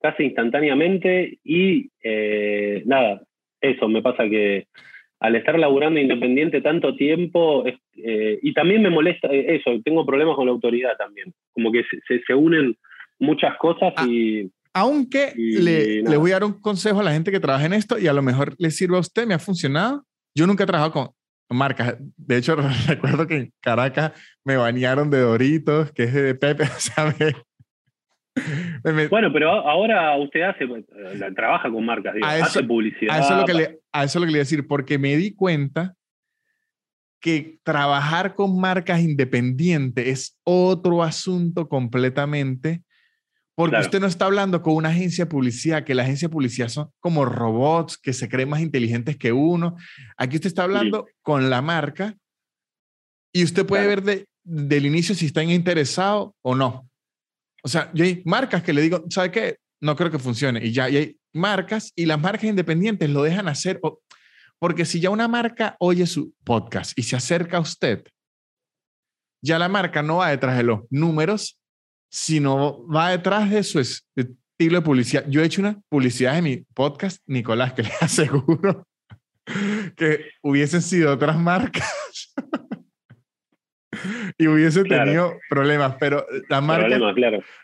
casi 0.01 0.25
instantáneamente 0.25 1.39
y 1.43 1.91
eh, 2.03 2.83
nada, 2.85 3.23
eso 3.61 3.89
me 3.89 4.03
pasa 4.03 4.29
que 4.29 4.67
al 5.21 5.35
estar 5.35 5.59
laburando 5.59 5.99
independiente 5.99 6.61
tanto 6.61 6.95
tiempo, 6.95 7.65
y 7.97 8.55
también 8.55 8.83
me 8.83 8.91
molesta 8.91 9.27
eso, 9.33 9.73
tengo 9.85 10.07
problemas 10.07 10.37
con 10.37 10.47
la 10.47 10.53
autoridad 10.53 10.97
también, 10.97 11.33
como 11.51 11.73
que 11.73 11.83
se, 12.07 12.23
se 12.25 12.35
unen 12.35 12.77
muchas 13.19 13.57
cosas 13.57 13.93
ah, 13.97 14.07
y... 14.09 14.49
Aunque 14.75 15.33
le, 15.35 16.03
le, 16.03 16.17
voy 16.17 16.31
a 16.31 16.35
dar 16.35 16.45
un 16.45 16.61
consejo 16.61 17.01
a 17.01 17.03
la 17.03 17.13
gente 17.13 17.33
que 17.33 17.41
trabaja 17.41 17.67
en 17.67 17.73
esto 17.73 17.99
y 17.99 18.07
a 18.07 18.13
lo 18.13 18.23
mejor 18.23 18.55
le 18.59 18.71
sirve 18.71 18.97
a 18.97 19.01
usted, 19.01 19.27
me 19.27 19.35
ha 19.35 19.41
funcionado. 19.41 20.05
Yo 20.37 20.47
nunca 20.47 20.63
he 20.63 20.69
trabajado 20.69 20.93
con 20.93 21.18
marcas. 21.49 21.97
De 22.17 22.37
hecho, 22.37 22.57
recuerdo 22.89 23.27
que 23.27 23.37
en 23.37 23.53
Caracas 23.61 24.13
me 24.45 24.57
bañaron 24.57 25.11
de 25.11 25.21
Doritos, 25.21 25.93
que 25.93 26.05
es 26.05 26.15
de 26.15 26.35
Pepe, 26.35 26.67
¿sabes? 26.79 27.35
Bueno, 29.11 29.33
pero 29.33 29.51
ahora 29.51 30.17
usted 30.17 30.43
hace, 30.43 30.65
eh, 30.65 31.33
trabaja 31.35 31.71
con 31.71 31.85
marcas, 31.85 32.15
hace 32.23 32.63
publicidad. 32.63 33.17
A 33.17 33.19
eso, 33.19 33.35
es 33.35 33.41
lo 33.41 33.45
que 33.45 33.55
le, 33.55 33.81
a 33.93 34.05
eso 34.05 34.19
lo 34.21 34.27
que 34.27 34.31
le 34.31 34.37
voy 34.37 34.41
a 34.41 34.47
decir, 34.47 34.67
porque 34.67 34.97
me 34.97 35.17
di 35.17 35.35
cuenta 35.35 35.95
que 37.21 37.59
trabajar 37.65 38.35
con 38.35 38.61
marcas 38.61 39.01
independientes 39.01 40.07
es 40.07 40.41
otro 40.45 41.03
asunto 41.03 41.69
completamente, 41.69 42.83
porque 43.59 43.81
usted 43.81 43.99
no 43.99 44.07
está 44.07 44.27
hablando 44.27 44.63
con 44.63 44.77
una 44.77 44.91
agencia 44.91 45.25
de 45.25 45.31
publicidad, 45.31 45.83
que 45.83 45.93
la 45.93 46.05
agencia 46.05 46.29
de 46.29 46.33
publicidad 46.33 46.69
son 46.69 46.93
como 47.01 47.25
robots 47.25 47.99
que 47.99 48.13
se 48.13 48.29
creen 48.29 48.51
más 48.51 48.61
inteligentes 48.61 49.17
que 49.17 49.33
uno. 49.33 49.75
Aquí 50.17 50.37
usted 50.37 50.47
está 50.47 50.63
hablando 50.63 51.09
con 51.23 51.51
la 51.51 51.61
marca 51.61 52.17
y 53.35 53.43
usted 53.43 53.67
puede 53.67 53.89
ver 53.89 54.05
de, 54.05 54.29
del 54.45 54.87
inicio 54.87 55.13
si 55.13 55.27
está 55.27 55.43
interesado 55.43 56.37
o 56.41 56.55
no. 56.55 56.89
O 57.65 57.69
sea, 57.69 57.91
yo 57.95 58.05
hay 58.05 58.23
marcas 58.25 58.63
que 58.63 58.73
le 58.73 58.81
digo, 58.81 59.05
¿sabe 59.11 59.33
qué? 59.33 59.57
No 59.81 59.97
creo 59.97 60.13
que 60.13 60.21
funcione. 60.21 60.65
Y 60.65 60.71
ya 60.71 60.89
y 60.89 60.97
hay 60.97 61.17
marcas 61.33 61.93
y 61.97 62.07
las 62.07 62.21
marcas 62.21 62.45
independientes 62.45 63.11
lo 63.11 63.25
dejan 63.25 63.49
hacer. 63.49 63.81
Porque 64.61 64.85
si 64.85 65.01
ya 65.01 65.11
una 65.11 65.27
marca 65.27 65.75
oye 65.81 66.07
su 66.07 66.33
podcast 66.45 66.97
y 66.97 67.03
se 67.03 67.17
acerca 67.17 67.57
a 67.57 67.61
usted, 67.63 68.05
ya 69.43 69.59
la 69.59 69.69
marca 69.69 70.01
no 70.01 70.19
va 70.19 70.31
detrás 70.31 70.57
de 70.57 70.63
los 70.63 70.83
números, 70.91 71.58
sino 72.09 72.87
va 72.87 73.11
detrás 73.11 73.51
de 73.51 73.63
su 73.63 73.79
estilo 73.79 74.37
de 74.59 74.83
publicidad. 74.83 75.25
Yo 75.29 75.43
he 75.43 75.47
hecho 75.47 75.61
una 75.61 75.81
publicidad 75.89 76.39
en 76.39 76.45
mi 76.45 76.57
podcast, 76.75 77.23
Nicolás, 77.27 77.73
que 77.73 77.83
le 77.85 77.93
aseguro 78.01 78.87
que 79.97 80.31
hubiesen 80.43 80.83
sido 80.83 81.13
otras 81.13 81.39
marcas 81.39 82.35
y 84.39 84.47
hubiese 84.47 84.85
tenido 84.85 85.39
problemas, 85.49 85.97
pero 85.99 86.27
la 86.49 86.61
marca 86.61 86.99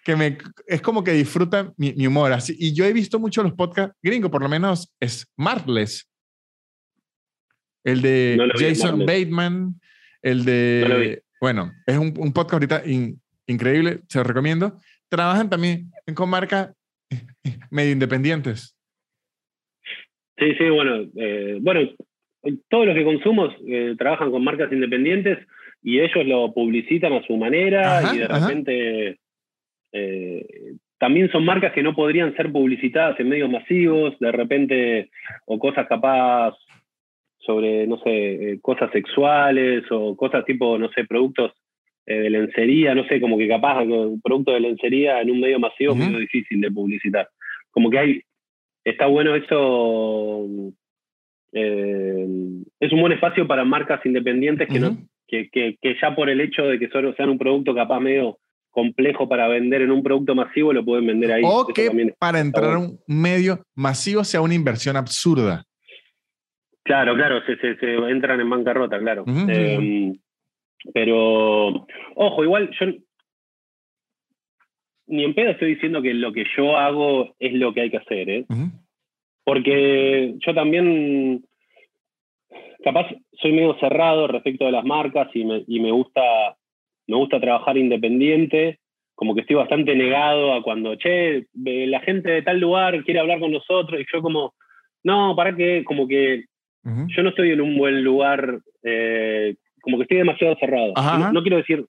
que 0.03 0.17
me, 0.17 0.39
es 0.67 0.81
como 0.81 1.05
que 1.05 1.13
disfruta 1.13 1.73
mi, 1.77 2.07
humor. 2.07 2.33
Así, 2.33 2.57
y 2.59 2.75
yo 2.75 2.85
he 2.85 2.93
visto 2.93 3.19
mucho 3.19 3.43
los 3.43 3.53
podcasts 3.53 3.97
gringos, 4.03 4.31
por 4.31 4.43
lo 4.43 4.49
menos 4.49 4.93
Smartless, 5.05 6.09
el 7.85 8.01
de 8.01 8.39
Jason 8.57 9.01
Bateman, 9.01 9.79
el 10.23 10.45
de... 10.45 11.23
bueno, 11.39 11.71
es 11.87 11.99
un, 11.99 12.15
un 12.17 12.33
podcast 12.33 12.55
ahorita 12.55 12.83
increíble, 13.47 14.01
se 14.09 14.19
lo 14.19 14.25
recomiendo. 14.25 14.77
Trabajan 15.09 15.51
también 15.51 15.91
con 16.15 16.31
marcas 16.31 16.75
medio 17.71 17.93
independientes. 17.93 18.77
Sí, 20.37 20.55
sí, 20.59 20.69
bueno, 20.69 21.07
eh, 21.17 21.59
bueno, 21.61 21.81
todos 22.69 22.87
los 22.87 22.95
que 22.97 23.05
consumo 23.05 23.49
eh, 23.67 23.95
trabajan 23.97 24.31
con 24.31 24.43
marcas 24.43 24.73
independientes 24.73 25.39
y 25.83 26.01
ellos 26.01 26.27
lo 26.27 26.53
publicitan 26.53 27.13
a 27.13 27.23
su 27.27 27.37
manera 27.37 28.03
y 28.15 28.19
de 28.19 28.29
repente 28.29 29.19
eh, 29.93 30.77
también 30.99 31.31
son 31.31 31.45
marcas 31.45 31.73
que 31.73 31.83
no 31.83 31.95
podrían 31.95 32.35
ser 32.37 32.51
publicitadas 32.51 33.19
en 33.21 33.29
medios 33.29 33.51
masivos, 33.51 34.19
de 34.19 34.33
repente, 34.33 35.11
o 35.47 35.59
cosas 35.59 35.87
capaz 35.87 36.57
sobre, 37.39 37.87
no 37.87 37.99
sé, 37.99 38.53
eh, 38.53 38.59
cosas 38.61 38.91
sexuales 38.91 39.85
o 39.91 40.17
cosas 40.17 40.45
tipo, 40.45 40.79
no 40.79 40.89
sé, 40.93 41.05
productos 41.05 41.53
eh, 42.07 42.15
de 42.15 42.31
lencería, 42.31 42.95
no 42.95 43.07
sé, 43.07 43.21
como 43.21 43.39
que 43.39 43.49
capaz 43.49 43.83
un 43.83 44.21
producto 44.21 44.53
de 44.53 44.61
lencería 44.61 45.21
en 45.21 45.31
un 45.31 45.41
medio 45.41 45.59
masivo 45.59 45.93
es 45.93 46.11
muy 46.11 46.21
difícil 46.21 46.61
de 46.61 46.71
publicitar. 46.71 47.29
Como 47.71 47.91
que 47.91 47.99
hay, 47.99 48.23
está 48.85 49.07
bueno 49.07 49.35
eso, 49.35 50.47
es 51.53 52.93
un 52.93 53.01
buen 53.01 53.13
espacio 53.13 53.47
para 53.47 53.65
marcas 53.65 54.05
independientes 54.05 54.69
que 54.69 54.81
no 54.81 54.97
que, 55.27 55.77
que, 55.81 55.97
ya 56.01 56.15
por 56.15 56.29
el 56.29 56.41
hecho 56.41 56.63
de 56.63 56.79
que 56.79 56.89
solo 56.89 57.15
sean 57.15 57.31
un 57.31 57.39
producto 57.39 57.75
capaz 57.75 58.01
medio 58.01 58.39
complejo 58.71 59.29
para 59.29 59.49
vender 59.49 59.83
en 59.83 59.91
un 59.91 60.03
producto 60.03 60.35
masivo, 60.35 60.73
lo 60.73 60.85
pueden 60.85 61.07
vender 61.07 61.33
ahí. 61.33 61.43
O 61.45 61.67
que 61.67 61.91
para 62.19 62.41
entrar 62.41 62.75
a 62.75 62.79
un 62.79 62.99
medio 63.07 63.61
masivo 63.75 64.25
sea 64.25 64.41
una 64.41 64.55
inversión 64.55 64.97
absurda. 64.97 65.65
Claro, 66.83 67.15
claro, 67.15 67.41
se, 67.47 67.57
se, 67.57 67.95
entran 68.11 68.41
en 68.41 68.51
bancarrota, 68.51 68.99
claro. 68.99 69.25
Em, 69.27 70.15
pero, 70.93 71.87
ojo, 72.15 72.45
igual 72.45 72.71
yo 72.79 72.87
ni 75.07 75.25
en 75.25 75.35
pedo 75.35 75.51
estoy 75.51 75.75
diciendo 75.75 76.01
que 76.03 76.15
lo 76.15 76.33
que 76.33 76.45
yo 76.57 76.77
hago 76.77 77.35
es 77.39 77.53
lo 77.53 77.73
que 77.73 77.83
hay 77.83 77.91
que 77.91 77.99
hacer, 77.99 78.31
¿eh? 78.31 78.47
Porque 79.45 80.35
yo 80.39 80.55
también, 80.55 81.45
capaz, 82.83 83.09
soy 83.33 83.53
medio 83.53 83.79
cerrado 83.79 84.27
respecto 84.27 84.65
de 84.65 84.73
las 84.73 84.85
marcas 84.85 85.29
y 85.35 85.45
me, 85.45 85.63
y 85.67 85.81
me 85.81 85.91
gusta 85.91 86.23
me 87.07 87.17
gusta 87.17 87.41
trabajar 87.41 87.77
independiente, 87.77 88.79
como 89.15 89.35
que 89.35 89.43
estoy 89.43 89.57
bastante 89.57 89.95
negado 89.95 90.55
a 90.55 90.63
cuando, 90.63 90.97
che, 90.97 91.47
la 91.55 92.01
gente 92.01 92.31
de 92.31 92.43
tal 92.43 92.59
lugar 92.59 93.05
quiere 93.05 93.21
hablar 93.21 93.41
con 93.41 93.53
nosotros, 93.53 94.01
y 94.01 94.05
yo 94.13 94.23
como, 94.23 94.55
no, 95.03 95.35
para 95.37 95.55
qué, 95.55 95.85
como 95.85 96.09
que 96.09 96.45
yo 96.85 97.23
no 97.23 97.31
estoy 97.31 97.51
en 97.51 97.63
un 97.63 97.79
buen 97.79 98.05
lugar, 98.05 98.61
eh, 98.83 99.55
como 99.85 99.99
que 99.99 100.03
estoy 100.05 100.19
demasiado 100.19 100.57
cerrado. 100.57 100.93
No, 101.33 101.43
quiero 101.43 101.59
decir 101.59 101.85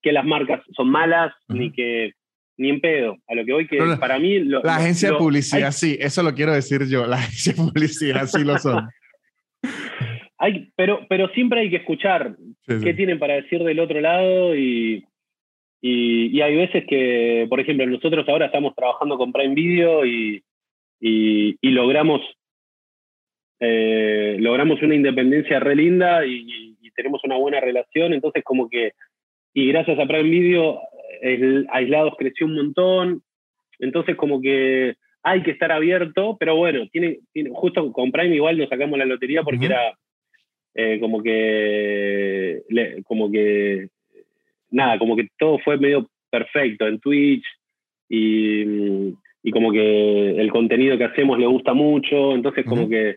que 0.00 0.12
las 0.12 0.24
marcas 0.24 0.62
son 0.72 0.88
malas, 0.88 1.34
ni 1.48 1.72
que 1.72 2.12
ni 2.56 2.70
en 2.70 2.80
pedo. 2.80 3.16
A 3.26 3.34
lo 3.34 3.44
que 3.44 3.52
voy 3.52 3.66
que 3.66 3.78
para 3.98 4.18
mí... 4.18 4.38
la 4.40 4.76
agencia 4.76 5.10
de 5.10 5.18
publicidad, 5.18 5.72
sí, 5.72 5.96
eso 6.00 6.22
lo 6.22 6.34
quiero 6.34 6.52
decir 6.52 6.86
yo. 6.86 7.06
La 7.06 7.16
agencia 7.18 7.52
de 7.52 7.58
publicidad 7.58 8.26
sí 8.26 8.44
lo 8.44 8.58
son. 8.58 8.88
hay, 10.38 10.72
pero, 10.74 11.06
pero 11.08 11.28
siempre 11.28 11.60
hay 11.60 11.70
que 11.70 11.76
escuchar 11.76 12.34
qué 12.66 12.94
tienen 12.94 13.18
para 13.18 13.34
decir 13.34 13.62
del 13.62 13.80
otro 13.80 14.00
lado 14.00 14.56
y, 14.56 15.04
y, 15.82 16.40
hay 16.40 16.56
veces 16.56 16.84
que, 16.88 17.46
por 17.48 17.60
ejemplo, 17.60 17.86
nosotros 17.86 18.26
ahora 18.28 18.46
estamos 18.46 18.74
trabajando 18.74 19.18
con 19.18 19.32
Prime 19.32 19.54
Video 19.54 20.06
y, 20.06 20.42
y, 20.98 21.56
logramos, 21.62 22.20
eh, 23.58 24.36
logramos 24.38 24.80
una 24.82 24.94
independencia 24.94 25.60
re 25.60 25.76
linda 25.76 26.24
y, 26.24 26.69
tenemos 26.94 27.22
una 27.24 27.36
buena 27.36 27.60
relación, 27.60 28.12
entonces 28.12 28.42
como 28.44 28.68
que, 28.68 28.92
y 29.54 29.68
gracias 29.68 29.98
a 29.98 30.06
Prime 30.06 30.28
Video 30.28 30.80
el 31.22 31.66
aislados 31.70 32.14
creció 32.16 32.46
un 32.46 32.54
montón, 32.54 33.22
entonces 33.78 34.16
como 34.16 34.40
que 34.40 34.94
hay 35.22 35.42
que 35.42 35.50
estar 35.50 35.70
abierto, 35.70 36.36
pero 36.38 36.56
bueno, 36.56 36.86
tiene, 36.90 37.18
justo 37.52 37.92
con 37.92 38.10
Prime 38.10 38.34
igual 38.34 38.58
nos 38.58 38.68
sacamos 38.68 38.98
la 38.98 39.04
lotería 39.04 39.42
porque 39.42 39.66
era 39.66 39.94
eh, 40.74 40.98
como 41.00 41.22
que 41.22 42.62
como 43.04 43.30
que 43.30 43.88
nada, 44.70 44.98
como 44.98 45.16
que 45.16 45.28
todo 45.38 45.58
fue 45.58 45.76
medio 45.78 46.08
perfecto 46.30 46.86
en 46.86 47.00
Twitch 47.00 47.44
y, 48.08 49.12
como 49.52 49.72
que 49.72 50.30
el 50.30 50.50
contenido 50.50 50.96
que 50.96 51.04
hacemos 51.04 51.38
le 51.38 51.46
gusta 51.46 51.74
mucho, 51.74 52.34
entonces 52.34 52.64
como 52.64 52.88
que 52.88 53.16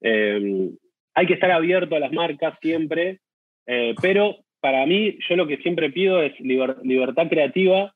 eh, 0.00 0.70
hay 1.14 1.26
que 1.26 1.34
estar 1.34 1.50
abierto 1.50 1.96
a 1.96 2.00
las 2.00 2.12
marcas 2.12 2.58
siempre, 2.60 3.20
eh, 3.66 3.94
pero 4.00 4.36
para 4.60 4.86
mí, 4.86 5.18
yo 5.28 5.36
lo 5.36 5.46
que 5.46 5.58
siempre 5.58 5.90
pido 5.90 6.22
es 6.22 6.32
libertad 6.40 7.28
creativa 7.28 7.94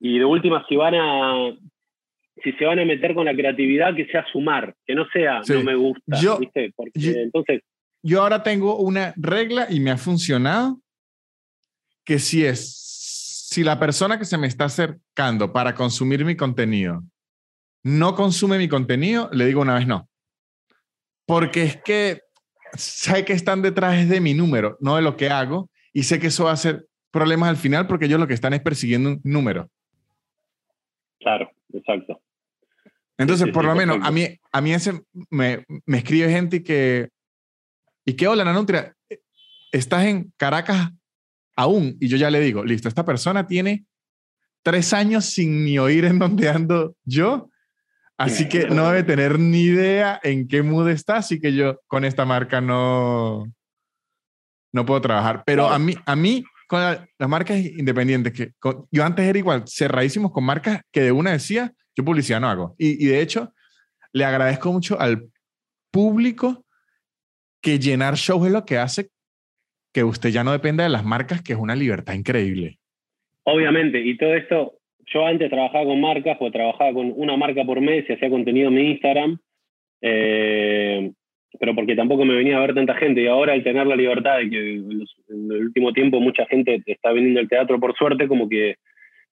y 0.00 0.18
de 0.18 0.24
última, 0.24 0.64
si 0.68 0.76
van 0.76 0.94
a, 0.94 1.56
si 2.42 2.52
se 2.52 2.64
van 2.64 2.78
a 2.78 2.84
meter 2.84 3.14
con 3.14 3.26
la 3.26 3.34
creatividad, 3.34 3.94
que 3.94 4.06
sea 4.06 4.26
sumar, 4.32 4.74
que 4.86 4.94
no 4.94 5.06
sea 5.12 5.40
no 5.48 5.62
me 5.62 5.74
gusta. 5.76 6.20
Yo, 6.20 6.38
entonces, 6.94 7.62
yo 8.02 8.22
ahora 8.22 8.42
tengo 8.42 8.76
una 8.78 9.14
regla 9.16 9.66
y 9.70 9.80
me 9.80 9.90
ha 9.90 9.98
funcionado, 9.98 10.80
que 12.04 12.18
si 12.18 12.44
es, 12.44 13.46
si 13.50 13.62
la 13.62 13.78
persona 13.78 14.18
que 14.18 14.24
se 14.24 14.38
me 14.38 14.46
está 14.46 14.64
acercando 14.64 15.52
para 15.52 15.74
consumir 15.74 16.24
mi 16.24 16.36
contenido 16.36 17.02
no 17.82 18.14
consume 18.14 18.58
mi 18.58 18.68
contenido, 18.68 19.30
le 19.32 19.46
digo 19.46 19.62
una 19.62 19.74
vez 19.74 19.86
no. 19.86 20.08
Porque 21.26 21.62
es 21.62 21.76
que 21.82 22.20
sé 22.74 23.24
que 23.24 23.32
están 23.32 23.62
detrás 23.62 24.08
de 24.08 24.20
mi 24.20 24.34
número, 24.34 24.76
no 24.80 24.96
de 24.96 25.02
lo 25.02 25.16
que 25.16 25.30
hago, 25.30 25.70
y 25.92 26.04
sé 26.04 26.18
que 26.18 26.28
eso 26.28 26.44
va 26.44 26.52
a 26.52 26.56
ser 26.56 26.86
problemas 27.10 27.48
al 27.48 27.56
final 27.56 27.86
porque 27.86 28.06
ellos 28.06 28.20
lo 28.20 28.26
que 28.26 28.34
están 28.34 28.52
es 28.52 28.60
persiguiendo 28.60 29.10
un 29.10 29.20
número. 29.24 29.68
Claro, 31.18 31.50
exacto. 31.72 32.20
Entonces, 33.18 33.50
por 33.52 33.64
lo 33.64 33.74
menos, 33.74 33.98
a 34.02 34.10
mí, 34.10 34.26
a 34.50 34.60
mí 34.62 34.72
ese 34.72 35.02
me, 35.28 35.64
me 35.84 35.98
escribe 35.98 36.30
gente 36.30 36.62
que, 36.62 37.10
y 38.06 38.14
que, 38.14 38.26
hola, 38.26 38.44
Nanutria, 38.44 38.96
estás 39.72 40.06
en 40.06 40.32
Caracas 40.38 40.90
aún, 41.54 41.98
y 42.00 42.08
yo 42.08 42.16
ya 42.16 42.30
le 42.30 42.40
digo, 42.40 42.64
listo, 42.64 42.88
esta 42.88 43.04
persona 43.04 43.46
tiene 43.46 43.84
tres 44.62 44.94
años 44.94 45.26
sin 45.26 45.64
ni 45.64 45.78
oír 45.78 46.06
en 46.06 46.18
dónde 46.18 46.48
ando 46.48 46.96
yo, 47.04 47.49
así 48.20 48.48
que 48.48 48.68
no 48.68 48.88
debe 48.90 49.02
tener 49.02 49.38
ni 49.38 49.62
idea 49.62 50.20
en 50.22 50.46
qué 50.46 50.62
mood 50.62 50.88
está, 50.88 51.16
así 51.16 51.40
que 51.40 51.54
yo 51.54 51.80
con 51.86 52.04
esta 52.04 52.24
marca 52.24 52.60
no, 52.60 53.46
no 54.72 54.86
puedo 54.86 55.00
trabajar. 55.00 55.42
Pero 55.46 55.68
a 55.68 55.78
mí, 55.78 55.94
a 56.04 56.16
mí 56.16 56.44
con 56.68 56.80
las 56.80 57.28
marcas 57.28 57.58
independientes, 57.58 58.32
que 58.32 58.52
yo 58.90 59.04
antes 59.04 59.26
era 59.26 59.38
igual, 59.38 59.64
cerradísimos 59.66 60.30
con 60.32 60.44
marcas 60.44 60.82
que 60.92 61.00
de 61.00 61.12
una 61.12 61.32
decía, 61.32 61.72
yo 61.96 62.04
publicidad 62.04 62.40
no 62.40 62.48
hago. 62.48 62.74
Y, 62.78 63.04
y 63.04 63.08
de 63.08 63.20
hecho, 63.20 63.52
le 64.12 64.24
agradezco 64.24 64.72
mucho 64.72 65.00
al 65.00 65.30
público 65.90 66.64
que 67.60 67.78
llenar 67.78 68.14
shows 68.14 68.46
es 68.46 68.52
lo 68.52 68.64
que 68.64 68.78
hace 68.78 69.10
que 69.92 70.04
usted 70.04 70.30
ya 70.30 70.44
no 70.44 70.52
dependa 70.52 70.84
de 70.84 70.90
las 70.90 71.04
marcas, 71.04 71.42
que 71.42 71.54
es 71.54 71.58
una 71.58 71.74
libertad 71.74 72.14
increíble. 72.14 72.78
Obviamente, 73.44 74.00
y 74.00 74.16
todo 74.16 74.34
esto, 74.34 74.79
yo 75.12 75.26
antes 75.26 75.50
trabajaba 75.50 75.84
con 75.84 76.00
marcas, 76.00 76.36
o 76.40 76.50
trabajaba 76.50 76.92
con 76.92 77.12
una 77.16 77.36
marca 77.36 77.64
por 77.64 77.80
mes 77.80 78.04
y 78.08 78.12
hacía 78.12 78.30
contenido 78.30 78.68
en 78.68 78.74
mi 78.74 78.90
Instagram. 78.92 79.38
Eh, 80.02 81.10
pero 81.58 81.74
porque 81.74 81.96
tampoco 81.96 82.24
me 82.24 82.34
venía 82.34 82.56
a 82.56 82.60
ver 82.60 82.74
tanta 82.74 82.94
gente. 82.94 83.22
Y 83.22 83.26
ahora 83.26 83.52
al 83.52 83.64
tener 83.64 83.86
la 83.86 83.96
libertad 83.96 84.38
de 84.38 84.50
que 84.50 84.74
en, 84.74 85.02
el 85.28 85.66
último 85.66 85.92
tiempo 85.92 86.20
mucha 86.20 86.46
gente 86.46 86.82
está 86.86 87.12
viniendo 87.12 87.40
al 87.40 87.48
teatro 87.48 87.80
por 87.80 87.94
suerte, 87.96 88.28
como 88.28 88.48
que 88.48 88.76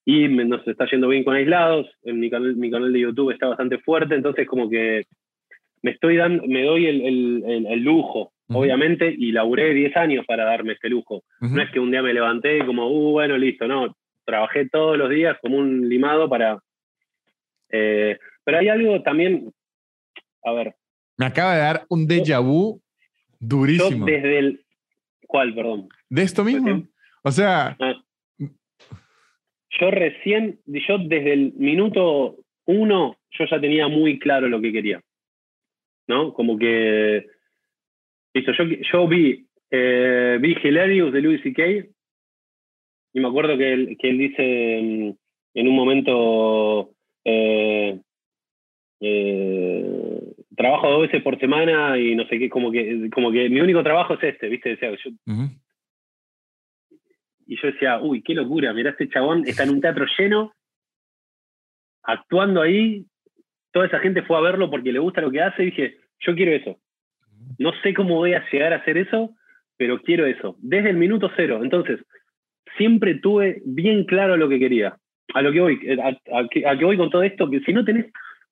y 0.04 0.26
nos 0.26 0.66
está 0.66 0.86
yendo 0.90 1.08
bien 1.08 1.22
con 1.22 1.34
aislados, 1.34 1.86
en 2.02 2.18
mi 2.18 2.30
canal, 2.30 2.56
mi 2.56 2.70
canal 2.70 2.90
de 2.92 3.00
YouTube 3.00 3.30
está 3.30 3.48
bastante 3.48 3.76
fuerte, 3.76 4.14
entonces 4.14 4.46
como 4.46 4.70
que 4.70 5.04
me 5.82 5.90
estoy 5.90 6.16
dando, 6.16 6.44
me 6.46 6.62
doy 6.62 6.86
el, 6.86 7.66
el, 7.68 7.80
lujo, 7.80 8.32
obviamente, 8.48 9.14
y 9.16 9.32
laburé 9.32 9.74
10 9.74 9.96
años 9.98 10.24
para 10.26 10.44
darme 10.44 10.72
este 10.72 10.88
lujo. 10.88 11.24
No 11.40 11.60
es 11.60 11.70
que 11.70 11.78
un 11.78 11.90
día 11.90 12.00
me 12.00 12.14
levanté 12.14 12.56
y 12.56 12.64
como, 12.64 12.88
uh, 12.88 13.12
bueno, 13.12 13.36
listo, 13.36 13.68
no, 13.68 13.97
trabajé 14.28 14.68
todos 14.68 14.98
los 14.98 15.08
días 15.08 15.38
como 15.40 15.56
un 15.56 15.88
limado 15.88 16.28
para... 16.28 16.58
Eh, 17.70 18.18
pero 18.44 18.58
hay 18.58 18.68
algo 18.68 19.02
también, 19.02 19.52
a 20.44 20.52
ver, 20.52 20.74
me 21.18 21.26
acaba 21.26 21.54
de 21.54 21.60
dar 21.60 21.84
un 21.88 22.06
déjà 22.06 22.40
vu 22.40 22.80
durísimo. 23.40 24.06
Yo 24.06 24.12
desde 24.12 24.38
el. 24.38 24.64
¿Cuál, 25.26 25.52
perdón? 25.52 25.88
De 26.08 26.22
esto 26.22 26.44
mismo. 26.44 26.86
O 27.22 27.30
sea. 27.32 27.76
Ah. 27.80 28.00
Yo 29.80 29.90
recién, 29.90 30.60
yo 30.66 30.98
desde 30.98 31.32
el 31.32 31.52
minuto 31.54 32.36
uno, 32.66 33.16
yo 33.32 33.44
ya 33.46 33.60
tenía 33.60 33.88
muy 33.88 34.18
claro 34.18 34.48
lo 34.48 34.60
que 34.60 34.72
quería. 34.72 35.02
¿No? 36.06 36.32
Como 36.32 36.56
que. 36.56 37.26
Listo, 38.32 38.52
yo, 38.52 38.64
yo 38.64 39.08
vi, 39.08 39.46
eh, 39.70 40.38
vi 40.40 40.56
Hilarious 40.62 41.12
de 41.12 41.20
Louis 41.20 41.42
C.K. 41.42 41.62
Y 43.12 43.20
me 43.20 43.28
acuerdo 43.28 43.56
que 43.56 43.72
él, 43.72 43.96
que 43.98 44.10
él 44.10 44.18
dice 44.18 44.78
en, 44.78 45.68
un 45.68 45.76
momento. 45.76 46.90
Eh, 47.24 48.00
eh, 49.00 50.28
trabajo 50.58 50.90
dos 50.90 51.02
veces 51.02 51.22
por 51.22 51.38
semana 51.38 51.96
y 51.96 52.16
no 52.16 52.26
sé 52.26 52.38
qué, 52.38 52.50
como 52.50 52.70
que, 52.72 53.08
como 53.10 53.30
que 53.30 53.48
mi 53.48 53.60
único 53.60 53.82
trabajo 53.82 54.14
es 54.14 54.22
este, 54.24 54.48
¿viste? 54.48 54.70
Decía, 54.70 54.90
yo, 54.90 55.10
Y 57.46 57.56
yo 57.56 57.68
decía, 57.68 58.00
uy, 58.00 58.22
qué 58.22 58.34
locura, 58.34 58.72
mirá, 58.74 58.90
este 58.90 59.08
chabón 59.08 59.44
está 59.46 59.62
en 59.62 59.70
un 59.70 59.80
teatro 59.80 60.04
lleno, 60.18 60.52
actuando 62.02 62.60
ahí, 62.60 63.06
toda 63.72 63.86
esa 63.86 64.00
gente 64.00 64.22
fue 64.22 64.36
a 64.36 64.40
verlo 64.40 64.68
porque 64.68 64.92
le 64.92 64.98
gusta 64.98 65.20
lo 65.20 65.30
que 65.30 65.42
hace 65.42 65.62
y 65.62 65.66
dije, 65.66 65.96
yo 66.20 66.34
quiero 66.34 66.52
eso. 66.52 66.76
No 67.58 67.72
sé 67.82 67.94
cómo 67.94 68.16
voy 68.16 68.34
a 68.34 68.44
llegar 68.50 68.72
a 68.72 68.78
hacer 68.78 68.98
eso, 68.98 69.30
pero 69.76 70.02
quiero 70.02 70.26
eso, 70.26 70.56
desde 70.58 70.90
el 70.90 70.96
minuto 70.96 71.30
cero. 71.36 71.60
Entonces, 71.62 72.00
siempre 72.78 73.16
tuve 73.16 73.60
bien 73.66 74.04
claro 74.04 74.36
lo 74.36 74.48
que 74.48 74.58
quería. 74.58 74.96
A 75.34 75.42
lo 75.42 75.52
que 75.52 75.60
voy, 75.60 75.78
a, 76.02 76.70
a 76.70 76.78
que 76.78 76.84
voy 76.84 76.96
con 76.96 77.10
todo 77.10 77.22
esto, 77.22 77.50
que 77.50 77.60
si 77.60 77.74
no 77.74 77.84
tenés 77.84 78.06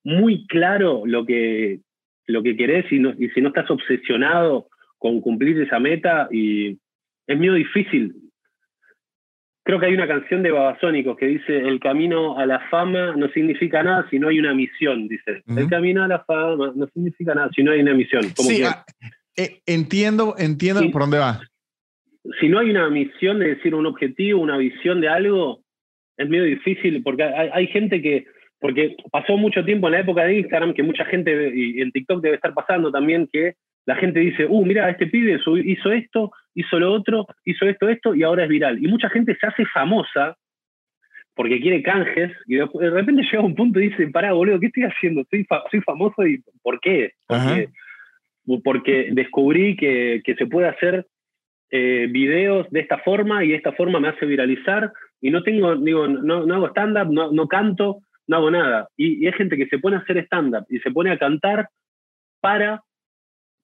muy 0.05 0.47
claro 0.47 1.03
lo 1.05 1.25
que, 1.25 1.81
lo 2.27 2.43
que 2.43 2.57
querés 2.57 2.91
y, 2.93 2.99
no, 2.99 3.15
y 3.19 3.29
si 3.31 3.41
no 3.41 3.49
estás 3.49 3.71
obsesionado 3.71 4.69
con 4.99 5.21
cumplir 5.21 5.61
esa 5.61 5.79
meta 5.79 6.29
y 6.31 6.79
es 7.27 7.39
medio 7.39 7.55
difícil. 7.55 8.15
Creo 9.65 9.81
que 9.81 9.87
hay 9.87 9.95
una 9.95 10.07
canción 10.07 10.45
de 10.45 10.53
Babasónicos 10.53 11.17
que 11.17 11.27
dice, 11.27 11.59
el 11.59 11.81
camino 11.81 12.39
a 12.39 12.47
la 12.47 12.61
fama 12.71 13.17
no 13.17 13.29
significa 13.31 13.83
nada 13.83 14.07
si 14.09 14.19
no 14.21 14.29
hay 14.29 14.39
una 14.39 14.55
misión, 14.55 15.09
dice. 15.09 15.43
El 15.49 15.69
camino 15.69 16.05
a 16.05 16.09
la 16.09 16.21
fama 16.21 16.73
no 16.77 16.87
significa 16.95 17.35
nada 17.35 17.51
si 17.53 17.65
no 17.65 17.73
hay 17.73 17.81
una 17.81 17.95
misión. 17.95 18.23
sí, 18.37 18.63
ah, 18.63 18.85
eh, 19.37 19.61
entiendo, 19.67 20.37
entiendo 20.39 20.89
por 20.93 21.03
dónde 21.03 21.19
va. 21.19 21.41
Si 22.41 22.49
no 22.49 22.59
hay 22.59 22.71
una 22.71 22.89
misión, 22.91 23.43
es 23.43 23.57
decir, 23.57 23.75
un 23.75 23.87
objetivo, 23.87 24.41
una 24.41 24.57
visión 24.57 25.01
de 25.01 25.09
algo, 25.09 25.61
es 26.17 26.29
medio 26.29 26.45
difícil 26.45 27.03
porque 27.03 27.23
hay, 27.23 27.67
gente 27.69 28.01
que, 28.01 28.27
porque 28.61 28.97
pasó 29.11 29.37
mucho 29.37 29.65
tiempo 29.65 29.89
en 29.89 29.93
la 29.93 30.01
época 30.01 30.25
de 30.25 30.39
Instagram, 30.39 30.75
que 30.75 30.83
mucha 30.83 31.05
gente, 31.05 31.53
y 31.55 31.81
en 31.81 31.93
TikTok 31.93 32.23
debe 32.23 32.37
estar 32.37 32.55
pasando 32.55 32.91
también, 32.91 33.29
que 33.33 33.55
la 33.87 33.95
gente 33.97 34.21
dice, 34.21 34.47
uh, 34.47 34.65
mira, 34.65 34.91
este 34.91 35.07
pibe 35.07 35.39
hizo 35.65 35.93
esto, 35.93 36.33
hizo 36.55 36.79
lo 36.79 36.93
otro, 36.93 37.27
hizo 37.45 37.67
esto, 37.67 37.89
esto, 37.89 38.15
y 38.15 38.25
ahora 38.25 38.45
es 38.45 38.49
viral. 38.49 38.83
Y 38.83 38.89
mucha 38.89 39.09
gente 39.09 39.37
se 39.41 39.47
hace 39.47 39.65
famosa 39.67 40.37
porque 41.37 41.61
quiere 41.61 41.83
canjes, 41.83 42.33
y 42.47 42.57
de 42.57 42.91
repente 42.91 43.23
llega 43.23 43.41
a 43.41 43.47
un 43.47 43.55
punto 43.55 43.79
y 43.79 43.91
dice, 43.91 44.09
pará, 44.09 44.33
boludo, 44.33 44.59
¿qué 44.59 44.67
estoy 44.67 44.85
haciendo? 44.85 45.23
Soy, 45.31 45.47
soy 45.71 45.81
famoso 45.83 46.27
y 46.27 46.43
¿por 46.63 46.81
qué? 46.81 47.13
Porque, 48.65 49.11
descubrí 49.13 49.77
que, 49.77 50.23
se 50.25 50.47
puede 50.47 50.69
hacer 50.69 51.07
eh, 51.71 52.07
videos 52.11 52.71
de 52.71 52.81
esta 52.81 52.99
forma 52.99 53.45
y 53.45 53.49
de 53.49 53.57
esta 53.57 53.73
forma 53.73 54.01
me 54.01 54.09
hace 54.09 54.27
viralizar 54.27 54.93
y 55.21 55.31
no 55.31 55.43
tengo, 55.43 55.75
digo, 55.77 56.07
no, 56.07 56.47
no 56.47 56.55
hago 56.55 56.69
stand-up, 56.69 57.13
no, 57.13 57.33
no, 57.33 57.49
canto, 57.49 57.99
no 58.27 58.37
hago 58.37 58.51
nada. 58.51 58.89
Y, 58.97 59.27
hay 59.27 59.33
gente 59.33 59.57
que 59.57 59.67
se 59.67 59.79
pone 59.79 59.97
a 59.97 60.01
hacer 60.01 60.19
stand-up 60.19 60.67
y 60.69 60.79
se 60.79 60.91
pone 60.91 61.11
a 61.11 61.19
cantar 61.19 61.69
para 62.41 62.83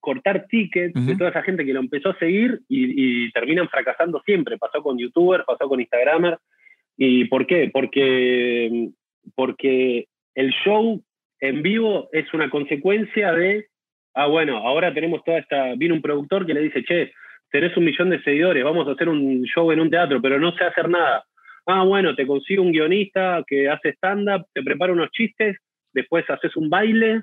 cortar 0.01 0.47
tickets 0.49 0.95
de 1.07 1.17
toda 1.17 1.31
esa 1.31 1.43
gente 1.43 1.65
que 1.65 1.73
lo 1.73 1.79
empezó 1.79 2.11
a 2.11 2.19
seguir 2.19 2.61
y, 2.69 3.27
y, 3.27 3.31
terminan 3.33 3.69
fracasando 3.69 4.21
siempre. 4.25 4.59
Pasó 4.59 4.83
con 4.83 4.99
youtubers, 4.99 5.45
pasó 5.45 5.69
con 5.69 5.81
instagramers. 5.81 6.39
¿Y 6.97 7.27
por 7.27 7.47
qué? 7.47 7.71
Porque, 7.73 8.89
porque 9.37 10.09
el 10.35 10.51
show 10.65 11.01
en 11.41 11.63
vivo 11.63 12.09
es 12.13 12.33
una 12.35 12.51
consecuencia 12.51 13.33
de, 13.33 13.67
ah, 14.15 14.27
bueno, 14.27 14.59
ahora 14.59 14.93
tenemos 14.93 15.23
toda 15.25 15.39
esta, 15.39 15.75
viene 15.77 15.95
un 15.95 16.03
productor 16.03 16.47
que 16.47 16.55
le 16.55 16.63
dice, 16.63 16.83
che, 16.85 17.13
tenés 17.53 17.77
un 17.77 17.85
millón 17.85 18.11
de 18.11 18.23
seguidores, 18.23 18.65
vamos 18.65 18.89
a 18.89 18.93
hacer 18.93 19.09
un 19.09 19.45
show 19.45 19.71
en 19.71 19.81
un 19.81 19.91
teatro, 19.91 20.21
pero 20.21 20.41
no 20.41 20.53
sé 20.57 20.65
hacer 20.65 20.89
nada. 20.89 21.23
Ah, 21.67 21.85
bueno, 21.85 22.17
te 22.17 22.27
consigo 22.27 22.63
un 22.63 22.73
guionista 22.73 23.45
que 23.47 23.69
hace 23.69 23.91
stand-up, 23.91 24.47
te 24.53 24.63
prepara 24.63 24.93
unos 24.93 25.11
chistes, 25.11 25.59
después 25.93 26.29
haces 26.29 26.57
un 26.57 26.71
baile 26.71 27.23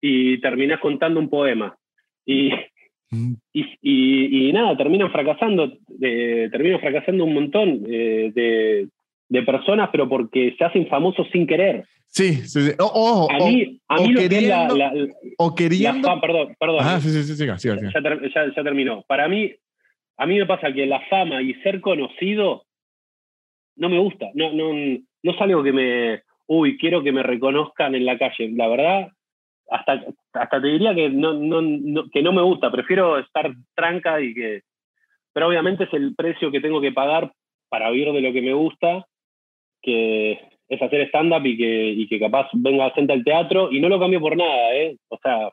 y 0.00 0.40
terminás 0.40 0.80
contando 0.80 1.18
un 1.20 1.28
poema. 1.28 1.76
Y, 2.24 2.50
mm. 3.10 3.34
y, 3.52 4.52
nada, 4.52 4.76
terminan 4.76 5.10
fracasando, 5.10 5.76
eh, 6.00 6.48
terminan 6.50 6.80
fracasando 6.80 7.24
un 7.24 7.34
montón 7.34 7.84
eh, 7.88 8.30
de, 8.32 8.88
de, 9.28 9.42
personas, 9.42 9.90
pero 9.90 10.08
porque 10.08 10.54
se 10.56 10.64
hacen 10.64 10.86
famosos 10.86 11.26
sin 11.32 11.46
querer. 11.46 11.84
Sí, 12.06 12.34
sí, 12.46 12.60
sí. 12.68 12.72
O, 12.78 13.28
a 13.28 13.38
mí, 13.38 13.80
a 13.88 14.00
mí 14.00 14.12
lo 14.12 14.20
queriendo, 14.20 14.76
la, 14.76 14.92
o 15.36 15.54
queriendo. 15.54 16.20
perdón, 16.20 16.54
perdón. 16.60 16.78
Ah, 16.80 17.00
sí, 17.00 17.10
sí, 17.10 17.34
sí, 17.34 17.44
Ya, 17.44 17.56
ya, 17.56 18.52
ya 18.56 18.62
terminó. 18.62 19.02
Para 19.08 19.26
mí, 19.26 19.52
a 20.16 20.26
mí 20.26 20.38
me 20.38 20.46
pasa 20.46 20.72
que 20.72 20.86
la 20.86 21.00
fama 21.08 21.42
y 21.42 21.54
ser 21.54 21.80
conocido 21.80 22.64
no 23.76 23.88
me 23.88 23.98
gusta. 23.98 24.30
No, 24.34 24.52
no, 24.52 24.72
no 24.72 25.32
es 25.32 25.40
algo 25.40 25.62
que 25.62 25.72
me, 25.72 26.22
uy, 26.46 26.78
quiero 26.78 27.02
que 27.02 27.12
me 27.12 27.22
reconozcan 27.22 27.94
en 27.94 28.06
la 28.06 28.18
calle. 28.18 28.50
La 28.52 28.68
verdad, 28.68 29.08
hasta, 29.70 30.04
hasta 30.32 30.60
te 30.60 30.68
diría 30.68 30.94
que 30.94 31.10
no, 31.10 31.32
no, 31.32 32.08
que 32.10 32.22
no 32.22 32.32
me 32.32 32.42
gusta. 32.42 32.70
Prefiero 32.70 33.18
estar 33.18 33.52
tranca 33.74 34.20
y 34.20 34.34
que... 34.34 34.62
Pero 35.32 35.48
obviamente 35.48 35.84
es 35.84 35.92
el 35.92 36.14
precio 36.14 36.52
que 36.52 36.60
tengo 36.60 36.80
que 36.80 36.92
pagar 36.92 37.32
para 37.68 37.90
vivir 37.90 38.12
de 38.12 38.20
lo 38.20 38.32
que 38.32 38.42
me 38.42 38.52
gusta, 38.52 39.04
que 39.82 40.40
es 40.68 40.80
hacer 40.80 41.08
stand-up 41.08 41.44
y 41.44 41.56
que, 41.56 41.88
y 41.88 42.06
que 42.06 42.20
capaz 42.20 42.48
venga 42.52 42.90
gente 42.92 43.12
al 43.12 43.24
teatro 43.24 43.72
y 43.72 43.80
no 43.80 43.88
lo 43.88 43.98
cambio 43.98 44.20
por 44.20 44.36
nada, 44.36 44.74
¿eh? 44.76 44.96
O 45.08 45.18
sea, 45.20 45.50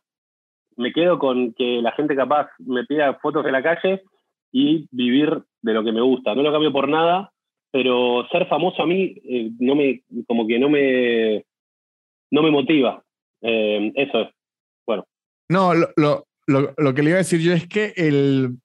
me 0.77 0.93
quedo 0.93 1.17
con 1.17 1.53
que 1.53 1.81
la 1.81 1.91
gente 1.93 2.15
capaz 2.15 2.49
me 2.59 2.85
pida 2.85 3.15
fotos 3.15 3.43
de 3.43 3.51
la 3.51 3.63
calle 3.63 4.03
y 4.51 4.87
vivir 4.91 5.43
de 5.61 5.73
lo 5.73 5.83
que 5.83 5.91
me 5.91 6.01
gusta. 6.01 6.35
No 6.35 6.43
lo 6.43 6.51
cambio 6.51 6.71
por 6.71 6.87
nada, 6.87 7.31
pero 7.71 8.27
ser 8.31 8.47
famoso 8.47 8.83
a 8.83 8.87
mí 8.87 9.15
eh, 9.23 9.51
no 9.59 9.75
me, 9.75 10.03
como 10.27 10.45
que 10.47 10.59
no 10.59 10.69
me, 10.69 11.45
no 12.31 12.43
me 12.43 12.51
motiva. 12.51 13.03
Eh, 13.41 13.91
eso 13.95 14.21
es. 14.21 14.29
Bueno. 14.85 15.05
No, 15.49 15.73
lo, 15.73 15.89
lo, 16.47 16.73
lo, 16.77 16.93
que 16.93 17.03
le 17.03 17.09
iba 17.11 17.17
a 17.17 17.25
decir 17.25 17.39
yo 17.39 17.53
es 17.53 17.67
que 17.67 17.93
el, 17.95 18.57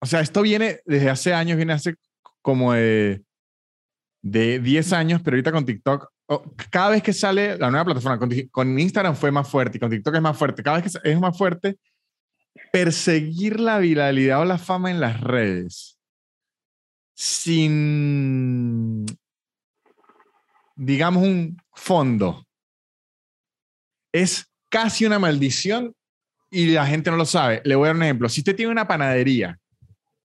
o 0.00 0.06
sea, 0.06 0.20
esto 0.20 0.42
viene 0.42 0.78
desde 0.84 1.10
hace 1.10 1.34
años, 1.34 1.56
viene 1.56 1.72
hace 1.72 1.94
como 2.40 2.72
de, 2.72 3.22
de 4.22 4.58
10 4.58 4.92
años, 4.92 5.20
pero 5.24 5.36
ahorita 5.36 5.52
con 5.52 5.64
TikTok, 5.64 6.08
cada 6.70 6.90
vez 6.90 7.02
que 7.02 7.12
sale 7.12 7.58
la 7.58 7.70
nueva 7.70 7.84
plataforma, 7.84 8.18
con, 8.18 8.30
con, 8.50 8.78
Instagram 8.78 9.14
fue 9.14 9.30
más 9.30 9.48
fuerte 9.48 9.76
y 9.76 9.80
con 9.80 9.90
TikTok 9.90 10.14
es 10.14 10.22
más 10.22 10.36
fuerte, 10.36 10.62
cada 10.62 10.80
vez 10.80 10.92
que 11.00 11.10
es 11.10 11.20
más 11.20 11.36
fuerte, 11.36 11.76
perseguir 12.72 13.60
la 13.60 13.78
viralidad 13.78 14.40
o 14.40 14.44
la 14.44 14.58
fama 14.58 14.90
en 14.90 15.00
las 15.00 15.20
redes 15.20 15.98
sin, 17.22 19.06
digamos, 20.74 21.22
un 21.22 21.56
fondo, 21.72 22.44
es 24.12 24.52
casi 24.68 25.06
una 25.06 25.20
maldición 25.20 25.94
y 26.50 26.72
la 26.72 26.84
gente 26.84 27.10
no 27.10 27.16
lo 27.16 27.24
sabe. 27.24 27.62
Le 27.64 27.76
voy 27.76 27.86
a 27.86 27.88
dar 27.88 27.96
un 27.96 28.02
ejemplo. 28.02 28.28
Si 28.28 28.40
usted 28.40 28.56
tiene 28.56 28.72
una 28.72 28.88
panadería, 28.88 29.56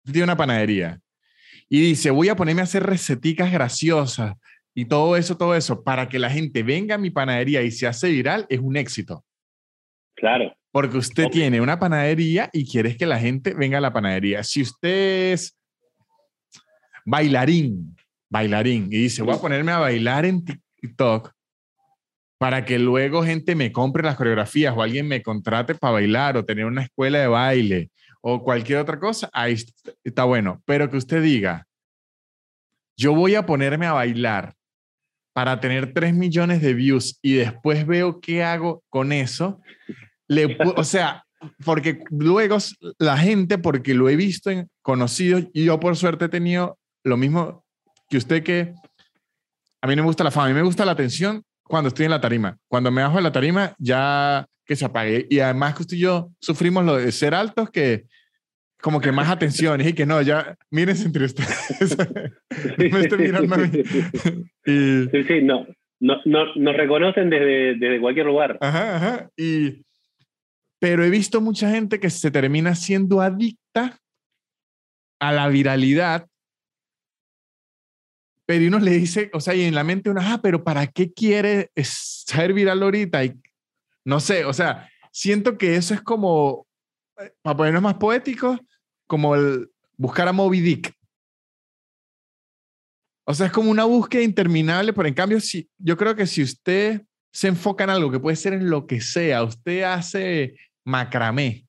tiene 0.03 0.23
una 0.23 0.37
panadería 0.37 0.99
y 1.69 1.81
dice, 1.81 2.09
voy 2.09 2.29
a 2.29 2.35
ponerme 2.35 2.61
a 2.61 2.63
hacer 2.63 2.83
receticas 2.83 3.51
graciosas 3.51 4.35
y 4.73 4.85
todo 4.85 5.15
eso, 5.17 5.37
todo 5.37 5.55
eso, 5.55 5.83
para 5.83 6.09
que 6.09 6.17
la 6.17 6.31
gente 6.31 6.63
venga 6.63 6.95
a 6.95 6.99
mi 6.99 7.11
panadería 7.11 7.61
y 7.61 7.69
se 7.69 7.85
hace 7.85 8.09
viral, 8.09 8.45
es 8.49 8.59
un 8.59 8.75
éxito. 8.75 9.23
Claro. 10.15 10.55
Porque 10.77 10.99
usted 10.99 11.29
tiene 11.31 11.59
una 11.59 11.79
panadería 11.79 12.51
y 12.53 12.63
quiere 12.63 12.95
que 12.95 13.07
la 13.07 13.17
gente 13.17 13.55
venga 13.55 13.79
a 13.79 13.81
la 13.81 13.91
panadería. 13.91 14.43
Si 14.43 14.61
usted 14.61 15.33
es 15.33 15.57
bailarín, 17.03 17.97
bailarín, 18.29 18.83
y 18.91 18.97
dice, 18.97 19.23
voy 19.23 19.33
a 19.33 19.41
ponerme 19.41 19.71
a 19.71 19.79
bailar 19.79 20.25
en 20.25 20.45
TikTok 20.45 21.31
para 22.37 22.63
que 22.63 22.77
luego 22.77 23.23
gente 23.23 23.55
me 23.55 23.71
compre 23.71 24.03
las 24.03 24.17
coreografías 24.17 24.71
o 24.77 24.83
alguien 24.83 25.07
me 25.07 25.23
contrate 25.23 25.73
para 25.73 25.93
bailar 25.93 26.37
o 26.37 26.45
tener 26.45 26.65
una 26.65 26.83
escuela 26.83 27.17
de 27.17 27.27
baile 27.27 27.89
o 28.21 28.43
cualquier 28.43 28.77
otra 28.77 28.99
cosa, 28.99 29.31
ahí 29.33 29.55
está 30.03 30.25
bueno. 30.25 30.61
Pero 30.63 30.91
que 30.91 30.97
usted 30.97 31.23
diga, 31.23 31.65
yo 32.95 33.15
voy 33.15 33.33
a 33.33 33.47
ponerme 33.47 33.87
a 33.87 33.93
bailar 33.93 34.53
para 35.33 35.59
tener 35.59 35.91
3 35.91 36.13
millones 36.13 36.61
de 36.61 36.75
views 36.75 37.17
y 37.23 37.33
después 37.33 37.87
veo 37.87 38.19
qué 38.19 38.43
hago 38.43 38.83
con 38.89 39.11
eso, 39.11 39.59
le, 40.27 40.57
o 40.75 40.83
sea, 40.83 41.23
porque 41.63 41.99
luego 42.09 42.57
la 42.99 43.17
gente, 43.17 43.57
porque 43.57 43.93
lo 43.93 44.09
he 44.09 44.15
visto 44.15 44.49
en 44.49 44.67
conocidos, 44.81 45.45
y 45.53 45.65
yo 45.65 45.79
por 45.79 45.95
suerte 45.95 46.25
he 46.25 46.29
tenido 46.29 46.77
lo 47.03 47.17
mismo 47.17 47.63
que 48.09 48.17
usted 48.17 48.43
que 48.43 48.73
a 49.81 49.87
mí 49.87 49.95
no 49.95 50.03
me 50.03 50.07
gusta 50.07 50.23
la 50.23 50.31
fama, 50.31 50.47
a 50.47 50.49
mí 50.49 50.55
me 50.55 50.63
gusta 50.63 50.85
la 50.85 50.93
atención 50.93 51.43
cuando 51.63 51.89
estoy 51.89 52.05
en 52.05 52.11
la 52.11 52.21
tarima. 52.21 52.57
Cuando 52.67 52.91
me 52.91 53.03
bajo 53.03 53.17
de 53.17 53.23
la 53.23 53.31
tarima, 53.31 53.73
ya 53.77 54.47
que 54.65 54.75
se 54.75 54.85
apague. 54.85 55.27
Y 55.29 55.39
además 55.39 55.75
que 55.75 55.83
usted 55.83 55.97
y 55.97 56.01
yo 56.01 56.29
sufrimos 56.39 56.85
lo 56.85 56.97
de 56.97 57.11
ser 57.11 57.33
altos, 57.33 57.69
que 57.69 58.05
como 58.81 59.01
que 59.01 59.11
más 59.11 59.29
atención 59.29 59.81
y 59.81 59.93
que 59.93 60.05
no, 60.05 60.21
ya 60.21 60.55
mírense 60.71 61.05
entre 61.05 61.25
ustedes. 61.25 61.97
me 62.77 62.99
estoy 62.99 63.19
mirando 63.19 63.55
a 63.55 63.57
mí. 63.57 63.69
Sí, 64.65 65.23
sí, 65.27 65.41
no. 65.41 65.65
No, 65.99 66.17
no, 66.25 66.53
nos 66.55 66.75
reconocen 66.75 67.29
desde, 67.29 67.75
desde 67.75 68.01
cualquier 68.01 68.27
lugar. 68.27 68.57
Ajá, 68.61 68.97
ajá. 68.97 69.29
Y, 69.35 69.83
pero 70.79 71.03
he 71.03 71.09
visto 71.09 71.41
mucha 71.41 71.69
gente 71.69 71.99
que 71.99 72.09
se 72.09 72.31
termina 72.31 72.75
siendo 72.75 73.21
adicta 73.21 73.99
a 75.19 75.31
la 75.31 75.47
viralidad 75.47 76.27
pero 78.47 78.65
uno 78.65 78.79
le 78.79 78.91
dice, 78.91 79.29
o 79.33 79.41
sea, 79.41 79.53
y 79.55 79.63
en 79.63 79.75
la 79.75 79.83
mente 79.83 80.09
uno, 80.09 80.21
ah, 80.23 80.39
pero 80.41 80.63
¿para 80.63 80.87
qué 80.87 81.11
quiere 81.11 81.69
ser 81.75 82.53
viral 82.53 82.81
ahorita? 82.81 83.25
Y 83.25 83.37
no 84.05 84.21
sé, 84.21 84.45
o 84.45 84.53
sea, 84.53 84.89
siento 85.11 85.57
que 85.57 85.75
eso 85.75 85.93
es 85.93 86.01
como, 86.01 86.65
eh, 87.19 87.33
para 87.41 87.57
ponernos 87.57 87.83
más 87.83 87.95
poéticos, 87.95 88.57
como 89.05 89.35
el 89.35 89.69
buscar 89.97 90.29
a 90.29 90.31
Moby 90.31 90.61
Dick. 90.61 90.93
O 93.25 93.33
sea, 93.33 93.47
es 93.47 93.51
como 93.51 93.69
una 93.69 93.83
búsqueda 93.83 94.21
interminable, 94.21 94.93
pero 94.93 95.09
en 95.09 95.13
cambio, 95.13 95.41
si, 95.41 95.69
yo 95.77 95.97
creo 95.97 96.15
que 96.15 96.25
si 96.25 96.41
usted 96.41 97.01
se 97.33 97.49
enfoca 97.49 97.83
en 97.83 97.89
algo 97.89 98.09
que 98.09 98.21
puede 98.21 98.37
ser 98.37 98.53
en 98.53 98.69
lo 98.69 98.87
que 98.87 99.01
sea, 99.01 99.43
usted 99.43 99.83
hace 99.83 100.55
macramé. 100.87 101.67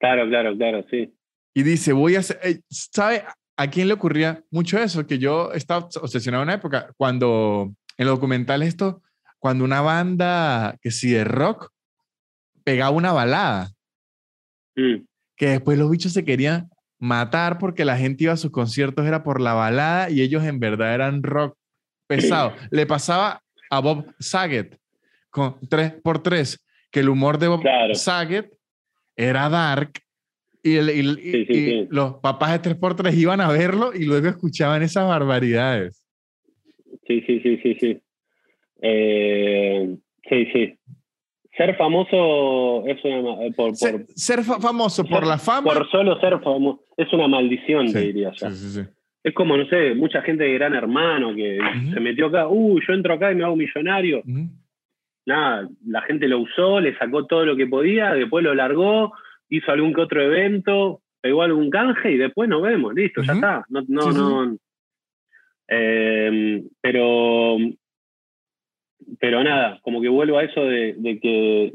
Claro, 0.00 0.28
claro, 0.28 0.56
claro, 0.56 0.84
sí. 0.90 1.14
Y 1.54 1.62
dice, 1.62 1.92
voy 1.92 2.16
a 2.16 2.18
hacer, 2.18 2.40
eh, 2.42 2.60
¿sabe? 2.68 3.22
¿A 3.56 3.70
quién 3.70 3.86
le 3.86 3.94
ocurría 3.94 4.42
mucho 4.50 4.78
eso? 4.78 5.06
Que 5.06 5.18
yo 5.18 5.52
estaba 5.52 5.88
obsesionado 6.00 6.42
en 6.42 6.48
una 6.48 6.56
época 6.56 6.92
cuando 6.96 7.72
en 7.96 8.06
los 8.06 8.16
documentales 8.16 8.68
esto, 8.68 9.02
cuando 9.38 9.64
una 9.64 9.80
banda 9.80 10.76
que 10.80 10.90
sí 10.90 11.10
de 11.10 11.22
rock 11.22 11.70
pegaba 12.64 12.90
una 12.90 13.12
balada, 13.12 13.70
mm. 14.74 15.04
que 15.36 15.46
después 15.46 15.78
los 15.78 15.90
bichos 15.90 16.12
se 16.12 16.24
querían 16.24 16.70
matar 16.98 17.58
porque 17.58 17.84
la 17.84 17.96
gente 17.96 18.24
iba 18.24 18.32
a 18.32 18.36
sus 18.36 18.50
conciertos 18.50 19.06
era 19.06 19.22
por 19.22 19.40
la 19.40 19.54
balada 19.54 20.10
y 20.10 20.22
ellos 20.22 20.42
en 20.44 20.58
verdad 20.58 20.94
eran 20.94 21.22
rock 21.22 21.56
pesado. 22.08 22.54
Le 22.70 22.86
pasaba 22.86 23.40
a 23.70 23.80
Bob 23.80 24.12
Saget 24.18 24.78
con 25.30 25.60
3x3, 25.60 26.58
que 26.92 27.00
el 27.00 27.08
humor 27.08 27.38
de 27.38 27.48
Bob 27.48 27.62
Saget 27.94 28.52
era 29.16 29.48
dark 29.48 29.92
y, 30.62 30.78
los 31.90 32.14
papás 32.22 32.62
de 32.62 32.70
3x3 32.76 33.12
iban 33.16 33.40
a 33.40 33.48
verlo 33.50 33.90
y 33.92 34.04
luego 34.04 34.28
escuchaban 34.28 34.82
esas 34.82 35.08
barbaridades. 35.08 36.06
sí, 37.08 37.20
sí, 37.26 37.40
sí, 37.40 37.58
sí, 37.62 37.76
sí. 37.80 38.00
Eh, 38.80 39.96
sí, 40.28 40.46
sí. 40.52 40.74
Ser 41.56 41.76
famoso 41.76 42.86
es 42.86 43.04
una... 43.04 43.44
eh, 43.44 43.52
Por, 43.54 43.74
Ser, 43.76 44.06
por, 44.06 44.14
ser 44.14 44.42
fa- 44.44 44.60
famoso 44.60 45.04
por 45.04 45.26
la 45.26 45.38
fama. 45.38 45.72
por 45.72 45.90
solo 45.90 46.18
ser 46.20 46.38
famoso 46.40 46.84
es 46.96 47.12
una 47.12 47.26
maldición, 47.28 47.92
te 47.92 48.00
diría. 48.00 48.32
Es 49.24 49.34
como, 49.34 49.56
no 49.56 49.66
sé, 49.66 49.94
mucha 49.94 50.22
gente 50.22 50.44
de 50.44 50.54
Gran 50.54 50.74
Hermano 50.74 51.34
que 51.34 51.58
se 51.92 52.00
metió 52.00 52.26
acá, 52.26 52.48
uh, 52.48 52.78
yo 52.86 52.92
entro 52.94 53.14
acá 53.14 53.30
y 53.32 53.34
me 53.34 53.44
hago 53.44 53.56
millonario. 53.56 54.22
Nada, 55.26 55.68
la 55.86 56.02
gente 56.02 56.26
lo 56.28 56.40
usó, 56.40 56.80
le 56.80 56.96
sacó 56.98 57.26
todo 57.26 57.44
lo 57.44 57.56
que 57.56 57.66
podía, 57.66 58.12
después 58.14 58.44
lo 58.44 58.54
largó, 58.54 59.12
hizo 59.48 59.70
algún 59.70 59.94
que 59.94 60.00
otro 60.00 60.22
evento, 60.22 61.00
pegó 61.20 61.42
algún 61.42 61.70
canje 61.70 62.10
y 62.12 62.16
después 62.18 62.48
nos 62.48 62.62
vemos, 62.62 62.94
listo, 62.94 63.22
ya 63.22 63.34
está. 63.34 63.64
No, 63.68 63.82
no, 63.88 64.02
Sí, 64.02 64.12
sí, 64.12 64.18
no. 64.18 64.56
Eh, 65.68 66.62
pero, 66.80 67.56
pero 69.20 69.44
nada, 69.44 69.78
como 69.82 70.02
que 70.02 70.08
vuelvo 70.08 70.38
a 70.38 70.44
eso 70.44 70.62
de, 70.64 70.94
de 70.98 71.20
que 71.20 71.72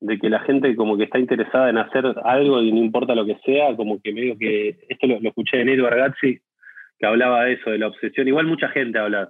de 0.00 0.18
que 0.18 0.28
la 0.28 0.40
gente 0.40 0.74
como 0.74 0.96
que 0.96 1.04
está 1.04 1.20
interesada 1.20 1.70
en 1.70 1.78
hacer 1.78 2.04
algo 2.24 2.60
y 2.60 2.72
no 2.72 2.78
importa 2.78 3.14
lo 3.14 3.24
que 3.24 3.38
sea, 3.44 3.76
como 3.76 4.00
que 4.00 4.12
medio 4.12 4.36
que, 4.36 4.76
esto 4.88 5.06
lo, 5.06 5.20
lo 5.20 5.28
escuché 5.28 5.58
de 5.58 5.64
Neto 5.64 5.86
Argazzi, 5.86 6.40
que 6.98 7.06
hablaba 7.06 7.44
de 7.44 7.52
eso, 7.52 7.70
de 7.70 7.78
la 7.78 7.86
obsesión. 7.86 8.26
Igual 8.26 8.46
mucha 8.46 8.68
gente 8.68 8.98
habla 8.98 9.28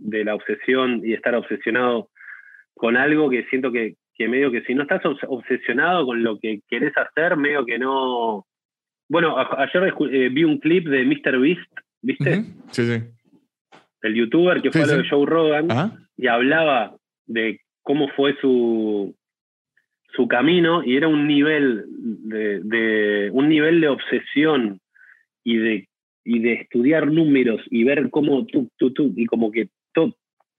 de 0.00 0.24
la 0.24 0.34
obsesión 0.34 1.00
y 1.04 1.12
estar 1.12 1.34
obsesionado 1.34 2.08
con 2.74 2.96
algo 2.96 3.30
que 3.30 3.44
siento 3.44 3.70
que, 3.72 3.94
que 4.14 4.28
medio 4.28 4.50
que 4.50 4.62
si 4.62 4.74
no 4.74 4.82
estás 4.82 5.02
obs- 5.04 5.24
obsesionado 5.28 6.06
con 6.06 6.22
lo 6.22 6.38
que 6.38 6.60
querés 6.68 6.92
hacer, 6.96 7.36
medio 7.36 7.64
que 7.64 7.78
no... 7.78 8.46
Bueno, 9.08 9.36
ayer 9.38 9.94
eh, 10.12 10.28
vi 10.30 10.44
un 10.44 10.58
clip 10.58 10.88
de 10.88 11.04
Mr. 11.04 11.38
Beast, 11.38 11.70
¿viste? 12.02 12.44
Sí, 12.70 12.84
sí. 12.86 13.02
El 14.02 14.14
youtuber 14.14 14.60
que 14.62 14.70
Sí, 14.72 14.78
fue 14.78 14.82
a 14.82 14.96
lo 14.96 15.02
de 15.02 15.08
Joe 15.08 15.26
Rogan 15.26 15.70
Ajá. 15.70 15.92
y 16.16 16.26
hablaba 16.26 16.96
de 17.26 17.60
cómo 17.82 18.08
fue 18.16 18.34
su, 18.40 19.14
su 20.14 20.26
camino 20.28 20.82
y 20.84 20.96
era 20.96 21.08
un 21.08 21.26
nivel 21.26 21.84
de, 21.88 22.60
de- 22.64 23.30
un 23.32 23.48
nivel 23.48 23.80
de 23.80 23.88
obsesión 23.88 24.80
y 25.44 25.56
de, 25.58 25.88
y 26.24 26.40
de 26.40 26.54
estudiar 26.54 27.10
números 27.10 27.60
y 27.70 27.84
ver 27.84 28.10
cómo 28.10 28.46
tú, 28.46 28.68
tú, 28.76 28.92
tú, 28.92 29.12
y 29.16 29.26
como 29.26 29.52
que 29.52 29.68
todo, 29.92 30.16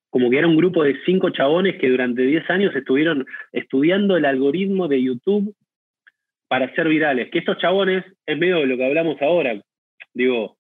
como 0.10 0.30
que 0.30 0.38
era 0.38 0.48
un 0.48 0.56
grupo 0.56 0.84
de 0.84 0.98
cinco 1.06 1.30
chabones 1.32 1.78
que 1.80 1.90
durante 1.90 2.22
10 2.22 2.50
años 2.50 2.76
estuvieron 2.76 3.26
estudiando 3.52 4.16
el 4.16 4.26
algoritmo 4.26 4.88
de 4.88 5.04
YouTube 5.04 5.54
para 6.48 6.74
ser 6.74 6.88
virales. 6.88 7.30
Que 7.32 7.40
estos 7.40 7.58
chabones 7.58 8.06
es 8.26 8.38
medio 8.38 8.60
de 8.60 8.68
lo 8.68 8.78
que 8.78 8.86
hablamos 8.86 9.22
ahora. 9.22 9.60
Digo, 10.14 10.58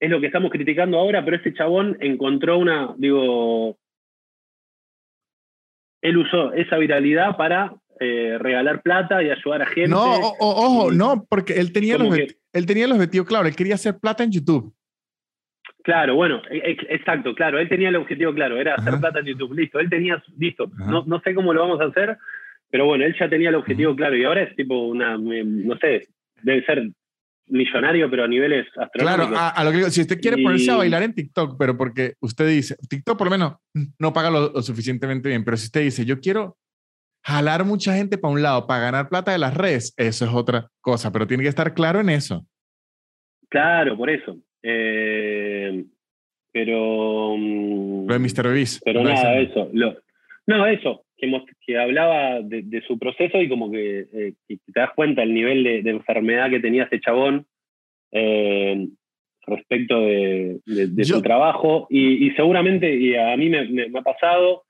es 0.00 0.08
lo 0.08 0.20
que 0.20 0.26
estamos 0.26 0.50
criticando 0.50 0.98
ahora, 0.98 1.22
pero 1.24 1.36
este 1.36 1.52
chabón 1.52 1.98
encontró 2.00 2.56
una, 2.56 2.94
digo, 2.96 3.76
él 6.00 6.16
usó 6.16 6.54
esa 6.54 6.78
viralidad 6.78 7.36
para 7.36 7.74
eh, 8.02 8.38
regalar 8.38 8.82
plata 8.82 9.22
y 9.22 9.30
ayudar 9.30 9.62
a 9.62 9.66
gente. 9.66 9.88
No, 9.90 10.02
o- 10.02 10.36
ojo, 10.40 10.90
no, 10.90 11.26
porque 11.28 11.52
él 11.60 11.70
tenía, 11.72 11.98
como 11.98 12.10
objet- 12.10 12.36
él 12.52 12.64
tenía 12.66 12.86
el 12.86 12.92
objetivo 12.92 13.24
claro, 13.26 13.46
él 13.46 13.54
quería 13.54 13.74
hacer 13.74 13.98
plata 14.00 14.24
en 14.24 14.32
YouTube. 14.32 14.74
Claro, 15.82 16.14
bueno, 16.14 16.42
e- 16.50 16.62
ex- 16.72 16.86
exacto, 16.88 17.34
claro, 17.34 17.58
él 17.58 17.68
tenía 17.68 17.88
el 17.90 17.96
objetivo 17.96 18.34
claro, 18.34 18.56
era 18.58 18.74
hacer 18.74 18.88
Ajá. 18.94 19.00
plata 19.00 19.20
en 19.20 19.26
YouTube, 19.26 19.54
listo, 19.54 19.78
él 19.78 19.88
tenía, 19.88 20.22
listo, 20.38 20.70
no, 20.78 21.04
no 21.06 21.20
sé 21.20 21.34
cómo 21.34 21.52
lo 21.54 21.60
vamos 21.60 21.80
a 21.80 21.84
hacer, 21.84 22.16
pero 22.70 22.84
bueno, 22.86 23.04
él 23.04 23.14
ya 23.18 23.28
tenía 23.28 23.48
el 23.50 23.54
objetivo 23.54 23.94
claro 23.96 24.16
y 24.16 24.24
ahora 24.24 24.42
es 24.42 24.56
tipo 24.56 24.86
una, 24.88 25.16
no 25.18 25.76
sé, 25.78 26.08
debe 26.42 26.64
ser 26.64 26.90
millonario, 27.48 28.08
pero 28.10 28.24
a 28.24 28.28
niveles 28.28 28.66
Claro, 28.72 28.88
astronómicos. 29.24 29.38
a, 29.38 29.48
a 29.48 29.64
lo 29.64 29.70
que 29.72 29.76
digo, 29.78 29.90
si 29.90 30.00
usted 30.02 30.20
quiere 30.20 30.40
Y- 30.40 30.44
ponerse 30.44 30.70
a 30.70 30.76
bailar 30.76 31.02
en 31.02 31.14
TikTok, 31.14 31.56
pero 31.58 31.76
porque 31.76 32.14
usted 32.20 32.46
dice, 32.48 32.76
TikTok 32.88 33.18
por 33.18 33.26
lo 33.26 33.30
menos 33.32 33.54
no 33.98 34.12
paga 34.12 34.30
lo, 34.30 34.52
lo 34.52 34.62
suficientemente 34.62 35.28
bien, 35.28 35.44
pero 35.44 35.56
si 35.56 35.64
usted 35.66 35.82
dice, 35.82 36.04
yo 36.04 36.20
quiero 36.20 36.56
jalar 37.22 37.64
mucha 37.64 37.94
gente 37.94 38.18
para 38.18 38.32
un 38.34 38.42
lado, 38.42 38.66
para 38.66 38.80
ganar 38.84 39.08
plata 39.08 39.32
de 39.32 39.38
las 39.38 39.54
redes, 39.56 39.94
eso 39.96 40.24
es 40.24 40.30
otra 40.32 40.68
cosa, 40.80 41.12
pero 41.12 41.26
tiene 41.26 41.42
que 41.42 41.48
estar 41.48 41.74
claro 41.74 42.00
en 42.00 42.08
eso. 42.10 42.46
Claro, 43.48 43.96
por 43.96 44.10
eso. 44.10 44.36
Eh, 44.62 45.84
pero... 46.52 47.34
mm, 47.36 48.06
Lo 48.08 48.14
de 48.14 48.18
Mr. 48.18 48.52
Beast. 48.52 48.82
Pero 48.84 49.02
¿no? 49.02 49.10
nada, 49.10 49.38
Ese- 49.38 49.50
eso. 49.50 49.70
Lo, 49.72 49.96
no, 50.46 50.66
eso, 50.66 51.04
que, 51.16 51.30
que 51.66 51.78
hablaba 51.78 52.40
de, 52.40 52.62
de 52.62 52.82
su 52.82 52.98
proceso 52.98 53.40
y 53.40 53.48
como 53.48 53.70
que, 53.70 54.00
eh, 54.12 54.34
que 54.48 54.56
te 54.56 54.80
das 54.80 54.90
cuenta 54.96 55.22
el 55.22 55.34
nivel 55.34 55.62
de, 55.62 55.82
de 55.82 55.90
enfermedad 55.90 56.50
que 56.50 56.60
tenía 56.60 56.84
este 56.84 57.00
chabón 57.00 57.46
eh, 58.12 58.88
respecto 59.46 60.00
de, 60.00 60.60
de- 60.66 60.86
de 60.88 61.04
Yo- 61.04 61.16
su 61.16 61.22
trabajo. 61.22 61.86
Y, 61.90 62.26
y 62.26 62.30
seguramente, 62.32 62.94
y 62.94 63.14
a 63.16 63.36
mí 63.36 63.48
me, 63.48 63.68
me- 63.68 63.88
me 63.88 63.98
ha 63.98 64.02
pasado, 64.02 64.64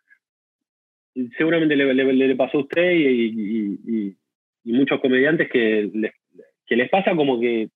seguramente 1.37 1.77
le, 1.77 2.37
pasó 2.37 2.59
a 2.59 2.61
usted 2.63 2.93
y- 2.93 4.17
y 4.65 4.73
muchos 4.73 5.01
comediantes 5.01 5.49
que 5.51 5.91
les, 5.93 6.13
que 6.67 6.77
les 6.77 6.89
pasa 6.91 7.15
como 7.17 7.41
que 7.41 7.69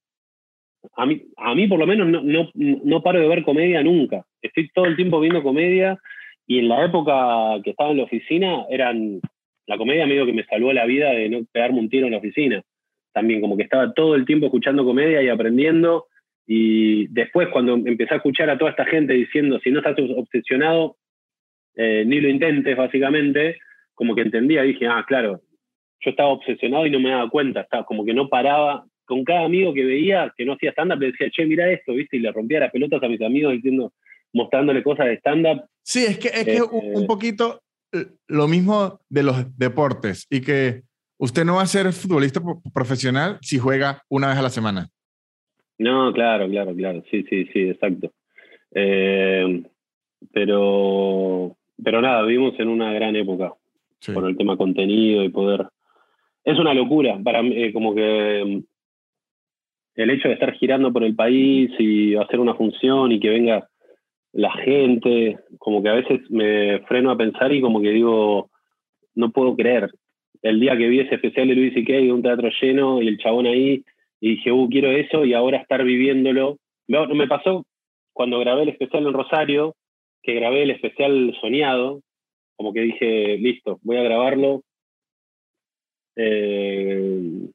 a 0.96 1.06
mí, 1.06 1.22
a 1.36 1.54
mí 1.54 1.66
por 1.66 1.78
lo 1.78 1.86
menos 1.86 2.08
no, 2.08 2.22
no, 2.22 2.50
no 2.54 3.02
paro 3.02 3.20
de 3.20 3.28
ver 3.28 3.42
comedia 3.42 3.82
nunca. 3.82 4.26
Estoy 4.42 4.68
todo 4.74 4.84
el 4.86 4.96
tiempo 4.96 5.20
viendo 5.20 5.42
comedia 5.42 5.98
y 6.46 6.58
en 6.58 6.68
la 6.68 6.84
época 6.84 7.62
que 7.62 7.70
estaba 7.70 7.90
en 7.90 7.98
la 7.98 8.02
oficina 8.04 8.66
eran 8.70 9.20
la 9.66 9.78
comedia 9.78 10.06
medio 10.06 10.26
que 10.26 10.34
me 10.34 10.44
salvó 10.44 10.72
la 10.72 10.84
vida 10.84 11.10
de 11.10 11.30
no 11.30 11.40
pegarme 11.50 11.78
un 11.80 11.88
tiro 11.88 12.06
en 12.06 12.12
la 12.12 12.18
oficina. 12.18 12.62
También 13.14 13.40
como 13.40 13.56
que 13.56 13.62
estaba 13.62 13.94
todo 13.94 14.14
el 14.14 14.26
tiempo 14.26 14.46
escuchando 14.46 14.84
comedia 14.84 15.22
y 15.22 15.28
aprendiendo 15.28 16.06
y 16.46 17.06
después 17.06 17.48
cuando 17.48 17.74
empecé 17.74 18.12
a 18.12 18.18
escuchar 18.18 18.50
a 18.50 18.58
toda 18.58 18.72
esta 18.72 18.84
gente 18.84 19.14
diciendo 19.14 19.58
si 19.60 19.70
no 19.70 19.78
estás 19.78 19.96
obsesionado 19.98 20.96
eh, 21.76 22.04
ni 22.06 22.20
lo 22.20 22.28
intentes 22.28 22.76
básicamente, 22.76 23.58
como 23.94 24.14
que 24.14 24.22
entendía, 24.22 24.62
dije, 24.62 24.86
ah, 24.86 25.04
claro, 25.06 25.40
yo 26.00 26.10
estaba 26.10 26.30
obsesionado 26.30 26.86
y 26.86 26.90
no 26.90 27.00
me 27.00 27.10
daba 27.10 27.30
cuenta, 27.30 27.62
estaba 27.62 27.84
como 27.84 28.04
que 28.04 28.12
no 28.14 28.28
paraba, 28.28 28.84
con 29.06 29.22
cada 29.24 29.44
amigo 29.44 29.74
que 29.74 29.84
veía 29.84 30.32
que 30.36 30.44
no 30.44 30.54
hacía 30.54 30.70
stand-up, 30.72 31.00
le 31.00 31.08
decía, 31.12 31.28
che, 31.30 31.44
mira 31.46 31.70
esto, 31.70 31.92
¿viste? 31.92 32.16
Y 32.16 32.20
le 32.20 32.32
rompía 32.32 32.60
las 32.60 32.70
pelotas 32.72 33.02
a 33.02 33.08
mis 33.08 33.20
amigos 33.20 33.52
diciendo, 33.52 33.92
mostrándole 34.32 34.82
cosas 34.82 35.06
de 35.06 35.16
stand-up. 35.18 35.64
Sí, 35.82 36.04
es 36.06 36.18
que 36.18 36.28
es 36.28 36.44
que 36.44 36.56
Eh, 36.56 36.62
un, 36.62 37.06
poquito 37.06 37.60
eh, 37.92 38.06
lo 38.28 38.48
mismo 38.48 39.00
de 39.08 39.22
los 39.22 39.58
deportes 39.58 40.26
y 40.30 40.40
que 40.40 40.82
usted 41.18 41.44
no 41.44 41.56
va 41.56 41.62
a 41.62 41.66
ser 41.66 41.92
futbolista 41.92 42.40
pro- 42.40 42.62
profesional 42.72 43.38
si 43.42 43.58
juega 43.58 44.02
una 44.08 44.28
vez 44.28 44.38
a 44.38 44.42
la 44.42 44.50
semana. 44.50 44.88
No, 45.78 46.12
claro, 46.12 46.48
claro, 46.48 46.74
claro, 46.74 47.02
sí, 47.10 47.24
sí, 47.28 47.46
sí, 47.52 47.60
exacto. 47.68 48.10
Eh, 48.74 49.62
pero, 50.32 51.56
pero 51.82 52.00
nada, 52.00 52.22
vivimos 52.22 52.58
en 52.58 52.68
una 52.68 52.92
gran 52.92 53.16
época 53.16 53.52
Sí. 54.00 54.12
por 54.12 54.28
el 54.28 54.36
tema 54.36 54.56
contenido 54.56 55.24
y 55.24 55.30
poder. 55.30 55.66
Es 56.44 56.58
una 56.58 56.74
locura 56.74 57.18
para 57.24 57.42
mí, 57.42 57.54
eh, 57.56 57.72
como 57.72 57.94
que 57.94 58.44
mm, 58.44 60.00
el 60.00 60.10
hecho 60.10 60.28
de 60.28 60.34
estar 60.34 60.52
girando 60.54 60.92
por 60.92 61.04
el 61.04 61.14
país 61.14 61.70
y 61.78 62.14
hacer 62.16 62.40
una 62.40 62.54
función 62.54 63.12
y 63.12 63.20
que 63.20 63.30
venga 63.30 63.68
la 64.32 64.52
gente, 64.52 65.38
como 65.58 65.82
que 65.82 65.88
a 65.88 65.94
veces 65.94 66.20
me 66.30 66.80
freno 66.80 67.10
a 67.12 67.16
pensar 67.16 67.52
y 67.52 67.60
como 67.60 67.80
que 67.80 67.90
digo, 67.90 68.50
no 69.14 69.30
puedo 69.30 69.54
creer. 69.56 69.90
El 70.42 70.60
día 70.60 70.76
que 70.76 70.88
vi 70.88 71.00
ese 71.00 71.14
especial 71.14 71.48
de 71.48 71.54
Luis 71.54 71.72
C.K. 71.72 71.92
de 71.94 72.12
un 72.12 72.22
teatro 72.22 72.50
lleno 72.60 73.00
y 73.00 73.08
el 73.08 73.18
chabón 73.18 73.46
ahí, 73.46 73.84
y 74.20 74.30
dije, 74.30 74.50
uh, 74.52 74.68
quiero 74.68 74.90
eso 74.90 75.24
y 75.24 75.32
ahora 75.34 75.58
estar 75.58 75.84
viviéndolo. 75.84 76.58
Me, 76.88 77.06
me 77.14 77.26
pasó 77.28 77.64
cuando 78.12 78.38
grabé 78.40 78.62
el 78.64 78.68
especial 78.70 79.06
en 79.06 79.12
Rosario, 79.12 79.76
que 80.24 80.34
grabé 80.34 80.62
el 80.64 80.70
especial 80.70 81.36
soñado, 81.40 82.00
como 82.56 82.72
que 82.72 82.80
dije, 82.80 83.36
listo, 83.38 83.78
voy 83.82 83.96
a 83.98 84.02
grabarlo 84.02 84.62
eh, 86.16 87.48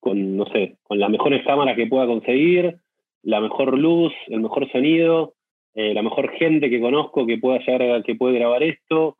con, 0.00 0.36
no 0.36 0.46
sé, 0.46 0.76
con 0.82 0.98
las 0.98 1.10
mejores 1.10 1.44
cámaras 1.44 1.76
que 1.76 1.86
pueda 1.86 2.06
conseguir, 2.06 2.76
la 3.22 3.40
mejor 3.40 3.78
luz, 3.78 4.12
el 4.28 4.40
mejor 4.40 4.70
sonido, 4.70 5.34
eh, 5.74 5.94
la 5.94 6.02
mejor 6.02 6.30
gente 6.32 6.70
que 6.70 6.80
conozco 6.80 7.26
que 7.26 7.38
pueda 7.38 7.58
llegar 7.58 7.82
a- 7.82 8.02
que 8.02 8.14
puede 8.14 8.38
grabar 8.38 8.62
esto. 8.62 9.16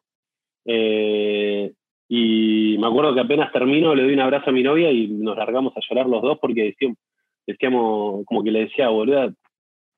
Eh, 0.66 1.72
y 2.08 2.76
me 2.78 2.86
acuerdo 2.86 3.14
que 3.14 3.20
apenas 3.20 3.50
termino, 3.52 3.94
le 3.94 4.02
doy 4.02 4.12
un 4.12 4.20
abrazo 4.20 4.50
a 4.50 4.52
mi 4.52 4.62
novia 4.62 4.90
y 4.92 5.08
nos 5.08 5.36
largamos 5.36 5.74
a 5.76 5.80
llorar 5.88 6.06
los 6.06 6.22
dos 6.22 6.38
porque 6.38 6.64
decíamos, 6.64 6.98
decíamos 7.46 8.24
como 8.26 8.44
que 8.44 8.50
le 8.50 8.60
decía, 8.66 8.88
boluda, 8.90 9.32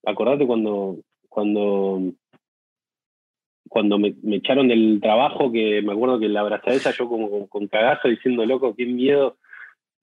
acordate 0.05 0.47
cuando, 0.47 0.99
cuando 1.29 2.01
cuando 3.69 3.99
me, 3.99 4.15
me 4.23 4.37
echaron 4.37 4.69
del 4.69 4.99
trabajo, 5.01 5.51
que 5.53 5.83
me 5.83 5.93
acuerdo 5.93 6.19
que 6.21 6.29
la 6.29 6.41
abracé 6.41 6.71
a 6.71 6.75
ella, 6.75 6.91
yo 6.97 7.09
como 7.09 7.31
con, 7.31 7.47
con 7.47 7.67
cagazo 7.69 8.09
diciendo, 8.09 8.45
loco, 8.47 8.75
qué 8.77 8.87
miedo, 8.87 9.37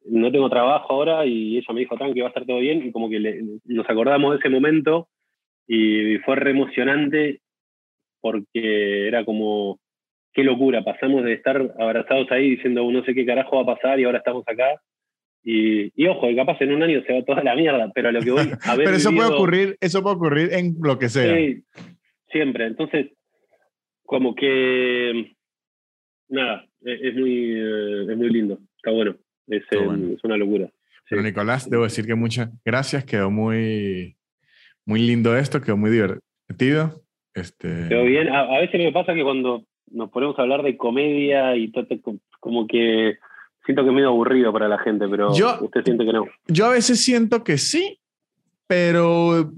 no 0.06 0.32
tengo 0.32 0.50
trabajo 0.50 0.94
ahora, 0.94 1.26
y 1.26 1.58
ella 1.58 1.74
me 1.74 1.80
dijo, 1.82 1.96
tranqui, 1.98 2.20
va 2.20 2.28
a 2.28 2.30
estar 2.30 2.46
todo 2.46 2.60
bien, 2.60 2.86
y 2.86 2.92
como 2.92 3.10
que 3.10 3.20
le- 3.20 3.42
nos 3.66 3.90
acordamos 3.90 4.32
de 4.34 4.40
ese 4.40 4.50
momento, 4.50 5.08
y 5.68 6.18
fue 6.26 6.36
re 6.36 6.52
emocionante, 6.52 7.40
porque 8.22 9.08
era 9.08 9.26
como, 9.26 9.80
qué 10.34 10.44
locura, 10.44 10.84
pasamos 10.84 11.24
de 11.24 11.34
estar 11.34 11.74
abrazados 11.80 12.32
ahí 12.32 12.52
diciendo, 12.52 12.90
no 12.90 13.04
sé 13.06 13.14
qué 13.14 13.26
carajo 13.26 13.58
va 13.58 13.64
a 13.74 13.76
pasar, 13.76 14.00
y 14.00 14.04
ahora 14.06 14.20
estamos 14.20 14.44
acá, 14.48 14.82
Y, 15.46 15.92
y, 16.02 16.08
ojo, 16.08 16.30
y 16.30 16.36
capaz 16.38 16.62
en 16.62 16.72
un 16.74 16.84
año 16.84 17.02
se 17.06 17.14
va 17.14 17.22
toda 17.26 17.44
la 17.44 17.54
mierda, 17.56 17.92
pero 17.94 18.12
lo 18.14 18.22
que 18.22 18.32
voy 18.32 18.50
a 18.66 18.76
ver. 18.78 18.86
pero 18.86 18.96
eso 18.98 19.12
puede 19.14 19.30
ocurrir, 19.34 19.78
eso 19.82 20.02
puede 20.02 20.16
ocurrir 20.16 20.54
en 20.54 20.76
lo 20.82 20.98
que 20.98 21.10
sea. 21.10 21.36
Sí, 21.36 21.64
siempre. 22.32 22.66
Entonces, 22.68 23.12
como 24.06 24.36
que 24.36 25.36
nada, 26.30 26.66
es, 26.82 27.16
muy, 27.16 27.54
eh, 27.56 28.12
es 28.12 28.18
muy 28.18 28.30
lindo, 28.30 28.60
está 28.78 28.92
bueno, 28.92 29.16
es, 29.48 29.64
es 29.72 30.24
una 30.24 30.38
locura. 30.38 30.70
Pero 31.10 31.22
Nicolás, 31.22 31.70
debo 31.70 31.84
decir 31.84 32.06
que 32.06 32.16
muchas 32.16 32.50
gracias, 32.66 33.06
quedó 33.06 33.30
muy, 33.30 34.16
muy 34.86 35.02
lindo 35.02 35.38
esto, 35.38 35.62
quedó 35.62 35.78
muy 35.78 35.92
divertido. 35.92 37.02
Este... 37.34 37.88
Quedó 37.90 38.04
bien, 38.04 38.30
a, 38.30 38.42
a 38.42 38.60
veces 38.60 38.80
me 38.80 38.92
pasa 38.92 39.14
que 39.14 39.24
cuando 39.24 39.66
nos 39.92 40.10
ponemos 40.10 40.38
a 40.38 40.42
hablar 40.42 40.64
de 40.64 40.78
comedia 40.78 41.56
y 41.56 41.72
todo, 41.72 41.86
como 42.40 42.68
que 42.68 43.18
siento 43.66 43.84
que 43.84 43.90
es 43.90 43.96
medio 43.96 44.10
aburrido 44.10 44.52
para 44.52 44.68
la 44.68 44.80
gente, 44.80 45.08
pero 45.08 45.32
usted 45.32 45.84
siente 45.84 46.06
que 46.06 46.14
no. 46.14 46.26
Yo 46.48 46.66
a 46.66 46.72
veces 46.72 47.04
siento 47.04 47.44
que 47.44 47.58
sí, 47.58 48.00
pero 48.68 49.52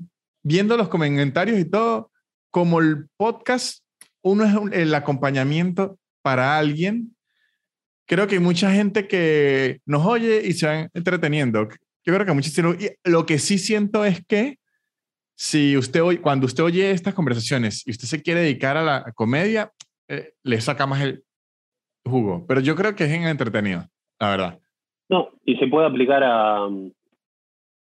viendo 0.44 0.78
los 0.78 0.90
comentarios 0.90 1.60
y 1.60 1.70
todo, 1.70 2.12
como 2.52 2.80
el 2.80 3.08
podcast, 3.18 3.85
uno 4.26 4.43
es 4.43 4.81
el 4.81 4.93
acompañamiento 4.95 5.99
para 6.23 6.57
alguien. 6.57 7.15
Creo 8.07 8.27
que 8.27 8.35
hay 8.35 8.41
mucha 8.41 8.72
gente 8.72 9.07
que 9.07 9.81
nos 9.85 10.03
oye 10.03 10.41
y 10.47 10.53
se 10.53 10.65
van 10.65 10.89
entreteniendo. 10.95 11.68
Yo 12.03 12.14
creo 12.14 12.26
que 12.26 12.34
muchísimo. 12.34 12.73
Y 12.73 12.89
lo 13.07 13.27
que 13.27 13.38
sí 13.38 13.60
siento 13.60 14.03
es 14.03 14.26
que 14.26 14.57
si 15.35 15.77
usted 15.77 16.02
hoy, 16.02 16.18
cuando 16.18 16.47
usted 16.47 16.64
oye 16.64 16.89
estas 16.89 17.14
conversaciones 17.14 17.84
y 17.85 17.91
usted 17.91 18.07
se 18.07 18.23
quiere 18.23 18.41
dedicar 18.41 18.77
a 18.77 18.84
la 18.84 19.11
comedia, 19.14 19.72
eh, 20.07 20.34
le 20.41 20.60
saca 20.60 20.88
más 20.88 21.02
el 21.02 21.23
jugo. 22.03 22.45
Pero 22.47 22.61
yo 22.61 22.76
creo 22.76 22.95
que 22.95 23.03
es 23.03 23.11
en 23.11 23.27
entretenido 23.27 23.88
la 24.19 24.30
verdad. 24.30 24.60
No, 25.07 25.30
y 25.45 25.56
se 25.57 25.68
puede 25.68 25.85
aplicar 25.85 26.23
a, 26.23 26.65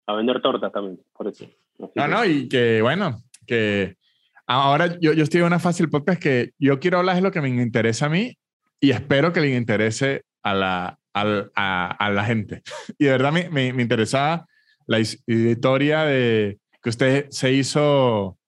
a 0.07 0.15
vender 0.15 0.41
tortas 0.41 0.73
también, 0.73 0.99
por 1.13 1.29
eso. 1.29 1.45
no, 1.95 2.09
no, 2.09 2.25
y 2.25 2.49
que 2.49 2.81
bueno, 2.81 3.19
que 3.47 3.97
ahora 4.53 4.99
yo, 5.01 5.13
yo 5.13 5.23
estoy 5.23 5.41
en 5.41 5.47
una 5.47 5.59
fácil 5.59 5.89
podcast 5.89 6.21
que 6.21 6.51
yo 6.59 6.81
quiero 6.81 6.99
hablar 6.99 7.17
de 7.17 7.23
lo 7.23 7.31
que 7.31 7.41
me 7.41 7.49
interesa 7.49 8.07
a 8.07 8.09
mí 8.09 8.37
y 8.81 8.91
espero 8.91 9.33
que 9.33 9.41
le 9.41 9.55
interese 9.55 10.23
a 10.43 10.55
la, 10.55 10.99
a, 11.15 11.97
a, 11.99 12.11
la 12.11 12.25
gente. 12.25 12.63
Y 12.99 13.07
de 13.07 13.11
verdad 13.13 13.33
me, 13.33 13.49
me, 13.51 13.73
me 13.73 13.83
interesaba 13.83 14.47
la 14.87 14.99
historia 15.01 16.05
de 16.05 16.59
que 16.83 16.91
usted 16.91 17.27
se 17.31 17.53
hizo, 17.53 18.39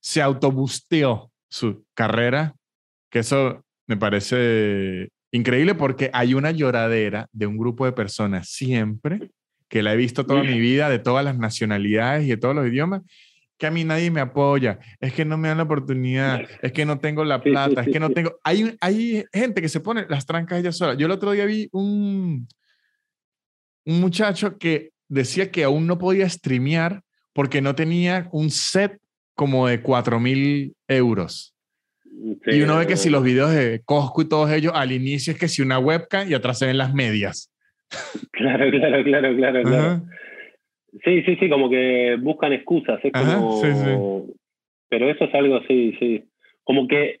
se 0.00 0.20
autobusteó 0.20 1.30
su 1.48 1.84
carrera, 1.94 2.54
que 3.10 3.20
eso 3.20 3.64
me 3.86 3.96
parece 3.96 5.10
Increíble 5.32 5.74
porque 5.76 6.10
hay 6.12 6.34
una 6.34 6.50
lloradera 6.50 7.28
de 7.32 7.46
un 7.46 7.56
grupo 7.56 7.84
de 7.84 7.92
personas 7.92 8.48
siempre, 8.48 9.30
que 9.68 9.82
la 9.82 9.94
he 9.94 9.96
visto 9.96 10.26
toda 10.26 10.42
mi 10.42 10.58
vida, 10.58 10.88
de 10.88 10.98
todas 10.98 11.24
las 11.24 11.38
nacionalidades 11.38 12.24
y 12.24 12.30
de 12.30 12.36
todos 12.36 12.56
los 12.56 12.66
idiomas, 12.66 13.02
que 13.60 13.66
a 13.68 13.70
mí 13.70 13.84
nadie 13.84 14.10
me 14.10 14.20
apoya, 14.20 14.80
es 14.98 15.12
que 15.12 15.24
no 15.24 15.38
me 15.38 15.48
dan 15.48 15.58
la 15.58 15.64
oportunidad, 15.64 16.40
es 16.62 16.72
que 16.72 16.84
no 16.84 16.98
tengo 16.98 17.24
la 17.24 17.40
plata, 17.40 17.82
es 17.82 17.88
que 17.88 18.00
no 18.00 18.10
tengo... 18.10 18.40
Hay, 18.42 18.76
hay 18.80 19.24
gente 19.32 19.62
que 19.62 19.68
se 19.68 19.78
pone 19.78 20.06
las 20.08 20.26
trancas 20.26 20.58
ella 20.58 20.72
sola. 20.72 20.94
Yo 20.94 21.06
el 21.06 21.12
otro 21.12 21.30
día 21.30 21.44
vi 21.44 21.68
un, 21.70 22.48
un 23.84 24.00
muchacho 24.00 24.58
que 24.58 24.90
decía 25.08 25.52
que 25.52 25.62
aún 25.62 25.86
no 25.86 25.98
podía 25.98 26.28
streamear 26.28 27.02
porque 27.32 27.60
no 27.60 27.76
tenía 27.76 28.28
un 28.32 28.50
set 28.50 28.98
como 29.36 29.68
de 29.68 29.80
4 29.80 30.18
mil 30.18 30.74
euros 30.88 31.54
y 32.46 32.62
uno 32.62 32.78
ve 32.78 32.86
que 32.86 32.96
si 32.96 33.08
los 33.08 33.22
videos 33.22 33.52
de 33.52 33.80
Costco 33.84 34.22
y 34.22 34.28
todos 34.28 34.50
ellos, 34.50 34.72
al 34.74 34.92
inicio 34.92 35.32
es 35.32 35.38
que 35.38 35.48
si 35.48 35.62
una 35.62 35.78
webcam 35.78 36.28
y 36.28 36.34
atrás 36.34 36.58
se 36.58 36.66
ven 36.66 36.78
las 36.78 36.94
medias. 36.94 37.52
Claro, 38.32 38.70
claro, 38.70 39.04
claro, 39.04 39.36
claro, 39.36 39.62
claro. 39.62 40.02
Sí, 41.04 41.22
sí, 41.22 41.36
sí, 41.36 41.48
como 41.48 41.70
que 41.70 42.16
buscan 42.20 42.52
excusas. 42.52 43.00
Es 43.02 43.12
como... 43.12 43.60
sí, 43.60 43.72
sí. 43.72 44.34
Pero 44.88 45.08
eso 45.08 45.24
es 45.24 45.34
algo, 45.34 45.60
sí, 45.68 45.96
sí. 45.98 46.24
Como 46.64 46.88
que 46.88 47.20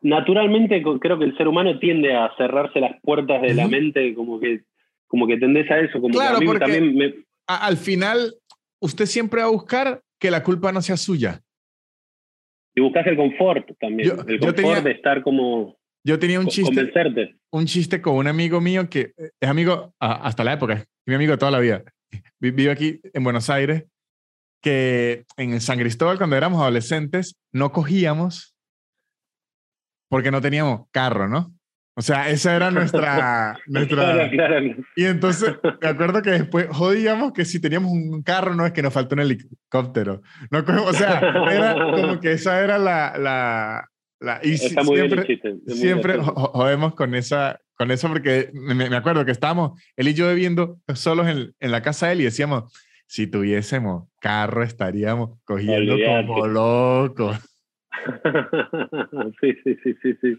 naturalmente 0.00 0.82
creo 1.00 1.18
que 1.18 1.24
el 1.24 1.36
ser 1.36 1.48
humano 1.48 1.78
tiende 1.78 2.14
a 2.14 2.30
cerrarse 2.36 2.80
las 2.80 3.00
puertas 3.02 3.42
de 3.42 3.54
la 3.54 3.66
mente, 3.66 4.14
como 4.14 4.38
que, 4.38 4.62
como 5.06 5.26
que 5.26 5.36
tendés 5.36 5.70
a 5.70 5.80
eso. 5.80 6.00
Como 6.00 6.14
claro, 6.14 6.38
que 6.38 6.46
porque 6.46 6.60
también 6.60 6.94
me... 6.94 7.14
al 7.46 7.76
final 7.76 8.34
usted 8.80 9.06
siempre 9.06 9.40
va 9.40 9.48
a 9.48 9.52
buscar 9.52 10.02
que 10.18 10.30
la 10.30 10.42
culpa 10.42 10.72
no 10.72 10.80
sea 10.80 10.96
suya. 10.96 11.40
Y 12.74 12.80
buscas 12.80 13.06
el 13.06 13.16
confort 13.16 13.68
también. 13.80 14.12
el 14.26 14.38
confort 14.38 14.84
de 14.84 14.92
estar 14.92 15.22
como. 15.22 15.77
Yo 16.08 16.18
tenía 16.18 16.40
un 16.40 16.46
chiste. 16.46 16.74
Convencerte. 16.74 17.36
Un 17.50 17.66
chiste 17.66 18.00
con 18.00 18.14
un 18.14 18.28
amigo 18.28 18.62
mío 18.62 18.88
que 18.88 19.12
es 19.18 19.48
amigo 19.48 19.94
hasta 20.00 20.42
la 20.42 20.54
época, 20.54 20.72
es 20.72 20.86
mi 21.06 21.14
amigo 21.14 21.32
de 21.32 21.36
toda 21.36 21.50
la 21.50 21.58
vida. 21.58 21.82
Vive 22.40 22.70
aquí 22.70 22.98
en 23.12 23.24
Buenos 23.24 23.50
Aires, 23.50 23.84
que 24.62 25.26
en 25.36 25.60
San 25.60 25.78
Cristóbal, 25.78 26.16
cuando 26.16 26.34
éramos 26.34 26.62
adolescentes, 26.62 27.36
no 27.52 27.72
cogíamos 27.72 28.56
porque 30.08 30.30
no 30.30 30.40
teníamos 30.40 30.86
carro, 30.92 31.28
¿no? 31.28 31.52
O 31.94 32.00
sea, 32.00 32.30
esa 32.30 32.56
era 32.56 32.70
nuestra... 32.70 33.58
nuestra... 33.66 34.30
Y 34.96 35.04
entonces, 35.04 35.56
me 35.82 35.88
acuerdo 35.88 36.22
que 36.22 36.30
después 36.30 36.68
jodíamos 36.70 37.34
que 37.34 37.44
si 37.44 37.60
teníamos 37.60 37.92
un 37.92 38.22
carro, 38.22 38.54
no 38.54 38.64
es 38.64 38.72
que 38.72 38.80
nos 38.80 38.94
faltó 38.94 39.14
un 39.14 39.20
helicóptero. 39.20 40.22
No, 40.50 40.60
o 40.86 40.92
sea, 40.94 41.18
era 41.50 41.74
como 41.74 42.18
que 42.18 42.32
esa 42.32 42.64
era 42.64 42.78
la... 42.78 43.18
la, 43.18 43.90
la 44.20 44.40
y 44.42 44.54
Está 44.54 44.82
muy 44.82 44.96
siempre, 44.96 45.24
bien 45.24 45.60
siempre 45.66 46.18
jodemos 46.18 46.94
con 46.94 47.14
esa 47.14 47.60
con 47.74 47.90
eso 47.90 48.08
porque 48.08 48.50
me, 48.52 48.74
me, 48.74 48.96
acuerdo 48.96 49.24
que 49.24 49.30
estábamos 49.30 49.80
él 49.96 50.08
y 50.08 50.14
yo 50.14 50.26
bebiendo 50.26 50.78
solos 50.94 51.28
en, 51.28 51.54
en, 51.60 51.70
la 51.70 51.82
casa 51.82 52.06
de 52.06 52.14
él 52.14 52.20
y 52.22 52.24
decíamos 52.24 52.72
si 53.06 53.28
tuviésemos 53.28 54.08
carro 54.20 54.64
estaríamos 54.64 55.38
cogiendo 55.44 55.96
como 56.26 56.46
locos 56.48 57.38
sí, 59.40 59.54
sí, 59.64 59.76
sí, 59.82 59.94
sí, 60.02 60.14
sí. 60.20 60.38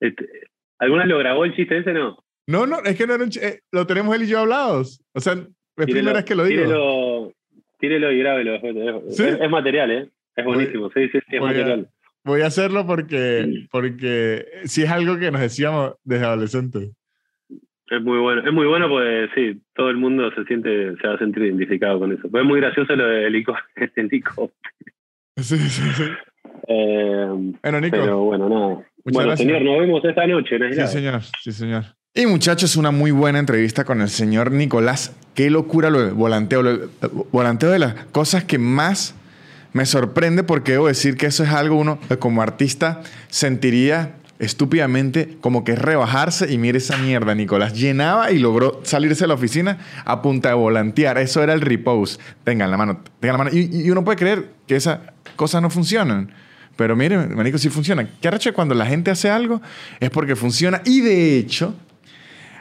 Este, 0.00 0.28
¿Alguna 0.78 1.06
lo 1.06 1.18
grabó 1.18 1.44
el 1.44 1.54
chiste 1.54 1.78
ese 1.78 1.92
no? 1.92 2.18
No, 2.46 2.66
no, 2.66 2.78
es 2.84 2.96
que 2.96 3.06
no 3.06 3.14
era 3.14 3.24
un 3.24 3.30
chiste, 3.30 3.48
eh, 3.48 3.60
lo 3.72 3.86
tenemos 3.86 4.14
él 4.14 4.22
y 4.22 4.28
yo 4.28 4.40
hablados. 4.40 5.02
O 5.14 5.20
sea, 5.20 5.34
es 5.34 5.86
primera 5.86 6.12
vez 6.12 6.24
que 6.24 6.34
lo 6.34 6.44
digo. 6.44 6.62
Tírelo, 6.62 7.32
tírelo 7.78 8.12
y 8.12 8.18
grábelo. 8.18 8.54
Es, 9.08 9.18
es, 9.18 9.50
material, 9.50 9.90
¿eh? 9.90 10.10
Es 10.36 10.44
buenísimo, 10.44 10.90
sí, 10.90 11.08
sí, 11.08 11.18
sí, 11.28 11.36
es 11.36 11.40
material. 11.40 11.88
Voy 12.26 12.42
a 12.42 12.46
hacerlo 12.46 12.86
porque, 12.86 13.66
porque 13.70 14.44
sí 14.64 14.82
es 14.82 14.90
algo 14.90 15.18
que 15.18 15.30
nos 15.30 15.40
decíamos 15.40 15.94
desde 16.04 16.26
adolescentes. 16.26 16.90
Es 17.88 18.02
muy 18.02 18.18
bueno, 18.18 18.42
es 18.44 18.52
muy 18.52 18.66
bueno 18.66 18.88
porque 18.88 19.28
sí, 19.34 19.60
todo 19.74 19.90
el 19.90 19.96
mundo 19.96 20.28
se 20.34 20.44
siente, 20.44 20.96
se 21.00 21.06
va 21.06 21.14
a 21.14 21.18
sentir 21.18 21.44
identificado 21.44 22.00
con 22.00 22.12
eso. 22.12 22.28
Pues 22.28 22.42
es 22.42 22.48
muy 22.48 22.60
gracioso 22.60 22.94
lo 22.94 23.06
de 23.06 23.30
Nico. 23.30 23.56
Sí, 25.38 25.58
sí, 25.58 25.68
sí. 25.68 26.04
Eh, 26.66 27.26
bueno, 27.62 27.80
Nico. 27.80 27.98
Pero 27.98 28.20
bueno, 28.20 28.48
nada 28.48 28.86
bueno, 29.12 29.36
señor, 29.36 29.62
nos 29.62 29.78
vemos 29.78 30.04
esta 30.04 30.26
noche. 30.26 30.58
¿no? 30.58 30.72
Sí, 30.72 30.86
señor. 30.86 31.20
Sí, 31.42 31.52
señor. 31.52 31.84
Y 32.14 32.26
muchachos, 32.26 32.76
una 32.76 32.90
muy 32.90 33.10
buena 33.10 33.38
entrevista 33.38 33.84
con 33.84 34.00
el 34.00 34.08
señor 34.08 34.50
Nicolás. 34.50 35.14
Qué 35.34 35.50
locura 35.50 35.90
lo 35.90 36.02
de 36.02 36.12
volanteo. 36.12 36.62
Lo 36.62 36.88
volanteo 37.30 37.70
de 37.70 37.78
las 37.78 38.06
cosas 38.06 38.44
que 38.44 38.58
más 38.58 39.14
me 39.76 39.84
sorprende 39.84 40.42
porque 40.42 40.72
debo 40.72 40.88
decir 40.88 41.18
que 41.18 41.26
eso 41.26 41.44
es 41.44 41.50
algo 41.50 41.76
uno 41.76 41.98
como 42.18 42.40
artista 42.40 43.02
sentiría 43.28 44.14
estúpidamente 44.38 45.36
como 45.42 45.64
que 45.64 45.76
rebajarse 45.76 46.50
y 46.50 46.56
mire 46.56 46.78
esa 46.78 46.96
mierda. 46.96 47.34
Nicolás 47.34 47.74
llenaba 47.74 48.32
y 48.32 48.38
logró 48.38 48.80
salirse 48.84 49.24
de 49.24 49.28
la 49.28 49.34
oficina 49.34 49.78
a 50.06 50.22
punta 50.22 50.48
de 50.48 50.54
volantear. 50.54 51.18
Eso 51.18 51.42
era 51.42 51.52
el 51.52 51.60
repose. 51.60 52.18
Tengan 52.42 52.70
la 52.70 52.78
mano, 52.78 53.02
tengan 53.20 53.36
la 53.36 53.44
mano. 53.44 53.56
Y, 53.56 53.86
y 53.86 53.90
uno 53.90 54.02
puede 54.02 54.16
creer 54.16 54.50
que 54.66 54.76
esas 54.76 55.00
cosas 55.36 55.60
no 55.60 55.68
funcionan. 55.68 56.32
Pero 56.76 56.96
mire, 56.96 57.18
manico, 57.18 57.58
sí 57.58 57.68
funciona. 57.68 58.08
¿Qué 58.20 58.28
arrecho 58.28 58.54
cuando 58.54 58.74
la 58.74 58.86
gente 58.86 59.10
hace 59.10 59.30
algo? 59.30 59.60
Es 60.00 60.08
porque 60.08 60.36
funciona. 60.36 60.80
Y 60.86 61.02
de 61.02 61.38
hecho, 61.38 61.74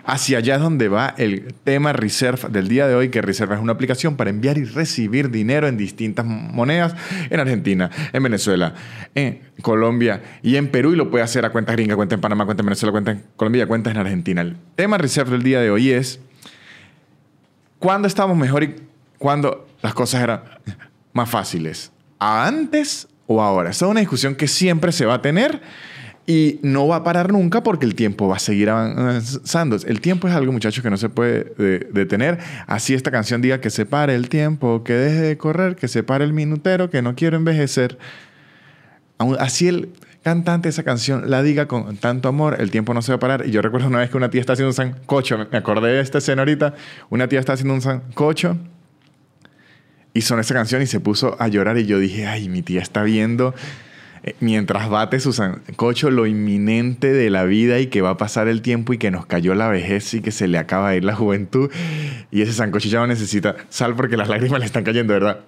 hacia 0.05 0.37
allá 0.37 0.55
es 0.55 0.61
donde 0.61 0.87
va 0.87 1.13
el 1.17 1.53
tema 1.63 1.93
Reserve 1.93 2.49
del 2.49 2.67
día 2.67 2.87
de 2.87 2.95
hoy, 2.95 3.09
que 3.09 3.21
Reserve 3.21 3.55
es 3.55 3.61
una 3.61 3.73
aplicación 3.73 4.15
para 4.15 4.29
enviar 4.29 4.57
y 4.57 4.63
recibir 4.63 5.31
dinero 5.31 5.67
en 5.67 5.77
distintas 5.77 6.25
monedas 6.25 6.95
en 7.29 7.39
Argentina, 7.39 7.89
en 8.13 8.23
Venezuela, 8.23 8.73
en 9.15 9.41
Colombia 9.61 10.21
y 10.41 10.55
en 10.55 10.69
Perú. 10.69 10.93
Y 10.93 10.95
lo 10.95 11.09
puede 11.09 11.23
hacer 11.23 11.45
a 11.45 11.51
cuenta 11.51 11.71
gringa, 11.71 11.95
cuenta 11.95 12.15
en 12.15 12.21
Panamá, 12.21 12.45
cuenta 12.45 12.61
en 12.61 12.67
Venezuela, 12.67 12.91
cuenta 12.91 13.11
en 13.11 13.23
Colombia, 13.35 13.67
cuenta 13.67 13.91
en 13.91 13.97
Argentina. 13.97 14.41
El 14.41 14.57
tema 14.75 14.97
Reserve 14.97 15.31
del 15.31 15.43
día 15.43 15.59
de 15.59 15.71
hoy 15.71 15.91
es 15.91 16.19
cuándo 17.79 18.07
estamos 18.07 18.37
mejor 18.37 18.63
y 18.63 18.75
cuándo 19.17 19.67
las 19.81 19.93
cosas 19.93 20.21
eran 20.21 20.41
más 21.13 21.29
fáciles. 21.29 21.91
¿Antes 22.19 23.07
o 23.27 23.41
ahora. 23.41 23.71
Esa 23.71 23.85
es 23.85 23.91
una 23.91 23.99
discusión 23.99 24.35
que 24.35 24.47
siempre 24.47 24.91
se 24.91 25.05
va 25.05 25.15
a 25.15 25.21
tener 25.21 25.61
y 26.27 26.59
no 26.63 26.87
va 26.87 26.97
a 26.97 27.03
parar 27.03 27.31
nunca 27.31 27.61
porque 27.61 27.85
el 27.85 27.93
tiempo 27.93 28.27
va 28.27 28.37
a 28.37 28.39
seguir 28.39 28.69
avanzando. 28.69 29.77
El 29.85 30.01
tiempo 30.01 30.27
es 30.27 30.33
algo, 30.33 30.51
muchachos, 30.51 30.81
que 30.81 30.89
no 30.89 30.97
se 30.97 31.09
puede 31.09 31.43
detener. 31.91 32.39
Así 32.65 32.95
esta 32.95 33.11
canción 33.11 33.41
diga 33.41 33.61
que 33.61 33.69
se 33.69 33.85
pare 33.85 34.15
el 34.15 34.27
tiempo, 34.27 34.83
que 34.83 34.93
deje 34.93 35.21
de 35.21 35.37
correr, 35.37 35.75
que 35.75 35.87
se 35.87 36.01
pare 36.01 36.25
el 36.25 36.33
minutero, 36.33 36.89
que 36.89 37.01
no 37.01 37.15
quiero 37.15 37.37
envejecer. 37.37 37.99
Así 39.39 39.67
el 39.67 39.89
cantante 40.23 40.67
de 40.67 40.71
esa 40.71 40.81
canción 40.81 41.29
la 41.29 41.43
diga 41.43 41.67
con 41.67 41.97
tanto 41.97 42.27
amor, 42.27 42.57
el 42.59 42.71
tiempo 42.71 42.95
no 42.95 43.03
se 43.03 43.11
va 43.11 43.17
a 43.17 43.19
parar. 43.19 43.45
Y 43.45 43.51
yo 43.51 43.61
recuerdo 43.61 43.87
una 43.87 43.99
vez 43.99 44.09
que 44.09 44.17
una 44.17 44.31
tía 44.31 44.41
está 44.41 44.53
haciendo 44.53 44.69
un 44.69 44.73
sancocho, 44.73 45.37
me 45.51 45.57
acordé 45.57 45.91
de 45.91 46.01
esta 46.01 46.17
escena 46.17 46.41
ahorita, 46.41 46.73
una 47.11 47.27
tía 47.27 47.39
está 47.39 47.53
haciendo 47.53 47.75
un 47.75 47.81
sancocho 47.81 48.57
y 50.15 50.21
sonó 50.21 50.41
esa 50.41 50.55
canción 50.55 50.81
y 50.81 50.87
se 50.87 50.99
puso 50.99 51.35
a 51.39 51.47
llorar 51.49 51.77
y 51.77 51.85
yo 51.85 51.99
dije, 51.99 52.25
ay, 52.25 52.49
mi 52.49 52.63
tía 52.63 52.81
está 52.81 53.03
viendo 53.03 53.53
eh, 53.53 53.84
mientras 54.39 54.89
bate 54.89 55.19
su 55.19 55.33
sancocho 55.33 56.09
lo 56.09 56.25
inminente 56.25 57.13
de 57.13 57.29
la 57.29 57.43
vida 57.43 57.79
y 57.79 57.87
que 57.87 58.01
va 58.01 58.11
a 58.11 58.17
pasar 58.17 58.47
el 58.47 58.61
tiempo 58.61 58.93
y 58.93 58.97
que 58.97 59.11
nos 59.11 59.25
cayó 59.25 59.53
la 59.53 59.67
vejez 59.67 60.13
y 60.13 60.21
que 60.21 60.31
se 60.31 60.47
le 60.47 60.57
acaba 60.57 60.91
de 60.91 60.97
ir 60.97 61.03
la 61.03 61.15
juventud 61.15 61.69
y 62.31 62.41
ese 62.41 62.53
sancocho 62.53 62.89
ya 62.89 62.99
no 62.99 63.07
necesita 63.07 63.55
sal 63.69 63.95
porque 63.95 64.17
las 64.17 64.27
lágrimas 64.27 64.59
le 64.59 64.65
están 64.65 64.83
cayendo, 64.83 65.13
¿verdad? 65.13 65.41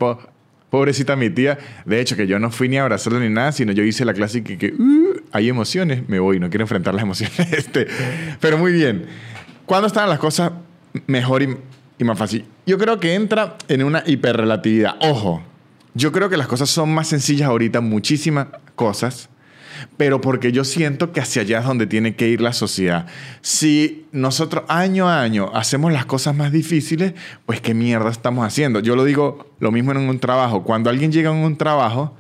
Pobrecita 0.70 1.16
mi 1.16 1.30
tía. 1.30 1.58
De 1.86 2.02
hecho, 2.02 2.16
que 2.16 2.28
yo 2.28 2.40
no 2.40 2.52
fui 2.52 2.68
ni 2.68 2.78
a 2.78 2.84
abrazarla 2.84 3.20
ni 3.20 3.30
nada, 3.30 3.52
sino 3.54 3.72
yo 3.72 3.84
hice 3.84 4.04
la 4.04 4.14
clásica 4.14 4.58
que, 4.58 4.74
uh, 4.74 5.22
hay 5.32 5.48
emociones, 5.50 6.08
me 6.10 6.20
voy, 6.20 6.40
no 6.40 6.50
quiero 6.50 6.66
enfrentar 6.66 6.94
las 6.94 7.04
emociones. 7.04 7.40
Este. 7.54 7.88
Pero 8.42 8.58
muy 8.58 8.74
bien. 8.74 9.06
¿Cuándo 9.66 9.88
estaban 9.88 10.10
las 10.10 10.20
cosas 10.20 10.52
mejor 11.08 11.42
y, 11.42 11.58
y 11.98 12.04
más 12.04 12.18
fácil? 12.18 12.46
Yo 12.66 12.78
creo 12.78 13.00
que 13.00 13.14
entra 13.14 13.58
en 13.70 13.84
una 13.84 14.04
hiperrelatividad. 14.06 14.96
Ojo, 15.00 15.42
yo 15.94 16.12
creo 16.12 16.30
que 16.30 16.38
las 16.38 16.48
cosas 16.48 16.70
son 16.70 16.94
más 16.94 17.08
sencillas 17.08 17.50
ahorita, 17.50 17.82
muchísimas 17.82 18.48
cosas 18.78 19.30
pero 19.98 20.22
porque 20.22 20.52
yo 20.52 20.64
siento 20.64 21.12
que 21.12 21.20
hacia 21.20 21.42
allá 21.42 21.60
es 21.60 21.66
donde 21.66 21.88
tiene 21.88 22.16
que 22.16 22.28
ir 22.28 22.42
la 22.42 22.54
sociedad. 22.54 23.06
Si 23.42 24.06
nosotros 24.12 24.64
año 24.68 25.08
a 25.08 25.22
año 25.22 25.52
hacemos 25.54 25.92
las 25.92 26.06
cosas 26.06 26.36
más 26.36 26.52
difíciles, 26.52 27.14
pues 27.46 27.62
qué 27.62 27.74
mierda 27.74 28.10
estamos 28.10 28.46
haciendo. 28.46 28.80
Yo 28.80 28.96
lo 28.96 29.04
digo 29.06 29.54
lo 29.60 29.72
mismo 29.72 29.92
en 29.92 29.98
un 29.98 30.20
trabajo. 30.20 30.64
Cuando 30.64 30.90
alguien 30.90 31.12
llega 31.12 31.30
a 31.30 31.34
un 31.34 31.58
trabajo, 31.58 32.16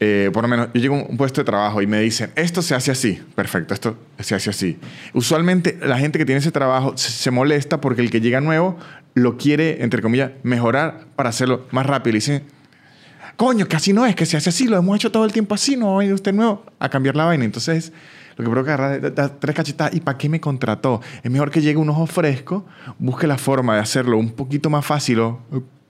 eh, 0.00 0.30
por 0.32 0.42
lo 0.42 0.48
menos 0.48 0.68
yo 0.74 0.80
llego 0.80 0.96
a 0.96 1.02
un 1.02 1.16
puesto 1.16 1.40
de 1.40 1.44
trabajo 1.44 1.80
y 1.80 1.86
me 1.86 2.00
dicen, 2.00 2.30
esto 2.36 2.62
se 2.62 2.74
hace 2.74 2.90
así, 2.90 3.22
perfecto, 3.34 3.74
esto 3.74 3.96
se 4.18 4.34
hace 4.34 4.50
así. 4.50 4.78
Usualmente 5.12 5.78
la 5.82 5.98
gente 5.98 6.18
que 6.18 6.24
tiene 6.24 6.40
ese 6.40 6.52
trabajo 6.52 6.96
se, 6.96 7.30
molesta 7.30 7.80
porque 7.80 8.02
el 8.02 8.10
que 8.10 8.20
llega 8.20 8.40
nuevo 8.40 8.76
lo 9.14 9.36
quiere, 9.36 9.82
entre 9.82 10.02
comillas, 10.02 10.32
mejorar 10.42 11.06
para 11.16 11.30
hacerlo 11.30 11.66
más 11.70 11.86
rápido. 11.86 12.16
Y 12.16 12.18
dicen, 12.18 12.42
coño, 13.36 13.66
que 13.66 13.76
así 13.76 13.92
no 13.92 14.06
es, 14.06 14.14
que 14.14 14.26
se 14.26 14.36
hace 14.36 14.50
así, 14.50 14.66
lo 14.66 14.76
hemos 14.76 14.96
hecho 14.96 15.10
todo 15.10 15.24
el 15.24 15.32
tiempo 15.32 15.54
así, 15.54 15.76
no 15.76 15.94
va 15.94 16.04
a 16.04 16.14
usted 16.14 16.32
nuevo 16.32 16.64
a 16.78 16.88
cambiar 16.88 17.16
la 17.16 17.24
vaina. 17.24 17.44
Entonces, 17.44 17.92
lo 18.36 18.44
que 18.44 18.50
provoca 18.50 18.74
agarrar 18.74 19.30
tres 19.38 19.54
cachetadas. 19.54 19.94
¿Y 19.94 20.00
para 20.00 20.18
qué 20.18 20.28
me 20.28 20.40
contrató? 20.40 21.00
Es 21.22 21.30
mejor 21.30 21.50
que 21.50 21.60
llegue 21.60 21.76
un 21.76 21.88
ojo 21.90 22.06
fresco, 22.06 22.66
busque 22.98 23.26
la 23.26 23.38
forma 23.38 23.74
de 23.74 23.80
hacerlo 23.80 24.18
un 24.18 24.32
poquito 24.32 24.70
más 24.70 24.84
fácil 24.84 25.20
o 25.20 25.40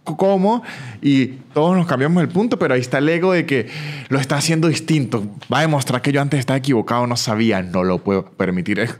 cómo 0.04 0.62
y 1.00 1.26
todos 1.54 1.74
nos 1.74 1.86
cambiamos 1.86 2.22
el 2.22 2.28
punto, 2.28 2.58
pero 2.58 2.74
ahí 2.74 2.80
está 2.80 2.98
el 2.98 3.08
ego 3.08 3.32
de 3.32 3.46
que 3.46 3.68
lo 4.08 4.18
está 4.18 4.36
haciendo 4.36 4.68
distinto. 4.68 5.26
Va 5.52 5.58
a 5.58 5.62
demostrar 5.62 6.02
que 6.02 6.12
yo 6.12 6.20
antes 6.20 6.40
estaba 6.40 6.58
equivocado, 6.58 7.06
no 7.06 7.16
sabía, 7.16 7.62
no 7.62 7.82
lo 7.84 7.98
puedo 7.98 8.26
permitir. 8.26 8.80
Es 8.80 8.94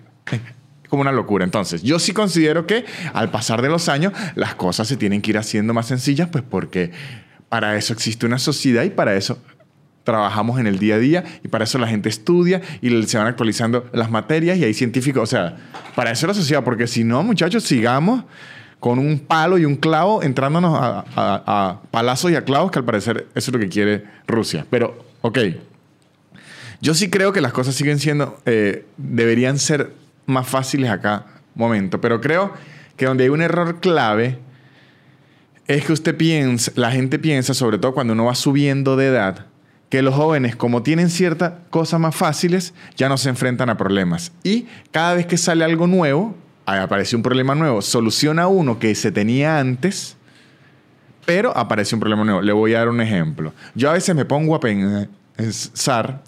como 0.89 1.03
una 1.03 1.13
locura. 1.13 1.45
Entonces, 1.45 1.83
yo 1.83 1.99
sí 1.99 2.13
considero 2.13 2.67
que 2.67 2.85
al 3.13 3.31
pasar 3.31 3.61
de 3.61 3.69
los 3.69 3.89
años, 3.89 4.13
las 4.35 4.55
cosas 4.55 4.89
se 4.89 4.97
tienen 4.97 5.21
que 5.21 5.33
ir 5.33 5.39
haciendo 5.39 5.75
más 5.75 5.87
sencillas, 5.87 6.29
pues 6.29 6.43
porque 6.49 6.93
para 7.55 7.77
eso 7.77 7.93
existe 7.93 8.27
una 8.27 8.41
sociedad 8.41 8.83
y 8.83 8.91
para 8.91 9.15
eso 9.15 9.39
trabajamos 10.03 10.59
en 10.59 10.67
el 10.67 10.81
día 10.81 10.97
a 10.97 10.99
día 10.99 11.25
y 11.45 11.47
para 11.47 11.63
eso 11.63 11.79
la 11.79 11.87
gente 11.87 12.09
estudia 12.09 12.61
y 12.83 13.01
se 13.05 13.17
van 13.17 13.29
actualizando 13.29 13.89
las 13.93 14.11
materias 14.11 14.59
y 14.59 14.65
hay 14.65 14.75
científicos. 14.75 15.23
O 15.23 15.27
sea, 15.27 15.57
para 15.95 16.11
eso 16.11 16.27
la 16.27 16.35
sociedad, 16.35 16.65
porque 16.65 16.89
si 16.89 17.05
no, 17.05 17.23
muchachos, 17.23 17.63
sigamos 17.63 18.25
con 18.81 18.99
un 18.99 19.21
palo 19.21 19.57
y 19.57 19.67
un 19.67 19.77
clavo 19.77 20.25
entrándonos 20.25 20.77
a, 20.77 21.81
palazos 21.93 22.33
y 22.33 22.35
a 22.35 22.45
clavos, 22.45 22.73
que 22.73 22.81
al 22.81 22.85
parecer 22.85 23.29
eso 23.37 23.53
es 23.53 23.53
lo 23.53 23.61
que 23.61 23.69
quiere 23.69 24.03
Rusia. 24.27 24.67
Pero, 24.69 25.05
ok. 25.21 25.39
Yo 26.81 26.93
sí 26.93 27.09
creo 27.09 27.33
que 27.33 27.41
las 27.41 27.53
cosas 27.53 27.77
siguen 27.77 28.01
siendo, 28.01 28.37
eh, 28.47 28.85
deberían 28.97 29.61
ser 29.61 29.93
más 30.27 30.49
fáciles 30.49 30.91
acá, 30.91 31.27
momento. 31.55 32.01
Pero 32.01 32.21
creo 32.21 32.53
que 32.97 33.07
donde 33.07 33.23
hay 33.23 33.31
un 33.31 33.43
error 33.43 33.79
clave 33.79 34.41
es 35.67 35.85
que 35.85 35.93
usted 35.93 36.17
piensa, 36.17 36.73
la 36.75 36.91
gente 36.91 37.19
piensa, 37.19 37.55
sobre 37.55 37.79
todo 37.79 37.95
cuando 37.95 38.13
uno 38.13 38.27
va 38.27 38.35
subiendo 38.35 38.97
de 38.97 39.07
edad, 39.07 39.47
que 39.89 40.03
los 40.03 40.15
jóvenes, 40.15 40.57
como 40.57 40.83
tienen 40.83 41.09
ciertas 41.09 41.53
cosas 41.71 42.01
más 42.01 42.15
fáciles, 42.15 42.75
ya 42.97 43.09
no 43.09 43.17
se 43.17 43.29
enfrentan 43.29 43.71
a 43.71 43.77
problemas. 43.77 44.33
Y 44.43 44.67
cada 44.91 45.15
vez 45.15 45.27
que 45.27 45.37
sale 45.37 45.65
algo 45.65 45.87
nuevo, 45.87 46.35
aparece 46.67 47.17
un 47.17 47.23
problema 47.23 47.55
nuevo, 47.55 47.81
soluciona 47.83 48.49
uno 48.49 48.79
que 48.79 48.95
se 48.95 49.13
tenía 49.13 49.59
antes, 49.59 50.17
pero 51.25 51.57
aparece 51.57 51.95
un 51.95 52.01
problema 52.01 52.25
nuevo. 52.25 52.43
Le 52.43 52.53
voy 52.53 52.75
a 52.75 52.79
dar 52.81 52.89
un 52.89 53.01
ejemplo. 53.01 53.53
Yo 53.75 53.91
a 53.91 53.95
veces 53.95 54.15
me 54.15 54.25
pongo 54.25 54.55
a 54.55 54.61
pensar, 54.61 56.23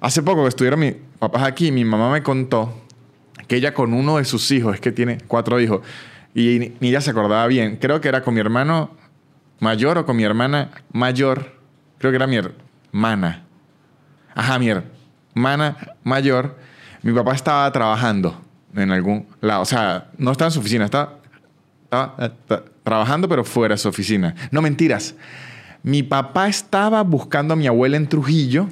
hace 0.00 0.22
poco 0.22 0.42
que 0.42 0.48
estuvieron 0.48 0.80
mis 0.80 0.94
papás 1.18 1.42
aquí, 1.44 1.72
mi 1.72 1.84
mamá 1.84 2.12
me 2.12 2.22
contó 2.22 2.78
que 3.48 3.56
ella 3.56 3.74
con 3.74 3.92
uno 3.92 4.18
de 4.18 4.24
sus 4.24 4.50
hijos, 4.50 4.74
es 4.74 4.80
que 4.80 4.92
tiene 4.92 5.18
cuatro 5.26 5.60
hijos, 5.60 5.80
y 6.34 6.72
ni 6.80 6.88
ella 6.88 7.00
se 7.00 7.10
acordaba 7.10 7.46
bien. 7.46 7.76
Creo 7.76 8.00
que 8.00 8.08
era 8.08 8.22
con 8.22 8.34
mi 8.34 8.40
hermano 8.40 8.90
mayor 9.60 9.98
o 9.98 10.06
con 10.06 10.16
mi 10.16 10.24
hermana 10.24 10.70
mayor. 10.92 11.60
Creo 11.98 12.10
que 12.10 12.16
era 12.16 12.26
mi 12.26 12.36
hermana. 12.36 13.44
Ajá, 14.34 14.58
mi 14.58 14.70
hermana 14.70 15.76
mayor. 16.02 16.56
Mi 17.02 17.12
papá 17.12 17.34
estaba 17.34 17.70
trabajando 17.72 18.40
en 18.74 18.90
algún 18.90 19.26
lado. 19.40 19.62
O 19.62 19.66
sea, 19.66 20.10
no 20.18 20.32
estaba 20.32 20.48
en 20.48 20.52
su 20.52 20.60
oficina, 20.60 20.84
estaba, 20.84 21.18
estaba, 21.84 22.64
trabajando, 22.82 23.28
pero 23.28 23.44
fuera 23.44 23.74
de 23.74 23.78
su 23.78 23.88
oficina. 23.88 24.34
No 24.50 24.62
mentiras. 24.62 25.14
Mi 25.82 26.02
papá 26.02 26.48
estaba 26.48 27.02
buscando 27.02 27.54
a 27.54 27.56
mi 27.56 27.66
abuela 27.66 27.96
en 27.96 28.08
Trujillo 28.08 28.68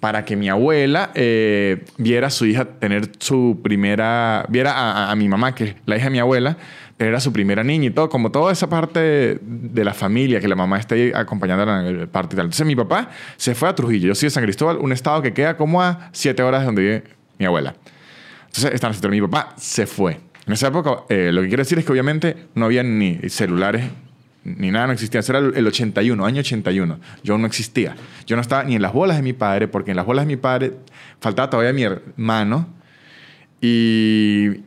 para 0.00 0.24
que 0.24 0.36
mi 0.36 0.48
abuela 0.48 1.10
eh, 1.14 1.84
viera 1.96 2.28
a 2.28 2.30
su 2.30 2.46
hija 2.46 2.64
tener 2.64 3.10
su 3.18 3.60
primera, 3.62 4.46
viera 4.48 5.10
a, 5.10 5.14
mi 5.16 5.28
mamá, 5.28 5.54
que 5.54 5.64
es 5.64 5.76
la 5.86 5.96
hija 5.96 6.04
de 6.04 6.10
mi 6.10 6.18
abuela, 6.18 6.56
tener 6.96 7.14
a 7.14 7.20
su 7.20 7.32
primera 7.32 7.64
niña 7.64 7.86
y 7.86 7.90
todo, 7.90 8.08
como 8.08 8.30
toda 8.30 8.52
esa 8.52 8.68
parte 8.68 9.38
de 9.40 9.84
la 9.84 9.94
familia, 9.94 10.40
que 10.40 10.48
la 10.48 10.56
mamá 10.56 10.78
esté 10.78 11.12
acompañándola 11.14 11.80
en 11.80 11.86
el 11.86 12.08
parto 12.08 12.34
y 12.34 12.36
tal. 12.36 12.46
Entonces 12.46 12.66
mi 12.66 12.76
papá 12.76 13.10
se 13.36 13.54
fue 13.54 13.68
a 13.68 13.74
Trujillo, 13.74 14.08
yo 14.08 14.14
soy 14.14 14.26
de 14.26 14.30
San 14.30 14.44
Cristóbal, 14.44 14.78
un 14.78 14.92
estado 14.92 15.22
que 15.22 15.32
queda 15.32 15.56
como 15.56 15.82
a 15.82 16.10
siete 16.12 16.42
horas 16.42 16.60
de 16.60 16.66
donde 16.66 16.82
vive 16.82 17.04
mi 17.38 17.46
abuela. 17.46 17.74
Entonces 18.46 18.72
están 18.72 18.92
mi 19.10 19.20
papá 19.20 19.54
se 19.56 19.86
fue. 19.86 20.20
En 20.46 20.54
esa 20.54 20.68
época, 20.68 21.02
eh, 21.08 21.30
lo 21.32 21.42
que 21.42 21.48
quiero 21.48 21.60
decir 21.62 21.78
es 21.78 21.84
que 21.84 21.92
obviamente 21.92 22.34
no 22.54 22.64
había 22.64 22.82
ni 22.82 23.16
celulares 23.28 23.84
ni 24.44 24.70
nada, 24.70 24.86
no 24.86 24.92
existía. 24.92 25.20
Eso 25.20 25.36
era 25.36 25.58
el 25.58 25.66
81, 25.66 26.24
año 26.24 26.40
81. 26.40 26.98
Yo 27.22 27.38
no 27.38 27.46
existía. 27.46 27.96
Yo 28.26 28.36
no 28.36 28.42
estaba 28.42 28.64
ni 28.64 28.76
en 28.76 28.82
las 28.82 28.92
bolas 28.92 29.16
de 29.16 29.22
mi 29.22 29.32
padre, 29.32 29.68
porque 29.68 29.90
en 29.90 29.96
las 29.96 30.06
bolas 30.06 30.24
de 30.24 30.34
mi 30.34 30.36
padre 30.36 30.74
faltaba 31.20 31.50
todavía 31.50 31.72
mi 31.72 31.82
hermano. 31.82 32.68
Y, 33.60 34.62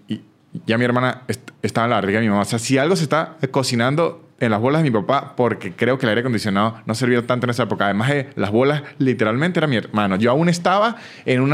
ya 0.66 0.78
mi 0.78 0.84
hermana 0.84 1.24
estaba 1.62 1.86
en 1.86 1.92
la 1.92 1.96
barriga 1.96 2.20
de 2.20 2.26
mi 2.26 2.30
mamá. 2.30 2.42
O 2.42 2.46
sea, 2.46 2.60
si 2.60 2.78
algo 2.78 2.96
se 2.96 3.04
está 3.04 3.38
cocinando 3.52 4.28
en 4.40 4.52
las 4.52 4.60
bolas 4.60 4.84
de 4.84 4.90
mi 4.90 4.94
papá, 4.94 5.36
porque 5.36 5.72
creo 5.72 5.98
que 5.98 6.06
el 6.06 6.10
aire 6.10 6.22
acondicionado 6.22 6.82
no 6.86 6.94
servía 6.94 7.26
tanto 7.26 7.46
en 7.46 7.52
esa 7.52 7.64
época. 7.64 7.86
Además 7.86 8.10
de 8.10 8.30
las 8.36 8.52
bolas, 8.52 8.84
literalmente 8.98 9.60
era 9.60 9.68
mi 9.68 9.78
hermano. 9.78 10.18
Yo 10.18 10.32
aún 10.32 10.50
estaba 10.50 10.98
en 11.26 11.42
un 11.42 11.54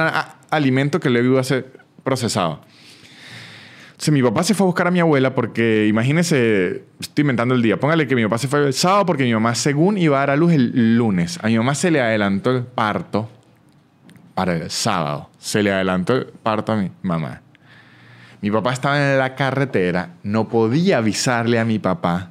alimento 0.50 1.00
que 1.00 1.10
le 1.10 1.22
iba 1.24 1.40
a 1.40 1.44
ser 1.44 1.72
procesado 2.04 2.62
mi 4.12 4.22
papá 4.22 4.44
se 4.44 4.54
fue 4.54 4.66
a 4.66 4.68
buscar 4.68 4.88
a 4.88 4.92
mi 4.92 5.00
abuela 5.00 5.34
porque, 5.34 5.88
imagínese, 5.88 6.84
estoy 7.00 7.24
inventando 7.24 7.56
el 7.56 7.62
día. 7.62 7.80
Póngale 7.80 8.08
que 8.08 8.16
mi 8.16 8.24
papá 8.24 8.38
se 8.38 8.48
fue 8.48 8.68
el 8.68 8.74
sábado 8.74 9.06
porque 9.06 9.24
mi 9.24 9.34
mamá, 9.34 9.56
según 9.56 9.98
iba 9.98 10.18
a 10.18 10.20
dar 10.22 10.30
a 10.32 10.36
luz 10.36 10.54
el 10.54 10.98
lunes, 10.98 11.40
a 11.42 11.48
mi 11.48 11.58
mamá 11.58 11.76
se 11.76 11.92
le 11.92 12.00
adelantó 12.00 12.52
el 12.52 12.64
parto 12.64 13.30
para 14.36 14.56
el 14.56 14.70
sábado. 14.70 15.30
Se 15.40 15.64
le 15.64 15.74
adelantó 15.74 16.16
el 16.16 16.26
parto 16.28 16.74
a 16.74 16.76
mi 16.78 16.92
mamá. 17.02 17.42
Mi 18.42 18.52
papá 18.52 18.72
estaba 18.72 19.14
en 19.14 19.18
la 19.18 19.34
carretera, 19.36 20.12
no 20.24 20.48
podía 20.48 21.00
avisarle 21.00 21.60
a 21.60 21.66
mi 21.66 21.80
papá 21.80 22.30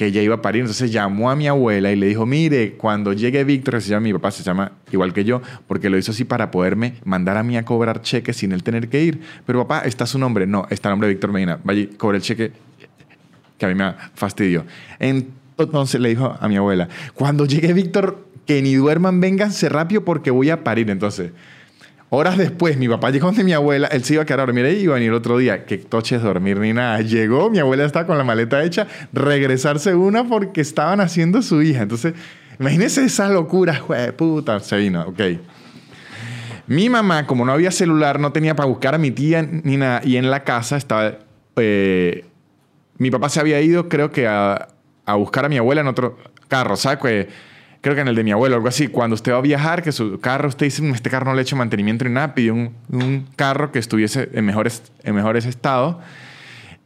que 0.00 0.06
ella 0.06 0.22
iba 0.22 0.36
a 0.36 0.40
parir. 0.40 0.62
Entonces 0.62 0.90
llamó 0.90 1.30
a 1.30 1.36
mi 1.36 1.46
abuela 1.46 1.92
y 1.92 1.96
le 1.96 2.06
dijo, 2.06 2.24
mire, 2.24 2.72
cuando 2.78 3.12
llegue 3.12 3.44
Víctor, 3.44 3.74
que 3.74 3.80
se 3.82 3.90
llama 3.90 4.04
mi 4.04 4.14
papá, 4.14 4.30
se 4.30 4.42
llama 4.42 4.72
igual 4.90 5.12
que 5.12 5.24
yo, 5.24 5.42
porque 5.68 5.90
lo 5.90 5.98
hizo 5.98 6.12
así 6.12 6.24
para 6.24 6.50
poderme 6.50 6.94
mandar 7.04 7.36
a 7.36 7.42
mí 7.42 7.58
a 7.58 7.66
cobrar 7.66 8.00
cheques 8.00 8.34
sin 8.38 8.52
él 8.52 8.62
tener 8.62 8.88
que 8.88 9.04
ir. 9.04 9.20
Pero 9.44 9.68
papá, 9.68 9.86
está 9.86 10.06
su 10.06 10.18
nombre. 10.18 10.46
No, 10.46 10.66
está 10.70 10.88
el 10.88 10.92
nombre 10.94 11.08
de 11.08 11.12
Víctor 11.16 11.32
Medina. 11.32 11.60
Vaya, 11.64 11.86
cobre 11.98 12.16
el 12.16 12.22
cheque 12.22 12.50
que 13.58 13.66
a 13.66 13.68
mí 13.68 13.74
me 13.74 13.92
fastidió. 14.14 14.64
Entonces 14.98 16.00
le 16.00 16.08
dijo 16.08 16.34
a 16.40 16.48
mi 16.48 16.56
abuela, 16.56 16.88
cuando 17.12 17.44
llegue 17.44 17.74
Víctor, 17.74 18.26
que 18.46 18.62
ni 18.62 18.76
duerman, 18.76 19.20
vénganse 19.20 19.68
rápido 19.68 20.02
porque 20.02 20.30
voy 20.30 20.48
a 20.48 20.64
parir. 20.64 20.88
Entonces 20.88 21.32
Horas 22.12 22.36
después, 22.36 22.76
mi 22.76 22.88
papá 22.88 23.10
llegó 23.10 23.26
donde 23.28 23.44
mi 23.44 23.52
abuela, 23.52 23.86
él 23.86 24.02
se 24.02 24.14
iba 24.14 24.24
a 24.24 24.26
quedar 24.26 24.40
a 24.40 24.46
dormir 24.46 24.64
ahí 24.64 24.80
iba 24.80 24.94
a 24.94 24.98
venir 24.98 25.12
otro 25.12 25.38
día. 25.38 25.64
Que 25.64 25.78
toches 25.78 26.20
dormir 26.20 26.58
ni 26.58 26.72
nada. 26.72 27.00
Llegó, 27.02 27.50
mi 27.50 27.60
abuela 27.60 27.84
estaba 27.84 28.04
con 28.04 28.18
la 28.18 28.24
maleta 28.24 28.64
hecha, 28.64 28.88
regresarse 29.12 29.94
una 29.94 30.24
porque 30.24 30.60
estaban 30.60 31.00
haciendo 31.00 31.40
su 31.40 31.62
hija. 31.62 31.82
Entonces, 31.82 32.14
imagínense 32.58 33.04
esa 33.04 33.28
locura, 33.28 33.80
puta, 34.16 34.58
se 34.58 34.76
vino, 34.78 35.02
ok. 35.02 35.20
Mi 36.66 36.88
mamá, 36.88 37.28
como 37.28 37.44
no 37.44 37.52
había 37.52 37.70
celular, 37.70 38.18
no 38.18 38.32
tenía 38.32 38.56
para 38.56 38.68
buscar 38.68 38.96
a 38.96 38.98
mi 38.98 39.12
tía 39.12 39.42
ni 39.42 39.76
nada. 39.76 40.00
Y 40.04 40.16
en 40.16 40.30
la 40.32 40.42
casa 40.42 40.76
estaba. 40.76 41.18
Eh, 41.56 42.24
mi 42.98 43.12
papá 43.12 43.28
se 43.28 43.38
había 43.38 43.60
ido, 43.60 43.88
creo 43.88 44.10
que 44.10 44.26
a, 44.26 44.68
a, 45.06 45.14
buscar 45.14 45.44
a 45.44 45.48
mi 45.48 45.58
abuela 45.58 45.80
en 45.80 45.86
otro 45.86 46.18
carro. 46.48 46.74
¿Sabes? 46.74 47.28
Creo 47.80 47.94
que 47.94 48.00
en 48.02 48.08
el 48.08 48.14
de 48.14 48.24
mi 48.24 48.30
abuelo, 48.32 48.56
algo 48.56 48.68
así, 48.68 48.88
cuando 48.88 49.14
usted 49.14 49.32
va 49.32 49.38
a 49.38 49.40
viajar, 49.42 49.82
que 49.82 49.92
su 49.92 50.20
carro, 50.20 50.48
usted 50.48 50.66
dice, 50.66 50.82
"Mm, 50.82 50.94
este 50.94 51.08
carro 51.10 51.26
no 51.26 51.34
le 51.34 51.40
he 51.40 51.42
hecho 51.42 51.56
mantenimiento 51.56 52.04
ni 52.04 52.10
nada, 52.12 52.34
pidió 52.34 52.54
un, 52.54 52.74
un 52.90 53.26
carro 53.36 53.72
que 53.72 53.78
estuviese 53.78 54.28
en 54.32 54.44
mejores, 54.44 54.82
en 55.02 55.14
mejores 55.14 55.46
estados. 55.46 55.96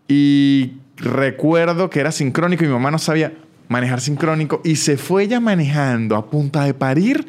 Y 0.08 0.74
recuerdo 0.96 1.90
que 1.90 2.00
era 2.00 2.12
sincrónico 2.12 2.64
y 2.64 2.66
mi 2.68 2.72
mamá 2.72 2.90
no 2.90 2.98
sabía 2.98 3.32
manejar 3.68 4.00
sincrónico 4.00 4.60
y 4.64 4.76
se 4.76 4.96
fue 4.96 5.24
ella 5.24 5.40
manejando 5.40 6.16
a 6.16 6.30
punta 6.30 6.64
de 6.64 6.74
parir 6.74 7.26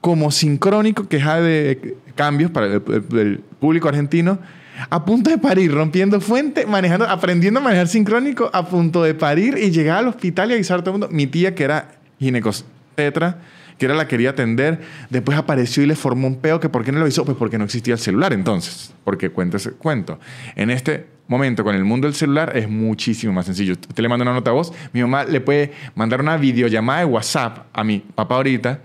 como 0.00 0.30
sincrónico, 0.30 1.08
queja 1.08 1.40
de 1.40 1.96
cambios 2.14 2.50
para 2.50 2.66
el, 2.66 2.82
el- 2.88 3.18
el 3.18 3.38
público 3.60 3.88
argentino, 3.88 4.38
a 4.90 5.04
punto 5.04 5.30
de 5.30 5.38
parir, 5.38 5.72
rompiendo 5.72 6.20
fuente, 6.20 6.66
manejando, 6.66 7.06
aprendiendo 7.08 7.60
a 7.60 7.62
manejar 7.62 7.88
sincrónico, 7.88 8.50
a 8.52 8.66
punto 8.66 9.02
de 9.02 9.14
parir 9.14 9.58
y 9.58 9.70
llegar 9.70 9.98
al 9.98 10.08
hospital 10.08 10.50
y 10.50 10.54
avisar 10.54 10.80
a 10.80 10.82
todo 10.82 10.94
el 10.94 11.00
mundo. 11.00 11.14
Mi 11.14 11.26
tía, 11.26 11.54
que 11.54 11.64
era 11.64 11.92
ginecostetra, 12.96 13.38
que 13.78 13.84
era 13.84 13.94
la 13.94 14.04
que 14.04 14.10
quería 14.10 14.30
atender, 14.30 14.80
después 15.10 15.36
apareció 15.36 15.82
y 15.82 15.86
le 15.86 15.96
formó 15.96 16.26
un 16.26 16.36
peo 16.36 16.60
que 16.60 16.68
¿por 16.68 16.84
qué 16.84 16.92
no 16.92 16.98
lo 16.98 17.06
hizo? 17.06 17.24
Pues 17.24 17.36
porque 17.36 17.58
no 17.58 17.64
existía 17.64 17.94
el 17.94 18.00
celular 18.00 18.32
entonces, 18.32 18.92
porque 19.04 19.30
cuenta 19.30 19.58
ese 19.58 19.72
cuento. 19.72 20.18
En 20.54 20.70
este 20.70 21.06
momento, 21.28 21.62
con 21.62 21.74
el 21.74 21.84
mundo 21.84 22.06
del 22.06 22.14
celular, 22.14 22.56
es 22.56 22.68
muchísimo 22.68 23.32
más 23.32 23.46
sencillo. 23.46 23.72
Usted 23.74 24.02
le 24.02 24.08
manda 24.08 24.22
una 24.22 24.32
nota 24.32 24.50
a 24.50 24.54
voz, 24.54 24.72
mi 24.92 25.02
mamá 25.02 25.24
le 25.24 25.40
puede 25.40 25.72
mandar 25.94 26.20
una 26.20 26.36
videollamada 26.36 27.00
de 27.00 27.06
WhatsApp 27.06 27.66
a 27.72 27.84
mi 27.84 27.98
papá 27.98 28.36
ahorita 28.36 28.80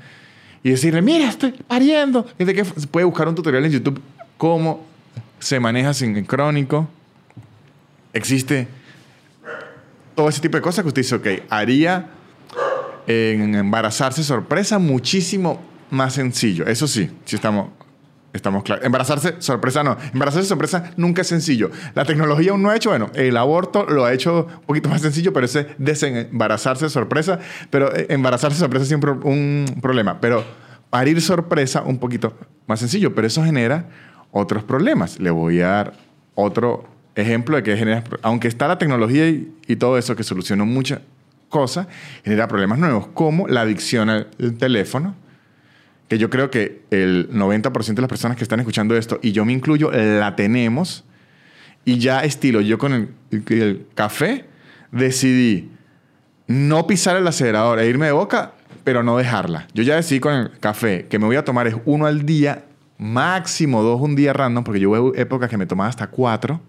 y 0.64 0.72
decirle, 0.72 1.02
mira, 1.02 1.30
estoy 1.30 1.52
pariendo. 1.68 2.28
Y 2.38 2.44
de 2.44 2.54
que 2.54 2.66
puede 2.66 3.06
buscar 3.06 3.28
un 3.28 3.36
tutorial 3.36 3.66
en 3.66 3.72
YouTube 3.72 4.02
cómo 4.38 4.86
se 5.40 5.60
maneja 5.60 5.94
sincrónico. 5.94 6.88
Existe 8.14 8.68
todo 10.16 10.28
ese 10.28 10.42
tipo 10.42 10.58
de 10.58 10.62
cosas 10.62 10.84
que 10.84 10.90
usted 10.90 11.02
dice, 11.02 11.16
ok, 11.16 11.28
haría 11.50 12.10
en 13.12 13.56
embarazarse 13.56 14.24
sorpresa 14.24 14.80
muchísimo 14.80 15.60
más 15.90 16.14
sencillo. 16.14 16.66
Eso 16.66 16.88
sí, 16.88 17.10
si 17.26 17.36
estamos, 17.36 17.70
estamos 18.34 18.64
claros. 18.64 18.86
Embarazarse 18.86 19.36
sorpresa 19.40 19.84
no. 19.84 19.98
Embarazarse 20.14 20.48
sorpresa 20.48 20.92
nunca 20.98 21.22
es 21.22 21.28
sencillo. 21.28 21.70
La 21.94 22.06
tecnología 22.06 22.52
aún 22.52 22.64
no 22.64 22.70
ha 22.70 22.76
hecho, 22.76 22.90
bueno, 22.90 23.12
el 23.14 23.38
aborto 23.38 23.86
lo 23.86 24.06
ha 24.06 24.14
hecho 24.14 24.48
un 24.62 24.66
poquito 24.66 24.90
más 24.90 25.02
sencillo, 25.02 25.34
pero 25.34 25.46
ese 25.46 25.68
desembarazarse 25.78 26.90
sorpresa, 26.90 27.40
pero 27.70 27.96
eh, 27.96 28.08
embarazarse 28.10 28.58
sorpresa 28.58 28.84
es 28.84 28.88
siempre 28.88 29.12
un 29.12 29.66
problema. 29.82 30.20
Pero 30.20 30.44
parir 30.90 31.22
sorpresa 31.22 31.84
un 31.84 32.00
poquito 32.00 32.36
más 32.68 32.80
sencillo, 32.80 33.14
pero 33.14 33.28
eso 33.28 33.44
genera 33.44 33.90
otros 34.32 34.64
problemas. 34.64 35.20
Le 35.20 35.30
voy 35.32 35.62
a 35.62 35.68
dar 35.68 35.94
otro 36.36 36.86
ejemplo 37.16 37.58
de 37.58 37.64
que 37.64 37.76
genera, 37.76 38.04
aunque 38.22 38.48
está 38.48 38.68
la 38.68 38.78
tecnología 38.78 39.28
y, 39.28 39.54
y 39.68 39.76
todo 39.76 39.98
eso 39.98 40.16
que 40.16 40.24
solucionó 40.24 40.66
muchas 40.66 41.02
cosas, 41.52 41.86
genera 42.23 42.48
problemas 42.48 42.80
nuevos, 42.80 43.07
como 43.14 43.48
la 43.48 43.61
adicción 43.61 44.10
al 44.10 44.28
teléfono, 44.57 45.15
que 46.07 46.18
yo 46.18 46.32
creo 46.32 46.49
que 46.49 46.82
el 46.90 47.30
90% 47.32 47.94
de 47.94 48.02
las 48.02 48.10
personas 48.10 48.38
que 48.38 48.44
están 48.44 48.60
escuchando 48.60 48.98
esto, 48.98 49.19
y 49.22 49.34
yo 49.34 49.45
me 49.45 49.53
incluyo, 49.53 49.91
la 49.91 50.36
tenemos, 50.36 51.03
y 51.86 51.99
ya 51.99 52.22
estilo, 52.22 52.61
yo 52.61 52.78
con 52.78 53.15
el, 53.32 53.86
café 53.95 54.45
decidí 54.91 55.69
no 56.48 56.86
pisar 56.88 57.15
el 57.15 57.28
acelerador 57.28 57.80
e 57.80 57.88
irme 57.88 58.07
de 58.07 58.11
boca, 58.11 58.53
pero 58.84 59.03
no 59.03 59.18
dejarla. 59.18 59.68
Yo 59.73 59.84
ya 59.84 59.95
decidí 59.95 60.19
con 60.19 60.34
el 60.34 60.52
café 60.60 61.07
que 61.07 61.19
me 61.19 61.26
voy 61.26 61.36
a 61.36 61.45
tomar 61.45 61.68
es 61.68 61.76
uno 61.86 62.07
al 62.07 62.26
día, 62.26 62.65
máximo 62.98 63.84
dos 63.84 64.02
un 64.02 64.15
día 64.15 64.34
random, 64.34 64.64
porque 64.64 64.80
yo 64.80 64.90
hubo 64.90 65.15
épocas 65.15 65.49
que 65.49 65.57
me 65.57 65.65
tomaba 65.65 65.90
hasta 65.90 66.07
cuatro 66.07 66.61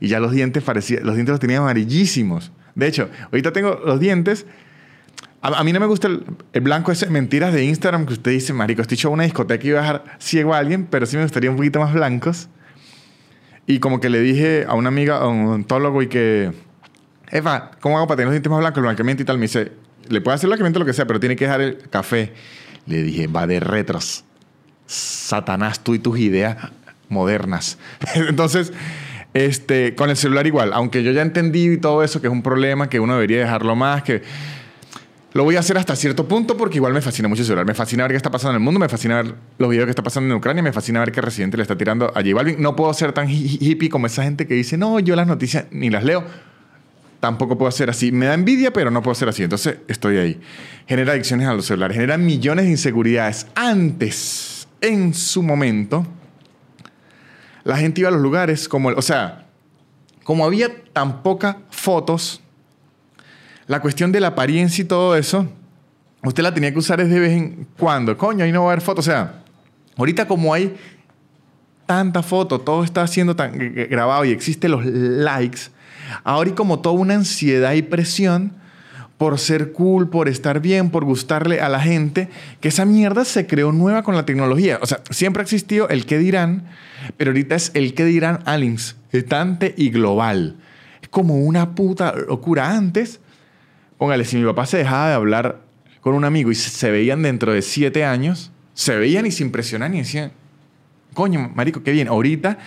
y 0.00 0.08
ya 0.08 0.20
los 0.20 0.32
dientes 0.32 0.62
parecían, 0.62 1.04
los 1.04 1.14
dientes 1.14 1.32
los 1.32 1.40
tenía 1.40 1.58
amarillísimos. 1.58 2.52
De 2.74 2.86
hecho, 2.86 3.08
ahorita 3.30 3.52
tengo 3.52 3.80
los 3.84 4.00
dientes. 4.00 4.46
A, 5.42 5.62
mí 5.62 5.72
no 5.74 5.80
me 5.80 5.86
gusta 5.86 6.08
el, 6.08 6.60
blanco 6.62 6.90
ese 6.90 7.10
mentiras 7.10 7.52
de 7.52 7.64
Instagram 7.64 8.06
que 8.06 8.14
usted 8.14 8.30
dice, 8.30 8.54
marico, 8.54 8.80
estoy 8.80 8.94
hecho 8.94 9.10
una 9.10 9.24
discoteca 9.24 9.64
y 9.64 9.68
iba 9.68 9.80
a 9.80 9.82
dejar 9.82 10.04
ciego 10.18 10.54
a 10.54 10.58
alguien, 10.58 10.86
pero 10.86 11.04
sí 11.04 11.16
me 11.16 11.22
gustaría 11.22 11.50
un 11.50 11.56
poquito 11.56 11.80
más 11.80 11.92
blancos. 11.92 12.48
Y 13.66 13.78
como 13.78 14.00
que 14.00 14.08
le 14.08 14.20
dije 14.20 14.64
a 14.66 14.74
una 14.74 14.88
amiga, 14.88 15.18
a 15.18 15.28
un 15.28 15.46
ontólogo, 15.46 16.02
y 16.02 16.08
que, 16.08 16.52
Eva, 17.30 17.72
¿cómo 17.80 17.98
hago 17.98 18.06
para 18.06 18.16
tener 18.16 18.28
los 18.28 18.32
dientes 18.32 18.50
más 18.50 18.60
blancos? 18.60 18.78
El 18.78 18.84
blanqueamiento 18.84 19.22
y 19.22 19.26
tal. 19.26 19.36
Me 19.36 19.42
dice, 19.42 19.72
le 20.08 20.20
puede 20.22 20.36
hacer 20.36 20.46
el 20.46 20.50
blanqueamiento 20.50 20.78
lo 20.78 20.86
que 20.86 20.94
sea, 20.94 21.06
pero 21.06 21.20
tiene 21.20 21.36
que 21.36 21.44
dejar 21.44 21.60
el 21.60 21.78
café. 21.90 22.32
Le 22.86 23.02
dije, 23.02 23.26
va 23.26 23.46
de 23.46 23.60
retros. 23.60 24.24
Satanás, 24.86 25.84
tú 25.84 25.94
y 25.94 25.98
tus 25.98 26.18
ideas 26.18 26.56
modernas. 27.10 27.78
Entonces, 28.14 28.72
este, 29.34 29.94
con 29.94 30.08
el 30.10 30.16
celular 30.16 30.46
igual, 30.46 30.72
aunque 30.72 31.02
yo 31.02 31.12
ya 31.12 31.22
entendí 31.22 31.76
todo 31.76 32.02
eso, 32.02 32.20
que 32.20 32.28
es 32.28 32.32
un 32.32 32.42
problema, 32.42 32.88
que 32.88 33.00
uno 33.00 33.14
debería 33.14 33.40
dejarlo 33.40 33.76
más, 33.76 34.02
que 34.02 34.22
lo 35.32 35.42
voy 35.42 35.56
a 35.56 35.58
hacer 35.58 35.76
hasta 35.76 35.96
cierto 35.96 36.28
punto 36.28 36.56
porque 36.56 36.76
igual 36.76 36.92
me 36.92 37.00
fascina 37.02 37.26
mucho 37.26 37.42
el 37.42 37.46
celular. 37.46 37.66
Me 37.66 37.74
fascina 37.74 38.04
ver 38.04 38.12
qué 38.12 38.16
está 38.16 38.30
pasando 38.30 38.52
en 38.52 38.56
el 38.56 38.64
mundo, 38.64 38.78
me 38.78 38.88
fascina 38.88 39.20
ver 39.20 39.34
los 39.58 39.68
videos 39.68 39.86
que 39.86 39.90
está 39.90 40.04
pasando 40.04 40.32
en 40.32 40.38
Ucrania, 40.38 40.62
me 40.62 40.72
fascina 40.72 41.00
ver 41.00 41.10
qué 41.10 41.20
Residente 41.20 41.56
le 41.56 41.62
está 41.64 41.76
tirando 41.76 42.06
a 42.14 42.22
J. 42.22 42.54
No 42.58 42.76
puedo 42.76 42.94
ser 42.94 43.10
tan 43.12 43.28
hi- 43.28 43.58
hippie 43.60 43.88
como 43.88 44.06
esa 44.06 44.22
gente 44.22 44.46
que 44.46 44.54
dice, 44.54 44.78
no, 44.78 45.00
yo 45.00 45.16
las 45.16 45.26
noticias 45.26 45.64
ni 45.72 45.90
las 45.90 46.04
leo. 46.04 46.22
Tampoco 47.18 47.58
puedo 47.58 47.72
ser 47.72 47.90
así. 47.90 48.12
Me 48.12 48.26
da 48.26 48.34
envidia, 48.34 48.72
pero 48.72 48.92
no 48.92 49.02
puedo 49.02 49.16
ser 49.16 49.28
así. 49.28 49.42
Entonces 49.42 49.78
estoy 49.88 50.18
ahí. 50.18 50.40
Genera 50.86 51.10
adicciones 51.14 51.48
a 51.48 51.54
los 51.54 51.66
celulares, 51.66 51.96
genera 51.96 52.16
millones 52.16 52.66
de 52.66 52.70
inseguridades. 52.70 53.48
Antes, 53.56 54.68
en 54.80 55.14
su 55.14 55.42
momento, 55.42 56.06
la 57.64 57.76
gente 57.76 58.00
iba 58.00 58.08
a 58.08 58.12
los 58.12 58.20
lugares 58.20 58.68
como, 58.68 58.90
o 58.90 59.02
sea, 59.02 59.46
como 60.22 60.44
había 60.44 60.68
tan 60.92 61.22
pocas 61.22 61.56
fotos, 61.70 62.40
la 63.66 63.80
cuestión 63.80 64.12
de 64.12 64.20
la 64.20 64.28
apariencia 64.28 64.82
y 64.82 64.84
todo 64.86 65.16
eso, 65.16 65.46
usted 66.22 66.42
la 66.42 66.52
tenía 66.52 66.72
que 66.72 66.78
usar 66.78 67.04
de 67.04 67.20
vez 67.20 67.32
en 67.32 67.66
cuando. 67.78 68.16
Coño, 68.16 68.44
ahí 68.44 68.52
no 68.52 68.64
va 68.64 68.70
a 68.70 68.72
haber 68.72 68.84
fotos. 68.84 69.06
O 69.06 69.10
sea, 69.10 69.42
ahorita 69.96 70.26
como 70.26 70.52
hay 70.52 70.76
tanta 71.86 72.22
foto, 72.22 72.60
todo 72.60 72.84
está 72.84 73.06
siendo 73.06 73.34
tan 73.36 73.52
grabado 73.90 74.24
y 74.24 74.30
existen 74.30 74.70
los 74.70 74.84
likes, 74.84 75.70
ahora 76.22 76.50
hay 76.50 76.54
como 76.54 76.80
toda 76.80 76.94
una 76.94 77.14
ansiedad 77.14 77.72
y 77.72 77.82
presión 77.82 78.52
por 79.18 79.38
ser 79.38 79.72
cool, 79.72 80.08
por 80.10 80.28
estar 80.28 80.60
bien, 80.60 80.90
por 80.90 81.04
gustarle 81.04 81.60
a 81.60 81.68
la 81.68 81.80
gente, 81.80 82.28
que 82.60 82.68
esa 82.68 82.84
mierda 82.84 83.24
se 83.24 83.46
creó 83.46 83.72
nueva 83.72 84.02
con 84.02 84.16
la 84.16 84.26
tecnología. 84.26 84.78
O 84.82 84.86
sea, 84.86 85.00
siempre 85.10 85.40
ha 85.40 85.44
existido 85.44 85.88
el 85.88 86.04
que 86.06 86.18
dirán, 86.18 86.64
pero 87.16 87.30
ahorita 87.30 87.54
es 87.54 87.70
el 87.74 87.94
que 87.94 88.04
dirán 88.04 88.40
al 88.44 88.64
instante 88.64 89.74
y 89.76 89.90
global. 89.90 90.56
Es 91.00 91.08
como 91.08 91.36
una 91.36 91.74
puta 91.74 92.14
locura. 92.28 92.76
Antes, 92.76 93.20
póngale, 93.98 94.24
si 94.24 94.36
mi 94.36 94.44
papá 94.44 94.66
se 94.66 94.78
dejaba 94.78 95.08
de 95.08 95.14
hablar 95.14 95.60
con 96.00 96.14
un 96.14 96.24
amigo 96.24 96.50
y 96.50 96.54
se, 96.54 96.70
se 96.70 96.90
veían 96.90 97.22
dentro 97.22 97.52
de 97.52 97.62
siete 97.62 98.04
años, 98.04 98.50
se 98.74 98.96
veían 98.96 99.26
y 99.26 99.30
se 99.30 99.44
impresionan 99.44 99.94
y 99.94 99.98
decían, 99.98 100.32
coño, 101.14 101.52
marico, 101.54 101.82
qué 101.82 101.92
bien. 101.92 102.08
Ahorita 102.08 102.58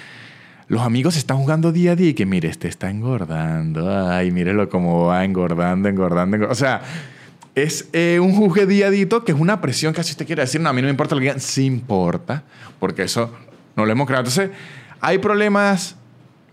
los 0.67 0.81
amigos 0.81 1.15
están 1.15 1.37
jugando 1.37 1.71
día 1.71 1.93
a 1.93 1.95
día 1.95 2.09
y 2.09 2.13
que, 2.13 2.25
mire, 2.25 2.49
este 2.49 2.67
está 2.67 2.89
engordando. 2.89 3.89
Ay, 4.09 4.31
mírelo 4.31 4.69
cómo 4.69 5.05
va 5.05 5.23
engordando, 5.23 5.87
engordando. 5.87 6.35
engordando. 6.35 6.51
O 6.51 6.55
sea, 6.55 6.81
es 7.55 7.87
eh, 7.93 8.19
un 8.21 8.33
jugue 8.33 8.65
día 8.65 8.87
a 8.87 8.89
día 8.89 9.07
que 9.25 9.31
es 9.31 9.39
una 9.39 9.61
presión 9.61 9.93
que 9.93 10.03
si 10.03 10.11
usted 10.11 10.25
quiere 10.25 10.41
decir, 10.41 10.59
no, 10.59 10.69
a 10.69 10.73
mí 10.73 10.81
no 10.81 10.87
me 10.87 10.91
importa 10.91 11.15
lo 11.15 11.21
que. 11.21 11.39
Sí 11.39 11.65
importa, 11.65 12.43
porque 12.79 13.03
eso 13.03 13.33
no 13.77 13.85
lo 13.85 13.91
hemos 13.91 14.07
creado. 14.07 14.27
Entonces, 14.27 14.51
hay 14.99 15.19
problemas 15.19 15.95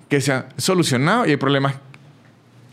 que 0.09 0.21
se 0.21 0.33
han 0.33 0.47
solucionado 0.57 1.27
y 1.27 1.31
hay 1.31 1.37
problemas 1.37 1.75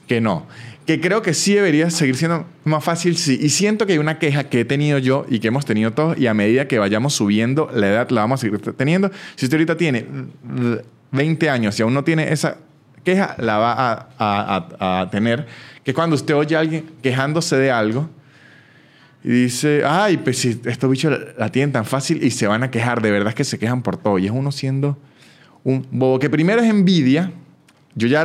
que 0.07 0.21
no. 0.21 0.45
Que 0.85 1.01
creo 1.01 1.23
que 1.23 1.33
sí 1.33 1.55
debería 1.55 1.89
seguir 1.89 2.17
siendo 2.17 2.45
más 2.65 2.83
fácil, 2.83 3.17
sí. 3.17 3.39
Y 3.41 3.49
siento 3.49 3.87
que 3.87 3.93
hay 3.93 3.99
una 3.99 4.19
queja 4.19 4.43
que 4.43 4.59
he 4.59 4.65
tenido 4.65 4.99
yo 4.99 5.25
y 5.27 5.39
que 5.39 5.47
hemos 5.47 5.65
tenido 5.65 5.91
todos, 5.91 6.19
y 6.19 6.27
a 6.27 6.35
medida 6.35 6.67
que 6.67 6.77
vayamos 6.77 7.13
subiendo 7.13 7.71
la 7.73 7.87
edad, 7.87 8.09
la 8.11 8.21
vamos 8.21 8.39
a 8.39 8.41
seguir 8.41 8.59
teniendo. 8.73 9.09
Si 9.35 9.45
usted 9.45 9.57
ahorita 9.57 9.75
tiene 9.75 10.05
20 11.11 11.49
años 11.49 11.79
y 11.79 11.83
aún 11.83 11.93
no 11.93 12.03
tiene 12.03 12.31
esa 12.31 12.57
queja, 13.03 13.35
la 13.39 13.57
va 13.57 14.07
a, 14.17 15.09
tener. 15.11 15.47
Que 15.83 15.93
cuando 15.93 16.15
usted 16.15 16.35
oye 16.35 16.55
a 16.55 16.59
alguien 16.59 16.85
quejándose 17.01 17.57
de 17.57 17.71
algo 17.71 18.09
y 19.23 19.29
dice, 19.29 19.83
ay, 19.85 20.17
pues 20.17 20.39
si 20.39 20.59
estos 20.65 20.89
bichos 20.89 21.17
la, 21.37 21.49
tienen 21.49 21.71
tan 21.71 21.85
fácil 21.85 22.23
y 22.23 22.31
se 22.31 22.47
van 22.47 22.63
a 22.63 22.71
quejar, 22.71 23.01
de 23.01 23.11
verdad 23.11 23.29
es 23.29 23.35
que 23.35 23.43
se 23.43 23.59
quejan 23.59 23.81
por 23.81 23.97
todo. 23.97 24.19
Y 24.19 24.25
es 24.25 24.31
uno 24.31 24.51
siendo 24.51 24.97
un 25.63 25.85
bobo 25.91 26.19
que 26.19 26.29
primero 26.29 26.61
es 26.61 26.69
envidia. 26.69 27.31
Yo 27.95 28.07
ya, 28.07 28.23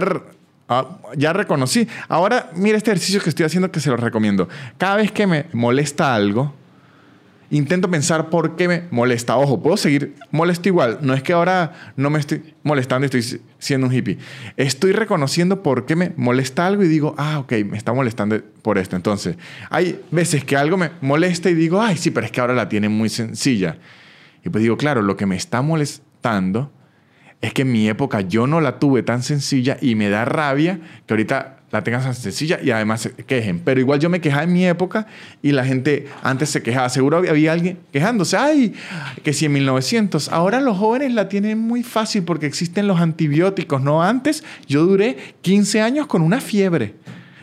ah, 0.68 0.98
ya 1.16 1.32
reconocí. 1.32 1.88
Ahora, 2.08 2.50
mira 2.54 2.76
este 2.76 2.90
ejercicio 2.90 3.20
que 3.20 3.30
estoy 3.30 3.46
haciendo 3.46 3.70
que 3.70 3.80
se 3.80 3.90
lo 3.90 3.96
recomiendo. 3.96 4.48
Cada 4.78 4.96
vez 4.96 5.10
que 5.10 5.26
me 5.26 5.46
molesta 5.52 6.14
algo, 6.14 6.54
intento 7.50 7.90
pensar 7.90 8.28
por 8.30 8.56
qué 8.56 8.68
me 8.68 8.82
molesta. 8.90 9.36
Ojo, 9.36 9.62
puedo 9.62 9.76
seguir 9.76 10.14
molesto 10.30 10.68
igual. 10.68 10.98
No 11.02 11.14
es 11.14 11.22
que 11.22 11.32
ahora 11.32 11.92
no 11.96 12.10
me 12.10 12.18
estoy 12.18 12.54
molestando 12.62 13.04
y 13.04 13.06
estoy 13.06 13.22
si- 13.22 13.40
siendo 13.58 13.86
un 13.86 13.92
hippie. 13.94 14.18
Estoy 14.56 14.92
reconociendo 14.92 15.62
por 15.62 15.86
qué 15.86 15.96
me 15.96 16.12
molesta 16.16 16.66
algo 16.66 16.82
y 16.82 16.88
digo, 16.88 17.14
ah, 17.18 17.38
ok, 17.38 17.52
me 17.68 17.76
está 17.78 17.92
molestando 17.92 18.40
por 18.62 18.78
esto. 18.78 18.96
Entonces, 18.96 19.36
hay 19.70 20.00
veces 20.10 20.44
que 20.44 20.56
algo 20.56 20.76
me 20.76 20.90
molesta 21.00 21.48
y 21.50 21.54
digo, 21.54 21.80
ay, 21.80 21.96
sí, 21.96 22.10
pero 22.10 22.26
es 22.26 22.32
que 22.32 22.40
ahora 22.40 22.54
la 22.54 22.68
tiene 22.68 22.88
muy 22.88 23.08
sencilla. 23.08 23.78
Y 24.44 24.48
pues 24.48 24.62
digo, 24.62 24.76
claro, 24.76 25.02
lo 25.02 25.16
que 25.16 25.26
me 25.26 25.36
está 25.36 25.62
molestando 25.62 26.70
es 27.40 27.52
que 27.52 27.62
en 27.62 27.72
mi 27.72 27.88
época 27.88 28.22
yo 28.22 28.46
no 28.46 28.60
la 28.60 28.78
tuve 28.78 29.02
tan 29.02 29.22
sencilla 29.22 29.76
y 29.80 29.94
me 29.94 30.08
da 30.08 30.24
rabia 30.24 30.80
que 31.06 31.14
ahorita 31.14 31.55
la 31.72 31.82
tengan 31.82 32.02
tan 32.02 32.14
sencilla 32.14 32.60
y 32.62 32.70
además 32.70 33.02
se 33.02 33.12
quejen. 33.12 33.60
Pero 33.60 33.80
igual 33.80 33.98
yo 33.98 34.08
me 34.08 34.20
quejaba 34.20 34.44
en 34.44 34.52
mi 34.52 34.66
época 34.66 35.06
y 35.42 35.52
la 35.52 35.64
gente 35.64 36.06
antes 36.22 36.50
se 36.50 36.62
quejaba. 36.62 36.88
Seguro 36.88 37.18
había 37.18 37.52
alguien 37.52 37.78
quejándose. 37.92 38.36
Ay, 38.36 38.74
que 39.22 39.32
si 39.32 39.46
en 39.46 39.52
1900. 39.52 40.28
Ahora 40.28 40.60
los 40.60 40.78
jóvenes 40.78 41.12
la 41.12 41.28
tienen 41.28 41.58
muy 41.58 41.82
fácil 41.82 42.22
porque 42.22 42.46
existen 42.46 42.86
los 42.86 43.00
antibióticos. 43.00 43.82
No 43.82 44.02
antes 44.02 44.44
yo 44.68 44.84
duré 44.84 45.16
15 45.42 45.80
años 45.80 46.06
con 46.06 46.22
una 46.22 46.40
fiebre. 46.40 46.94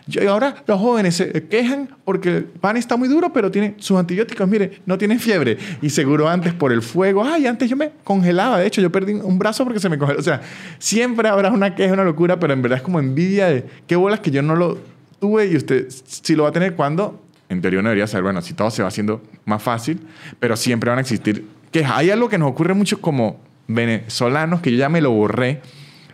Y 0.08 0.26
ahora 0.26 0.56
los 0.68 0.80
jóvenes 0.80 1.16
se 1.16 1.32
quejan 1.48 1.90
porque 2.04 2.38
el 2.38 2.44
pan 2.44 2.76
está 2.78 2.98
muy 2.98 3.08
duro, 3.08 3.32
pero 3.32 3.50
tiene 3.50 3.76
sus 3.78 3.98
antibióticos. 3.98 4.48
Mire, 4.48 4.82
no 4.86 4.98
tiene 4.98 5.18
fiebre. 5.18 5.58
Y 5.82 5.90
seguro 5.90 6.28
antes 6.28 6.54
por 6.54 6.72
el 6.74 6.82
fuego. 6.82 7.24
Ay, 7.24 7.48
antes 7.48 7.70
yo 7.70 7.78
me 7.78 7.92
congelaba. 8.04 8.60
De 8.60 8.68
hecho, 8.68 8.82
yo 8.82 8.92
perdí 8.92 9.14
un 9.14 9.40
brazo 9.40 9.64
porque 9.64 9.80
se 9.80 9.90
me 9.90 9.98
congeló. 9.98 10.20
O 10.20 10.24
sea, 10.24 10.42
siempre 10.78 11.30
habrá 11.30 11.52
una 11.52 11.76
queja, 11.76 11.94
una 11.94 12.04
locura, 12.04 12.40
pero 12.40 12.54
en 12.54 12.62
verdad 12.62 12.78
es 12.78 12.84
como 12.84 13.00
envidia 13.00 13.48
de 13.48 13.66
qué 13.88 13.96
bolas 13.96 14.20
que 14.20 14.32
yo 14.32 14.42
no 14.42 14.56
lo 14.56 14.78
tuve 15.20 15.48
y 15.48 15.56
usted 15.56 15.88
sí 16.06 16.36
lo 16.36 16.44
va 16.44 16.50
a 16.50 16.52
tener 16.52 16.76
cuando, 16.76 17.22
en 17.48 17.62
teoría, 17.62 17.82
no 17.82 17.88
debería 17.88 18.08
ser. 18.08 18.24
Bueno, 18.24 18.42
si 18.42 18.54
todo 18.54 18.70
se 18.72 18.82
va 18.82 18.90
haciendo 18.90 19.22
más 19.46 19.64
fácil, 19.64 20.02
pero 20.40 20.58
siempre 20.58 20.90
van 20.90 21.00
a 21.00 21.02
existir 21.02 21.46
quejas. 21.72 21.94
Hay 21.96 22.10
algo 22.10 22.28
que 22.28 22.38
nos 22.38 22.50
ocurre 22.50 22.74
mucho 22.74 23.00
como 23.00 23.40
venezolanos 23.68 24.60
que 24.60 24.72
yo 24.72 24.78
ya 24.78 24.90
me 24.90 25.00
lo 25.00 25.12
borré. 25.12 25.62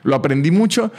Lo 0.04 0.16
aprendí 0.16 0.52
mucho. 0.52 0.92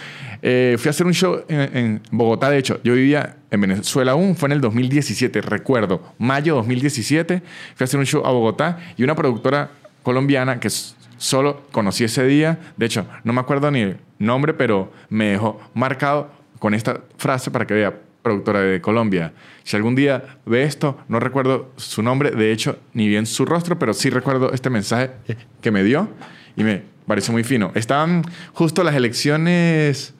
Eh, 0.43 0.77
fui 0.79 0.89
a 0.89 0.91
hacer 0.91 1.07
un 1.07 1.15
show 1.15 1.45
en, 1.49 2.01
Bogotá, 2.11 2.51
de 2.51 2.59
hecho, 2.59 2.81
yo 2.83 2.95
vivía 2.95 3.37
en 3.51 3.61
Venezuela 3.61 4.13
aún, 4.13 4.37
fue 4.37 4.49
en 4.49 4.53
el 4.53 4.61
2017, 4.61 5.41
recuerdo, 5.43 6.15
mayo 6.19 6.55
2017, 6.57 7.43
fui 7.75 7.83
a 7.83 7.85
hacer 7.85 8.01
un 8.01 8.07
show 8.07 8.25
a 8.25 8.31
Bogotá 8.31 8.79
y 8.97 9.03
una 9.03 9.15
productora 9.15 9.71
colombiana 10.03 10.59
que 10.61 10.71
solo 11.19 11.63
conocí 11.73 12.05
ese 12.05 12.25
día, 12.27 12.59
de 12.77 12.87
hecho, 12.87 13.07
no 13.25 13.33
me 13.33 13.41
acuerdo 13.41 13.71
ni 13.71 13.81
el 13.81 13.97
nombre, 14.19 14.55
pero 14.55 14.93
me 15.11 15.27
dejó 15.27 15.61
marcado 15.75 16.31
con 16.59 16.75
esta 16.75 17.01
frase 17.19 17.51
para 17.51 17.67
que 17.67 17.75
vea, 17.75 17.95
productora 18.23 18.61
de 18.61 18.81
Colombia. 18.81 19.33
Si 19.65 19.77
algún 19.77 19.95
día 19.95 20.39
ve 20.47 20.65
esto, 20.65 20.99
no 21.09 21.21
recuerdo 21.21 21.73
su 21.77 22.03
nombre, 22.03 22.31
de 22.31 22.53
hecho, 22.53 22.79
ni 22.93 23.09
bien 23.09 23.27
su 23.27 23.45
rostro, 23.45 23.79
pero 23.79 23.95
sí 23.95 24.11
recuerdo 24.11 24.53
este 24.53 24.71
mensaje 24.71 25.11
que 25.61 25.71
me 25.71 25.83
dio 25.83 26.09
y 26.57 26.65
me 26.65 26.83
pareció 27.11 27.33
muy 27.33 27.45
fino. 27.45 27.73
Estaban 27.75 28.23
justo 28.55 28.83
las 28.83 28.95
elecciones 28.95 30.15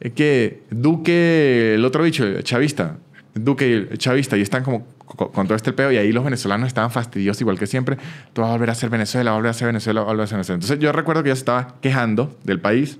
es 0.00 0.12
que 0.12 0.62
Duque, 0.70 1.74
el 1.74 1.84
otro 1.84 2.02
bicho, 2.02 2.26
el 2.26 2.42
chavista, 2.42 2.96
Duque 3.34 3.72
el 3.72 3.98
chavista, 3.98 4.36
y 4.36 4.42
están 4.42 4.62
como 4.62 4.86
con 5.04 5.46
todo 5.46 5.54
este 5.54 5.72
peo, 5.72 5.92
y 5.92 5.96
ahí 5.96 6.12
los 6.12 6.24
venezolanos 6.24 6.68
estaban 6.68 6.90
fastidiosos 6.90 7.40
igual 7.40 7.58
que 7.58 7.66
siempre. 7.66 7.96
Tú 8.32 8.42
vas 8.42 8.50
a 8.50 8.52
volver 8.52 8.70
a 8.70 8.74
ser 8.74 8.90
Venezuela, 8.90 9.30
vas 9.30 9.36
a 9.36 9.38
volver 9.38 9.50
a 9.50 9.54
ser 9.54 9.66
Venezuela, 9.66 10.00
vas 10.00 10.08
a 10.08 10.12
volver 10.12 10.24
a 10.24 10.26
ser 10.26 10.36
Venezuela. 10.36 10.56
Entonces 10.56 10.78
yo 10.78 10.92
recuerdo 10.92 11.22
que 11.22 11.30
se 11.30 11.38
estaba 11.38 11.76
quejando 11.80 12.36
del 12.44 12.60
país, 12.60 12.98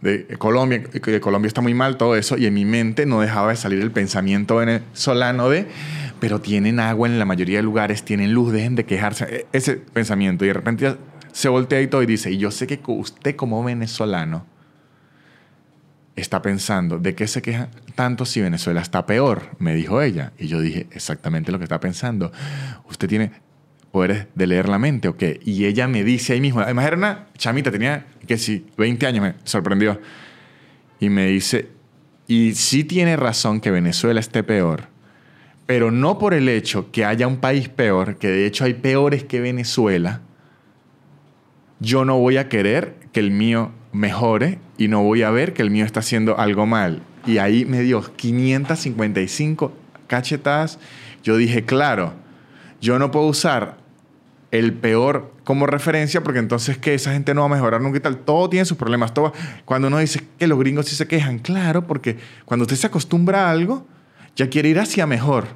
de 0.00 0.26
Colombia, 0.38 0.82
que 0.82 1.20
Colombia 1.20 1.46
está 1.46 1.60
muy 1.60 1.74
mal, 1.74 1.96
todo 1.96 2.16
eso, 2.16 2.36
y 2.36 2.46
en 2.46 2.54
mi 2.54 2.64
mente 2.64 3.06
no 3.06 3.20
dejaba 3.20 3.50
de 3.50 3.56
salir 3.56 3.80
el 3.80 3.92
pensamiento 3.92 4.56
venezolano 4.56 5.48
de, 5.48 5.68
pero 6.20 6.40
tienen 6.40 6.80
agua 6.80 7.08
en 7.08 7.18
la 7.18 7.24
mayoría 7.24 7.58
de 7.58 7.62
lugares, 7.62 8.04
tienen 8.04 8.34
luz, 8.34 8.52
dejen 8.52 8.74
de 8.74 8.84
quejarse. 8.84 9.24
E, 9.24 9.46
ese 9.52 9.76
pensamiento, 9.76 10.44
y 10.44 10.48
de 10.48 10.54
repente 10.54 10.96
se 11.32 11.48
voltea 11.48 11.80
y 11.80 11.86
todo 11.86 12.02
y 12.02 12.06
dice, 12.06 12.30
y 12.30 12.38
yo 12.38 12.50
sé 12.50 12.66
que 12.66 12.80
usted 12.86 13.36
como 13.36 13.62
venezolano, 13.64 14.46
está 16.16 16.42
pensando, 16.42 16.98
¿de 16.98 17.14
qué 17.14 17.26
se 17.26 17.42
queja 17.42 17.68
tanto 17.94 18.24
si 18.24 18.40
Venezuela 18.40 18.80
está 18.80 19.06
peor? 19.06 19.50
Me 19.58 19.74
dijo 19.74 20.02
ella. 20.02 20.32
Y 20.38 20.46
yo 20.46 20.60
dije, 20.60 20.86
exactamente 20.92 21.52
lo 21.52 21.58
que 21.58 21.64
está 21.64 21.80
pensando. 21.80 22.32
Usted 22.88 23.08
tiene 23.08 23.32
poderes 23.90 24.26
de 24.34 24.46
leer 24.46 24.68
la 24.68 24.78
mente 24.78 25.08
o 25.08 25.16
qué. 25.16 25.40
Y 25.44 25.64
ella 25.66 25.88
me 25.88 26.04
dice 26.04 26.34
ahí 26.34 26.40
mismo, 26.40 26.60
además 26.60 26.86
era 26.86 26.96
una 26.96 27.26
chamita, 27.36 27.70
tenía 27.70 28.06
que 28.26 28.38
sí, 28.38 28.66
20 28.76 29.06
años, 29.06 29.22
me 29.22 29.34
sorprendió. 29.44 30.00
Y 31.00 31.08
me 31.08 31.26
dice, 31.26 31.68
y 32.26 32.54
sí 32.54 32.84
tiene 32.84 33.16
razón 33.16 33.60
que 33.60 33.70
Venezuela 33.70 34.20
esté 34.20 34.42
peor, 34.42 34.88
pero 35.66 35.90
no 35.90 36.18
por 36.18 36.34
el 36.34 36.48
hecho 36.48 36.90
que 36.90 37.04
haya 37.04 37.26
un 37.26 37.38
país 37.38 37.68
peor, 37.68 38.16
que 38.16 38.28
de 38.28 38.46
hecho 38.46 38.64
hay 38.64 38.74
peores 38.74 39.24
que 39.24 39.40
Venezuela, 39.40 40.20
yo 41.82 42.04
no 42.04 42.18
voy 42.18 42.36
a 42.36 42.48
querer 42.48 42.94
que 43.12 43.20
el 43.20 43.32
mío 43.32 43.72
mejore 43.92 44.58
y 44.78 44.88
no 44.88 45.02
voy 45.02 45.22
a 45.22 45.30
ver 45.30 45.52
que 45.52 45.62
el 45.62 45.70
mío 45.70 45.84
está 45.84 46.00
haciendo 46.00 46.38
algo 46.38 46.64
mal. 46.64 47.02
Y 47.26 47.38
ahí 47.38 47.64
me 47.64 47.80
dio 47.80 48.02
555 48.02 49.72
cachetadas. 50.06 50.78
Yo 51.24 51.36
dije, 51.36 51.64
claro, 51.64 52.14
yo 52.80 52.98
no 52.98 53.10
puedo 53.10 53.26
usar 53.26 53.78
el 54.52 54.74
peor 54.74 55.32
como 55.44 55.66
referencia 55.66 56.22
porque 56.22 56.38
entonces 56.38 56.78
que 56.78 56.94
esa 56.94 57.12
gente 57.12 57.34
no 57.34 57.40
va 57.40 57.46
a 57.48 57.50
mejorar 57.50 57.80
nunca 57.80 57.98
y 57.98 58.00
tal. 58.00 58.18
Todo 58.18 58.48
tiene 58.48 58.64
sus 58.64 58.76
problemas. 58.76 59.12
Todo, 59.12 59.32
cuando 59.64 59.88
uno 59.88 59.98
dice 59.98 60.20
que 60.38 60.46
los 60.46 60.58
gringos 60.58 60.86
sí 60.86 60.94
se 60.94 61.08
quejan, 61.08 61.40
claro, 61.40 61.86
porque 61.86 62.16
cuando 62.44 62.62
usted 62.62 62.76
se 62.76 62.86
acostumbra 62.86 63.48
a 63.48 63.50
algo, 63.50 63.86
ya 64.36 64.48
quiere 64.48 64.68
ir 64.68 64.78
hacia 64.78 65.06
mejor. 65.06 65.46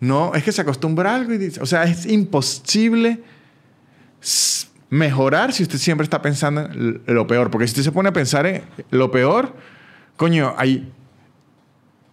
No, 0.00 0.34
es 0.34 0.42
que 0.42 0.50
se 0.50 0.60
acostumbra 0.60 1.12
a 1.12 1.14
algo 1.14 1.32
y 1.32 1.38
dice, 1.38 1.62
o 1.62 1.66
sea, 1.66 1.84
es 1.84 2.04
imposible 2.06 3.22
mejorar 4.94 5.52
si 5.52 5.64
usted 5.64 5.78
siempre 5.78 6.04
está 6.04 6.22
pensando 6.22 6.68
en 6.72 7.02
lo 7.06 7.26
peor. 7.26 7.50
Porque 7.50 7.66
si 7.66 7.72
usted 7.72 7.82
se 7.82 7.92
pone 7.92 8.10
a 8.10 8.12
pensar 8.12 8.46
en 8.46 8.62
lo 8.90 9.10
peor, 9.10 9.52
coño, 10.16 10.54
hay... 10.56 10.90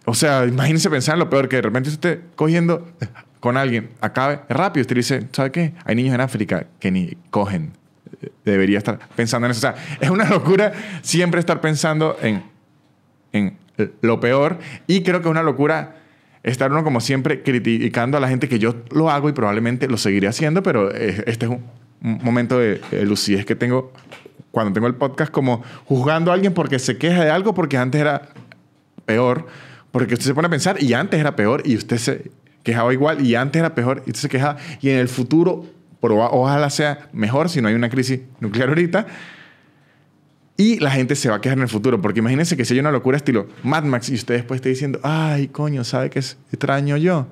O 0.04 0.14
sea, 0.14 0.44
imagínese 0.44 0.90
pensar 0.90 1.14
en 1.14 1.20
lo 1.20 1.30
peor, 1.30 1.48
que 1.48 1.56
de 1.56 1.62
repente 1.62 1.88
usted 1.90 2.20
cogiendo 2.34 2.88
con 3.38 3.56
alguien, 3.56 3.90
acabe 4.00 4.40
rápido, 4.48 4.82
usted 4.82 4.96
dice, 4.96 5.28
¿sabe 5.30 5.52
qué? 5.52 5.74
Hay 5.84 5.94
niños 5.94 6.14
en 6.14 6.20
África 6.20 6.66
que 6.80 6.90
ni 6.90 7.16
cogen. 7.30 7.72
Debería 8.44 8.78
estar 8.78 8.98
pensando 9.14 9.46
en 9.46 9.52
eso. 9.52 9.58
O 9.58 9.72
sea, 9.72 9.76
es 10.00 10.10
una 10.10 10.28
locura 10.28 10.72
siempre 11.02 11.38
estar 11.38 11.60
pensando 11.60 12.16
en, 12.20 12.42
en 13.32 13.56
lo 14.00 14.18
peor. 14.18 14.58
Y 14.88 15.04
creo 15.04 15.20
que 15.20 15.28
es 15.28 15.30
una 15.30 15.44
locura 15.44 15.98
estar 16.42 16.72
uno 16.72 16.82
como 16.82 17.00
siempre 17.00 17.44
criticando 17.44 18.16
a 18.16 18.20
la 18.20 18.28
gente 18.28 18.48
que 18.48 18.58
yo 18.58 18.74
lo 18.90 19.08
hago 19.08 19.28
y 19.28 19.32
probablemente 19.32 19.86
lo 19.86 19.96
seguiré 19.96 20.26
haciendo, 20.26 20.64
pero 20.64 20.90
este 20.92 21.46
es 21.46 21.50
un, 21.50 21.62
momento 22.02 22.58
de, 22.58 22.80
lucidez 23.04 23.46
que 23.46 23.54
tengo 23.54 23.92
cuando 24.50 24.72
tengo 24.72 24.86
el 24.86 24.94
podcast 24.94 25.32
como 25.32 25.62
juzgando 25.86 26.30
a 26.30 26.34
alguien 26.34 26.52
porque 26.52 26.78
se 26.78 26.98
queja 26.98 27.24
de 27.24 27.30
algo 27.30 27.54
porque 27.54 27.78
antes 27.78 28.00
era 28.00 28.28
peor, 29.06 29.46
porque 29.92 30.14
usted 30.14 30.26
se 30.26 30.34
pone 30.34 30.46
a 30.48 30.50
pensar 30.50 30.82
y 30.82 30.92
antes 30.92 31.18
era 31.18 31.36
peor 31.36 31.62
y 31.64 31.76
usted 31.76 31.96
se 31.96 32.30
quejaba 32.62 32.92
igual 32.92 33.24
y 33.24 33.34
antes 33.34 33.60
era 33.60 33.74
peor 33.74 34.02
y 34.06 34.10
usted 34.10 34.22
se 34.22 34.28
quejaba 34.28 34.56
y 34.80 34.90
en 34.90 34.98
el 34.98 35.08
futuro 35.08 35.64
ojalá 36.00 36.68
sea 36.70 37.08
mejor 37.12 37.48
si 37.48 37.62
no 37.62 37.68
hay 37.68 37.74
una 37.74 37.88
crisis 37.88 38.20
nuclear 38.40 38.68
ahorita 38.68 39.06
y 40.56 40.80
la 40.80 40.90
gente 40.90 41.14
se 41.14 41.28
va 41.28 41.36
a 41.36 41.40
quejar 41.40 41.58
en 41.58 41.62
el 41.62 41.68
futuro 41.68 42.02
porque 42.02 42.18
imagínense 42.18 42.56
que 42.56 42.64
si 42.64 42.74
hay 42.74 42.80
una 42.80 42.90
locura 42.90 43.16
estilo 43.16 43.46
Mad 43.62 43.84
Max 43.84 44.10
y 44.10 44.14
usted 44.14 44.34
después 44.34 44.58
esté 44.58 44.68
diciendo 44.68 45.00
ay 45.02 45.48
coño 45.48 45.84
¿sabe 45.84 46.10
qué 46.10 46.18
es 46.18 46.36
extraño 46.50 46.96
yo? 46.96 47.28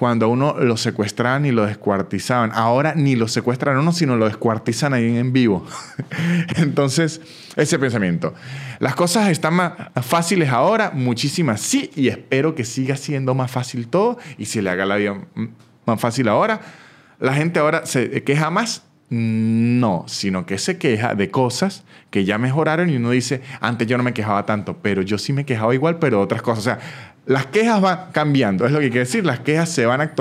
Cuando 0.00 0.24
a 0.24 0.28
uno 0.30 0.56
lo 0.58 0.78
secuestraban 0.78 1.44
y 1.44 1.50
lo 1.50 1.66
descuartizaban. 1.66 2.52
Ahora 2.54 2.94
ni 2.94 3.16
lo 3.16 3.28
secuestran 3.28 3.76
a 3.76 3.80
uno, 3.80 3.92
sino 3.92 4.16
lo 4.16 4.24
descuartizan 4.24 4.94
ahí 4.94 5.18
en 5.18 5.34
vivo. 5.34 5.66
Entonces, 6.56 7.20
ese 7.54 7.78
pensamiento. 7.78 8.32
Las 8.78 8.94
cosas 8.94 9.28
están 9.28 9.52
más 9.52 9.72
fáciles 10.00 10.48
ahora, 10.48 10.90
muchísimas 10.94 11.60
sí, 11.60 11.90
y 11.94 12.08
espero 12.08 12.54
que 12.54 12.64
siga 12.64 12.96
siendo 12.96 13.34
más 13.34 13.50
fácil 13.50 13.88
todo 13.88 14.16
y 14.38 14.46
se 14.46 14.62
le 14.62 14.70
haga 14.70 14.86
la 14.86 14.96
vida 14.96 15.20
más 15.84 16.00
fácil 16.00 16.28
ahora. 16.28 16.62
La 17.18 17.34
gente 17.34 17.60
ahora 17.60 17.84
se 17.84 18.22
queja 18.24 18.48
más. 18.48 18.84
No, 19.10 20.04
sino 20.06 20.46
que 20.46 20.56
se 20.56 20.78
queja 20.78 21.16
de 21.16 21.32
cosas 21.32 21.82
que 22.10 22.24
ya 22.24 22.38
mejoraron 22.38 22.90
y 22.90 22.96
uno 22.96 23.10
dice, 23.10 23.42
antes 23.60 23.88
yo 23.88 23.96
no 23.98 24.04
me 24.04 24.14
quejaba 24.14 24.46
tanto, 24.46 24.76
pero 24.80 25.02
yo 25.02 25.18
sí 25.18 25.32
me 25.32 25.44
quejaba 25.44 25.74
igual, 25.74 25.98
pero 25.98 26.20
otras 26.20 26.42
cosas. 26.42 26.58
O 26.58 26.62
sea, 26.62 26.78
las 27.26 27.46
quejas 27.46 27.80
van 27.80 28.12
cambiando, 28.12 28.66
es 28.66 28.72
lo 28.72 28.78
que 28.78 28.88
quiere 28.88 29.06
decir, 29.06 29.24
las 29.26 29.40
quejas 29.40 29.68
se 29.68 29.84
van 29.84 30.12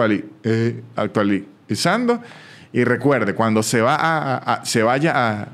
eh, 0.43 0.81
actualizando. 0.95 2.19
Y 2.73 2.83
recuerde, 2.83 3.35
cuando 3.35 3.61
se, 3.61 3.81
va 3.81 3.95
a, 3.99 4.65
se 4.65 4.81
vaya 4.81 5.13
a 5.15 5.47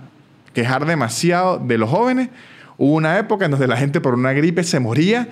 quejar 0.54 0.86
demasiado 0.86 1.58
de 1.58 1.78
los 1.78 1.90
jóvenes, 1.90 2.30
hubo 2.78 2.94
una 2.94 3.20
época 3.20 3.46
en 3.46 3.52
donde 3.52 3.68
la 3.68 3.78
gente 3.78 4.00
por 4.00 4.14
una 4.14 4.32
gripe 4.32 4.64
se 4.64 4.80
moría 4.80 5.28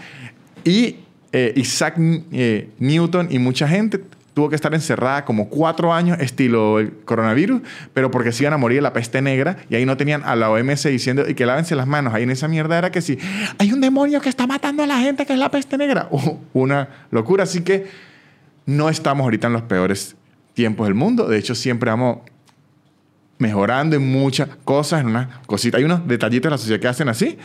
y 0.66 0.98
eh, 1.32 1.54
Isaac 1.56 1.96
eh, 1.98 2.70
Newton 2.80 3.28
y 3.32 3.40
mucha 3.40 3.68
gente 3.68 4.02
tuvo 4.34 4.50
que 4.50 4.56
estar 4.56 4.74
encerrada 4.74 5.26
como 5.26 5.50
cuatro 5.50 5.94
años, 5.94 6.18
estilo 6.20 6.80
el 6.80 6.92
coronavirus, 7.06 7.62
pero 7.94 8.10
porque 8.12 8.32
se 8.32 8.44
iban 8.44 8.54
a 8.54 8.58
morir 8.58 8.82
la 8.82 8.94
peste 8.94 9.22
negra 9.22 9.58
y 9.70 9.76
ahí 9.76 9.86
no 9.86 9.96
tenían 9.98 10.24
a 10.24 10.36
la 10.36 10.50
OMS 10.50 10.84
diciendo 10.84 11.28
y 11.28 11.36
que 11.36 11.46
lávense 11.46 11.76
las 11.76 11.88
manos. 11.88 12.14
Ahí 12.14 12.24
en 12.24 12.32
esa 12.32 12.48
mierda 12.48 12.78
era 12.78 12.92
que 12.92 13.02
sí, 13.02 13.18
hay 13.58 13.72
un 13.72 13.82
demonio 13.82 14.22
que 14.22 14.30
está 14.30 14.48
matando 14.48 14.84
a 14.84 14.88
la 14.88 15.00
gente 15.00 15.26
que 15.26 15.34
es 15.34 15.40
la 15.40 15.50
peste 15.50 15.78
negra. 15.78 16.10
una 16.54 16.90
locura. 17.12 17.44
Así 17.44 17.62
que 17.62 17.88
no 18.66 18.90
estamos 18.90 19.24
ahorita 19.24 19.48
en 19.48 19.54
los 19.54 19.64
peores 19.64 20.16
tiempos 20.54 20.88
del 20.88 20.96
mundo. 20.96 21.28
De 21.28 21.38
hecho, 21.38 21.56
siempre 21.56 21.90
vamos 21.90 22.20
mejorando 23.38 23.96
en 23.96 24.10
muchas 24.12 24.50
cosas, 24.64 25.02
en 25.02 25.08
una 25.08 25.42
cosita. 25.46 25.78
Hay 25.78 25.84
unos 25.84 26.08
detallitos 26.08 26.44
de 26.44 26.52
la 26.52 26.58
sociedad 26.58 26.80
que 26.80 26.88
hacen 26.88 27.10
así, 27.10 27.38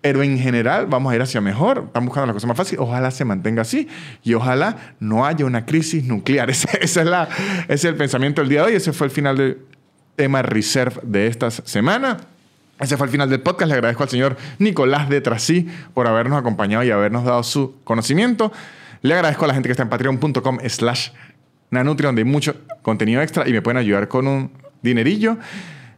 pero 0.00 0.22
en 0.22 0.38
general 0.38 0.86
vamos 0.86 1.12
a 1.12 1.16
ir 1.16 1.22
hacia 1.22 1.40
mejor. 1.40 1.84
Estamos 1.86 2.08
buscando 2.08 2.26
las 2.26 2.34
cosas 2.34 2.48
más 2.48 2.56
fáciles. 2.56 2.80
Ojalá 2.80 3.10
se 3.10 3.24
mantenga 3.24 3.62
así 3.62 3.88
y 4.22 4.34
ojalá 4.34 4.94
no 5.00 5.24
haya 5.24 5.44
una 5.44 5.64
crisis 5.64 6.04
nuclear. 6.04 6.50
Ese, 6.56 6.68
es, 6.80 6.96
la, 6.96 7.28
ese 7.64 7.74
es 7.74 7.84
el 7.84 7.96
pensamiento 7.96 8.42
del 8.42 8.48
día 8.48 8.60
de 8.60 8.66
hoy. 8.66 8.74
Ese 8.74 8.92
fue 8.92 9.06
el 9.06 9.10
final 9.10 9.36
del 9.36 9.58
tema 10.16 10.42
reserve 10.42 11.00
de 11.02 11.26
esta 11.26 11.50
semana. 11.50 12.18
Ese 12.78 12.96
fue 12.96 13.06
el 13.06 13.10
final 13.10 13.30
del 13.30 13.40
podcast. 13.40 13.68
Le 13.68 13.74
agradezco 13.74 14.02
al 14.02 14.08
señor 14.08 14.36
Nicolás 14.58 15.08
de 15.08 15.20
Trasí 15.20 15.68
por 15.94 16.06
habernos 16.06 16.38
acompañado 16.38 16.84
y 16.84 16.90
habernos 16.90 17.24
dado 17.24 17.42
su 17.42 17.76
conocimiento. 17.84 18.52
Le 19.02 19.14
agradezco 19.14 19.44
a 19.44 19.48
la 19.48 19.54
gente 19.54 19.68
que 19.68 19.72
está 19.72 19.84
en 19.84 19.88
patreon.com 19.88 20.58
slash 20.68 21.10
nanutria, 21.70 22.08
donde 22.08 22.22
hay 22.22 22.28
mucho 22.28 22.56
contenido 22.82 23.22
extra 23.22 23.48
y 23.48 23.52
me 23.52 23.62
pueden 23.62 23.78
ayudar 23.78 24.08
con 24.08 24.26
un 24.26 24.50
dinerillo. 24.86 25.38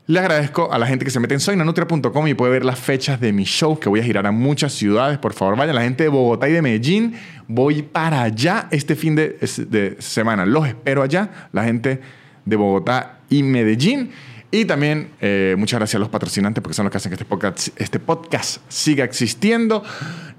Le 0.08 0.20
agradezco 0.20 0.72
a 0.72 0.78
la 0.78 0.86
gente 0.86 1.04
que 1.04 1.10
se 1.10 1.20
mete 1.20 1.34
en 1.34 1.40
soynanutria.com 1.40 2.26
y 2.28 2.32
puede 2.32 2.50
ver 2.50 2.64
las 2.64 2.78
fechas 2.78 3.20
de 3.20 3.30
mi 3.30 3.44
show, 3.44 3.78
que 3.78 3.90
voy 3.90 4.00
a 4.00 4.02
girar 4.02 4.26
a 4.26 4.32
muchas 4.32 4.72
ciudades. 4.72 5.18
Por 5.18 5.34
favor, 5.34 5.58
vayan. 5.58 5.74
La 5.74 5.82
gente 5.82 6.04
de 6.04 6.08
Bogotá 6.08 6.48
y 6.48 6.52
de 6.52 6.62
Medellín, 6.62 7.14
voy 7.46 7.82
para 7.82 8.22
allá 8.22 8.68
este 8.70 8.96
fin 8.96 9.14
de, 9.14 9.96
semana. 9.98 10.46
Los 10.46 10.66
espero 10.66 11.02
allá. 11.02 11.50
La 11.52 11.62
gente 11.62 12.00
de 12.46 12.56
Bogotá 12.56 13.18
y 13.28 13.42
Medellín. 13.42 14.10
Y 14.50 14.64
también 14.64 15.10
eh, 15.20 15.54
muchas 15.58 15.78
gracias 15.78 15.96
a 15.96 15.98
los 15.98 16.08
patrocinantes 16.08 16.62
porque 16.62 16.74
son 16.74 16.84
los 16.84 16.90
que 16.90 16.96
hacen 16.96 17.10
que 17.10 17.16
este 17.16 17.26
podcast, 17.26 17.68
este 17.76 17.98
podcast 17.98 18.62
siga 18.68 19.04
existiendo. 19.04 19.84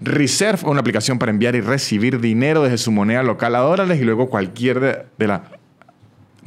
Reserve, 0.02 0.64
una 0.66 0.80
aplicación 0.80 1.20
para 1.20 1.32
enviar 1.32 1.54
y 1.54 1.62
recibir 1.62 2.20
dinero 2.20 2.64
desde 2.64 2.80
su 2.80 2.92
moneda 2.92 3.22
local 3.22 3.54
a 3.54 3.60
dólares 3.60 4.02
y 4.02 4.04
luego 4.04 4.32
cualquier 4.32 4.80
de, 4.80 5.06
de 5.20 5.28
las 5.28 5.42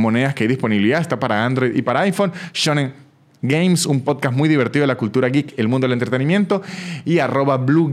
monedas 0.02 0.34
que 0.34 0.44
hay 0.44 0.48
disponibilidad. 0.48 1.00
Está 1.00 1.18
para 1.18 1.44
Android 1.44 1.74
y 1.74 1.82
para 1.82 2.00
iPhone. 2.00 2.32
Shonen 2.52 2.92
Games, 3.40 3.86
un 3.86 4.02
podcast 4.02 4.36
muy 4.36 4.48
divertido 4.48 4.82
de 4.82 4.86
la 4.86 4.96
cultura 4.96 5.28
geek, 5.28 5.58
el 5.58 5.68
mundo 5.68 5.86
del 5.86 5.94
entretenimiento. 5.94 6.62
Y 7.04 7.18
arroba 7.18 7.56
blue 7.56 7.90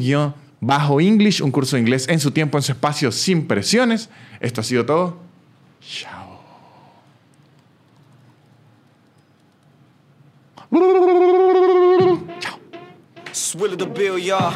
bajo 0.60 1.00
English, 1.00 1.42
un 1.42 1.52
curso 1.52 1.76
de 1.76 1.82
inglés 1.82 2.08
en 2.10 2.20
su 2.20 2.32
tiempo, 2.32 2.58
en 2.58 2.64
su 2.64 2.72
espacio, 2.74 3.12
sin 3.12 3.48
presiones. 3.48 4.10
Esto 4.40 4.62
ha 4.62 4.64
sido 4.64 4.86
todo. 4.86 5.18
Chao. 5.82 6.40
Chao. 12.40 12.60
Swill 13.32 13.78
the 13.78 13.86
bill, 13.86 14.18
y'all. 14.18 14.54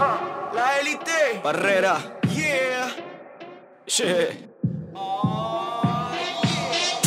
La 0.53 0.79
élite. 0.79 1.41
Barrera. 1.43 2.19
Yeah. 2.35 2.91
Shit. 3.87 4.53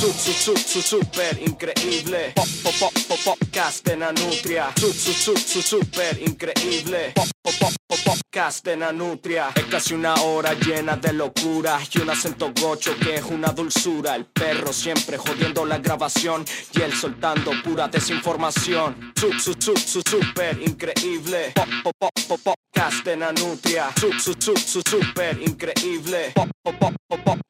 Su, 0.07 0.13
su, 0.13 0.33
su, 0.33 0.57
su, 0.57 0.83
super 0.83 1.37
increíble. 1.45 2.33
Pop, 2.37 2.47
pop, 2.63 2.93
pop, 3.09 3.19
podcast 3.25 3.89
su, 4.77 5.63
super 5.63 6.23
increíble. 6.23 7.11
Pop, 7.13 7.27
pop, 7.43 7.55
pop, 7.59 8.63
de 8.63 8.77
Nanutria. 8.77 9.49
Es 9.53 9.65
casi 9.65 9.95
una 9.95 10.15
hora 10.15 10.55
llena 10.55 10.97
de 10.97 11.13
locura 11.13 11.81
y 11.93 11.99
un 11.99 12.11
acento 12.11 12.53
gocho 12.61 12.95
que 13.01 13.17
es 13.17 13.25
una 13.25 13.49
dulzura. 13.49 14.15
El 14.15 14.27
perro 14.27 14.73
siempre 14.73 15.19
jodiendo 15.19 15.67
la 15.67 15.79
grabación 15.79 16.45
y 16.73 16.83
él 16.83 16.93
soltando 16.93 17.51
pura 17.65 17.89
desinformación. 17.89 19.13
Su, 19.17 19.33
su, 19.41 19.55
su, 19.59 19.77
su, 19.77 20.03
super 20.09 20.57
increíble. 20.63 21.51
Pop, 21.53 21.69
pop, 21.83 22.13
pop, 22.29 22.41
podcast 22.45 23.05
su, 23.99 24.83
super 24.89 25.43
increíble. 25.43 26.31
Pop, 26.33 26.49
pop, 26.63 26.77
pop 26.79 27.41